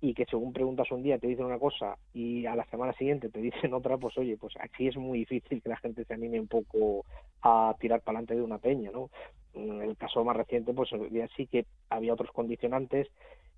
y 0.00 0.14
que 0.14 0.24
según 0.26 0.52
preguntas 0.52 0.90
un 0.92 1.02
día 1.02 1.18
te 1.18 1.26
dicen 1.26 1.44
una 1.44 1.58
cosa 1.58 1.96
y 2.14 2.46
a 2.46 2.56
la 2.56 2.64
semana 2.66 2.92
siguiente 2.94 3.28
te 3.28 3.40
dicen 3.40 3.74
otra, 3.74 3.98
pues 3.98 4.16
oye, 4.18 4.36
pues 4.36 4.54
aquí 4.60 4.88
es 4.88 4.96
muy 4.96 5.20
difícil 5.20 5.62
que 5.62 5.68
la 5.68 5.76
gente 5.76 6.04
se 6.04 6.14
anime 6.14 6.40
un 6.40 6.48
poco 6.48 7.04
a 7.42 7.74
tirar 7.78 8.00
para 8.00 8.18
adelante 8.18 8.34
de 8.34 8.42
una 8.42 8.58
peña, 8.58 8.90
¿no? 8.90 9.10
En 9.54 9.82
el 9.82 9.96
caso 9.96 10.24
más 10.24 10.36
reciente, 10.36 10.72
pues 10.72 10.90
ya 11.10 11.28
sí 11.36 11.46
que 11.46 11.66
había 11.88 12.14
otros 12.14 12.30
condicionantes 12.30 13.08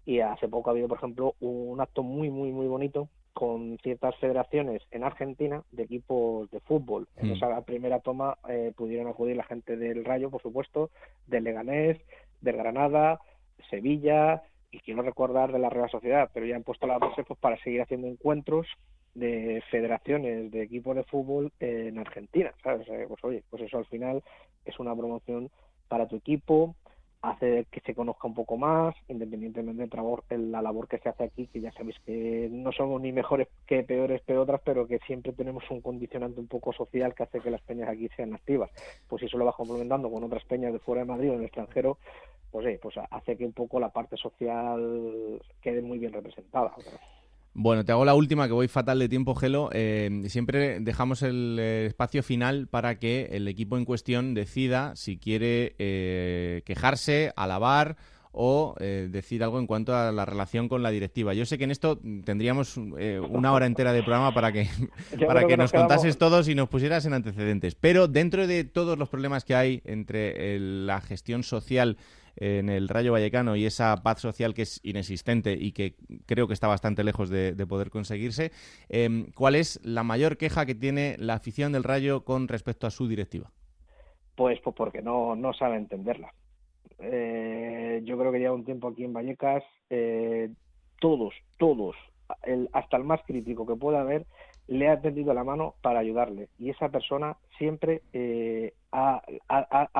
y 0.04 0.20
hace 0.20 0.48
poco 0.48 0.70
ha 0.70 0.72
habido, 0.72 0.88
por 0.88 0.98
ejemplo, 0.98 1.34
un 1.40 1.80
acto 1.80 2.02
muy, 2.02 2.30
muy, 2.30 2.50
muy 2.50 2.66
bonito 2.66 3.08
con 3.34 3.78
ciertas 3.82 4.16
federaciones 4.16 4.82
en 4.90 5.04
Argentina 5.04 5.62
de 5.70 5.84
equipos 5.84 6.50
de 6.50 6.60
fútbol. 6.60 7.08
En 7.16 7.28
Mm. 7.28 7.32
esa 7.32 7.60
primera 7.62 8.00
toma 8.00 8.36
eh, 8.48 8.72
pudieron 8.76 9.08
acudir 9.08 9.36
la 9.36 9.44
gente 9.44 9.76
del 9.76 10.04
Rayo, 10.04 10.30
por 10.30 10.42
supuesto, 10.42 10.90
del 11.26 11.44
Leganés, 11.44 11.98
del 12.40 12.56
Granada, 12.56 13.20
Sevilla 13.70 14.42
y 14.72 14.80
quiero 14.80 15.02
recordar 15.02 15.52
de 15.52 15.58
la 15.58 15.70
Real 15.70 15.90
Sociedad, 15.90 16.30
pero 16.32 16.46
ya 16.46 16.56
han 16.56 16.64
puesto 16.64 16.86
las 16.86 16.98
bases 16.98 17.24
pues, 17.28 17.38
para 17.38 17.62
seguir 17.62 17.82
haciendo 17.82 18.08
encuentros 18.08 18.66
de 19.14 19.62
federaciones 19.70 20.50
de 20.50 20.62
equipos 20.62 20.96
de 20.96 21.04
fútbol 21.04 21.52
en 21.60 21.98
Argentina, 21.98 22.52
¿sabes? 22.62 22.88
Eh, 22.88 23.04
Pues 23.06 23.22
oye, 23.22 23.44
pues 23.50 23.62
eso 23.62 23.78
al 23.78 23.86
final 23.86 24.22
es 24.64 24.78
una 24.80 24.96
promoción 24.96 25.50
para 25.88 26.08
tu 26.08 26.16
equipo, 26.16 26.74
hace 27.20 27.66
que 27.70 27.80
se 27.80 27.94
conozca 27.94 28.26
un 28.26 28.34
poco 28.34 28.56
más, 28.56 28.94
independientemente 29.08 29.86
de 29.86 30.38
la 30.38 30.62
labor 30.62 30.88
que 30.88 30.98
se 30.98 31.08
hace 31.10 31.24
aquí, 31.24 31.46
que 31.46 31.60
ya 31.60 31.70
sabéis 31.72 31.96
que 32.06 32.48
no 32.50 32.72
somos 32.72 33.00
ni 33.00 33.12
mejores 33.12 33.48
que 33.66 33.84
peores 33.84 34.22
que 34.22 34.36
otras, 34.36 34.60
pero 34.64 34.88
que 34.88 34.98
siempre 35.00 35.32
tenemos 35.32 35.62
un 35.70 35.82
condicionante 35.82 36.40
un 36.40 36.48
poco 36.48 36.72
social 36.72 37.14
que 37.14 37.22
hace 37.22 37.40
que 37.40 37.50
las 37.50 37.62
peñas 37.62 37.90
aquí 37.90 38.08
sean 38.16 38.34
activas. 38.34 38.70
Pues 39.06 39.20
si 39.20 39.26
eso 39.26 39.38
lo 39.38 39.44
vas 39.44 39.54
complementando 39.54 40.10
con 40.10 40.24
otras 40.24 40.44
peñas 40.46 40.72
de 40.72 40.80
fuera 40.80 41.02
de 41.02 41.08
Madrid 41.08 41.30
o 41.30 41.34
en 41.34 41.40
el 41.40 41.44
extranjero, 41.44 41.98
pues, 42.52 42.66
eh, 42.66 42.78
pues 42.80 42.94
hace 43.10 43.36
que 43.36 43.46
un 43.46 43.52
poco 43.52 43.80
la 43.80 43.88
parte 43.88 44.16
social 44.16 45.40
quede 45.60 45.80
muy 45.80 45.98
bien 45.98 46.12
representada. 46.12 46.72
Bueno, 47.54 47.84
te 47.84 47.92
hago 47.92 48.04
la 48.04 48.14
última, 48.14 48.46
que 48.46 48.54
voy 48.54 48.68
fatal 48.68 48.98
de 48.98 49.08
tiempo, 49.08 49.34
Gelo. 49.34 49.70
Eh, 49.72 50.22
siempre 50.28 50.80
dejamos 50.80 51.22
el 51.22 51.58
eh, 51.58 51.86
espacio 51.86 52.22
final 52.22 52.66
para 52.66 52.98
que 52.98 53.28
el 53.32 53.48
equipo 53.48 53.76
en 53.76 53.84
cuestión 53.84 54.32
decida 54.32 54.96
si 54.96 55.18
quiere 55.18 55.74
eh, 55.78 56.62
quejarse, 56.64 57.32
alabar 57.36 57.96
o 58.32 58.74
eh, 58.80 59.08
decir 59.10 59.44
algo 59.44 59.58
en 59.58 59.66
cuanto 59.66 59.94
a 59.94 60.10
la 60.10 60.24
relación 60.24 60.68
con 60.68 60.82
la 60.82 60.90
directiva. 60.90 61.34
Yo 61.34 61.44
sé 61.44 61.58
que 61.58 61.64
en 61.64 61.70
esto 61.70 62.00
tendríamos 62.24 62.78
eh, 62.98 63.20
una 63.20 63.52
hora 63.52 63.66
entera 63.66 63.92
de 63.92 64.02
programa 64.02 64.32
para 64.32 64.52
que, 64.52 64.68
para 65.26 65.42
que 65.42 65.48
que 65.48 65.56
nos 65.58 65.72
nos 65.72 65.80
contases 65.80 66.16
todos 66.16 66.48
y 66.48 66.54
nos 66.54 66.68
pusieras 66.68 67.04
en 67.04 67.12
antecedentes. 67.12 67.74
Pero 67.74 68.08
dentro 68.08 68.46
de 68.46 68.64
todos 68.64 68.98
los 68.98 69.10
problemas 69.10 69.44
que 69.44 69.54
hay 69.54 69.82
entre 69.84 70.58
la 70.58 71.00
gestión 71.02 71.42
social 71.42 71.98
en 72.36 72.68
el 72.68 72.88
Rayo 72.88 73.12
Vallecano 73.12 73.56
y 73.56 73.66
esa 73.66 74.02
paz 74.02 74.20
social 74.20 74.54
que 74.54 74.62
es 74.62 74.80
inexistente 74.82 75.52
y 75.52 75.72
que 75.72 75.96
creo 76.26 76.46
que 76.48 76.54
está 76.54 76.66
bastante 76.66 77.04
lejos 77.04 77.30
de, 77.30 77.52
de 77.52 77.66
poder 77.66 77.90
conseguirse, 77.90 78.52
eh, 78.88 79.26
¿cuál 79.34 79.54
es 79.54 79.80
la 79.84 80.02
mayor 80.02 80.36
queja 80.36 80.66
que 80.66 80.74
tiene 80.74 81.16
la 81.18 81.34
afición 81.34 81.72
del 81.72 81.84
Rayo 81.84 82.24
con 82.24 82.48
respecto 82.48 82.86
a 82.86 82.90
su 82.90 83.08
directiva? 83.08 83.50
Pues, 84.34 84.60
pues 84.60 84.74
porque 84.74 85.02
no, 85.02 85.36
no 85.36 85.52
sabe 85.52 85.76
entenderla. 85.76 86.32
Eh, 86.98 88.00
yo 88.04 88.18
creo 88.18 88.32
que 88.32 88.38
lleva 88.38 88.54
un 88.54 88.64
tiempo 88.64 88.88
aquí 88.88 89.04
en 89.04 89.12
Vallecas, 89.12 89.64
eh, 89.90 90.50
todos, 91.00 91.34
todos, 91.58 91.96
el, 92.44 92.68
hasta 92.72 92.96
el 92.96 93.04
más 93.04 93.20
crítico 93.26 93.66
que 93.66 93.74
pueda 93.74 94.00
haber, 94.00 94.26
le 94.68 94.88
ha 94.88 95.00
tendido 95.00 95.34
la 95.34 95.44
mano 95.44 95.74
para 95.82 96.00
ayudarle. 96.00 96.48
Y 96.58 96.70
esa 96.70 96.88
persona 96.88 97.36
siempre 97.58 98.02
eh, 98.12 98.72
ha, 98.92 99.22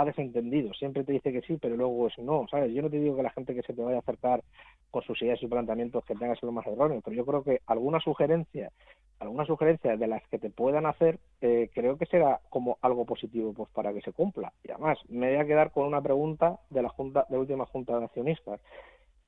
desentendido, 0.04 0.72
siempre 0.74 1.04
te 1.04 1.12
dice 1.12 1.32
que 1.32 1.42
sí, 1.42 1.58
pero 1.60 1.76
luego 1.76 2.06
es 2.06 2.18
no, 2.18 2.46
¿sabes? 2.50 2.72
Yo 2.72 2.82
no 2.82 2.90
te 2.90 2.98
digo 2.98 3.16
que 3.16 3.22
la 3.22 3.30
gente 3.30 3.54
que 3.54 3.62
se 3.62 3.72
te 3.72 3.82
vaya 3.82 3.96
a 3.96 4.00
acercar 4.00 4.42
con 4.90 5.02
sus 5.02 5.20
ideas 5.22 5.42
y 5.42 5.46
planteamientos 5.46 6.04
que 6.04 6.14
tenga 6.14 6.34
que 6.34 6.40
ser 6.40 6.46
lo 6.46 6.52
más 6.52 6.66
erróneo, 6.66 7.00
pero 7.02 7.16
yo 7.16 7.24
creo 7.24 7.42
que 7.42 7.60
alguna 7.66 7.98
sugerencia, 8.00 8.70
alguna 9.18 9.46
sugerencia 9.46 9.96
de 9.96 10.06
las 10.06 10.22
que 10.28 10.38
te 10.38 10.50
puedan 10.50 10.86
hacer, 10.86 11.18
eh, 11.40 11.70
creo 11.74 11.96
que 11.96 12.06
será 12.06 12.40
como 12.50 12.78
algo 12.82 13.06
positivo 13.06 13.54
pues 13.54 13.70
para 13.70 13.92
que 13.92 14.02
se 14.02 14.12
cumpla. 14.12 14.52
Y 14.62 14.70
además, 14.70 14.98
me 15.08 15.30
voy 15.30 15.38
a 15.38 15.46
quedar 15.46 15.72
con 15.72 15.86
una 15.86 16.02
pregunta 16.02 16.60
de 16.70 16.82
la 16.82 16.90
junta, 16.90 17.26
de 17.30 17.38
última 17.38 17.64
junta 17.66 17.98
de 17.98 18.04
accionistas. 18.04 18.60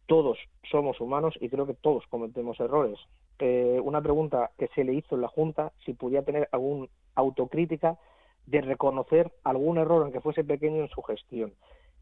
Todos 0.06 0.38
somos 0.70 1.00
humanos 1.00 1.34
y 1.40 1.48
creo 1.48 1.66
que 1.66 1.74
todos 1.74 2.06
cometemos 2.08 2.60
errores. 2.60 2.98
Eh, 3.38 3.80
una 3.82 4.00
pregunta 4.00 4.52
que 4.58 4.68
se 4.68 4.84
le 4.84 4.94
hizo 4.94 5.16
en 5.16 5.22
la 5.22 5.28
junta, 5.28 5.72
si 5.84 5.92
podía 5.92 6.22
tener 6.22 6.48
alguna 6.52 6.88
autocrítica 7.14 7.98
de 8.46 8.60
reconocer 8.60 9.32
algún 9.42 9.78
error, 9.78 10.02
aunque 10.02 10.20
fuese 10.20 10.44
pequeño, 10.44 10.82
en 10.82 10.88
su 10.88 11.02
gestión. 11.02 11.52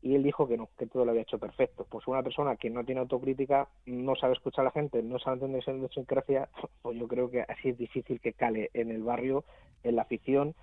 Y 0.03 0.17
él 0.17 0.25
dijo 0.25 0.49
que 0.49 0.57
no, 0.57 0.69
que 0.77 0.87
todo 0.87 1.05
lo 1.05 1.13
había 1.13 1.23
hecho 1.23 1.39
perfecto. 1.39 1.87
Pues 1.89 2.09
una 2.09 2.23
persona 2.23 2.57
que 2.57 2.71
no 2.71 2.85
tiene 2.85 3.01
autocrítica, 3.01 3.69
no 3.87 4.17
sabe 4.17 4.33
escuchar 4.33 4.63
a 4.63 4.67
la 4.67 4.73
gente, 4.73 5.03
no 5.03 5.19
sabe 5.21 5.35
entender 5.35 5.63
esa 5.63 5.73
idiosincrasia, 5.73 6.49
pues 6.83 6.99
yo 6.99 7.07
creo 7.07 7.31
que 7.31 7.43
así 7.43 7.71
es 7.71 7.79
difícil 7.79 8.21
que 8.21 8.33
cale 8.33 8.71
en 8.75 8.91
el 8.91 9.03
barrio, 9.03 9.45
en 9.85 9.97
la 9.97 10.03
afición 10.03 10.55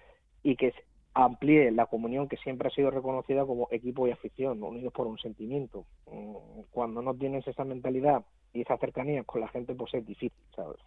y 0.44 0.56
que 0.56 0.74
amplíe 1.14 1.72
la 1.72 1.88
comunión 1.88 2.28
que 2.28 2.38
siempre 2.38 2.68
ha 2.68 2.72
sido 2.72 2.92
reconocida 2.92 3.46
como 3.46 3.68
equipo 3.72 4.08
y 4.08 4.12
afición, 4.12 4.62
unidos 4.62 4.94
por 4.94 5.08
un 5.08 5.18
sentimiento. 5.18 5.86
Mm, 6.12 6.62
Cuando 6.72 7.02
no 7.02 7.14
tienes 7.14 7.48
esa 7.48 7.64
mentalidad 7.64 8.24
y 8.54 8.62
esa 8.62 8.78
cercanía 8.78 9.24
con 9.24 9.42
la 9.42 9.48
gente, 9.48 9.76
pues 9.76 9.94
es 9.94 10.06
difícil, 10.06 10.32
¿sabes? 10.56 10.80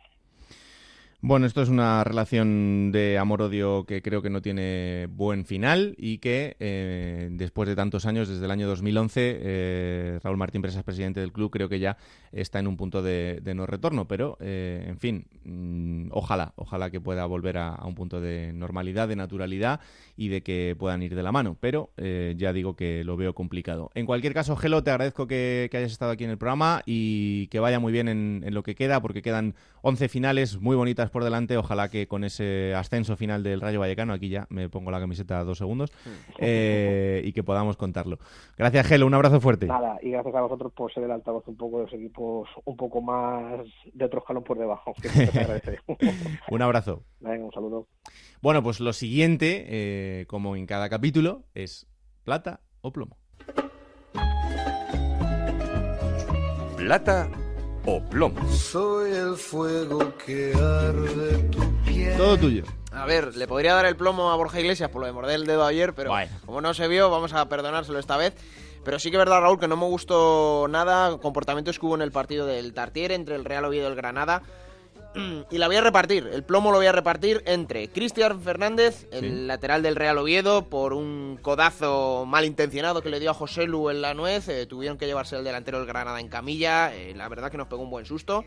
Bueno, 1.25 1.47
esto 1.47 1.62
es 1.62 1.68
una 1.68 2.03
relación 2.03 2.91
de 2.91 3.16
amor-odio 3.16 3.85
que 3.85 4.03
creo 4.03 4.23
que 4.23 4.29
no 4.29 4.43
tiene 4.43 5.07
buen 5.09 5.47
final 5.47 5.95
y 5.97 6.18
que 6.18 6.57
eh, 6.59 7.29
después 7.31 7.68
de 7.68 7.77
tantos 7.77 8.07
años, 8.07 8.29
desde 8.29 8.45
el 8.45 8.51
año 8.51 8.66
2011, 8.66 9.39
eh, 9.41 10.18
Raúl 10.20 10.37
Martín 10.37 10.62
Presas, 10.62 10.83
presidente 10.83 11.20
del 11.20 11.31
club, 11.31 11.53
creo 11.53 11.68
que 11.68 11.79
ya 11.79 11.97
está 12.33 12.59
en 12.59 12.66
un 12.66 12.77
punto 12.77 13.05
de, 13.05 13.41
no 13.55 13.66
retorno. 13.66 14.09
Pero, 14.09 14.37
eh, 14.41 14.85
en 14.89 14.99
fin, 14.99 15.27
mm, 15.45 16.09
ojalá, 16.11 16.55
ojalá 16.57 16.91
que 16.91 17.01
pueda 17.01 17.25
volver 17.27 17.57
a, 17.57 17.79
un 17.85 17.95
punto 17.95 18.20
de 18.20 18.53
normalidad, 18.53 19.07
de 19.07 19.14
naturalidad 19.14 19.79
y 20.16 20.27
de 20.27 20.43
que 20.43 20.75
puedan 20.77 21.05
ir 21.05 21.14
de 21.14 21.23
la 21.23 21.31
mano. 21.31 21.57
Pero 21.61 21.91
eh, 21.99 22.35
ya 22.37 22.53
digo 22.53 22.75
que 22.75 23.05
lo 23.05 23.16
veo 23.16 23.33
complicado. 23.33 23.93
En 23.95 24.07
cualquier 24.07 24.35
caso, 24.35 24.57
Gelo, 24.57 24.83
te 24.83 24.91
agradezco 24.91 25.29
que, 25.29 25.70
hayas 25.73 25.93
estado 25.93 26.11
aquí 26.11 26.25
en 26.25 26.31
el 26.31 26.39
programa 26.39 26.83
y 26.85 27.47
que 27.47 27.61
vaya 27.61 27.79
muy 27.79 27.93
bien 27.93 28.09
en, 28.09 28.43
en 28.45 28.55
lo 28.55 28.64
que 28.64 28.75
queda, 28.75 29.01
porque 29.01 29.23
quedan 29.23 29.55
11 29.83 30.09
finales 30.09 30.61
muy 30.61 30.76
bonitas 30.76 31.11
por 31.11 31.24
delante. 31.24 31.57
Ojalá 31.57 31.89
que 31.89 32.07
con 32.09 32.24
ese 32.24 32.74
ascenso 32.74 33.16
final 33.16 33.43
del 33.43 33.61
Rayo 33.61 33.80
Vallecano, 33.80 34.12
aquí 34.12 34.28
ya 34.28 34.47
me 34.49 34.68
pongo 34.68 34.91
la 34.91 35.01
camiseta 35.01 35.45
dos 35.45 35.59
segundos, 35.59 35.93
eh, 36.39 37.22
y 37.24 37.33
que 37.33 37.43
podamos 37.43 37.76
contarlo. 37.76 38.18
Gracias, 38.57 38.87
Gelo, 38.87 39.07
un 39.07 39.14
abrazo 39.14 39.41
fuerte. 39.41 39.66
Nada, 39.66 39.99
y 40.03 40.11
gracias 40.11 40.35
a 40.35 40.41
vosotros 40.41 40.72
por 40.72 40.93
ser 40.93 41.05
el 41.05 41.11
altavoz 41.11 41.47
un 41.49 41.57
poco 41.57 41.78
de 41.78 41.85
los 41.85 41.93
equipos 41.93 42.49
un 42.64 42.76
poco 42.76 43.01
más 43.01 43.66
de 43.93 44.05
otro 44.05 44.20
escalón 44.20 44.45
por 44.45 44.59
debajo. 44.59 44.93
Que 45.03 45.09
agradece. 45.09 45.78
Un 46.51 46.62
abrazo. 46.62 47.03
Venga, 47.20 47.45
un 47.45 47.53
saludo. 47.53 47.89
Bueno, 48.41 48.62
pues 48.62 48.80
lo 48.80 48.93
siguiente, 48.93 49.64
eh, 49.68 50.26
como 50.26 50.57
en 50.57 50.66
cada 50.66 50.89
capítulo, 50.89 51.45
es 51.55 51.87
plata 52.24 52.61
o 52.80 52.93
plomo. 52.93 53.16
Plata 56.76 57.28
o 57.87 58.01
plomo. 58.03 58.49
Soy 58.53 59.12
el 59.12 59.37
fuego 59.37 60.12
que 60.24 60.53
arde 60.55 61.39
tu 61.51 61.61
piel. 61.85 62.16
Todo 62.16 62.37
tuyo. 62.39 62.64
A 62.93 63.07
ver, 63.07 63.37
le 63.37 63.47
podría 63.47 63.74
dar 63.74 63.87
el 63.87 63.97
plomo 63.97 64.30
a 64.30 64.37
Borja 64.37 64.61
Iglesias 64.61 64.91
por 64.91 65.01
lo 65.01 65.07
de 65.07 65.12
morder 65.12 65.37
el 65.37 65.47
dedo 65.47 65.64
ayer, 65.64 65.95
pero 65.95 66.12
como 66.45 66.61
no 66.61 66.74
se 66.74 66.89
vio, 66.89 67.11
vamos 67.11 67.33
a 67.33 67.49
perdonárselo 67.49 67.99
esta 67.99 68.16
vez. 68.16 68.35
Pero 68.85 68.99
sí 68.99 69.11
que 69.11 69.16
es 69.16 69.18
verdad, 69.18 69.41
Raúl, 69.41 69.61
que 69.61 69.68
no 69.68 69.76
me 69.76 69.87
gustó 69.87 70.66
nada 70.68 71.16
comportamientos 71.18 71.78
que 71.78 71.87
hubo 71.87 71.95
en 71.95 72.03
el 72.03 72.11
partido 72.11 72.47
del 72.47 72.74
Tartier 72.74 73.12
entre 73.12 73.37
el 73.37 73.45
Real 73.45 73.64
Oviedo 73.64 73.89
y 73.89 73.91
el 73.91 73.97
Granada. 73.97 74.43
Y 75.51 75.59
la 75.59 75.67
voy 75.67 75.77
a 75.77 75.81
repartir, 75.83 76.29
el 76.33 76.43
plomo 76.43 76.71
lo 76.71 76.79
voy 76.79 76.87
a 76.87 76.93
repartir 76.93 77.43
entre 77.47 77.89
Cristian 77.89 78.41
Fernández, 78.41 79.07
el 79.13 79.21
Sí. 79.21 79.31
lateral 79.47 79.83
del 79.83 79.97
Real 79.97 80.17
Oviedo, 80.19 80.69
por 80.69 80.93
un 80.95 81.39
codazo 81.43 82.25
malintencionado 82.27 83.03
que 83.03 83.11
le 83.11 83.21
dio 83.21 83.31
a 83.31 83.35
José 83.35 83.67
Lu 83.67 83.91
en 83.91 84.01
la 84.03 84.15
nuez. 84.15 84.49
eh, 84.49 84.67
tuvieron 84.67 84.97
que 84.99 85.07
llevarse 85.07 85.37
el 85.37 85.45
delantero 85.45 85.79
del 85.79 85.87
Granada 85.87 86.21
en 86.21 86.29
camilla. 86.29 86.95
eh, 86.95 87.13
la 87.15 87.29
verdad 87.29 87.51
que 87.51 87.59
nos 87.59 87.69
pegó 87.69 87.83
un 87.83 87.91
buen 87.91 88.07
susto. 88.07 88.45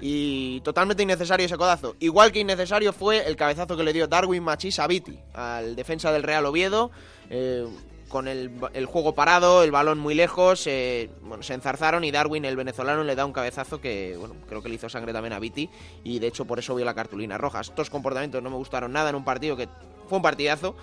Y 0.00 0.60
totalmente 0.62 1.04
innecesario 1.04 1.46
ese 1.46 1.56
codazo. 1.56 1.94
Igual 2.00 2.32
que 2.32 2.40
innecesario 2.40 2.92
fue 2.92 3.24
el 3.28 3.36
cabezazo 3.36 3.76
que 3.76 3.84
le 3.84 3.92
dio 3.92 4.08
Darwin 4.08 4.42
Machís 4.42 4.80
a 4.80 4.88
Viti, 4.88 5.16
al 5.32 5.76
defensa 5.76 6.10
del 6.10 6.24
Real 6.24 6.44
Oviedo. 6.46 6.90
eh, 7.30 7.66
con 8.12 8.28
el, 8.28 8.50
el 8.74 8.84
juego 8.84 9.14
parado, 9.14 9.62
el 9.62 9.70
balón 9.70 9.98
muy 9.98 10.14
lejos, 10.14 10.66
eh, 10.66 11.08
bueno, 11.22 11.42
se 11.42 11.54
enzarzaron 11.54 12.04
y 12.04 12.10
Darwin, 12.10 12.44
el 12.44 12.56
venezolano, 12.56 13.02
le 13.04 13.14
da 13.16 13.24
un 13.24 13.32
cabezazo 13.32 13.80
que, 13.80 14.16
bueno, 14.18 14.36
creo 14.46 14.62
que 14.62 14.68
le 14.68 14.74
hizo 14.74 14.90
sangre 14.90 15.14
también 15.14 15.32
a 15.32 15.38
Viti 15.38 15.70
y 16.04 16.18
de 16.18 16.26
hecho 16.26 16.44
por 16.44 16.58
eso 16.58 16.74
vio 16.74 16.84
la 16.84 16.94
cartulina 16.94 17.38
roja. 17.38 17.62
Estos 17.62 17.88
comportamientos 17.88 18.42
no 18.42 18.50
me 18.50 18.56
gustaron 18.56 18.92
nada 18.92 19.08
en 19.08 19.16
un 19.16 19.24
partido 19.24 19.56
que 19.56 19.66
fue 20.08 20.18
un 20.18 20.22
partidazo, 20.22 20.76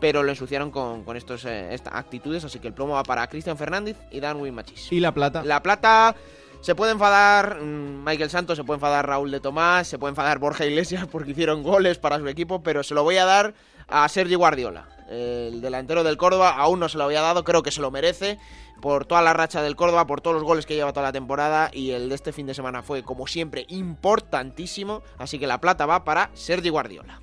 pero 0.00 0.24
lo 0.24 0.30
ensuciaron 0.30 0.72
con, 0.72 1.04
con 1.04 1.16
estos, 1.16 1.44
eh, 1.44 1.72
estas 1.72 1.94
actitudes, 1.94 2.44
así 2.44 2.58
que 2.58 2.66
el 2.66 2.74
plomo 2.74 2.94
va 2.94 3.04
para 3.04 3.28
Cristian 3.28 3.56
Fernández 3.56 3.96
y 4.10 4.18
Darwin 4.18 4.52
Machís. 4.52 4.90
¿Y 4.90 4.98
la 4.98 5.14
plata? 5.14 5.44
La 5.44 5.62
plata 5.62 6.16
se 6.62 6.76
puede 6.76 6.92
enfadar 6.92 7.60
mm, 7.60 8.04
Michael 8.04 8.30
Santos, 8.30 8.56
se 8.56 8.64
puede 8.64 8.76
enfadar 8.76 9.06
Raúl 9.06 9.30
de 9.30 9.40
Tomás, 9.40 9.88
se 9.88 9.98
puede 9.98 10.10
enfadar 10.10 10.38
Borja 10.38 10.64
Iglesias 10.64 11.06
porque 11.10 11.32
hicieron 11.32 11.62
goles 11.62 11.98
para 11.98 12.18
su 12.18 12.28
equipo, 12.28 12.62
pero 12.62 12.82
se 12.82 12.94
lo 12.94 13.02
voy 13.02 13.16
a 13.16 13.24
dar 13.24 13.52
a 13.88 14.08
Sergi 14.08 14.36
Guardiola. 14.36 14.86
El 15.10 15.60
delantero 15.60 16.04
del 16.04 16.16
Córdoba 16.16 16.50
aún 16.56 16.80
no 16.80 16.88
se 16.88 16.96
lo 16.96 17.04
había 17.04 17.20
dado, 17.20 17.44
creo 17.44 17.62
que 17.62 17.72
se 17.72 17.82
lo 17.82 17.90
merece 17.90 18.38
por 18.80 19.04
toda 19.04 19.22
la 19.22 19.32
racha 19.32 19.60
del 19.60 19.76
Córdoba, 19.76 20.06
por 20.06 20.20
todos 20.20 20.34
los 20.34 20.44
goles 20.44 20.64
que 20.64 20.74
lleva 20.74 20.92
toda 20.92 21.06
la 21.06 21.12
temporada 21.12 21.70
y 21.72 21.90
el 21.90 22.08
de 22.08 22.14
este 22.14 22.32
fin 22.32 22.46
de 22.46 22.54
semana 22.54 22.82
fue 22.82 23.02
como 23.02 23.26
siempre 23.26 23.66
importantísimo, 23.68 25.02
así 25.18 25.38
que 25.38 25.46
la 25.48 25.60
plata 25.60 25.84
va 25.84 26.04
para 26.04 26.30
Sergi 26.32 26.68
Guardiola. 26.70 27.20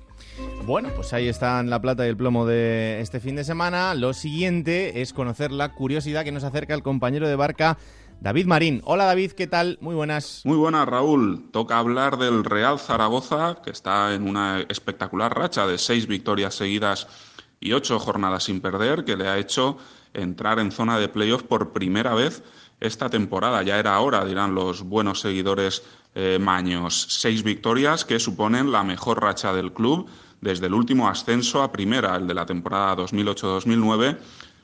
Bueno, 0.64 0.90
pues 0.94 1.12
ahí 1.12 1.28
están 1.28 1.70
la 1.70 1.80
plata 1.80 2.06
y 2.06 2.10
el 2.10 2.16
plomo 2.16 2.46
de 2.46 3.00
este 3.00 3.20
fin 3.20 3.36
de 3.36 3.44
semana. 3.44 3.94
Lo 3.94 4.12
siguiente 4.12 5.00
es 5.00 5.12
conocer 5.12 5.50
la 5.50 5.72
curiosidad 5.72 6.24
que 6.24 6.32
nos 6.32 6.44
acerca 6.44 6.74
el 6.74 6.82
compañero 6.82 7.28
de 7.28 7.36
barca 7.36 7.78
David 8.20 8.46
Marín. 8.46 8.82
Hola 8.84 9.06
David, 9.06 9.32
¿qué 9.32 9.46
tal? 9.46 9.78
Muy 9.80 9.94
buenas. 9.94 10.42
Muy 10.44 10.58
buenas 10.58 10.86
Raúl. 10.86 11.48
Toca 11.52 11.78
hablar 11.78 12.18
del 12.18 12.44
Real 12.44 12.78
Zaragoza, 12.78 13.62
que 13.64 13.70
está 13.70 14.14
en 14.14 14.28
una 14.28 14.60
espectacular 14.68 15.34
racha 15.34 15.66
de 15.66 15.78
seis 15.78 16.06
victorias 16.06 16.54
seguidas 16.54 17.08
y 17.60 17.72
ocho 17.72 17.98
jornadas 17.98 18.44
sin 18.44 18.60
perder, 18.60 19.04
que 19.04 19.16
le 19.16 19.26
ha 19.26 19.38
hecho 19.38 19.78
entrar 20.12 20.58
en 20.58 20.70
zona 20.70 20.98
de 20.98 21.08
playoff 21.08 21.44
por 21.44 21.72
primera 21.72 22.14
vez 22.14 22.42
esta 22.78 23.08
temporada. 23.08 23.62
Ya 23.62 23.78
era 23.78 23.98
hora, 24.00 24.24
dirán 24.26 24.54
los 24.54 24.82
buenos 24.82 25.20
seguidores 25.20 25.82
eh, 26.14 26.38
maños. 26.38 27.06
Seis 27.08 27.42
victorias 27.42 28.04
que 28.04 28.18
suponen 28.18 28.70
la 28.70 28.84
mejor 28.84 29.22
racha 29.22 29.54
del 29.54 29.72
club 29.72 30.10
desde 30.42 30.66
el 30.66 30.74
último 30.74 31.08
ascenso 31.08 31.62
a 31.62 31.72
primera, 31.72 32.16
el 32.16 32.26
de 32.26 32.34
la 32.34 32.44
temporada 32.44 32.96
2008-2009 32.96 34.18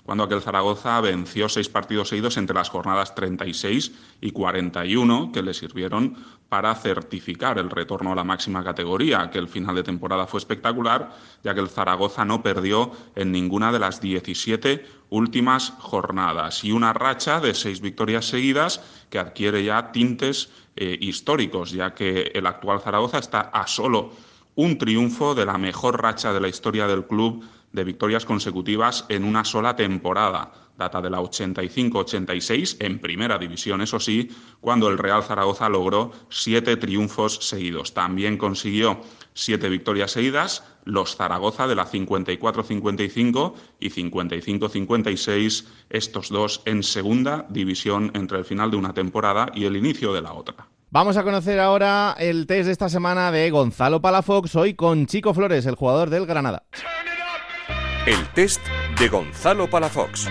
cuando 0.07 0.22
aquel 0.22 0.40
Zaragoza 0.40 1.00
venció 1.00 1.48
seis 1.48 1.68
partidos 1.68 2.11
seguidos 2.11 2.36
entre 2.36 2.54
las 2.54 2.68
jornadas 2.68 3.16
36 3.16 3.92
y 4.20 4.30
41, 4.30 5.32
que 5.32 5.42
le 5.42 5.52
sirvieron 5.52 6.16
para 6.48 6.72
certificar 6.76 7.59
el 7.59 7.70
retorno 7.70 8.12
a 8.12 8.14
la 8.14 8.22
máxima 8.22 8.62
categoría, 8.62 9.30
que 9.30 9.40
el 9.40 9.48
final 9.48 9.74
de 9.74 9.82
temporada 9.82 10.28
fue 10.28 10.38
espectacular, 10.38 11.11
ya 11.42 11.54
que 11.54 11.61
el 11.61 11.68
Zaragoza 11.68 12.24
no 12.24 12.40
perdió 12.40 12.92
en 13.16 13.32
ninguna 13.32 13.72
de 13.72 13.80
las 13.80 14.00
17 14.00 14.86
últimas 15.11 15.70
jornadas. 15.80 16.62
Y 16.62 16.70
una 16.70 16.92
racha 16.92 17.40
de 17.40 17.52
seis 17.54 17.80
victorias 17.80 18.26
seguidas 18.26 18.80
que 19.11 19.18
adquiere 19.18 19.64
ya 19.64 19.90
tintes 19.90 20.50
eh, 20.76 20.96
históricos, 21.00 21.72
ya 21.72 21.94
que 21.94 22.30
el 22.32 22.46
actual 22.46 22.80
Zaragoza 22.80 23.18
está 23.18 23.40
a 23.40 23.66
solo 23.66 24.12
un 24.54 24.78
triunfo 24.78 25.34
de 25.34 25.46
la 25.46 25.59
mejor 25.59 26.00
racha 26.00 26.32
de 26.32 26.40
la 26.40 26.48
historia 26.48 26.86
del 26.86 27.07
club 27.07 27.44
de 27.72 27.84
victorias 27.84 28.24
consecutivas 28.24 29.04
en 29.08 29.24
una 29.24 29.44
sola 29.44 29.76
temporada, 29.76 30.52
data 30.76 31.00
de 31.00 31.10
la 31.10 31.20
85-86 31.20 32.76
en 32.80 32.98
primera 32.98 33.38
división, 33.38 33.80
eso 33.80 33.98
sí, 33.98 34.30
cuando 34.60 34.88
el 34.88 34.98
Real 34.98 35.22
Zaragoza 35.22 35.68
logró 35.68 36.12
siete 36.28 36.76
triunfos 36.76 37.38
seguidos. 37.42 37.94
También 37.94 38.36
consiguió 38.36 39.00
siete 39.34 39.68
victorias 39.68 40.12
seguidas 40.12 40.64
los 40.84 41.16
Zaragoza 41.16 41.66
de 41.66 41.74
la 41.74 41.86
54-55 41.86 43.54
y 43.80 43.90
55-56, 43.90 45.66
estos 45.90 46.30
dos 46.30 46.62
en 46.64 46.82
segunda 46.82 47.44
división 47.50 48.12
entre 48.14 48.38
el 48.38 48.44
final 48.44 48.70
de 48.70 48.76
una 48.76 48.94
temporada 48.94 49.50
y 49.54 49.64
el 49.64 49.76
inicio 49.76 50.12
de 50.14 50.22
la 50.22 50.32
otra. 50.32 50.68
Vamos 50.90 51.16
a 51.16 51.24
conocer 51.24 51.58
ahora 51.58 52.14
el 52.18 52.46
test 52.46 52.66
de 52.66 52.72
esta 52.72 52.88
semana 52.88 53.32
de 53.32 53.50
Gonzalo 53.50 54.00
Palafox, 54.00 54.54
hoy 54.54 54.74
con 54.74 55.06
Chico 55.06 55.34
Flores, 55.34 55.66
el 55.66 55.74
jugador 55.74 56.08
del 56.08 56.24
Granada. 56.26 56.62
El 58.07 58.24
test 58.28 58.61
de 59.00 59.09
Gonzalo 59.09 59.68
Palafox. 59.68 60.28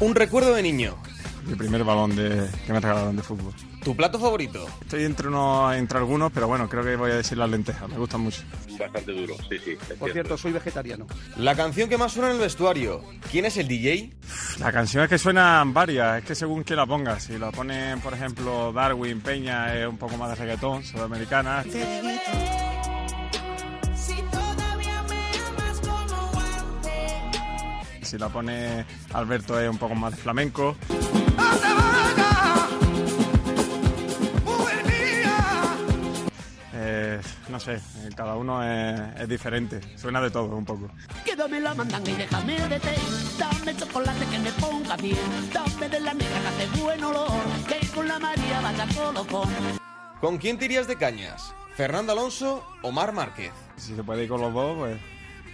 Un 0.00 0.14
recuerdo 0.14 0.52
de 0.52 0.62
niño. 0.62 0.98
Mi 1.46 1.54
primer 1.54 1.82
balón 1.82 2.14
de, 2.14 2.46
que 2.66 2.74
me 2.74 2.80
regalaron 2.80 3.16
de 3.16 3.22
fútbol. 3.22 3.54
¿Tu 3.82 3.96
plato 3.96 4.18
favorito? 4.18 4.66
Estoy 4.82 5.04
entre, 5.04 5.28
uno, 5.28 5.72
entre 5.72 5.96
algunos, 5.96 6.30
pero 6.30 6.46
bueno, 6.46 6.68
creo 6.68 6.84
que 6.84 6.94
voy 6.96 7.10
a 7.10 7.14
decir 7.14 7.38
las 7.38 7.48
lentejas. 7.48 7.88
Me 7.88 7.96
gustan 7.96 8.20
mucho. 8.20 8.42
Bastante 8.78 9.12
duro, 9.12 9.34
sí, 9.48 9.58
sí. 9.64 9.78
Por 9.98 10.12
cierto, 10.12 10.36
soy 10.36 10.52
vegetariano. 10.52 11.06
La 11.38 11.56
canción 11.56 11.88
que 11.88 11.96
más 11.96 12.12
suena 12.12 12.28
en 12.28 12.34
el 12.34 12.42
vestuario. 12.42 13.02
¿Quién 13.30 13.46
es 13.46 13.56
el 13.56 13.66
DJ? 13.66 14.12
La 14.58 14.72
canción 14.72 15.04
es 15.04 15.08
que 15.08 15.16
suenan 15.16 15.72
varias, 15.72 16.18
es 16.18 16.24
que 16.26 16.34
según 16.34 16.64
quién 16.64 16.76
la 16.76 16.84
ponga. 16.84 17.18
Si 17.18 17.38
la 17.38 17.50
ponen, 17.50 17.98
por 18.00 18.12
ejemplo, 18.12 18.74
Darwin 18.74 19.22
Peña, 19.22 19.74
es 19.74 19.88
un 19.88 19.96
poco 19.96 20.18
más 20.18 20.28
de 20.28 20.34
reggaetón, 20.34 20.84
sudamericana. 20.84 21.64
Si 28.08 28.16
la 28.16 28.30
pone 28.30 28.86
Alberto 29.12 29.60
es 29.60 29.68
un 29.68 29.76
poco 29.76 29.94
más 29.94 30.12
de 30.12 30.16
flamenco. 30.16 30.74
Eh, 36.72 37.20
no 37.50 37.60
sé, 37.60 37.78
cada 38.16 38.34
uno 38.36 38.64
es, 38.64 38.98
es 39.20 39.28
diferente, 39.28 39.80
suena 39.98 40.22
de 40.22 40.30
todo 40.30 40.56
un 40.56 40.64
poco. 40.64 40.88
Quédame 41.22 41.60
la 41.60 41.74
mandanga 41.74 42.10
y 42.10 42.14
déjame 42.14 42.58
de 42.68 42.80
té. 42.80 42.94
Dame 43.38 43.76
chocolate 43.76 44.24
que 44.24 44.38
me 44.38 44.52
ponga 44.52 44.96
bien. 44.96 45.18
Dame 45.52 45.88
de 45.90 46.00
la 46.00 46.14
negra 46.14 46.40
que 46.40 46.64
hace 46.64 46.80
buen 46.80 47.04
olor. 47.04 47.28
Que 47.68 47.86
con 47.88 48.08
la 48.08 48.18
María 48.18 48.62
vaya 48.62 48.86
colocón. 48.96 49.50
¿Con 50.22 50.38
quién 50.38 50.58
tirías 50.58 50.88
de 50.88 50.96
cañas? 50.96 51.52
¿Fernando 51.76 52.12
Alonso 52.12 52.64
o 52.80 52.90
Mar 52.90 53.12
Márquez? 53.12 53.52
Si 53.76 53.94
se 53.94 54.02
puede 54.02 54.22
ir 54.22 54.30
con 54.30 54.40
los 54.40 54.54
dos, 54.54 54.78
pues 54.78 54.98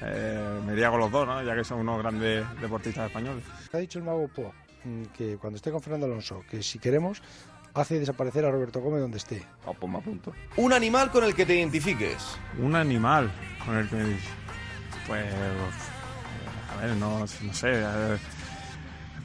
eh, 0.06 0.60
me 0.66 0.72
iría 0.74 0.90
con 0.90 1.00
los 1.00 1.10
dos, 1.10 1.26
¿no? 1.26 1.42
ya 1.42 1.54
que 1.54 1.64
son 1.64 1.78
unos 1.80 1.98
grandes 2.00 2.44
deportistas 2.60 3.06
españoles. 3.06 3.44
Ha 3.72 3.78
dicho 3.78 3.98
el 3.98 4.04
mago 4.04 4.28
Po 4.28 4.52
mm, 4.84 5.02
que 5.16 5.36
cuando 5.36 5.56
esté 5.56 5.70
con 5.70 5.80
Fernando 5.82 6.06
Alonso, 6.06 6.42
que 6.50 6.62
si 6.62 6.78
queremos, 6.78 7.22
hace 7.74 7.98
desaparecer 7.98 8.44
a 8.44 8.50
Roberto 8.50 8.80
Gómez 8.80 9.00
donde 9.00 9.18
esté. 9.18 9.42
Ah, 9.66 9.72
pues 9.78 9.90
me 9.92 9.98
apunto. 9.98 10.32
Un 10.56 10.72
animal 10.72 11.10
con 11.10 11.24
el 11.24 11.34
que 11.34 11.44
te 11.46 11.56
identifiques. 11.56 12.36
Un 12.58 12.74
animal 12.76 13.30
con 13.64 13.76
el 13.76 13.88
que 13.88 13.96
me 13.96 14.16
Pues. 15.06 15.24
A 16.72 16.80
ver, 16.80 16.96
no, 16.96 17.20
no 17.20 17.26
sé. 17.54 17.70
eh, 17.72 18.16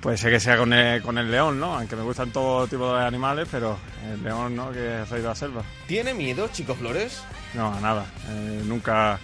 Puede 0.01 0.15
ser 0.17 0.31
que 0.31 0.39
sea 0.39 0.55
con 0.57 0.71
el, 0.71 1.01
con 1.01 1.17
el 1.17 1.29
león, 1.29 1.59
¿no? 1.59 1.75
Aunque 1.77 1.95
me 1.97 2.03
gustan 2.03 2.31
todo 2.31 2.65
tipo 2.67 2.95
de 2.95 3.03
animales, 3.03 3.49
pero 3.51 3.77
el 4.09 4.23
león, 4.23 4.55
¿no? 4.55 4.71
Que 4.71 5.01
es 5.01 5.09
rey 5.09 5.21
de 5.21 5.27
la 5.27 5.35
selva. 5.35 5.61
¿Tiene 5.87 6.13
miedo, 6.13 6.47
Chico 6.53 6.73
Flores? 6.73 7.21
No, 7.53 7.73
a 7.73 7.81
nada. 7.81 8.05
Eh, 8.29 8.63
nunca. 8.65 9.19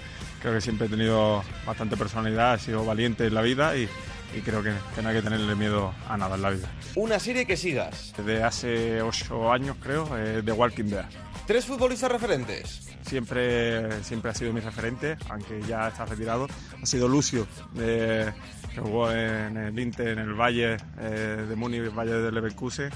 Creo 0.45 0.53
que 0.53 0.61
siempre 0.61 0.85
he 0.85 0.89
tenido 0.91 1.43
bastante 1.65 1.97
personalidad, 1.97 2.53
he 2.53 2.59
sido 2.59 2.85
valiente 2.85 3.25
en 3.25 3.33
la 3.33 3.41
vida 3.41 3.75
y, 3.75 3.89
y 4.37 4.41
creo 4.41 4.61
que, 4.61 4.71
que 4.93 5.01
no 5.01 5.09
hay 5.09 5.15
que 5.15 5.23
tenerle 5.23 5.55
miedo 5.55 5.91
a 6.07 6.15
nada 6.17 6.35
en 6.35 6.41
la 6.43 6.51
vida. 6.51 6.69
Una 6.93 7.17
serie 7.17 7.47
que 7.47 7.57
sigas. 7.57 8.13
Desde 8.15 8.43
hace 8.43 9.01
ocho 9.01 9.51
años, 9.51 9.75
creo, 9.81 10.07
eh, 10.15 10.43
The 10.45 10.51
Walking 10.51 10.83
Dead. 10.83 11.05
¿Tres 11.47 11.65
futbolistas 11.65 12.11
referentes? 12.11 12.87
Siempre, 13.01 14.03
siempre 14.03 14.29
ha 14.29 14.35
sido 14.35 14.53
mi 14.53 14.59
referente, 14.59 15.17
aunque 15.31 15.63
ya 15.67 15.87
está 15.87 16.05
retirado. 16.05 16.45
Ha 16.79 16.85
sido 16.85 17.07
Lucio, 17.07 17.47
de- 17.73 18.31
que 18.71 18.81
jugó 18.81 19.09
en 19.11 19.57
el 19.57 19.79
Inter, 19.79 20.09
en 20.09 20.19
el 20.19 20.33
Valle 20.35 20.77
eh, 20.99 21.45
de 21.49 21.55
Múnich, 21.55 21.81
el 21.81 21.89
Valle 21.89 22.13
de 22.13 22.31
Leverkusen. 22.31 22.91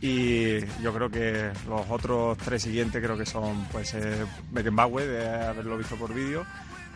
Y 0.00 0.60
yo 0.80 0.94
creo 0.94 1.10
que 1.10 1.50
los 1.68 1.90
otros 1.90 2.38
tres 2.38 2.62
siguientes 2.62 3.02
creo 3.02 3.18
que 3.18 3.26
son 3.26 3.64
pues 3.72 3.94
eh, 3.94 4.24
Beckenbauer, 4.52 5.08
de 5.08 5.28
haberlo 5.46 5.76
visto 5.78 5.96
por 5.96 6.12
vídeo, 6.14 6.44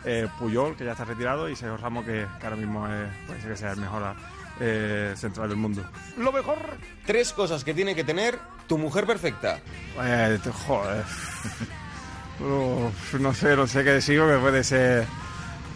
eh, 0.05 0.27
Puyol, 0.37 0.75
que 0.75 0.85
ya 0.85 0.91
está 0.91 1.05
retirado, 1.05 1.49
y 1.49 1.55
Sergio 1.55 1.77
Ramos, 1.77 2.05
que, 2.05 2.25
que 2.39 2.45
ahora 2.45 2.55
mismo 2.55 2.87
es, 2.87 3.09
puede 3.27 3.41
ser 3.41 3.51
que 3.51 3.57
sea 3.57 3.71
el 3.71 3.77
mejor 3.77 4.15
eh, 4.59 5.13
central 5.15 5.49
del 5.49 5.57
mundo. 5.57 5.83
Lo 6.17 6.31
mejor. 6.31 6.57
Tres 7.05 7.33
cosas 7.33 7.63
que 7.63 7.73
tiene 7.73 7.95
que 7.95 8.03
tener 8.03 8.37
tu 8.67 8.77
mujer 8.77 9.05
perfecta. 9.05 9.59
Eh, 10.01 10.39
joder. 10.67 11.03
Uf, 12.39 13.15
no 13.15 13.33
sé, 13.33 13.55
no 13.55 13.67
sé 13.67 13.83
qué 13.83 13.93
decir, 13.93 14.21
que 14.21 14.37
puede 14.37 14.63
ser 14.63 15.05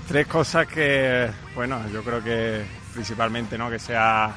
tres 0.07 0.28
cosas 0.28 0.67
que, 0.67 1.30
bueno, 1.55 1.82
yo 1.89 2.03
creo 2.03 2.24
que 2.24 2.63
principalmente, 2.93 3.57
¿no? 3.57 3.69
Que 3.69 3.80
sea 3.80 4.34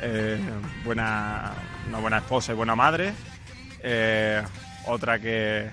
eh, 0.00 0.38
buena, 0.84 1.52
una 1.88 1.98
buena 1.98 2.18
esposa 2.18 2.52
y 2.52 2.54
buena 2.54 2.74
madre. 2.74 3.14
Eh, 3.82 4.42
otra 4.86 5.18
que, 5.18 5.70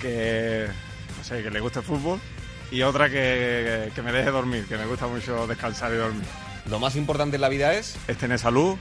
que, 0.00 0.66
que 1.28 1.50
le 1.50 1.60
guste 1.60 1.80
el 1.80 1.84
fútbol. 1.84 2.20
Y 2.70 2.82
otra 2.82 3.08
que, 3.08 3.90
que 3.94 4.02
me 4.02 4.12
deje 4.12 4.30
dormir, 4.30 4.66
que 4.66 4.76
me 4.76 4.86
gusta 4.86 5.06
mucho 5.06 5.46
descansar 5.46 5.92
y 5.92 5.96
dormir. 5.96 6.24
Lo 6.70 6.78
más 6.78 6.96
importante 6.96 7.36
en 7.36 7.42
la 7.42 7.48
vida 7.48 7.74
es... 7.74 7.96
Es 8.08 8.16
tener 8.16 8.38
salud, 8.38 8.76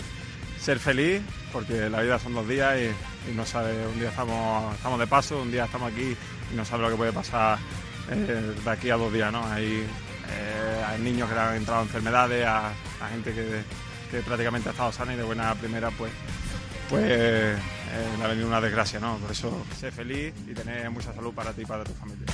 ser 0.59 0.79
feliz, 0.79 1.21
porque 1.51 1.89
la 1.89 2.01
vida 2.01 2.17
son 2.17 2.33
dos 2.33 2.47
días 2.47 2.75
y, 2.79 3.31
y 3.31 3.35
no 3.35 3.45
sabe, 3.45 3.85
un 3.85 3.99
día 3.99 4.09
estamos, 4.09 4.73
estamos 4.75 4.99
de 4.99 5.07
paso, 5.07 5.41
un 5.41 5.51
día 5.51 5.65
estamos 5.65 5.91
aquí 5.91 6.15
y 6.51 6.55
no 6.55 6.65
sabe 6.65 6.83
lo 6.83 6.89
que 6.89 6.95
puede 6.95 7.11
pasar 7.11 7.59
eh, 8.09 8.53
de 8.63 8.69
aquí 8.71 8.89
a 8.89 8.95
dos 8.95 9.11
días, 9.11 9.31
¿no? 9.31 9.45
Hay, 9.45 9.65
eh, 9.65 10.83
hay 10.87 11.01
niños 11.01 11.29
que 11.29 11.35
le 11.35 11.41
han 11.41 11.55
entrado 11.55 11.83
enfermedades, 11.83 12.45
a, 12.45 12.69
a 12.69 13.09
gente 13.11 13.33
que, 13.33 13.63
que 14.09 14.23
prácticamente 14.23 14.69
ha 14.69 14.71
estado 14.71 14.91
sana 14.91 15.13
y 15.13 15.17
de 15.17 15.23
buena 15.23 15.53
primera, 15.55 15.91
pues, 15.91 16.11
pues 16.89 17.57
eh, 17.93 18.17
le 18.17 18.23
ha 18.23 18.27
venido 18.27 18.47
una 18.47 18.59
desgracia, 18.59 18.99
¿no? 18.99 19.17
Por 19.17 19.31
eso, 19.31 19.51
ser 19.79 19.91
feliz 19.91 20.33
y 20.47 20.53
tener 20.53 20.89
mucha 20.89 21.13
salud 21.13 21.33
para 21.33 21.53
ti 21.53 21.61
y 21.61 21.65
para 21.65 21.83
tu 21.83 21.93
familia. 21.93 22.25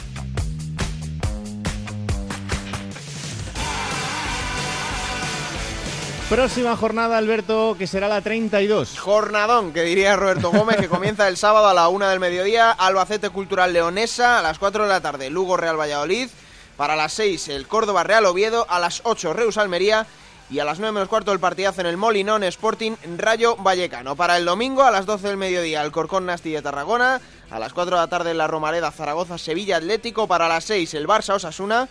Próxima 6.29 6.77
jornada, 6.77 7.17
Alberto, 7.17 7.75
que 7.77 7.87
será 7.87 8.07
la 8.07 8.21
32. 8.21 8.99
Jornadón, 8.99 9.73
que 9.73 9.81
diría 9.81 10.15
Roberto 10.15 10.51
Gómez, 10.51 10.77
que 10.77 10.87
comienza 10.87 11.27
el 11.27 11.37
sábado 11.37 11.67
a 11.67 11.73
la 11.73 11.89
una 11.89 12.09
del 12.09 12.19
mediodía. 12.19 12.71
Albacete 12.71 13.31
Cultural 13.31 13.73
Leonesa, 13.73 14.37
a 14.37 14.41
las 14.43 14.59
4 14.59 14.83
de 14.83 14.89
la 14.89 15.01
tarde, 15.01 15.31
Lugo 15.31 15.57
Real 15.57 15.79
Valladolid. 15.79 16.29
Para 16.77 16.95
las 16.95 17.13
6, 17.13 17.49
el 17.49 17.67
Córdoba 17.67 18.03
Real 18.03 18.27
Oviedo. 18.27 18.67
A 18.69 18.77
las 18.77 19.01
8, 19.05 19.33
Reus 19.33 19.57
Almería. 19.57 20.05
Y 20.49 20.57
a 20.59 20.65
las 20.65 20.79
9 20.79 20.93
menos 20.93 21.09
cuarto, 21.09 21.31
el 21.31 21.39
partidazo 21.39 21.81
en 21.81 21.87
el 21.87 21.97
Molinón 21.97 22.43
Sporting 22.43 22.93
Rayo 23.17 23.55
Vallecano. 23.57 24.15
Para 24.15 24.35
el 24.37 24.45
domingo, 24.45 24.83
a 24.83 24.89
las 24.89 25.05
12 25.05 25.27
del 25.27 25.37
mediodía, 25.37 25.83
el 25.83 25.91
Corcón 25.91 26.25
Nasti 26.25 26.51
de 26.51 26.61
Tarragona. 26.61 27.21
A 27.51 27.59
las 27.59 27.73
4 27.73 27.95
de 27.95 28.01
la 28.01 28.07
tarde, 28.07 28.33
la 28.33 28.47
Romareda 28.47 28.91
Zaragoza 28.91 29.37
Sevilla 29.37 29.77
Atlético. 29.77 30.27
Para 30.27 30.47
las 30.47 30.63
6, 30.65 30.93
el 30.95 31.07
Barça 31.07 31.35
Osasuna. 31.35 31.87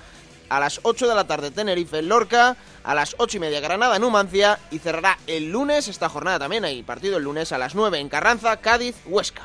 a 0.49 0.61
las 0.61 0.81
8 0.83 1.07
de 1.09 1.15
la 1.15 1.27
tarde 1.27 1.51
Tenerife 1.51 1.99
en 1.99 2.09
Lorca, 2.09 2.57
a 2.83 2.95
las 2.95 3.15
8 3.19 3.37
y 3.37 3.41
media 3.41 3.61
Granada 3.61 3.99
Numancia 3.99 4.59
y 4.71 4.79
cerrará 4.79 5.19
el 5.27 5.51
lunes 5.51 5.89
esta 5.89 6.09
jornada 6.09 6.39
también. 6.39 6.65
Hay 6.65 6.83
partido 6.83 7.19
el 7.19 7.25
lunes 7.25 7.53
a 7.53 7.59
las 7.59 7.75
9 7.75 7.99
en 7.99 8.09
Carranza, 8.09 8.57
Cádiz, 8.57 8.97
Huesca. 9.07 9.43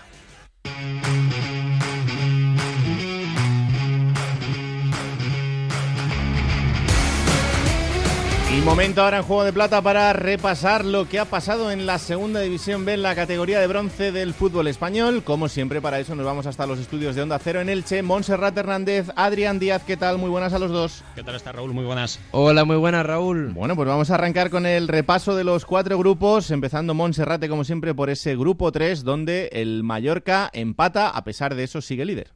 Y 8.53 8.61
momento 8.61 9.01
ahora 9.01 9.17
en 9.17 9.23
Juego 9.23 9.45
de 9.45 9.51
Plata 9.51 9.81
para 9.81 10.13
repasar 10.13 10.85
lo 10.85 11.09
que 11.09 11.17
ha 11.17 11.25
pasado 11.25 11.71
en 11.71 11.87
la 11.87 11.97
segunda 11.97 12.39
división 12.39 12.85
B 12.85 12.93
en 12.93 13.01
la 13.01 13.15
categoría 13.15 13.59
de 13.59 13.65
bronce 13.65 14.11
del 14.11 14.35
fútbol 14.35 14.67
español. 14.67 15.23
Como 15.23 15.49
siempre, 15.49 15.81
para 15.81 15.99
eso 15.99 16.13
nos 16.13 16.23
vamos 16.23 16.45
hasta 16.45 16.67
los 16.67 16.77
estudios 16.77 17.15
de 17.15 17.23
Onda 17.23 17.39
Cero 17.39 17.61
en 17.61 17.69
Elche. 17.69 18.03
Montserrat 18.03 18.55
Hernández, 18.55 19.07
Adrián 19.15 19.57
Díaz, 19.57 19.81
¿qué 19.87 19.97
tal? 19.97 20.19
Muy 20.19 20.29
buenas 20.29 20.53
a 20.53 20.59
los 20.59 20.69
dos. 20.69 21.03
¿Qué 21.15 21.23
tal 21.23 21.33
está 21.33 21.51
Raúl? 21.51 21.73
Muy 21.73 21.83
buenas. 21.83 22.19
Hola, 22.29 22.63
muy 22.63 22.77
buenas 22.77 23.03
Raúl. 23.03 23.53
Bueno, 23.53 23.75
pues 23.75 23.87
vamos 23.87 24.11
a 24.11 24.15
arrancar 24.15 24.51
con 24.51 24.67
el 24.67 24.87
repaso 24.87 25.35
de 25.35 25.43
los 25.43 25.65
cuatro 25.65 25.97
grupos, 25.97 26.51
empezando 26.51 26.93
Montserrate 26.93 27.49
como 27.49 27.63
siempre 27.63 27.95
por 27.95 28.11
ese 28.11 28.35
grupo 28.35 28.71
3 28.71 29.03
donde 29.03 29.49
el 29.53 29.81
Mallorca 29.81 30.51
empata, 30.53 31.09
a 31.09 31.23
pesar 31.23 31.55
de 31.55 31.63
eso 31.63 31.81
sigue 31.81 32.05
líder. 32.05 32.33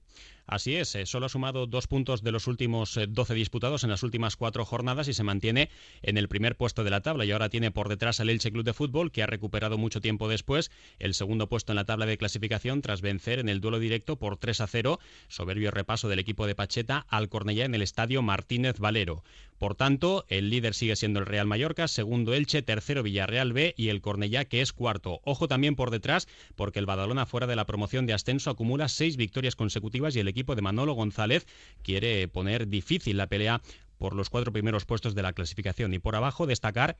Así 0.47 0.77
es, 0.77 0.95
eh, 0.95 1.05
solo 1.05 1.25
ha 1.25 1.29
sumado 1.29 1.67
dos 1.67 1.87
puntos 1.87 2.23
de 2.23 2.31
los 2.31 2.47
últimos 2.47 2.95
eh, 2.95 3.05
12 3.05 3.33
disputados 3.33 3.83
en 3.83 3.89
las 3.89 4.01
últimas 4.01 4.37
cuatro 4.37 4.63
jornadas 4.63 5.09
y 5.09 5.13
se 5.13 5.23
mantiene 5.23 5.69
en 6.01 6.17
el 6.17 6.29
primer 6.29 6.55
puesto 6.55 6.85
de 6.85 6.89
la 6.89 7.01
tabla. 7.01 7.25
Y 7.25 7.31
ahora 7.31 7.49
tiene 7.49 7.69
por 7.69 7.89
detrás 7.89 8.21
al 8.21 8.29
Elche 8.29 8.49
Club 8.53 8.63
de 8.63 8.73
Fútbol, 8.73 9.11
que 9.11 9.21
ha 9.21 9.27
recuperado 9.27 9.77
mucho 9.77 9.99
tiempo 9.99 10.29
después 10.29 10.71
el 10.99 11.15
segundo 11.15 11.49
puesto 11.49 11.73
en 11.73 11.75
la 11.75 11.83
tabla 11.83 12.05
de 12.05 12.17
clasificación 12.17 12.81
tras 12.81 13.01
vencer 13.01 13.39
en 13.39 13.49
el 13.49 13.59
duelo 13.59 13.77
directo 13.77 14.15
por 14.15 14.37
3 14.37 14.61
a 14.61 14.67
0, 14.67 14.99
soberbio 15.27 15.69
repaso 15.69 16.07
del 16.07 16.19
equipo 16.19 16.47
de 16.47 16.55
Pacheta 16.55 17.05
al 17.09 17.27
Cornellá 17.27 17.65
en 17.65 17.75
el 17.75 17.81
estadio 17.81 18.21
Martínez 18.21 18.79
Valero. 18.79 19.25
Por 19.57 19.75
tanto, 19.75 20.25
el 20.29 20.49
líder 20.49 20.73
sigue 20.73 20.95
siendo 20.95 21.19
el 21.19 21.25
Real 21.25 21.47
Mallorca, 21.47 21.87
segundo 21.87 22.33
Elche, 22.33 22.61
tercero 22.61 23.03
Villarreal 23.03 23.53
B 23.53 23.73
y 23.77 23.89
el 23.89 24.01
Cornellá 24.01 24.45
que 24.45 24.61
es 24.61 24.73
cuarto. 24.73 25.19
Ojo 25.23 25.47
también 25.47 25.75
por 25.75 25.89
detrás 25.89 26.27
porque 26.55 26.79
el 26.79 26.85
Badalona 26.85 27.25
fuera 27.25 27.47
de 27.47 27.55
la 27.55 27.65
promoción 27.65 28.05
de 28.05 28.13
ascenso 28.13 28.49
acumula 28.49 28.87
seis 28.87 29.17
victorias 29.17 29.55
consecutivas 29.55 30.15
y 30.15 30.19
el 30.19 30.27
equipo 30.27 30.55
de 30.55 30.61
Manolo 30.61 30.93
González 30.93 31.47
quiere 31.81 32.27
poner 32.27 32.67
difícil 32.67 33.17
la 33.17 33.27
pelea 33.27 33.61
por 33.97 34.13
los 34.13 34.29
cuatro 34.29 34.51
primeros 34.51 34.85
puestos 34.85 35.15
de 35.15 35.23
la 35.23 35.33
clasificación. 35.33 35.93
Y 35.93 35.99
por 35.99 36.15
abajo 36.15 36.45
destacar 36.45 36.97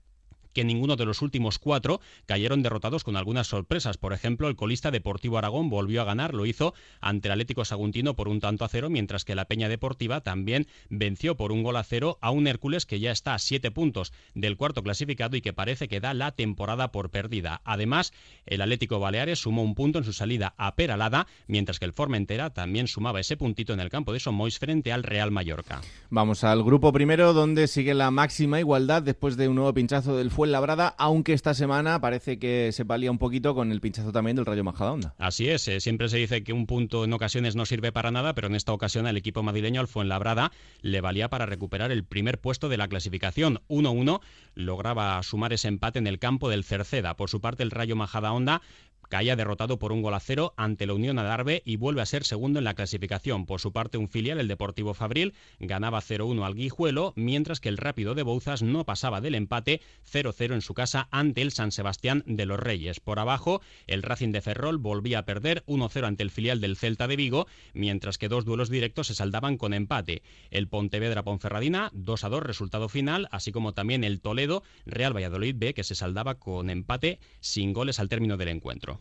que 0.58 0.64
ninguno 0.64 0.96
de 0.96 1.06
los 1.06 1.22
últimos 1.22 1.60
cuatro 1.60 2.02
cayeron 2.26 2.64
derrotados 2.64 3.04
con 3.04 3.16
algunas 3.16 3.46
sorpresas. 3.46 3.98
Por 3.98 4.12
ejemplo, 4.12 4.48
el 4.48 4.56
colista 4.56 4.90
Deportivo 4.90 5.38
Aragón 5.38 5.70
volvió 5.70 6.02
a 6.02 6.06
ganar, 6.06 6.34
lo 6.34 6.48
hizo 6.48 6.74
ante 7.00 7.28
el 7.28 7.34
Atlético 7.34 7.64
Saguntino 7.64 8.16
por 8.16 8.28
un 8.28 8.40
tanto 8.40 8.66
a 8.66 8.68
cero, 8.68 8.90
mientras 8.90 9.24
que 9.24 9.36
la 9.36 9.46
Peña 9.46 9.70
Deportiva 9.70 10.22
también 10.22 10.66
venció 10.90 11.38
por 11.38 11.52
un 11.52 11.62
gol 11.62 11.78
a 11.78 11.84
cero 11.84 12.18
a 12.22 12.32
un 12.32 12.48
Hércules 12.48 12.88
que 12.88 13.00
ya 13.00 13.12
está 13.12 13.36
a 13.36 13.40
siete 13.40 13.70
puntos 13.70 14.14
del 14.34 14.58
cuarto 14.58 14.82
clasificado 14.82 15.38
y 15.38 15.42
que 15.42 15.54
parece 15.54 15.88
que 15.88 16.00
da 16.00 16.16
la 16.16 16.32
temporada 16.32 16.92
por 16.92 17.12
perdida. 17.12 17.62
Además, 17.64 18.12
el 18.48 18.64
Atlético 18.64 19.00
Baleares 19.00 19.38
sumó 19.38 19.62
un 19.62 19.76
punto 19.76 20.00
en 20.00 20.06
su 20.06 20.14
salida 20.14 20.56
a 20.58 20.74
Peralada, 20.74 21.28
mientras 21.46 21.78
que 21.78 21.86
el 21.86 21.94
Formentera 21.94 22.50
también 22.50 22.88
sumaba 22.88 23.20
ese 23.20 23.38
puntito 23.38 23.74
en 23.74 23.80
el 23.80 23.92
campo 23.92 24.12
de 24.12 24.20
Somois 24.20 24.58
frente 24.58 24.92
al 24.92 25.04
Real 25.04 25.30
Mallorca. 25.30 25.82
Vamos 26.10 26.44
al 26.44 26.64
grupo 26.64 26.92
primero, 26.92 27.34
donde 27.34 27.68
sigue 27.68 27.94
la 27.94 28.10
máxima 28.10 28.60
igualdad 28.60 29.04
después 29.04 29.38
de 29.38 29.48
un 29.48 29.56
nuevo 29.58 29.72
pinchazo 29.76 30.18
del 30.18 30.32
Fuenlabrada, 30.48 30.96
aunque 30.98 31.34
esta 31.34 31.54
semana 31.54 32.00
parece 32.00 32.40
que 32.40 32.72
se 32.72 32.86
palía 32.86 33.12
un 33.12 33.18
poquito 33.18 33.54
con 33.54 33.74
el 33.74 33.82
pinchazo 33.82 34.14
también 34.14 34.38
del 34.38 34.46
Rayo 34.46 34.64
Majadahonda. 34.64 35.14
Así 35.18 35.50
es, 35.50 35.68
eh, 35.68 35.82
siempre 35.82 36.08
se 36.08 36.16
dice 36.16 36.42
que 36.46 36.54
un 36.54 36.66
punto 36.66 37.04
en 37.04 37.12
ocasiones 37.12 37.58
no 37.58 37.66
sirve 37.66 37.92
para 37.92 38.12
nada, 38.12 38.34
pero 38.34 38.48
en 38.48 38.56
esta 38.56 38.72
ocasión 38.72 39.08
al 39.08 39.18
equipo 39.18 39.44
madrileño, 39.44 39.82
al 39.82 39.90
Fuenlabrada, 39.90 40.54
le 40.82 41.02
valía 41.02 41.30
para 41.30 41.46
recuperar 41.46 41.92
el 41.92 42.06
primer 42.06 42.40
puesto 42.40 42.70
de 42.70 42.78
la 42.78 42.88
clasificación. 42.88 43.60
1-1 43.68 44.22
lograba 44.56 45.22
sumar 45.22 45.52
ese 45.52 45.68
empate 45.68 46.00
en 46.00 46.08
el 46.08 46.18
campo 46.18 46.48
del 46.48 46.64
Cerceda. 46.64 47.18
Por 47.18 47.30
su 47.30 47.42
parte, 47.42 47.64
el 47.64 47.72
Rayo 47.72 47.98
Majadahonda 47.98 48.62
caía 49.10 49.36
derrotado 49.36 49.80
por 49.80 49.92
un 49.92 50.02
gol 50.02 50.14
a 50.14 50.20
cero 50.20 50.54
ante 50.58 50.86
la 50.86 50.94
Unión 50.94 51.20
Adarve 51.20 51.62
y 51.66 51.78
vuelve 51.78 52.02
a 52.02 52.06
ser 52.06 52.24
segundo 52.24 52.60
en 52.60 52.66
la 52.66 52.74
clasificación. 52.74 53.46
Por 53.46 53.62
su 53.62 53.72
parte, 53.72 53.98
un 53.98 54.10
filial, 54.10 54.40
el 54.40 54.48
Deportivo 54.48 54.94
Fabril, 54.94 55.34
ganaba 55.60 56.02
0-1 56.02 56.46
al 56.46 56.56
Guijuelo, 56.56 57.14
mientras 57.16 57.60
que 57.60 57.70
el 57.70 57.78
Rápido 57.78 58.16
de 58.16 58.24
Bouzas 58.24 58.62
no 58.62 58.86
pasaba 58.86 59.22
del 59.22 59.36
empate 59.36 59.82
0-0 60.12 60.54
en 60.54 60.62
su 60.62 60.74
casa 60.74 61.08
ante 61.12 61.42
el 61.42 61.52
San 61.52 61.72
Sebastián 61.72 62.24
de 62.26 62.46
los 62.46 62.60
Reyes. 62.60 63.00
Por 63.00 63.20
abajo, 63.20 63.62
el 63.88 64.04
Racing 64.04 64.32
de 64.32 64.42
Ferrol 64.42 64.78
volvía 64.78 65.20
a 65.20 65.26
perder 65.26 65.64
1-0 65.68 66.06
ante 66.06 66.24
el 66.24 66.32
filial 66.32 66.62
del 66.62 66.78
Celta 66.78 67.08
de 67.08 67.16
Vigo, 67.16 67.48
mientras 67.74 68.18
que 68.18 68.30
dos 68.30 68.46
duelos 68.46 68.70
directos 68.70 69.08
se 69.08 69.16
saldaban 69.16 69.58
con 69.58 69.74
empate. 69.74 70.22
El 70.52 70.68
Pontevedra 70.68 71.24
Ponferradina 71.24 71.92
2-2 71.94 72.42
resultado 72.42 72.90
final, 72.90 73.28
así 73.32 73.52
como 73.52 73.74
también 73.74 74.04
el 74.04 74.22
Toledo 74.22 74.64
Real 74.86 75.16
Valladolid 75.16 75.56
B 75.58 75.74
que 75.74 75.84
se 75.84 75.96
saldaba 75.96 76.36
con 76.36 76.70
empate 76.70 77.20
sin 77.40 77.74
goles 77.74 78.00
al 78.00 78.10
término 78.10 78.38
del 78.38 78.50
encuentro. 78.50 78.97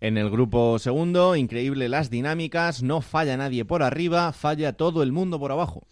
En 0.00 0.16
el 0.16 0.30
grupo 0.30 0.78
segundo, 0.78 1.36
increíble 1.36 1.88
las 1.88 2.08
dinámicas, 2.08 2.82
no 2.82 3.02
falla 3.02 3.36
nadie 3.36 3.64
por 3.64 3.82
arriba, 3.82 4.32
falla 4.32 4.72
todo 4.72 5.02
el 5.02 5.12
mundo 5.12 5.38
por 5.38 5.52
abajo. 5.52 5.86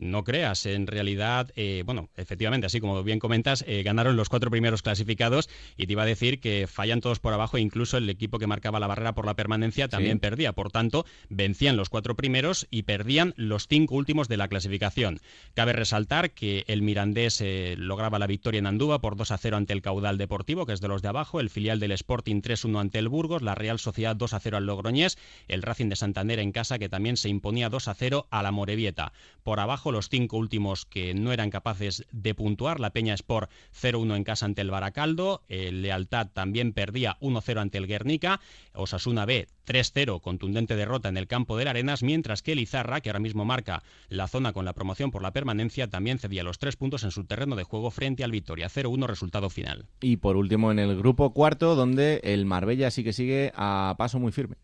No 0.00 0.22
creas, 0.22 0.64
en 0.66 0.86
realidad, 0.86 1.50
eh, 1.56 1.82
bueno, 1.84 2.08
efectivamente, 2.16 2.66
así 2.66 2.80
como 2.80 3.02
bien 3.02 3.18
comentas, 3.18 3.64
eh, 3.66 3.82
ganaron 3.82 4.16
los 4.16 4.28
cuatro 4.28 4.50
primeros 4.50 4.82
clasificados 4.82 5.48
y 5.76 5.86
te 5.86 5.92
iba 5.92 6.02
a 6.04 6.06
decir 6.06 6.40
que 6.40 6.66
fallan 6.68 7.00
todos 7.00 7.18
por 7.18 7.32
abajo, 7.32 7.58
incluso 7.58 7.96
el 7.96 8.08
equipo 8.08 8.38
que 8.38 8.46
marcaba 8.46 8.78
la 8.78 8.86
barrera 8.86 9.14
por 9.14 9.26
la 9.26 9.34
permanencia 9.34 9.88
también 9.88 10.16
Sí. 10.18 10.20
perdía. 10.20 10.52
Por 10.52 10.70
tanto, 10.70 11.04
vencían 11.28 11.76
los 11.76 11.88
cuatro 11.88 12.14
primeros 12.14 12.66
y 12.70 12.82
perdían 12.84 13.34
los 13.36 13.66
cinco 13.66 13.96
últimos 13.96 14.28
de 14.28 14.36
la 14.36 14.46
clasificación. 14.48 15.20
Cabe 15.54 15.72
resaltar 15.72 16.30
que 16.30 16.64
el 16.68 16.82
Mirandés 16.82 17.40
eh, 17.40 17.74
lograba 17.76 18.18
la 18.18 18.26
victoria 18.28 18.58
en 18.60 18.66
Andúa 18.66 19.00
por 19.00 19.16
2 19.16 19.30
a 19.32 19.38
0 19.38 19.56
ante 19.56 19.72
el 19.72 19.82
Caudal 19.82 20.16
Deportivo, 20.16 20.64
que 20.64 20.72
es 20.74 20.80
de 20.80 20.88
los 20.88 21.02
de 21.02 21.08
abajo, 21.08 21.40
el 21.40 21.50
filial 21.50 21.80
del 21.80 21.92
Sporting 21.92 22.40
3-1 22.40 22.80
ante 22.80 22.98
el 22.98 23.08
Burgos, 23.08 23.42
la 23.42 23.54
Real 23.56 23.78
Sociedad 23.78 24.14
2 24.14 24.32
a 24.32 24.40
0 24.40 24.56
al 24.58 24.66
Logroñés, 24.66 25.18
el 25.48 25.62
Racing 25.62 25.88
de 25.88 25.96
Santander 25.96 26.38
en 26.38 26.52
casa 26.52 26.78
que 26.78 26.88
también 26.88 27.16
se 27.16 27.28
imponía 27.28 27.68
2 27.68 27.88
a 27.88 27.94
0 27.94 28.28
a 28.30 28.42
la 28.42 28.52
Morevieta. 28.52 29.12
Por 29.42 29.60
abajo 29.60 29.87
los 29.92 30.08
cinco 30.08 30.36
últimos 30.36 30.84
que 30.84 31.14
no 31.14 31.32
eran 31.32 31.50
capaces 31.50 32.06
de 32.12 32.34
puntuar, 32.34 32.80
la 32.80 32.92
Peña 32.92 33.14
Sport 33.14 33.50
0-1 33.80 34.16
en 34.16 34.24
casa 34.24 34.46
ante 34.46 34.62
el 34.62 34.70
Baracaldo, 34.70 35.42
el 35.48 35.82
Lealtad 35.82 36.28
también 36.32 36.72
perdía 36.72 37.16
1-0 37.20 37.60
ante 37.60 37.78
el 37.78 37.86
Guernica, 37.86 38.40
Osasuna 38.72 39.24
B 39.24 39.48
3-0, 39.68 40.22
contundente 40.22 40.76
derrota 40.76 41.10
en 41.10 41.18
el 41.18 41.26
campo 41.26 41.58
del 41.58 41.68
Arenas, 41.68 42.02
mientras 42.02 42.40
que 42.40 42.52
el 42.52 42.58
Izarra, 42.58 43.02
que 43.02 43.10
ahora 43.10 43.20
mismo 43.20 43.44
marca 43.44 43.82
la 44.08 44.26
zona 44.26 44.54
con 44.54 44.64
la 44.64 44.72
promoción 44.72 45.10
por 45.10 45.22
la 45.22 45.32
permanencia, 45.32 45.88
también 45.88 46.18
cedía 46.18 46.42
los 46.42 46.58
tres 46.58 46.76
puntos 46.76 47.04
en 47.04 47.10
su 47.10 47.24
terreno 47.24 47.54
de 47.54 47.64
juego 47.64 47.90
frente 47.90 48.24
al 48.24 48.30
Victoria 48.30 48.68
0-1 48.68 49.06
resultado 49.06 49.50
final. 49.50 49.86
Y 50.00 50.16
por 50.16 50.36
último, 50.36 50.72
en 50.72 50.78
el 50.78 50.96
grupo 50.96 51.34
cuarto, 51.34 51.74
donde 51.74 52.20
el 52.24 52.46
Marbella 52.46 52.90
sí 52.90 53.04
que 53.04 53.12
sigue 53.12 53.52
a 53.54 53.94
paso 53.98 54.18
muy 54.18 54.32
firme. 54.32 54.56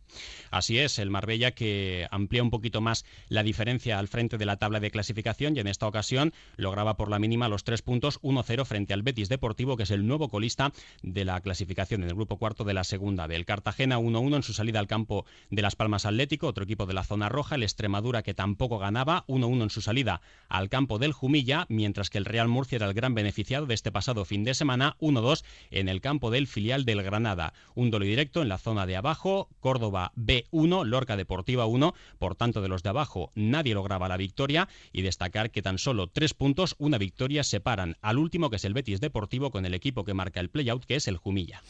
Así 0.50 0.78
es, 0.78 0.98
el 0.98 1.10
Marbella 1.10 1.50
que 1.50 2.06
amplía 2.10 2.42
un 2.42 2.50
poquito 2.50 2.80
más 2.80 3.04
la 3.28 3.42
diferencia 3.42 3.98
al 3.98 4.08
frente 4.08 4.38
de 4.38 4.46
la 4.46 4.56
tabla 4.56 4.80
de 4.80 4.90
clasificación 4.90 5.56
y 5.56 5.60
en 5.60 5.66
esta 5.66 5.86
ocasión 5.86 6.32
lograba 6.56 6.96
por 6.96 7.10
la 7.10 7.18
mínima 7.18 7.48
los 7.48 7.64
tres 7.64 7.82
puntos 7.82 8.20
1-0 8.22 8.64
frente 8.64 8.94
al 8.94 9.02
Betis 9.02 9.28
Deportivo, 9.28 9.76
que 9.76 9.82
es 9.82 9.90
el 9.90 10.06
nuevo 10.06 10.28
colista 10.28 10.72
de 11.02 11.24
la 11.24 11.40
clasificación 11.40 12.02
en 12.02 12.08
el 12.08 12.14
grupo 12.14 12.38
cuarto 12.38 12.64
de 12.64 12.74
la 12.74 12.84
segunda 12.84 13.26
B. 13.26 13.34
El 13.36 13.44
Cartagena 13.44 13.98
1-1 13.98 14.36
en 14.36 14.42
su 14.42 14.52
salida 14.52 14.78
al 14.78 14.86
campo 14.94 15.26
de 15.50 15.60
Las 15.60 15.74
Palmas 15.74 16.06
Atlético, 16.06 16.46
otro 16.46 16.62
equipo 16.62 16.86
de 16.86 16.94
la 16.94 17.02
zona 17.02 17.28
roja, 17.28 17.56
el 17.56 17.64
Extremadura 17.64 18.22
que 18.22 18.32
tampoco 18.32 18.78
ganaba 18.78 19.24
1-1 19.26 19.64
en 19.64 19.70
su 19.70 19.80
salida 19.80 20.20
al 20.48 20.68
campo 20.68 21.00
del 21.00 21.12
Jumilla, 21.12 21.66
mientras 21.68 22.10
que 22.10 22.18
el 22.18 22.24
Real 22.24 22.46
Murcia 22.46 22.76
era 22.76 22.86
el 22.86 22.94
gran 22.94 23.12
beneficiado 23.12 23.66
de 23.66 23.74
este 23.74 23.90
pasado 23.90 24.24
fin 24.24 24.44
de 24.44 24.54
semana 24.54 24.96
1-2 25.00 25.42
en 25.72 25.88
el 25.88 26.00
campo 26.00 26.30
del 26.30 26.46
filial 26.46 26.84
del 26.84 27.02
Granada. 27.02 27.54
Un 27.74 27.90
duelo 27.90 28.06
directo 28.06 28.40
en 28.40 28.48
la 28.48 28.58
zona 28.58 28.86
de 28.86 28.94
abajo, 28.94 29.48
Córdoba 29.58 30.12
B1, 30.14 30.84
Lorca 30.84 31.16
Deportiva 31.16 31.66
1, 31.66 31.92
por 32.20 32.36
tanto 32.36 32.62
de 32.62 32.68
los 32.68 32.84
de 32.84 32.90
abajo 32.90 33.32
nadie 33.34 33.74
lograba 33.74 34.06
la 34.06 34.16
victoria 34.16 34.68
y 34.92 35.02
destacar 35.02 35.50
que 35.50 35.62
tan 35.62 35.78
solo 35.78 36.06
tres 36.06 36.34
puntos, 36.34 36.76
una 36.78 36.98
victoria 36.98 37.42
separan 37.42 37.96
al 38.00 38.18
último 38.18 38.48
que 38.48 38.56
es 38.56 38.64
el 38.64 38.74
Betis 38.74 39.00
Deportivo 39.00 39.50
con 39.50 39.66
el 39.66 39.74
equipo 39.74 40.04
que 40.04 40.14
marca 40.14 40.38
el 40.38 40.50
playout 40.50 40.84
que 40.84 40.94
es 40.94 41.08
el 41.08 41.16
Jumilla. 41.16 41.62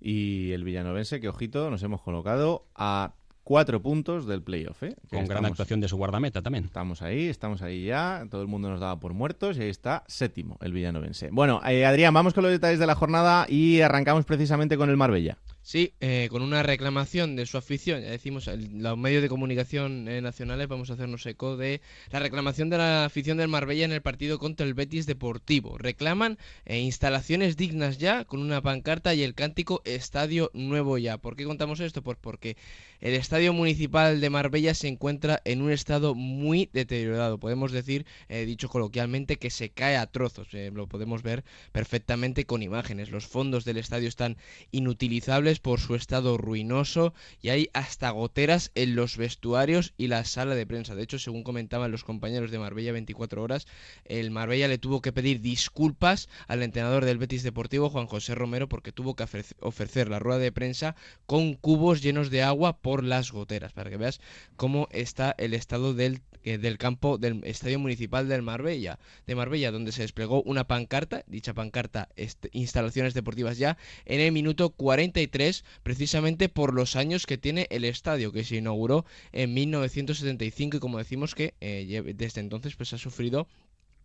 Y 0.00 0.52
el 0.52 0.64
villanovense, 0.64 1.20
que 1.20 1.28
ojito, 1.28 1.70
nos 1.70 1.82
hemos 1.82 2.00
colocado 2.02 2.66
a 2.74 3.14
cuatro 3.46 3.80
puntos 3.80 4.26
del 4.26 4.42
playoff. 4.42 4.82
¿eh? 4.82 4.96
Con 5.08 5.26
gran 5.26 5.44
actuación 5.44 5.80
de 5.80 5.86
su 5.86 5.96
guardameta 5.96 6.42
también. 6.42 6.64
Estamos 6.64 7.00
ahí, 7.00 7.28
estamos 7.28 7.62
ahí 7.62 7.84
ya. 7.84 8.26
Todo 8.28 8.42
el 8.42 8.48
mundo 8.48 8.68
nos 8.68 8.80
daba 8.80 8.98
por 8.98 9.14
muertos 9.14 9.56
y 9.56 9.62
ahí 9.62 9.68
está 9.68 10.02
séptimo 10.08 10.58
el 10.60 10.72
villanovense. 10.72 11.30
Bueno, 11.30 11.60
eh, 11.64 11.86
Adrián, 11.86 12.12
vamos 12.12 12.34
con 12.34 12.42
los 12.42 12.50
detalles 12.50 12.80
de 12.80 12.86
la 12.86 12.96
jornada 12.96 13.46
y 13.48 13.82
arrancamos 13.82 14.24
precisamente 14.24 14.76
con 14.76 14.90
el 14.90 14.96
Marbella. 14.96 15.38
Sí, 15.66 15.94
eh, 15.98 16.28
con 16.30 16.42
una 16.42 16.62
reclamación 16.62 17.34
de 17.34 17.44
su 17.44 17.58
afición, 17.58 18.00
ya 18.00 18.10
decimos, 18.10 18.46
los 18.46 18.96
medios 18.96 19.20
de 19.20 19.28
comunicación 19.28 20.06
eh, 20.06 20.20
nacionales 20.20 20.68
vamos 20.68 20.90
a 20.90 20.92
hacernos 20.92 21.26
eco 21.26 21.56
de 21.56 21.80
la 22.12 22.20
reclamación 22.20 22.70
de 22.70 22.78
la 22.78 23.04
afición 23.04 23.38
del 23.38 23.48
Marbella 23.48 23.84
en 23.84 23.90
el 23.90 24.00
partido 24.00 24.38
contra 24.38 24.64
el 24.64 24.74
Betis 24.74 25.06
Deportivo. 25.06 25.76
Reclaman 25.76 26.38
eh, 26.66 26.78
instalaciones 26.78 27.56
dignas 27.56 27.98
ya, 27.98 28.24
con 28.24 28.42
una 28.42 28.62
pancarta 28.62 29.12
y 29.12 29.24
el 29.24 29.34
cántico 29.34 29.82
Estadio 29.84 30.52
Nuevo 30.54 30.98
ya. 30.98 31.18
¿Por 31.18 31.34
qué 31.34 31.42
contamos 31.42 31.80
esto? 31.80 32.00
Pues 32.00 32.16
porque 32.20 32.56
el 33.00 33.14
Estadio 33.14 33.52
Municipal 33.52 34.20
de 34.20 34.30
Marbella 34.30 34.72
se 34.72 34.86
encuentra 34.86 35.42
en 35.44 35.62
un 35.62 35.72
estado 35.72 36.14
muy 36.14 36.70
deteriorado. 36.72 37.38
Podemos 37.38 37.72
decir, 37.72 38.06
dicho 38.28 38.68
coloquialmente, 38.68 39.36
que 39.36 39.50
se 39.50 39.70
cae 39.70 39.96
a 39.96 40.06
trozos. 40.06 40.46
lo 40.52 40.86
podemos 40.86 41.24
ver 41.24 41.44
perfectamente 41.72 42.46
con 42.46 42.62
imágenes. 42.62 43.10
Los 43.10 43.26
fondos 43.26 43.64
del 43.64 43.78
estadio 43.78 44.08
están 44.08 44.36
inutilizables 44.70 45.55
por 45.58 45.80
su 45.80 45.94
estado 45.94 46.38
ruinoso 46.38 47.14
y 47.40 47.50
hay 47.50 47.68
hasta 47.72 48.10
goteras 48.10 48.70
en 48.74 48.96
los 48.96 49.16
vestuarios 49.16 49.94
y 49.96 50.08
la 50.08 50.24
sala 50.24 50.54
de 50.54 50.66
prensa. 50.66 50.94
De 50.94 51.02
hecho, 51.02 51.18
según 51.18 51.42
comentaban 51.42 51.90
los 51.90 52.04
compañeros 52.04 52.50
de 52.50 52.58
Marbella 52.58 52.92
24 52.92 53.42
horas, 53.42 53.66
el 54.04 54.30
Marbella 54.30 54.68
le 54.68 54.78
tuvo 54.78 55.02
que 55.02 55.12
pedir 55.12 55.40
disculpas 55.40 56.28
al 56.48 56.62
entrenador 56.62 57.04
del 57.04 57.18
Betis 57.18 57.42
Deportivo, 57.42 57.90
Juan 57.90 58.06
José 58.06 58.34
Romero, 58.34 58.68
porque 58.68 58.92
tuvo 58.92 59.16
que 59.16 59.26
ofrecer 59.60 60.08
la 60.08 60.18
rueda 60.18 60.38
de 60.38 60.52
prensa 60.52 60.96
con 61.26 61.54
cubos 61.54 62.02
llenos 62.02 62.30
de 62.30 62.42
agua 62.42 62.78
por 62.78 63.04
las 63.04 63.32
goteras, 63.32 63.72
para 63.72 63.90
que 63.90 63.96
veas 63.96 64.20
cómo 64.56 64.88
está 64.90 65.34
el 65.38 65.54
estado 65.54 65.94
del 65.94 66.22
del 66.46 66.78
campo 66.78 67.18
del 67.18 67.42
Estadio 67.44 67.78
Municipal 67.78 68.28
del 68.28 68.42
Marbella, 68.42 68.98
de 69.26 69.34
Marbella, 69.34 69.72
donde 69.72 69.92
se 69.92 70.02
desplegó 70.02 70.42
una 70.42 70.66
pancarta, 70.66 71.24
dicha 71.26 71.54
pancarta 71.54 72.08
este, 72.16 72.48
instalaciones 72.52 73.14
deportivas 73.14 73.58
ya, 73.58 73.76
en 74.04 74.20
el 74.20 74.30
minuto 74.30 74.70
43, 74.70 75.64
precisamente 75.82 76.48
por 76.48 76.72
los 76.72 76.94
años 76.94 77.26
que 77.26 77.36
tiene 77.36 77.66
el 77.70 77.84
estadio, 77.84 78.32
que 78.32 78.44
se 78.44 78.56
inauguró 78.56 79.04
en 79.32 79.54
1975 79.54 80.76
y 80.76 80.80
como 80.80 80.98
decimos 80.98 81.34
que 81.34 81.54
eh, 81.60 82.14
desde 82.14 82.40
entonces 82.40 82.76
pues 82.76 82.92
ha 82.92 82.98
sufrido 82.98 83.48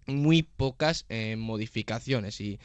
muy 0.05 0.43
pocas 0.43 1.05
eh, 1.09 1.35
modificaciones 1.37 2.41
y, 2.41 2.59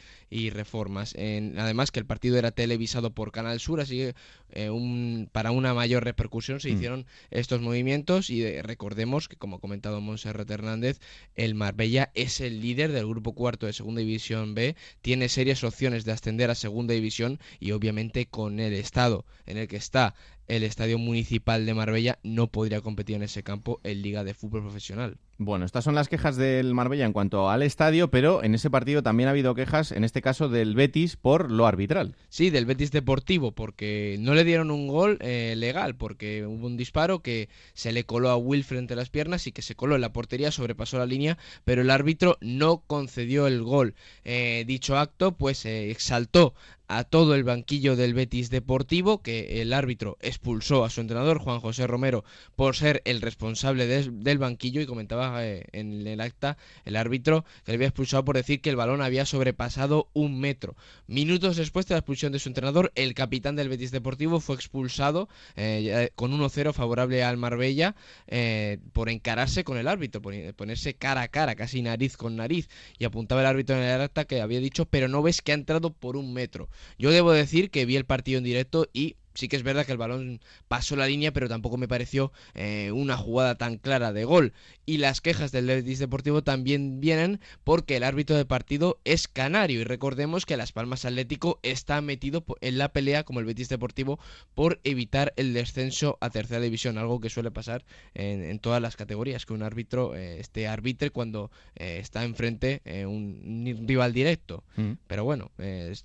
reformas. 0.49 1.15
además 1.15 1.91
que 1.91 1.99
el 1.99 2.05
partido 2.05 2.37
era 2.37 2.51
televisado 2.51 3.11
por 3.11 3.31
Canal 3.31 3.59
Sur, 3.59 3.79
así 3.79 3.97
que 3.97 4.15
eh, 4.49 4.69
un, 4.69 5.29
para 5.31 5.51
una 5.51 5.73
mayor 5.73 6.03
repercusión 6.03 6.59
se 6.59 6.69
mm. 6.69 6.75
hicieron 6.75 7.05
estos 7.31 7.61
movimientos 7.61 8.29
y 8.29 8.43
eh, 8.43 8.61
recordemos 8.61 9.27
que, 9.27 9.35
como 9.35 9.57
ha 9.57 9.59
comentado 9.59 10.01
Monserrat 10.01 10.49
Hernández, 10.49 10.99
el 11.35 11.55
Marbella 11.55 12.11
es 12.13 12.41
el 12.41 12.61
líder 12.61 12.91
del 12.91 13.07
grupo 13.07 13.33
cuarto 13.33 13.65
de 13.65 13.73
Segunda 13.73 13.99
División 14.01 14.55
B, 14.55 14.75
tiene 15.01 15.29
serias 15.29 15.63
opciones 15.63 16.05
de 16.05 16.11
ascender 16.13 16.49
a 16.49 16.55
Segunda 16.55 16.93
División 16.93 17.39
y 17.59 17.71
obviamente 17.71 18.25
con 18.25 18.59
el 18.59 18.73
estado 18.73 19.25
en 19.45 19.57
el 19.57 19.67
que 19.67 19.77
está 19.77 20.15
el 20.47 20.63
Estadio 20.63 20.97
Municipal 20.97 21.65
de 21.65 21.73
Marbella 21.73 22.19
no 22.23 22.47
podría 22.47 22.81
competir 22.81 23.17
en 23.17 23.23
ese 23.23 23.43
campo 23.43 23.79
en 23.83 24.01
Liga 24.01 24.23
de 24.23 24.33
Fútbol 24.33 24.61
Profesional. 24.61 25.17
Bueno, 25.39 25.65
estas 25.65 25.83
son 25.83 25.93
las 25.93 26.09
quejas 26.09 26.35
del 26.35 26.73
Marbella 26.73 27.05
en 27.05 27.13
cuanto 27.13 27.47
al 27.51 27.61
estadio, 27.61 28.09
pero 28.09 28.43
en 28.43 28.55
ese 28.55 28.71
partido 28.71 29.03
también 29.03 29.27
ha 29.27 29.33
habido 29.33 29.53
quejas, 29.53 29.91
en 29.91 30.03
este 30.03 30.23
caso 30.23 30.49
del 30.49 30.73
Betis, 30.73 31.15
por 31.15 31.51
lo 31.51 31.67
arbitral. 31.67 32.15
Sí, 32.29 32.49
del 32.49 32.65
Betis 32.65 32.91
Deportivo, 32.91 33.51
porque 33.51 34.17
no 34.19 34.33
le 34.33 34.43
dieron 34.43 34.71
un 34.71 34.87
gol 34.87 35.19
eh, 35.21 35.53
legal, 35.55 35.95
porque 35.95 36.43
hubo 36.43 36.65
un 36.65 36.75
disparo 36.75 37.21
que 37.21 37.49
se 37.75 37.91
le 37.91 38.03
coló 38.03 38.31
a 38.31 38.35
Will 38.35 38.63
frente 38.63 38.95
a 38.95 38.97
las 38.97 39.11
piernas 39.11 39.45
y 39.45 39.51
que 39.51 39.61
se 39.61 39.75
coló 39.75 39.93
en 39.93 40.01
la 40.01 40.11
portería, 40.11 40.49
sobrepasó 40.49 40.97
la 40.97 41.05
línea, 41.05 41.37
pero 41.65 41.83
el 41.83 41.91
árbitro 41.91 42.39
no 42.41 42.79
concedió 42.87 43.45
el 43.45 43.61
gol. 43.61 43.93
Eh, 44.23 44.63
dicho 44.65 44.97
acto, 44.97 45.33
pues 45.33 45.59
se 45.59 45.91
exaltó 45.91 46.55
a 46.87 47.03
todo 47.03 47.35
el 47.35 47.43
banquillo 47.43 47.95
del 47.95 48.13
Betis 48.13 48.49
Deportivo, 48.49 49.21
que 49.21 49.61
el 49.61 49.73
árbitro 49.73 50.17
expulsó 50.21 50.85
a 50.85 50.89
su 50.89 51.01
entrenador, 51.01 51.39
Juan 51.39 51.59
José 51.59 51.85
Romero, 51.85 52.23
por 52.55 52.75
ser 52.75 53.01
el 53.05 53.21
responsable 53.21 53.87
del 53.87 54.37
banquillo 54.37 54.81
y 54.81 54.85
comentaba 54.85 55.26
eh, 55.41 55.65
en 55.71 56.05
el 56.05 56.21
acta 56.21 56.57
el 56.85 56.95
árbitro 56.95 57.43
que 57.65 57.71
le 57.71 57.75
había 57.75 57.87
expulsado 57.87 58.23
por 58.25 58.35
decir 58.35 58.61
que 58.61 58.69
el 58.69 58.75
balón 58.75 59.01
había 59.01 59.25
sobrepasado 59.25 60.09
un 60.13 60.39
metro. 60.39 60.75
Minutos 61.07 61.57
después 61.57 61.87
de 61.87 61.95
la 61.95 61.99
expulsión 61.99 62.31
de 62.31 62.39
su 62.39 62.49
entrenador, 62.49 62.91
el 62.95 63.13
capitán 63.13 63.55
del 63.55 63.69
Betis 63.69 63.91
Deportivo 63.91 64.39
fue 64.39 64.55
expulsado 64.55 65.29
eh, 65.55 66.09
con 66.15 66.31
1-0 66.31 66.73
favorable 66.73 67.23
al 67.23 67.37
Marbella 67.37 67.95
eh, 68.27 68.79
por 68.93 69.09
encararse 69.09 69.63
con 69.63 69.77
el 69.77 69.87
árbitro, 69.87 70.21
por 70.21 70.33
ponerse 70.55 70.95
cara 70.95 71.21
a 71.21 71.27
cara, 71.27 71.55
casi 71.55 71.81
nariz 71.81 72.17
con 72.17 72.35
nariz, 72.35 72.69
y 72.97 73.05
apuntaba 73.05 73.41
el 73.41 73.47
árbitro 73.47 73.75
en 73.75 73.83
el 73.83 74.01
acta 74.01 74.25
que 74.25 74.41
había 74.41 74.59
dicho, 74.59 74.85
pero 74.85 75.07
no 75.07 75.21
ves 75.21 75.41
que 75.41 75.51
ha 75.51 75.55
entrado 75.55 75.93
por 75.93 76.17
un 76.17 76.33
metro. 76.33 76.69
Yo 76.97 77.11
debo 77.11 77.31
decir 77.31 77.69
que 77.69 77.85
vi 77.85 77.95
el 77.95 78.05
partido 78.05 78.37
en 78.37 78.43
directo 78.43 78.87
y 78.93 79.15
sí 79.37 79.47
que 79.47 79.55
es 79.55 79.63
verdad 79.63 79.85
que 79.85 79.91
el 79.91 79.99
balón 79.99 80.41
pasó 80.67 80.95
la 80.95 81.05
línea, 81.05 81.31
pero 81.31 81.47
tampoco 81.47 81.77
me 81.77 81.87
pareció 81.87 82.31
eh, 82.55 82.91
una 82.91 83.15
jugada 83.17 83.55
tan 83.55 83.77
clara 83.77 84.11
de 84.11 84.25
gol. 84.25 84.53
Y 84.85 84.97
las 84.97 85.21
quejas 85.21 85.51
del 85.51 85.67
Betis 85.67 85.99
Deportivo 85.99 86.43
también 86.43 86.99
vienen 86.99 87.39
porque 87.63 87.97
el 87.97 88.03
árbitro 88.03 88.35
de 88.35 88.45
partido 88.45 88.99
es 89.05 89.27
canario. 89.27 89.81
Y 89.81 89.83
recordemos 89.83 90.45
que 90.45 90.57
Las 90.57 90.71
Palmas 90.71 91.05
Atlético 91.05 91.59
está 91.61 92.01
metido 92.01 92.43
en 92.61 92.77
la 92.79 92.91
pelea 92.93 93.23
como 93.23 93.39
el 93.39 93.45
Betis 93.45 93.69
Deportivo 93.69 94.19
por 94.55 94.79
evitar 94.83 95.33
el 95.35 95.53
descenso 95.53 96.17
a 96.19 96.31
tercera 96.31 96.61
división, 96.61 96.97
algo 96.97 97.19
que 97.19 97.29
suele 97.29 97.51
pasar 97.51 97.85
en, 98.15 98.57
todas 98.59 98.81
las 98.81 98.95
categorías, 98.95 99.45
que 99.45 99.53
un 99.53 99.61
árbitro 99.61 100.15
eh, 100.15 100.39
esté 100.39 100.67
arbitre 100.67 101.11
cuando 101.11 101.51
eh, 101.75 101.99
está 102.01 102.23
enfrente 102.23 102.81
un 103.05 103.85
rival 103.87 104.13
directo. 104.13 104.63
Mm. 104.77 104.93
Pero 105.05 105.23
bueno, 105.23 105.51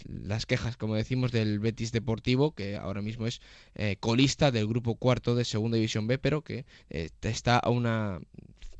las 0.04 0.44
quejas, 0.44 0.76
como 0.76 0.96
decimos, 0.96 1.32
del 1.32 1.60
Betis 1.60 1.92
Deportivo, 1.92 2.54
que 2.54 2.76
ahora 2.76 3.00
mismo 3.00 3.21
es 3.26 3.40
eh, 3.74 3.96
colista 4.00 4.50
del 4.50 4.66
grupo 4.66 4.94
cuarto 4.96 5.34
de 5.34 5.44
Segunda 5.44 5.76
División 5.76 6.06
B, 6.06 6.18
pero 6.18 6.42
que 6.42 6.64
eh, 6.90 7.10
está 7.22 7.58
a 7.58 7.70
una 7.70 8.20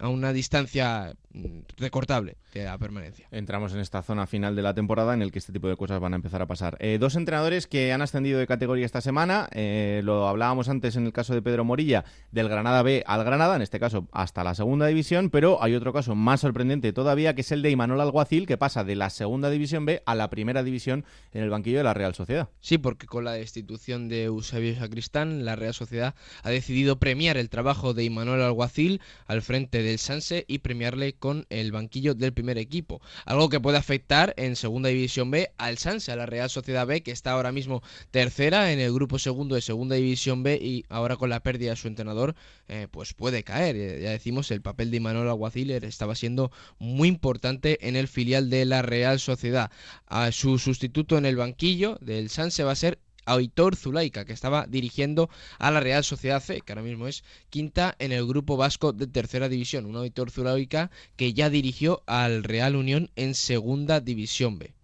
a 0.02 0.08
una 0.08 0.32
distancia 0.32 1.14
mm, 1.32 1.60
recortable 1.78 2.36
de 2.52 2.64
la 2.64 2.76
permanencia. 2.76 3.28
Entramos 3.30 3.72
en 3.72 3.78
esta 3.78 4.02
zona 4.02 4.26
final 4.26 4.56
de 4.56 4.62
la 4.62 4.74
temporada 4.74 5.14
en 5.14 5.22
el 5.22 5.30
que 5.30 5.38
este 5.38 5.52
tipo 5.52 5.68
de 5.68 5.76
cosas 5.76 6.00
van 6.00 6.12
a 6.12 6.16
empezar 6.16 6.42
a 6.42 6.46
pasar. 6.46 6.76
Eh, 6.80 6.98
dos 7.00 7.14
entrenadores 7.14 7.68
que 7.68 7.92
han 7.92 8.02
ascendido 8.02 8.40
de 8.40 8.48
categoría 8.48 8.84
esta 8.84 9.00
semana, 9.00 9.48
eh, 9.52 10.00
lo 10.02 10.26
hablábamos 10.26 10.68
antes 10.68 10.96
en 10.96 11.06
el 11.06 11.12
caso 11.12 11.34
de 11.34 11.40
Pedro 11.40 11.64
Morilla, 11.64 12.04
del 12.32 12.48
Granada 12.48 12.82
B 12.82 13.04
al 13.06 13.22
Granada, 13.22 13.54
en 13.54 13.62
este 13.62 13.78
caso 13.78 14.08
hasta 14.10 14.42
la 14.42 14.56
segunda 14.56 14.86
división, 14.86 15.30
pero 15.30 15.62
hay 15.62 15.76
otro 15.76 15.92
caso 15.92 16.16
más 16.16 16.40
sorprendente 16.40 16.92
todavía, 16.92 17.36
que 17.36 17.42
es 17.42 17.52
el 17.52 17.62
de 17.62 17.70
Imanol 17.70 18.00
Alguacil, 18.00 18.46
que 18.46 18.58
pasa 18.58 18.82
de 18.82 18.96
la 18.96 19.08
segunda 19.08 19.50
división 19.50 19.86
B 19.86 20.02
a 20.04 20.16
la 20.16 20.30
primera 20.30 20.64
división 20.64 21.04
en 21.32 21.44
el 21.44 21.50
banquillo 21.50 21.78
de 21.78 21.84
la 21.84 21.94
Real 21.94 22.16
Sociedad. 22.16 22.48
Sí, 22.60 22.76
porque 22.76 23.06
con 23.06 23.24
la 23.24 23.34
destitución 23.34 24.08
de 24.08 24.24
Eusebio 24.24 24.74
Sacristán, 24.74 25.44
la 25.44 25.54
Real 25.54 25.74
Sociedad 25.74 26.16
ha 26.42 26.50
decidido 26.50 26.98
premiar 26.98 27.36
el 27.36 27.48
trabajo 27.50 27.94
de 27.94 28.02
Imanol 28.02 28.42
Alguacil 28.42 29.00
al 29.26 29.42
frente 29.42 29.82
de 29.82 29.91
el 29.92 29.98
Sanse 29.98 30.44
y 30.48 30.58
premiarle 30.58 31.12
con 31.14 31.46
el 31.50 31.72
banquillo 31.72 32.14
del 32.14 32.32
primer 32.32 32.58
equipo. 32.58 33.00
Algo 33.24 33.48
que 33.48 33.60
puede 33.60 33.78
afectar 33.78 34.34
en 34.36 34.56
Segunda 34.56 34.88
División 34.88 35.30
B 35.30 35.52
al 35.58 35.78
Sanse, 35.78 36.12
a 36.12 36.16
la 36.16 36.26
Real 36.26 36.50
Sociedad 36.50 36.86
B, 36.86 37.02
que 37.02 37.12
está 37.12 37.32
ahora 37.32 37.52
mismo 37.52 37.82
tercera 38.10 38.72
en 38.72 38.80
el 38.80 38.92
grupo 38.92 39.18
segundo 39.18 39.54
de 39.54 39.60
Segunda 39.60 39.96
División 39.96 40.42
B 40.42 40.58
y 40.60 40.84
ahora 40.88 41.16
con 41.16 41.30
la 41.30 41.42
pérdida 41.42 41.70
de 41.70 41.76
su 41.76 41.88
entrenador, 41.88 42.34
eh, 42.68 42.88
pues 42.90 43.14
puede 43.14 43.44
caer. 43.44 43.76
Ya 44.00 44.10
decimos, 44.10 44.50
el 44.50 44.62
papel 44.62 44.90
de 44.90 45.00
Manuel 45.00 45.28
Aguaciler 45.28 45.84
estaba 45.84 46.14
siendo 46.14 46.50
muy 46.78 47.08
importante 47.08 47.86
en 47.86 47.96
el 47.96 48.08
filial 48.08 48.50
de 48.50 48.64
la 48.64 48.82
Real 48.82 49.20
Sociedad. 49.20 49.70
A 50.06 50.32
su 50.32 50.58
sustituto 50.58 51.18
en 51.18 51.26
el 51.26 51.36
banquillo 51.36 51.98
del 52.00 52.30
Sanse 52.30 52.64
va 52.64 52.72
a 52.72 52.76
ser 52.76 52.98
Aitor 53.26 53.76
Zulaika, 53.76 54.24
que 54.24 54.32
estaba 54.32 54.66
dirigiendo 54.66 55.30
a 55.58 55.70
la 55.70 55.80
Real 55.80 56.04
Sociedad 56.04 56.42
C, 56.42 56.60
que 56.60 56.72
ahora 56.72 56.82
mismo 56.82 57.06
es 57.06 57.24
quinta 57.50 57.94
en 57.98 58.12
el 58.12 58.26
grupo 58.26 58.56
vasco 58.56 58.92
de 58.92 59.06
tercera 59.06 59.48
división. 59.48 59.86
Un 59.86 59.96
Aitor 59.96 60.30
Zulaika 60.30 60.90
que 61.16 61.32
ya 61.32 61.50
dirigió 61.50 62.02
al 62.06 62.44
Real 62.44 62.76
Unión 62.76 63.10
en 63.16 63.34
segunda 63.34 64.00
división 64.00 64.58
B. 64.58 64.74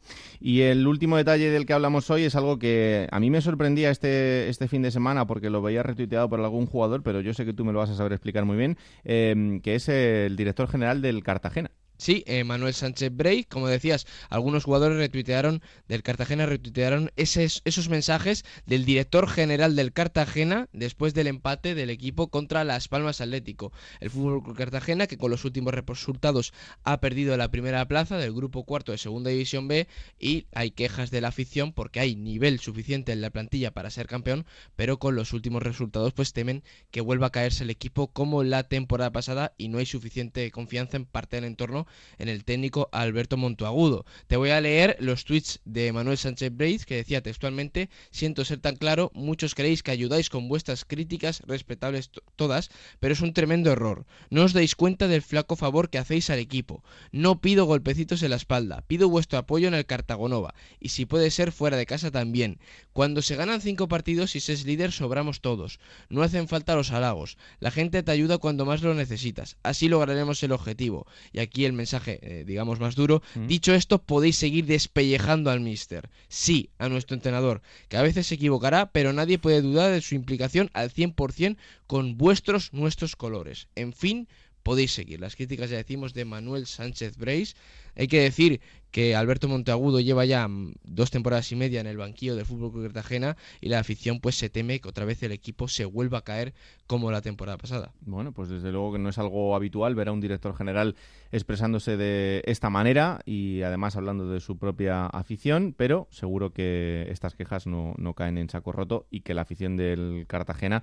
Y 0.41 0.61
el 0.63 0.87
último 0.87 1.17
detalle 1.17 1.51
del 1.51 1.67
que 1.67 1.73
hablamos 1.73 2.11
hoy 2.11 2.25
es 2.25 2.35
algo 2.37 2.59
que 2.59 3.09
a 3.11 3.21
mí 3.21 3.31
me 3.31 3.41
sorprendía 3.41 3.91
este, 3.91 4.49
este 4.49 4.69
fin 4.69 4.83
de 4.83 4.91
semana 4.91 5.27
porque 5.27 5.51
lo 5.51 5.63
veía 5.63 5.83
retuiteado 5.83 6.29
por 6.29 6.41
algún 6.41 6.67
jugador, 6.67 7.03
pero 7.03 7.21
yo 7.21 7.35
sé 7.35 7.45
que 7.45 7.53
tú 7.53 7.65
me 7.65 7.73
lo 7.73 7.81
vas 7.81 7.91
a 7.91 7.97
saber 7.97 8.13
explicar 8.13 8.45
muy 8.45 8.57
bien, 8.57 8.79
eh, 9.05 9.61
que 9.63 9.75
es 9.75 9.89
el 9.89 10.37
director 10.37 10.69
general 10.69 11.03
del 11.03 11.23
Cartagena. 11.23 11.71
Sí, 11.99 12.23
eh, 12.29 12.45
Manuel 12.45 12.75
Sánchez 12.75 13.11
Brey, 13.13 13.43
como 13.43 13.67
decías, 13.67 14.07
algunos 14.31 14.63
jugadores 14.63 14.99
retuitearon 14.99 15.63
del 15.89 16.05
Cartagena, 16.05 16.47
retuitearon 16.47 17.11
esos, 17.17 17.61
esos 17.65 17.89
mensajes 17.89 18.45
del 18.67 18.85
director 18.85 19.29
general 19.29 19.75
del 19.75 19.93
Cartagena 19.93 20.69
después 20.73 21.13
del 21.13 21.27
empate 21.27 21.75
del 21.75 21.91
equipo 21.91 22.29
contra 22.29 22.63
Las 22.63 22.87
Palmas 22.87 23.21
Atlético. 23.21 23.73
El 23.99 24.11
Fútbol 24.11 24.55
Cartagena, 24.55 25.09
que 25.09 25.19
con 25.19 25.33
los 25.33 25.45
últimos 25.45 25.75
resultados 25.75 26.53
ha 26.85 27.01
perdido 27.01 27.37
la 27.37 27.51
primera 27.51 27.85
plaza 27.89 28.17
del 28.17 28.33
grupo 28.33 28.63
cuarto 28.63 28.93
de 28.93 28.99
Segunda 28.99 29.31
División 29.31 29.67
B 29.67 29.89
y 30.21 30.47
hay 30.55 30.71
quejas 30.71 31.11
de 31.11 31.21
la 31.21 31.29
afición 31.29 31.73
porque 31.73 31.99
hay 31.99 32.15
nivel 32.15 32.61
suficiente 32.61 33.11
en 33.11 33.23
la 33.23 33.31
plantilla 33.31 33.73
para 33.73 33.91
ser 33.91 34.07
campeón, 34.07 34.47
pero 34.77 35.01
con 35.01 35.17
los 35.17 35.33
últimos 35.33 35.65
resultados 35.65 36.13
pues 36.13 36.33
temen 36.33 36.63
que 36.93 37.01
vuelva 37.01 37.27
a 37.27 37.33
caerse 37.33 37.65
el 37.65 37.71
equipo 37.71 38.13
como 38.13 38.45
la 38.45 38.63
temporada 38.63 39.11
pasada 39.11 39.53
y 39.59 39.67
no 39.67 39.79
hay 39.79 39.87
suficiente 39.87 40.49
confianza 40.53 40.97
en 40.97 41.05
parte 41.05 41.37
del 41.37 41.45
entorno 41.45 41.88
en 42.19 42.29
el 42.29 42.45
técnico 42.45 42.89
Alberto 42.93 43.37
Montuagudo. 43.37 44.05
Te 44.27 44.37
voy 44.37 44.51
a 44.51 44.61
leer 44.61 44.97
los 45.01 45.25
tweets 45.25 45.61
de 45.65 45.93
Manuel 45.93 46.19
Sánchez 46.19 46.53
Breis 46.55 46.85
que 46.85 46.97
decía 46.97 47.23
textualmente, 47.23 47.89
siento 48.11 48.45
ser 48.45 48.59
tan 48.59 48.77
claro, 48.77 49.11
muchos 49.15 49.55
creéis 49.55 49.83
que 49.83 49.91
ayudáis 49.91 50.29
con 50.29 50.49
vuestras 50.49 50.85
críticas, 50.85 51.43
respetables 51.47 52.11
todas, 52.37 52.71
pero 53.01 53.15
es 53.15 53.21
un 53.21 53.33
tremendo 53.33 53.71
error. 53.71 54.07
No 54.31 54.45
os 54.45 54.53
dais 54.53 54.75
cuenta 54.75 55.09
del 55.09 55.23
flaco 55.23 55.57
favor 55.57 55.89
que 55.89 55.99
hacéis 55.99 56.31
al 56.31 56.39
equipo. 56.39 56.83
No 57.13 57.41
pido 57.41 57.65
golpecitos 57.65 58.23
en 58.23 58.31
la 58.31 58.37
espalda, 58.37 58.85
pido 58.87 59.09
vuestro 59.09 59.39
apoyo 59.39 59.69
en 59.69 59.75
el 59.75 59.87
Cartagonova, 59.87 60.55
y 60.81 60.91
si 60.91 61.07
puede 61.07 61.31
ser 61.31 61.53
fuera 61.53 61.77
de 61.77 61.87
casa 61.87 62.11
también. 62.11 62.59
Cuando 62.93 63.23
se 63.23 63.37
ganan 63.37 63.61
cinco 63.61 63.89
partidos 63.89 64.35
y 64.35 64.41
se 64.41 64.53
es 64.53 64.65
líder 64.65 64.93
sobramos 64.93 65.41
todos. 65.41 65.79
No 66.09 66.23
hacen 66.23 66.49
falta 66.49 66.75
los 66.75 66.91
halagos. 66.91 67.39
La 67.61 67.71
gente 67.71 68.03
te 68.03 68.11
ayuda 68.11 68.39
cuando 68.39 68.65
más 68.65 68.83
lo 68.83 68.95
necesitas. 68.95 69.57
Así 69.63 69.89
lograremos 69.89 70.43
el 70.43 70.53
objetivo. 70.53 71.07
Y 71.33 71.41
aquí 71.41 71.65
el 71.65 71.73
mensaje, 71.79 72.19
eh, 72.21 72.45
digamos, 72.45 72.79
más 72.79 72.95
duro. 72.95 73.23
Mm. 73.35 73.47
Dicho 73.47 73.73
esto, 73.73 73.99
podéis 74.03 74.37
seguir 74.37 74.67
despellejando 74.67 75.51
al 75.51 75.61
mister. 75.61 76.11
Sí, 76.29 76.69
a 76.79 76.91
nuestro 76.91 77.15
entrenador, 77.15 77.63
que 77.89 77.97
a 77.97 78.03
veces 78.03 78.27
se 78.27 78.35
equivocará, 78.35 78.91
pero 78.93 79.15
nadie 79.15 79.39
puede 79.39 79.63
dudar 79.63 79.91
de 79.91 80.03
su 80.03 80.15
implicación 80.15 80.71
al 80.75 80.93
100% 80.93 81.57
con 81.87 82.19
vuestros, 82.19 82.75
nuestros 82.75 83.17
colores. 83.17 83.69
En 83.75 83.95
fin, 83.95 84.29
podéis 84.69 84.93
seguir. 84.93 85.19
Las 85.19 85.35
críticas, 85.35 85.71
ya 85.71 85.79
decimos, 85.79 86.13
de 86.13 86.27
Manuel 86.27 86.67
Sánchez 86.67 87.17
Breis. 87.17 87.57
Hay 87.97 88.07
que 88.07 88.21
decir 88.21 88.61
que 88.91 89.17
Alberto 89.17 89.49
Monteagudo 89.49 89.99
lleva 89.99 90.27
ya 90.27 90.47
mm, 90.47 90.75
dos 90.85 91.11
temporadas 91.11 91.51
y 91.53 91.57
media 91.57 91.81
en 91.81 91.87
el 91.87 91.97
banquillo 91.97 92.37
del 92.37 92.45
Fútbol 92.45 92.83
Cartagena 92.83 93.39
y 93.63 93.71
la 93.71 93.79
afición 93.79 94.21
pues 94.21 94.35
se 94.35 94.51
teme 94.51 94.79
que 94.79 94.91
otra 94.91 95.07
vez 95.07 95.23
el 95.23 95.33
equipo 95.33 95.69
se 95.69 95.87
vuelva 95.87 96.19
a 96.19 96.23
caer 96.23 96.53
como 96.87 97.11
la 97.11 97.23
temporada 97.23 97.57
pasada. 97.57 97.95
Bueno, 98.03 98.33
pues 98.33 98.51
desde 98.51 98.71
luego 98.71 98.93
que 98.93 98.99
no 98.99 99.09
es 99.09 99.17
algo 99.17 99.57
habitual 99.57 99.95
ver 99.95 100.09
a 100.09 100.13
un 100.13 100.21
director 100.21 100.55
general 100.55 100.97
expresándose 101.33 101.97
de 101.97 102.43
esta 102.45 102.69
manera 102.69 103.21
y 103.25 103.63
además 103.63 103.97
hablando 103.97 104.29
de 104.29 104.41
su 104.41 104.59
propia 104.59 105.07
afición, 105.07 105.75
pero 105.75 106.09
seguro 106.11 106.53
que 106.53 107.07
estas 107.09 107.35
quejas 107.35 107.67
no, 107.67 107.95
no 107.97 108.13
caen 108.13 108.37
en 108.37 108.51
saco 108.51 108.73
roto 108.73 109.07
y 109.11 109.21
que 109.21 109.33
la 109.33 109.43
afición 109.43 109.79
del 109.79 110.27
Cartagena 110.29 110.83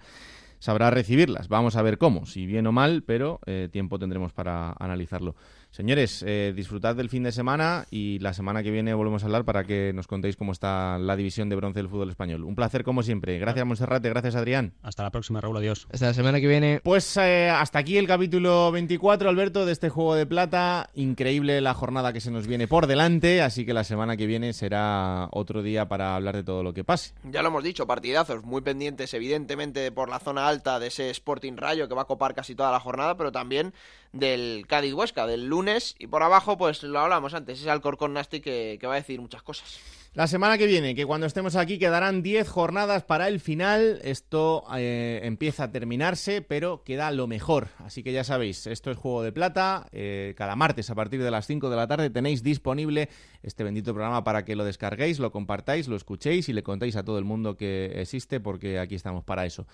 sabrá 0.65 0.89
recibirlas. 0.89 1.47
Vamos 1.47 1.75
a 1.75 1.83
ver 1.83 1.99
cómo, 1.99 2.25
si 2.25 2.47
bien 2.47 2.65
o 2.65 2.71
mal, 2.71 3.03
pero 3.03 3.39
eh, 3.45 3.69
tiempo 3.71 3.99
tendremos 3.99 4.33
para 4.33 4.73
analizarlo. 4.79 5.35
Señores, 5.75 6.23
eh, 6.25 6.53
disfrutad 6.55 6.95
del 6.95 7.09
fin 7.09 7.23
de 7.23 7.33
semana 7.33 7.85
y 7.91 8.19
la 8.19 8.33
semana 8.33 8.63
que 8.63 8.71
viene 8.71 8.93
volvemos 8.93 9.23
a 9.23 9.25
hablar 9.25 9.43
para 9.43 9.65
que 9.65 9.91
nos 9.93 10.07
contéis 10.07 10.37
cómo 10.37 10.53
está 10.53 10.97
la 10.97 11.17
división 11.17 11.49
de 11.49 11.57
bronce 11.57 11.79
del 11.79 11.89
fútbol 11.89 12.09
español. 12.09 12.45
Un 12.45 12.55
placer 12.55 12.85
como 12.85 13.03
siempre. 13.03 13.37
Gracias 13.39 13.65
Monserrate, 13.65 14.07
gracias 14.07 14.37
Adrián. 14.37 14.71
Hasta 14.83 15.03
la 15.03 15.11
próxima, 15.11 15.41
Raúl, 15.41 15.57
adiós. 15.57 15.85
Hasta 15.91 16.05
la 16.05 16.13
semana 16.13 16.39
que 16.39 16.47
viene. 16.47 16.79
Pues 16.81 17.17
eh, 17.17 17.49
hasta 17.49 17.79
aquí 17.79 17.97
el 17.97 18.07
capítulo 18.07 18.71
24, 18.71 19.27
Alberto, 19.27 19.65
de 19.65 19.73
este 19.73 19.89
juego 19.89 20.15
de 20.15 20.25
plata. 20.25 20.91
Increíble 20.93 21.59
la 21.59 21.73
jornada 21.73 22.13
que 22.13 22.21
se 22.21 22.31
nos 22.31 22.47
viene 22.47 22.69
por 22.69 22.87
delante, 22.87 23.41
así 23.41 23.65
que 23.65 23.73
la 23.73 23.83
semana 23.83 24.15
que 24.15 24.27
viene 24.27 24.53
será 24.53 25.27
otro 25.31 25.61
día 25.61 25.89
para 25.89 26.15
hablar 26.15 26.37
de 26.37 26.45
todo 26.45 26.63
lo 26.63 26.73
que 26.73 26.85
pase. 26.85 27.13
Ya 27.25 27.41
lo 27.41 27.49
hemos 27.49 27.65
dicho, 27.65 27.85
partidazos 27.85 28.45
muy 28.45 28.61
pendientes 28.61 29.13
evidentemente 29.13 29.91
por 29.91 30.07
la 30.07 30.19
zona 30.19 30.47
alta 30.47 30.79
de 30.79 30.87
ese 30.87 31.09
Sporting 31.09 31.57
Rayo 31.57 31.89
que 31.89 31.95
va 31.95 32.03
a 32.03 32.05
copar 32.05 32.33
casi 32.33 32.55
toda 32.55 32.71
la 32.71 32.79
jornada, 32.79 33.17
pero 33.17 33.33
también 33.33 33.73
del 34.13 34.65
Cádiz 34.67 34.93
Huesca, 34.93 35.27
del 35.27 35.47
lunes. 35.47 35.64
Y 35.97 36.07
por 36.07 36.21
abajo, 36.21 36.57
pues 36.57 36.83
lo 36.83 36.99
hablamos 36.99 37.33
antes, 37.33 37.59
es 37.59 37.67
Alcorcón 37.67 38.13
Nasti 38.13 38.39
que, 38.39 38.77
que 38.79 38.87
va 38.87 38.93
a 38.93 38.97
decir 38.97 39.19
muchas 39.19 39.41
cosas. 39.41 39.79
La 40.13 40.27
semana 40.27 40.57
que 40.57 40.65
viene, 40.65 40.95
que 40.95 41.05
cuando 41.05 41.27
estemos 41.27 41.57
aquí 41.57 41.77
quedarán 41.77 42.23
10 42.23 42.47
jornadas 42.47 43.03
para 43.03 43.27
el 43.27 43.41
final. 43.41 43.99
Esto 44.01 44.63
eh, 44.77 45.19
empieza 45.23 45.65
a 45.65 45.71
terminarse, 45.71 46.41
pero 46.41 46.83
queda 46.85 47.11
lo 47.11 47.27
mejor. 47.27 47.67
Así 47.79 48.01
que 48.01 48.13
ya 48.13 48.23
sabéis, 48.23 48.65
esto 48.65 48.91
es 48.91 48.97
Juego 48.97 49.23
de 49.23 49.33
Plata. 49.33 49.87
Eh, 49.91 50.33
cada 50.37 50.55
martes 50.55 50.89
a 50.89 50.95
partir 50.95 51.21
de 51.21 51.31
las 51.31 51.47
5 51.47 51.69
de 51.69 51.75
la 51.75 51.87
tarde 51.87 52.09
tenéis 52.09 52.43
disponible 52.43 53.09
este 53.43 53.65
bendito 53.65 53.93
programa 53.93 54.23
para 54.23 54.45
que 54.45 54.55
lo 54.55 54.63
descarguéis, 54.63 55.19
lo 55.19 55.33
compartáis, 55.33 55.89
lo 55.89 55.97
escuchéis 55.97 56.47
y 56.47 56.53
le 56.53 56.63
contéis 56.63 56.95
a 56.95 57.03
todo 57.03 57.17
el 57.17 57.25
mundo 57.25 57.57
que 57.57 57.91
existe, 57.99 58.39
porque 58.39 58.79
aquí 58.79 58.95
estamos 58.95 59.25
para 59.25 59.45
eso. 59.45 59.67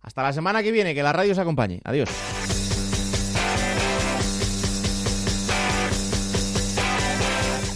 Hasta 0.00 0.22
la 0.22 0.32
semana 0.32 0.62
que 0.62 0.72
viene, 0.72 0.94
que 0.94 1.02
la 1.02 1.12
radio 1.12 1.32
os 1.32 1.38
acompañe. 1.38 1.82
Adiós. 1.84 2.08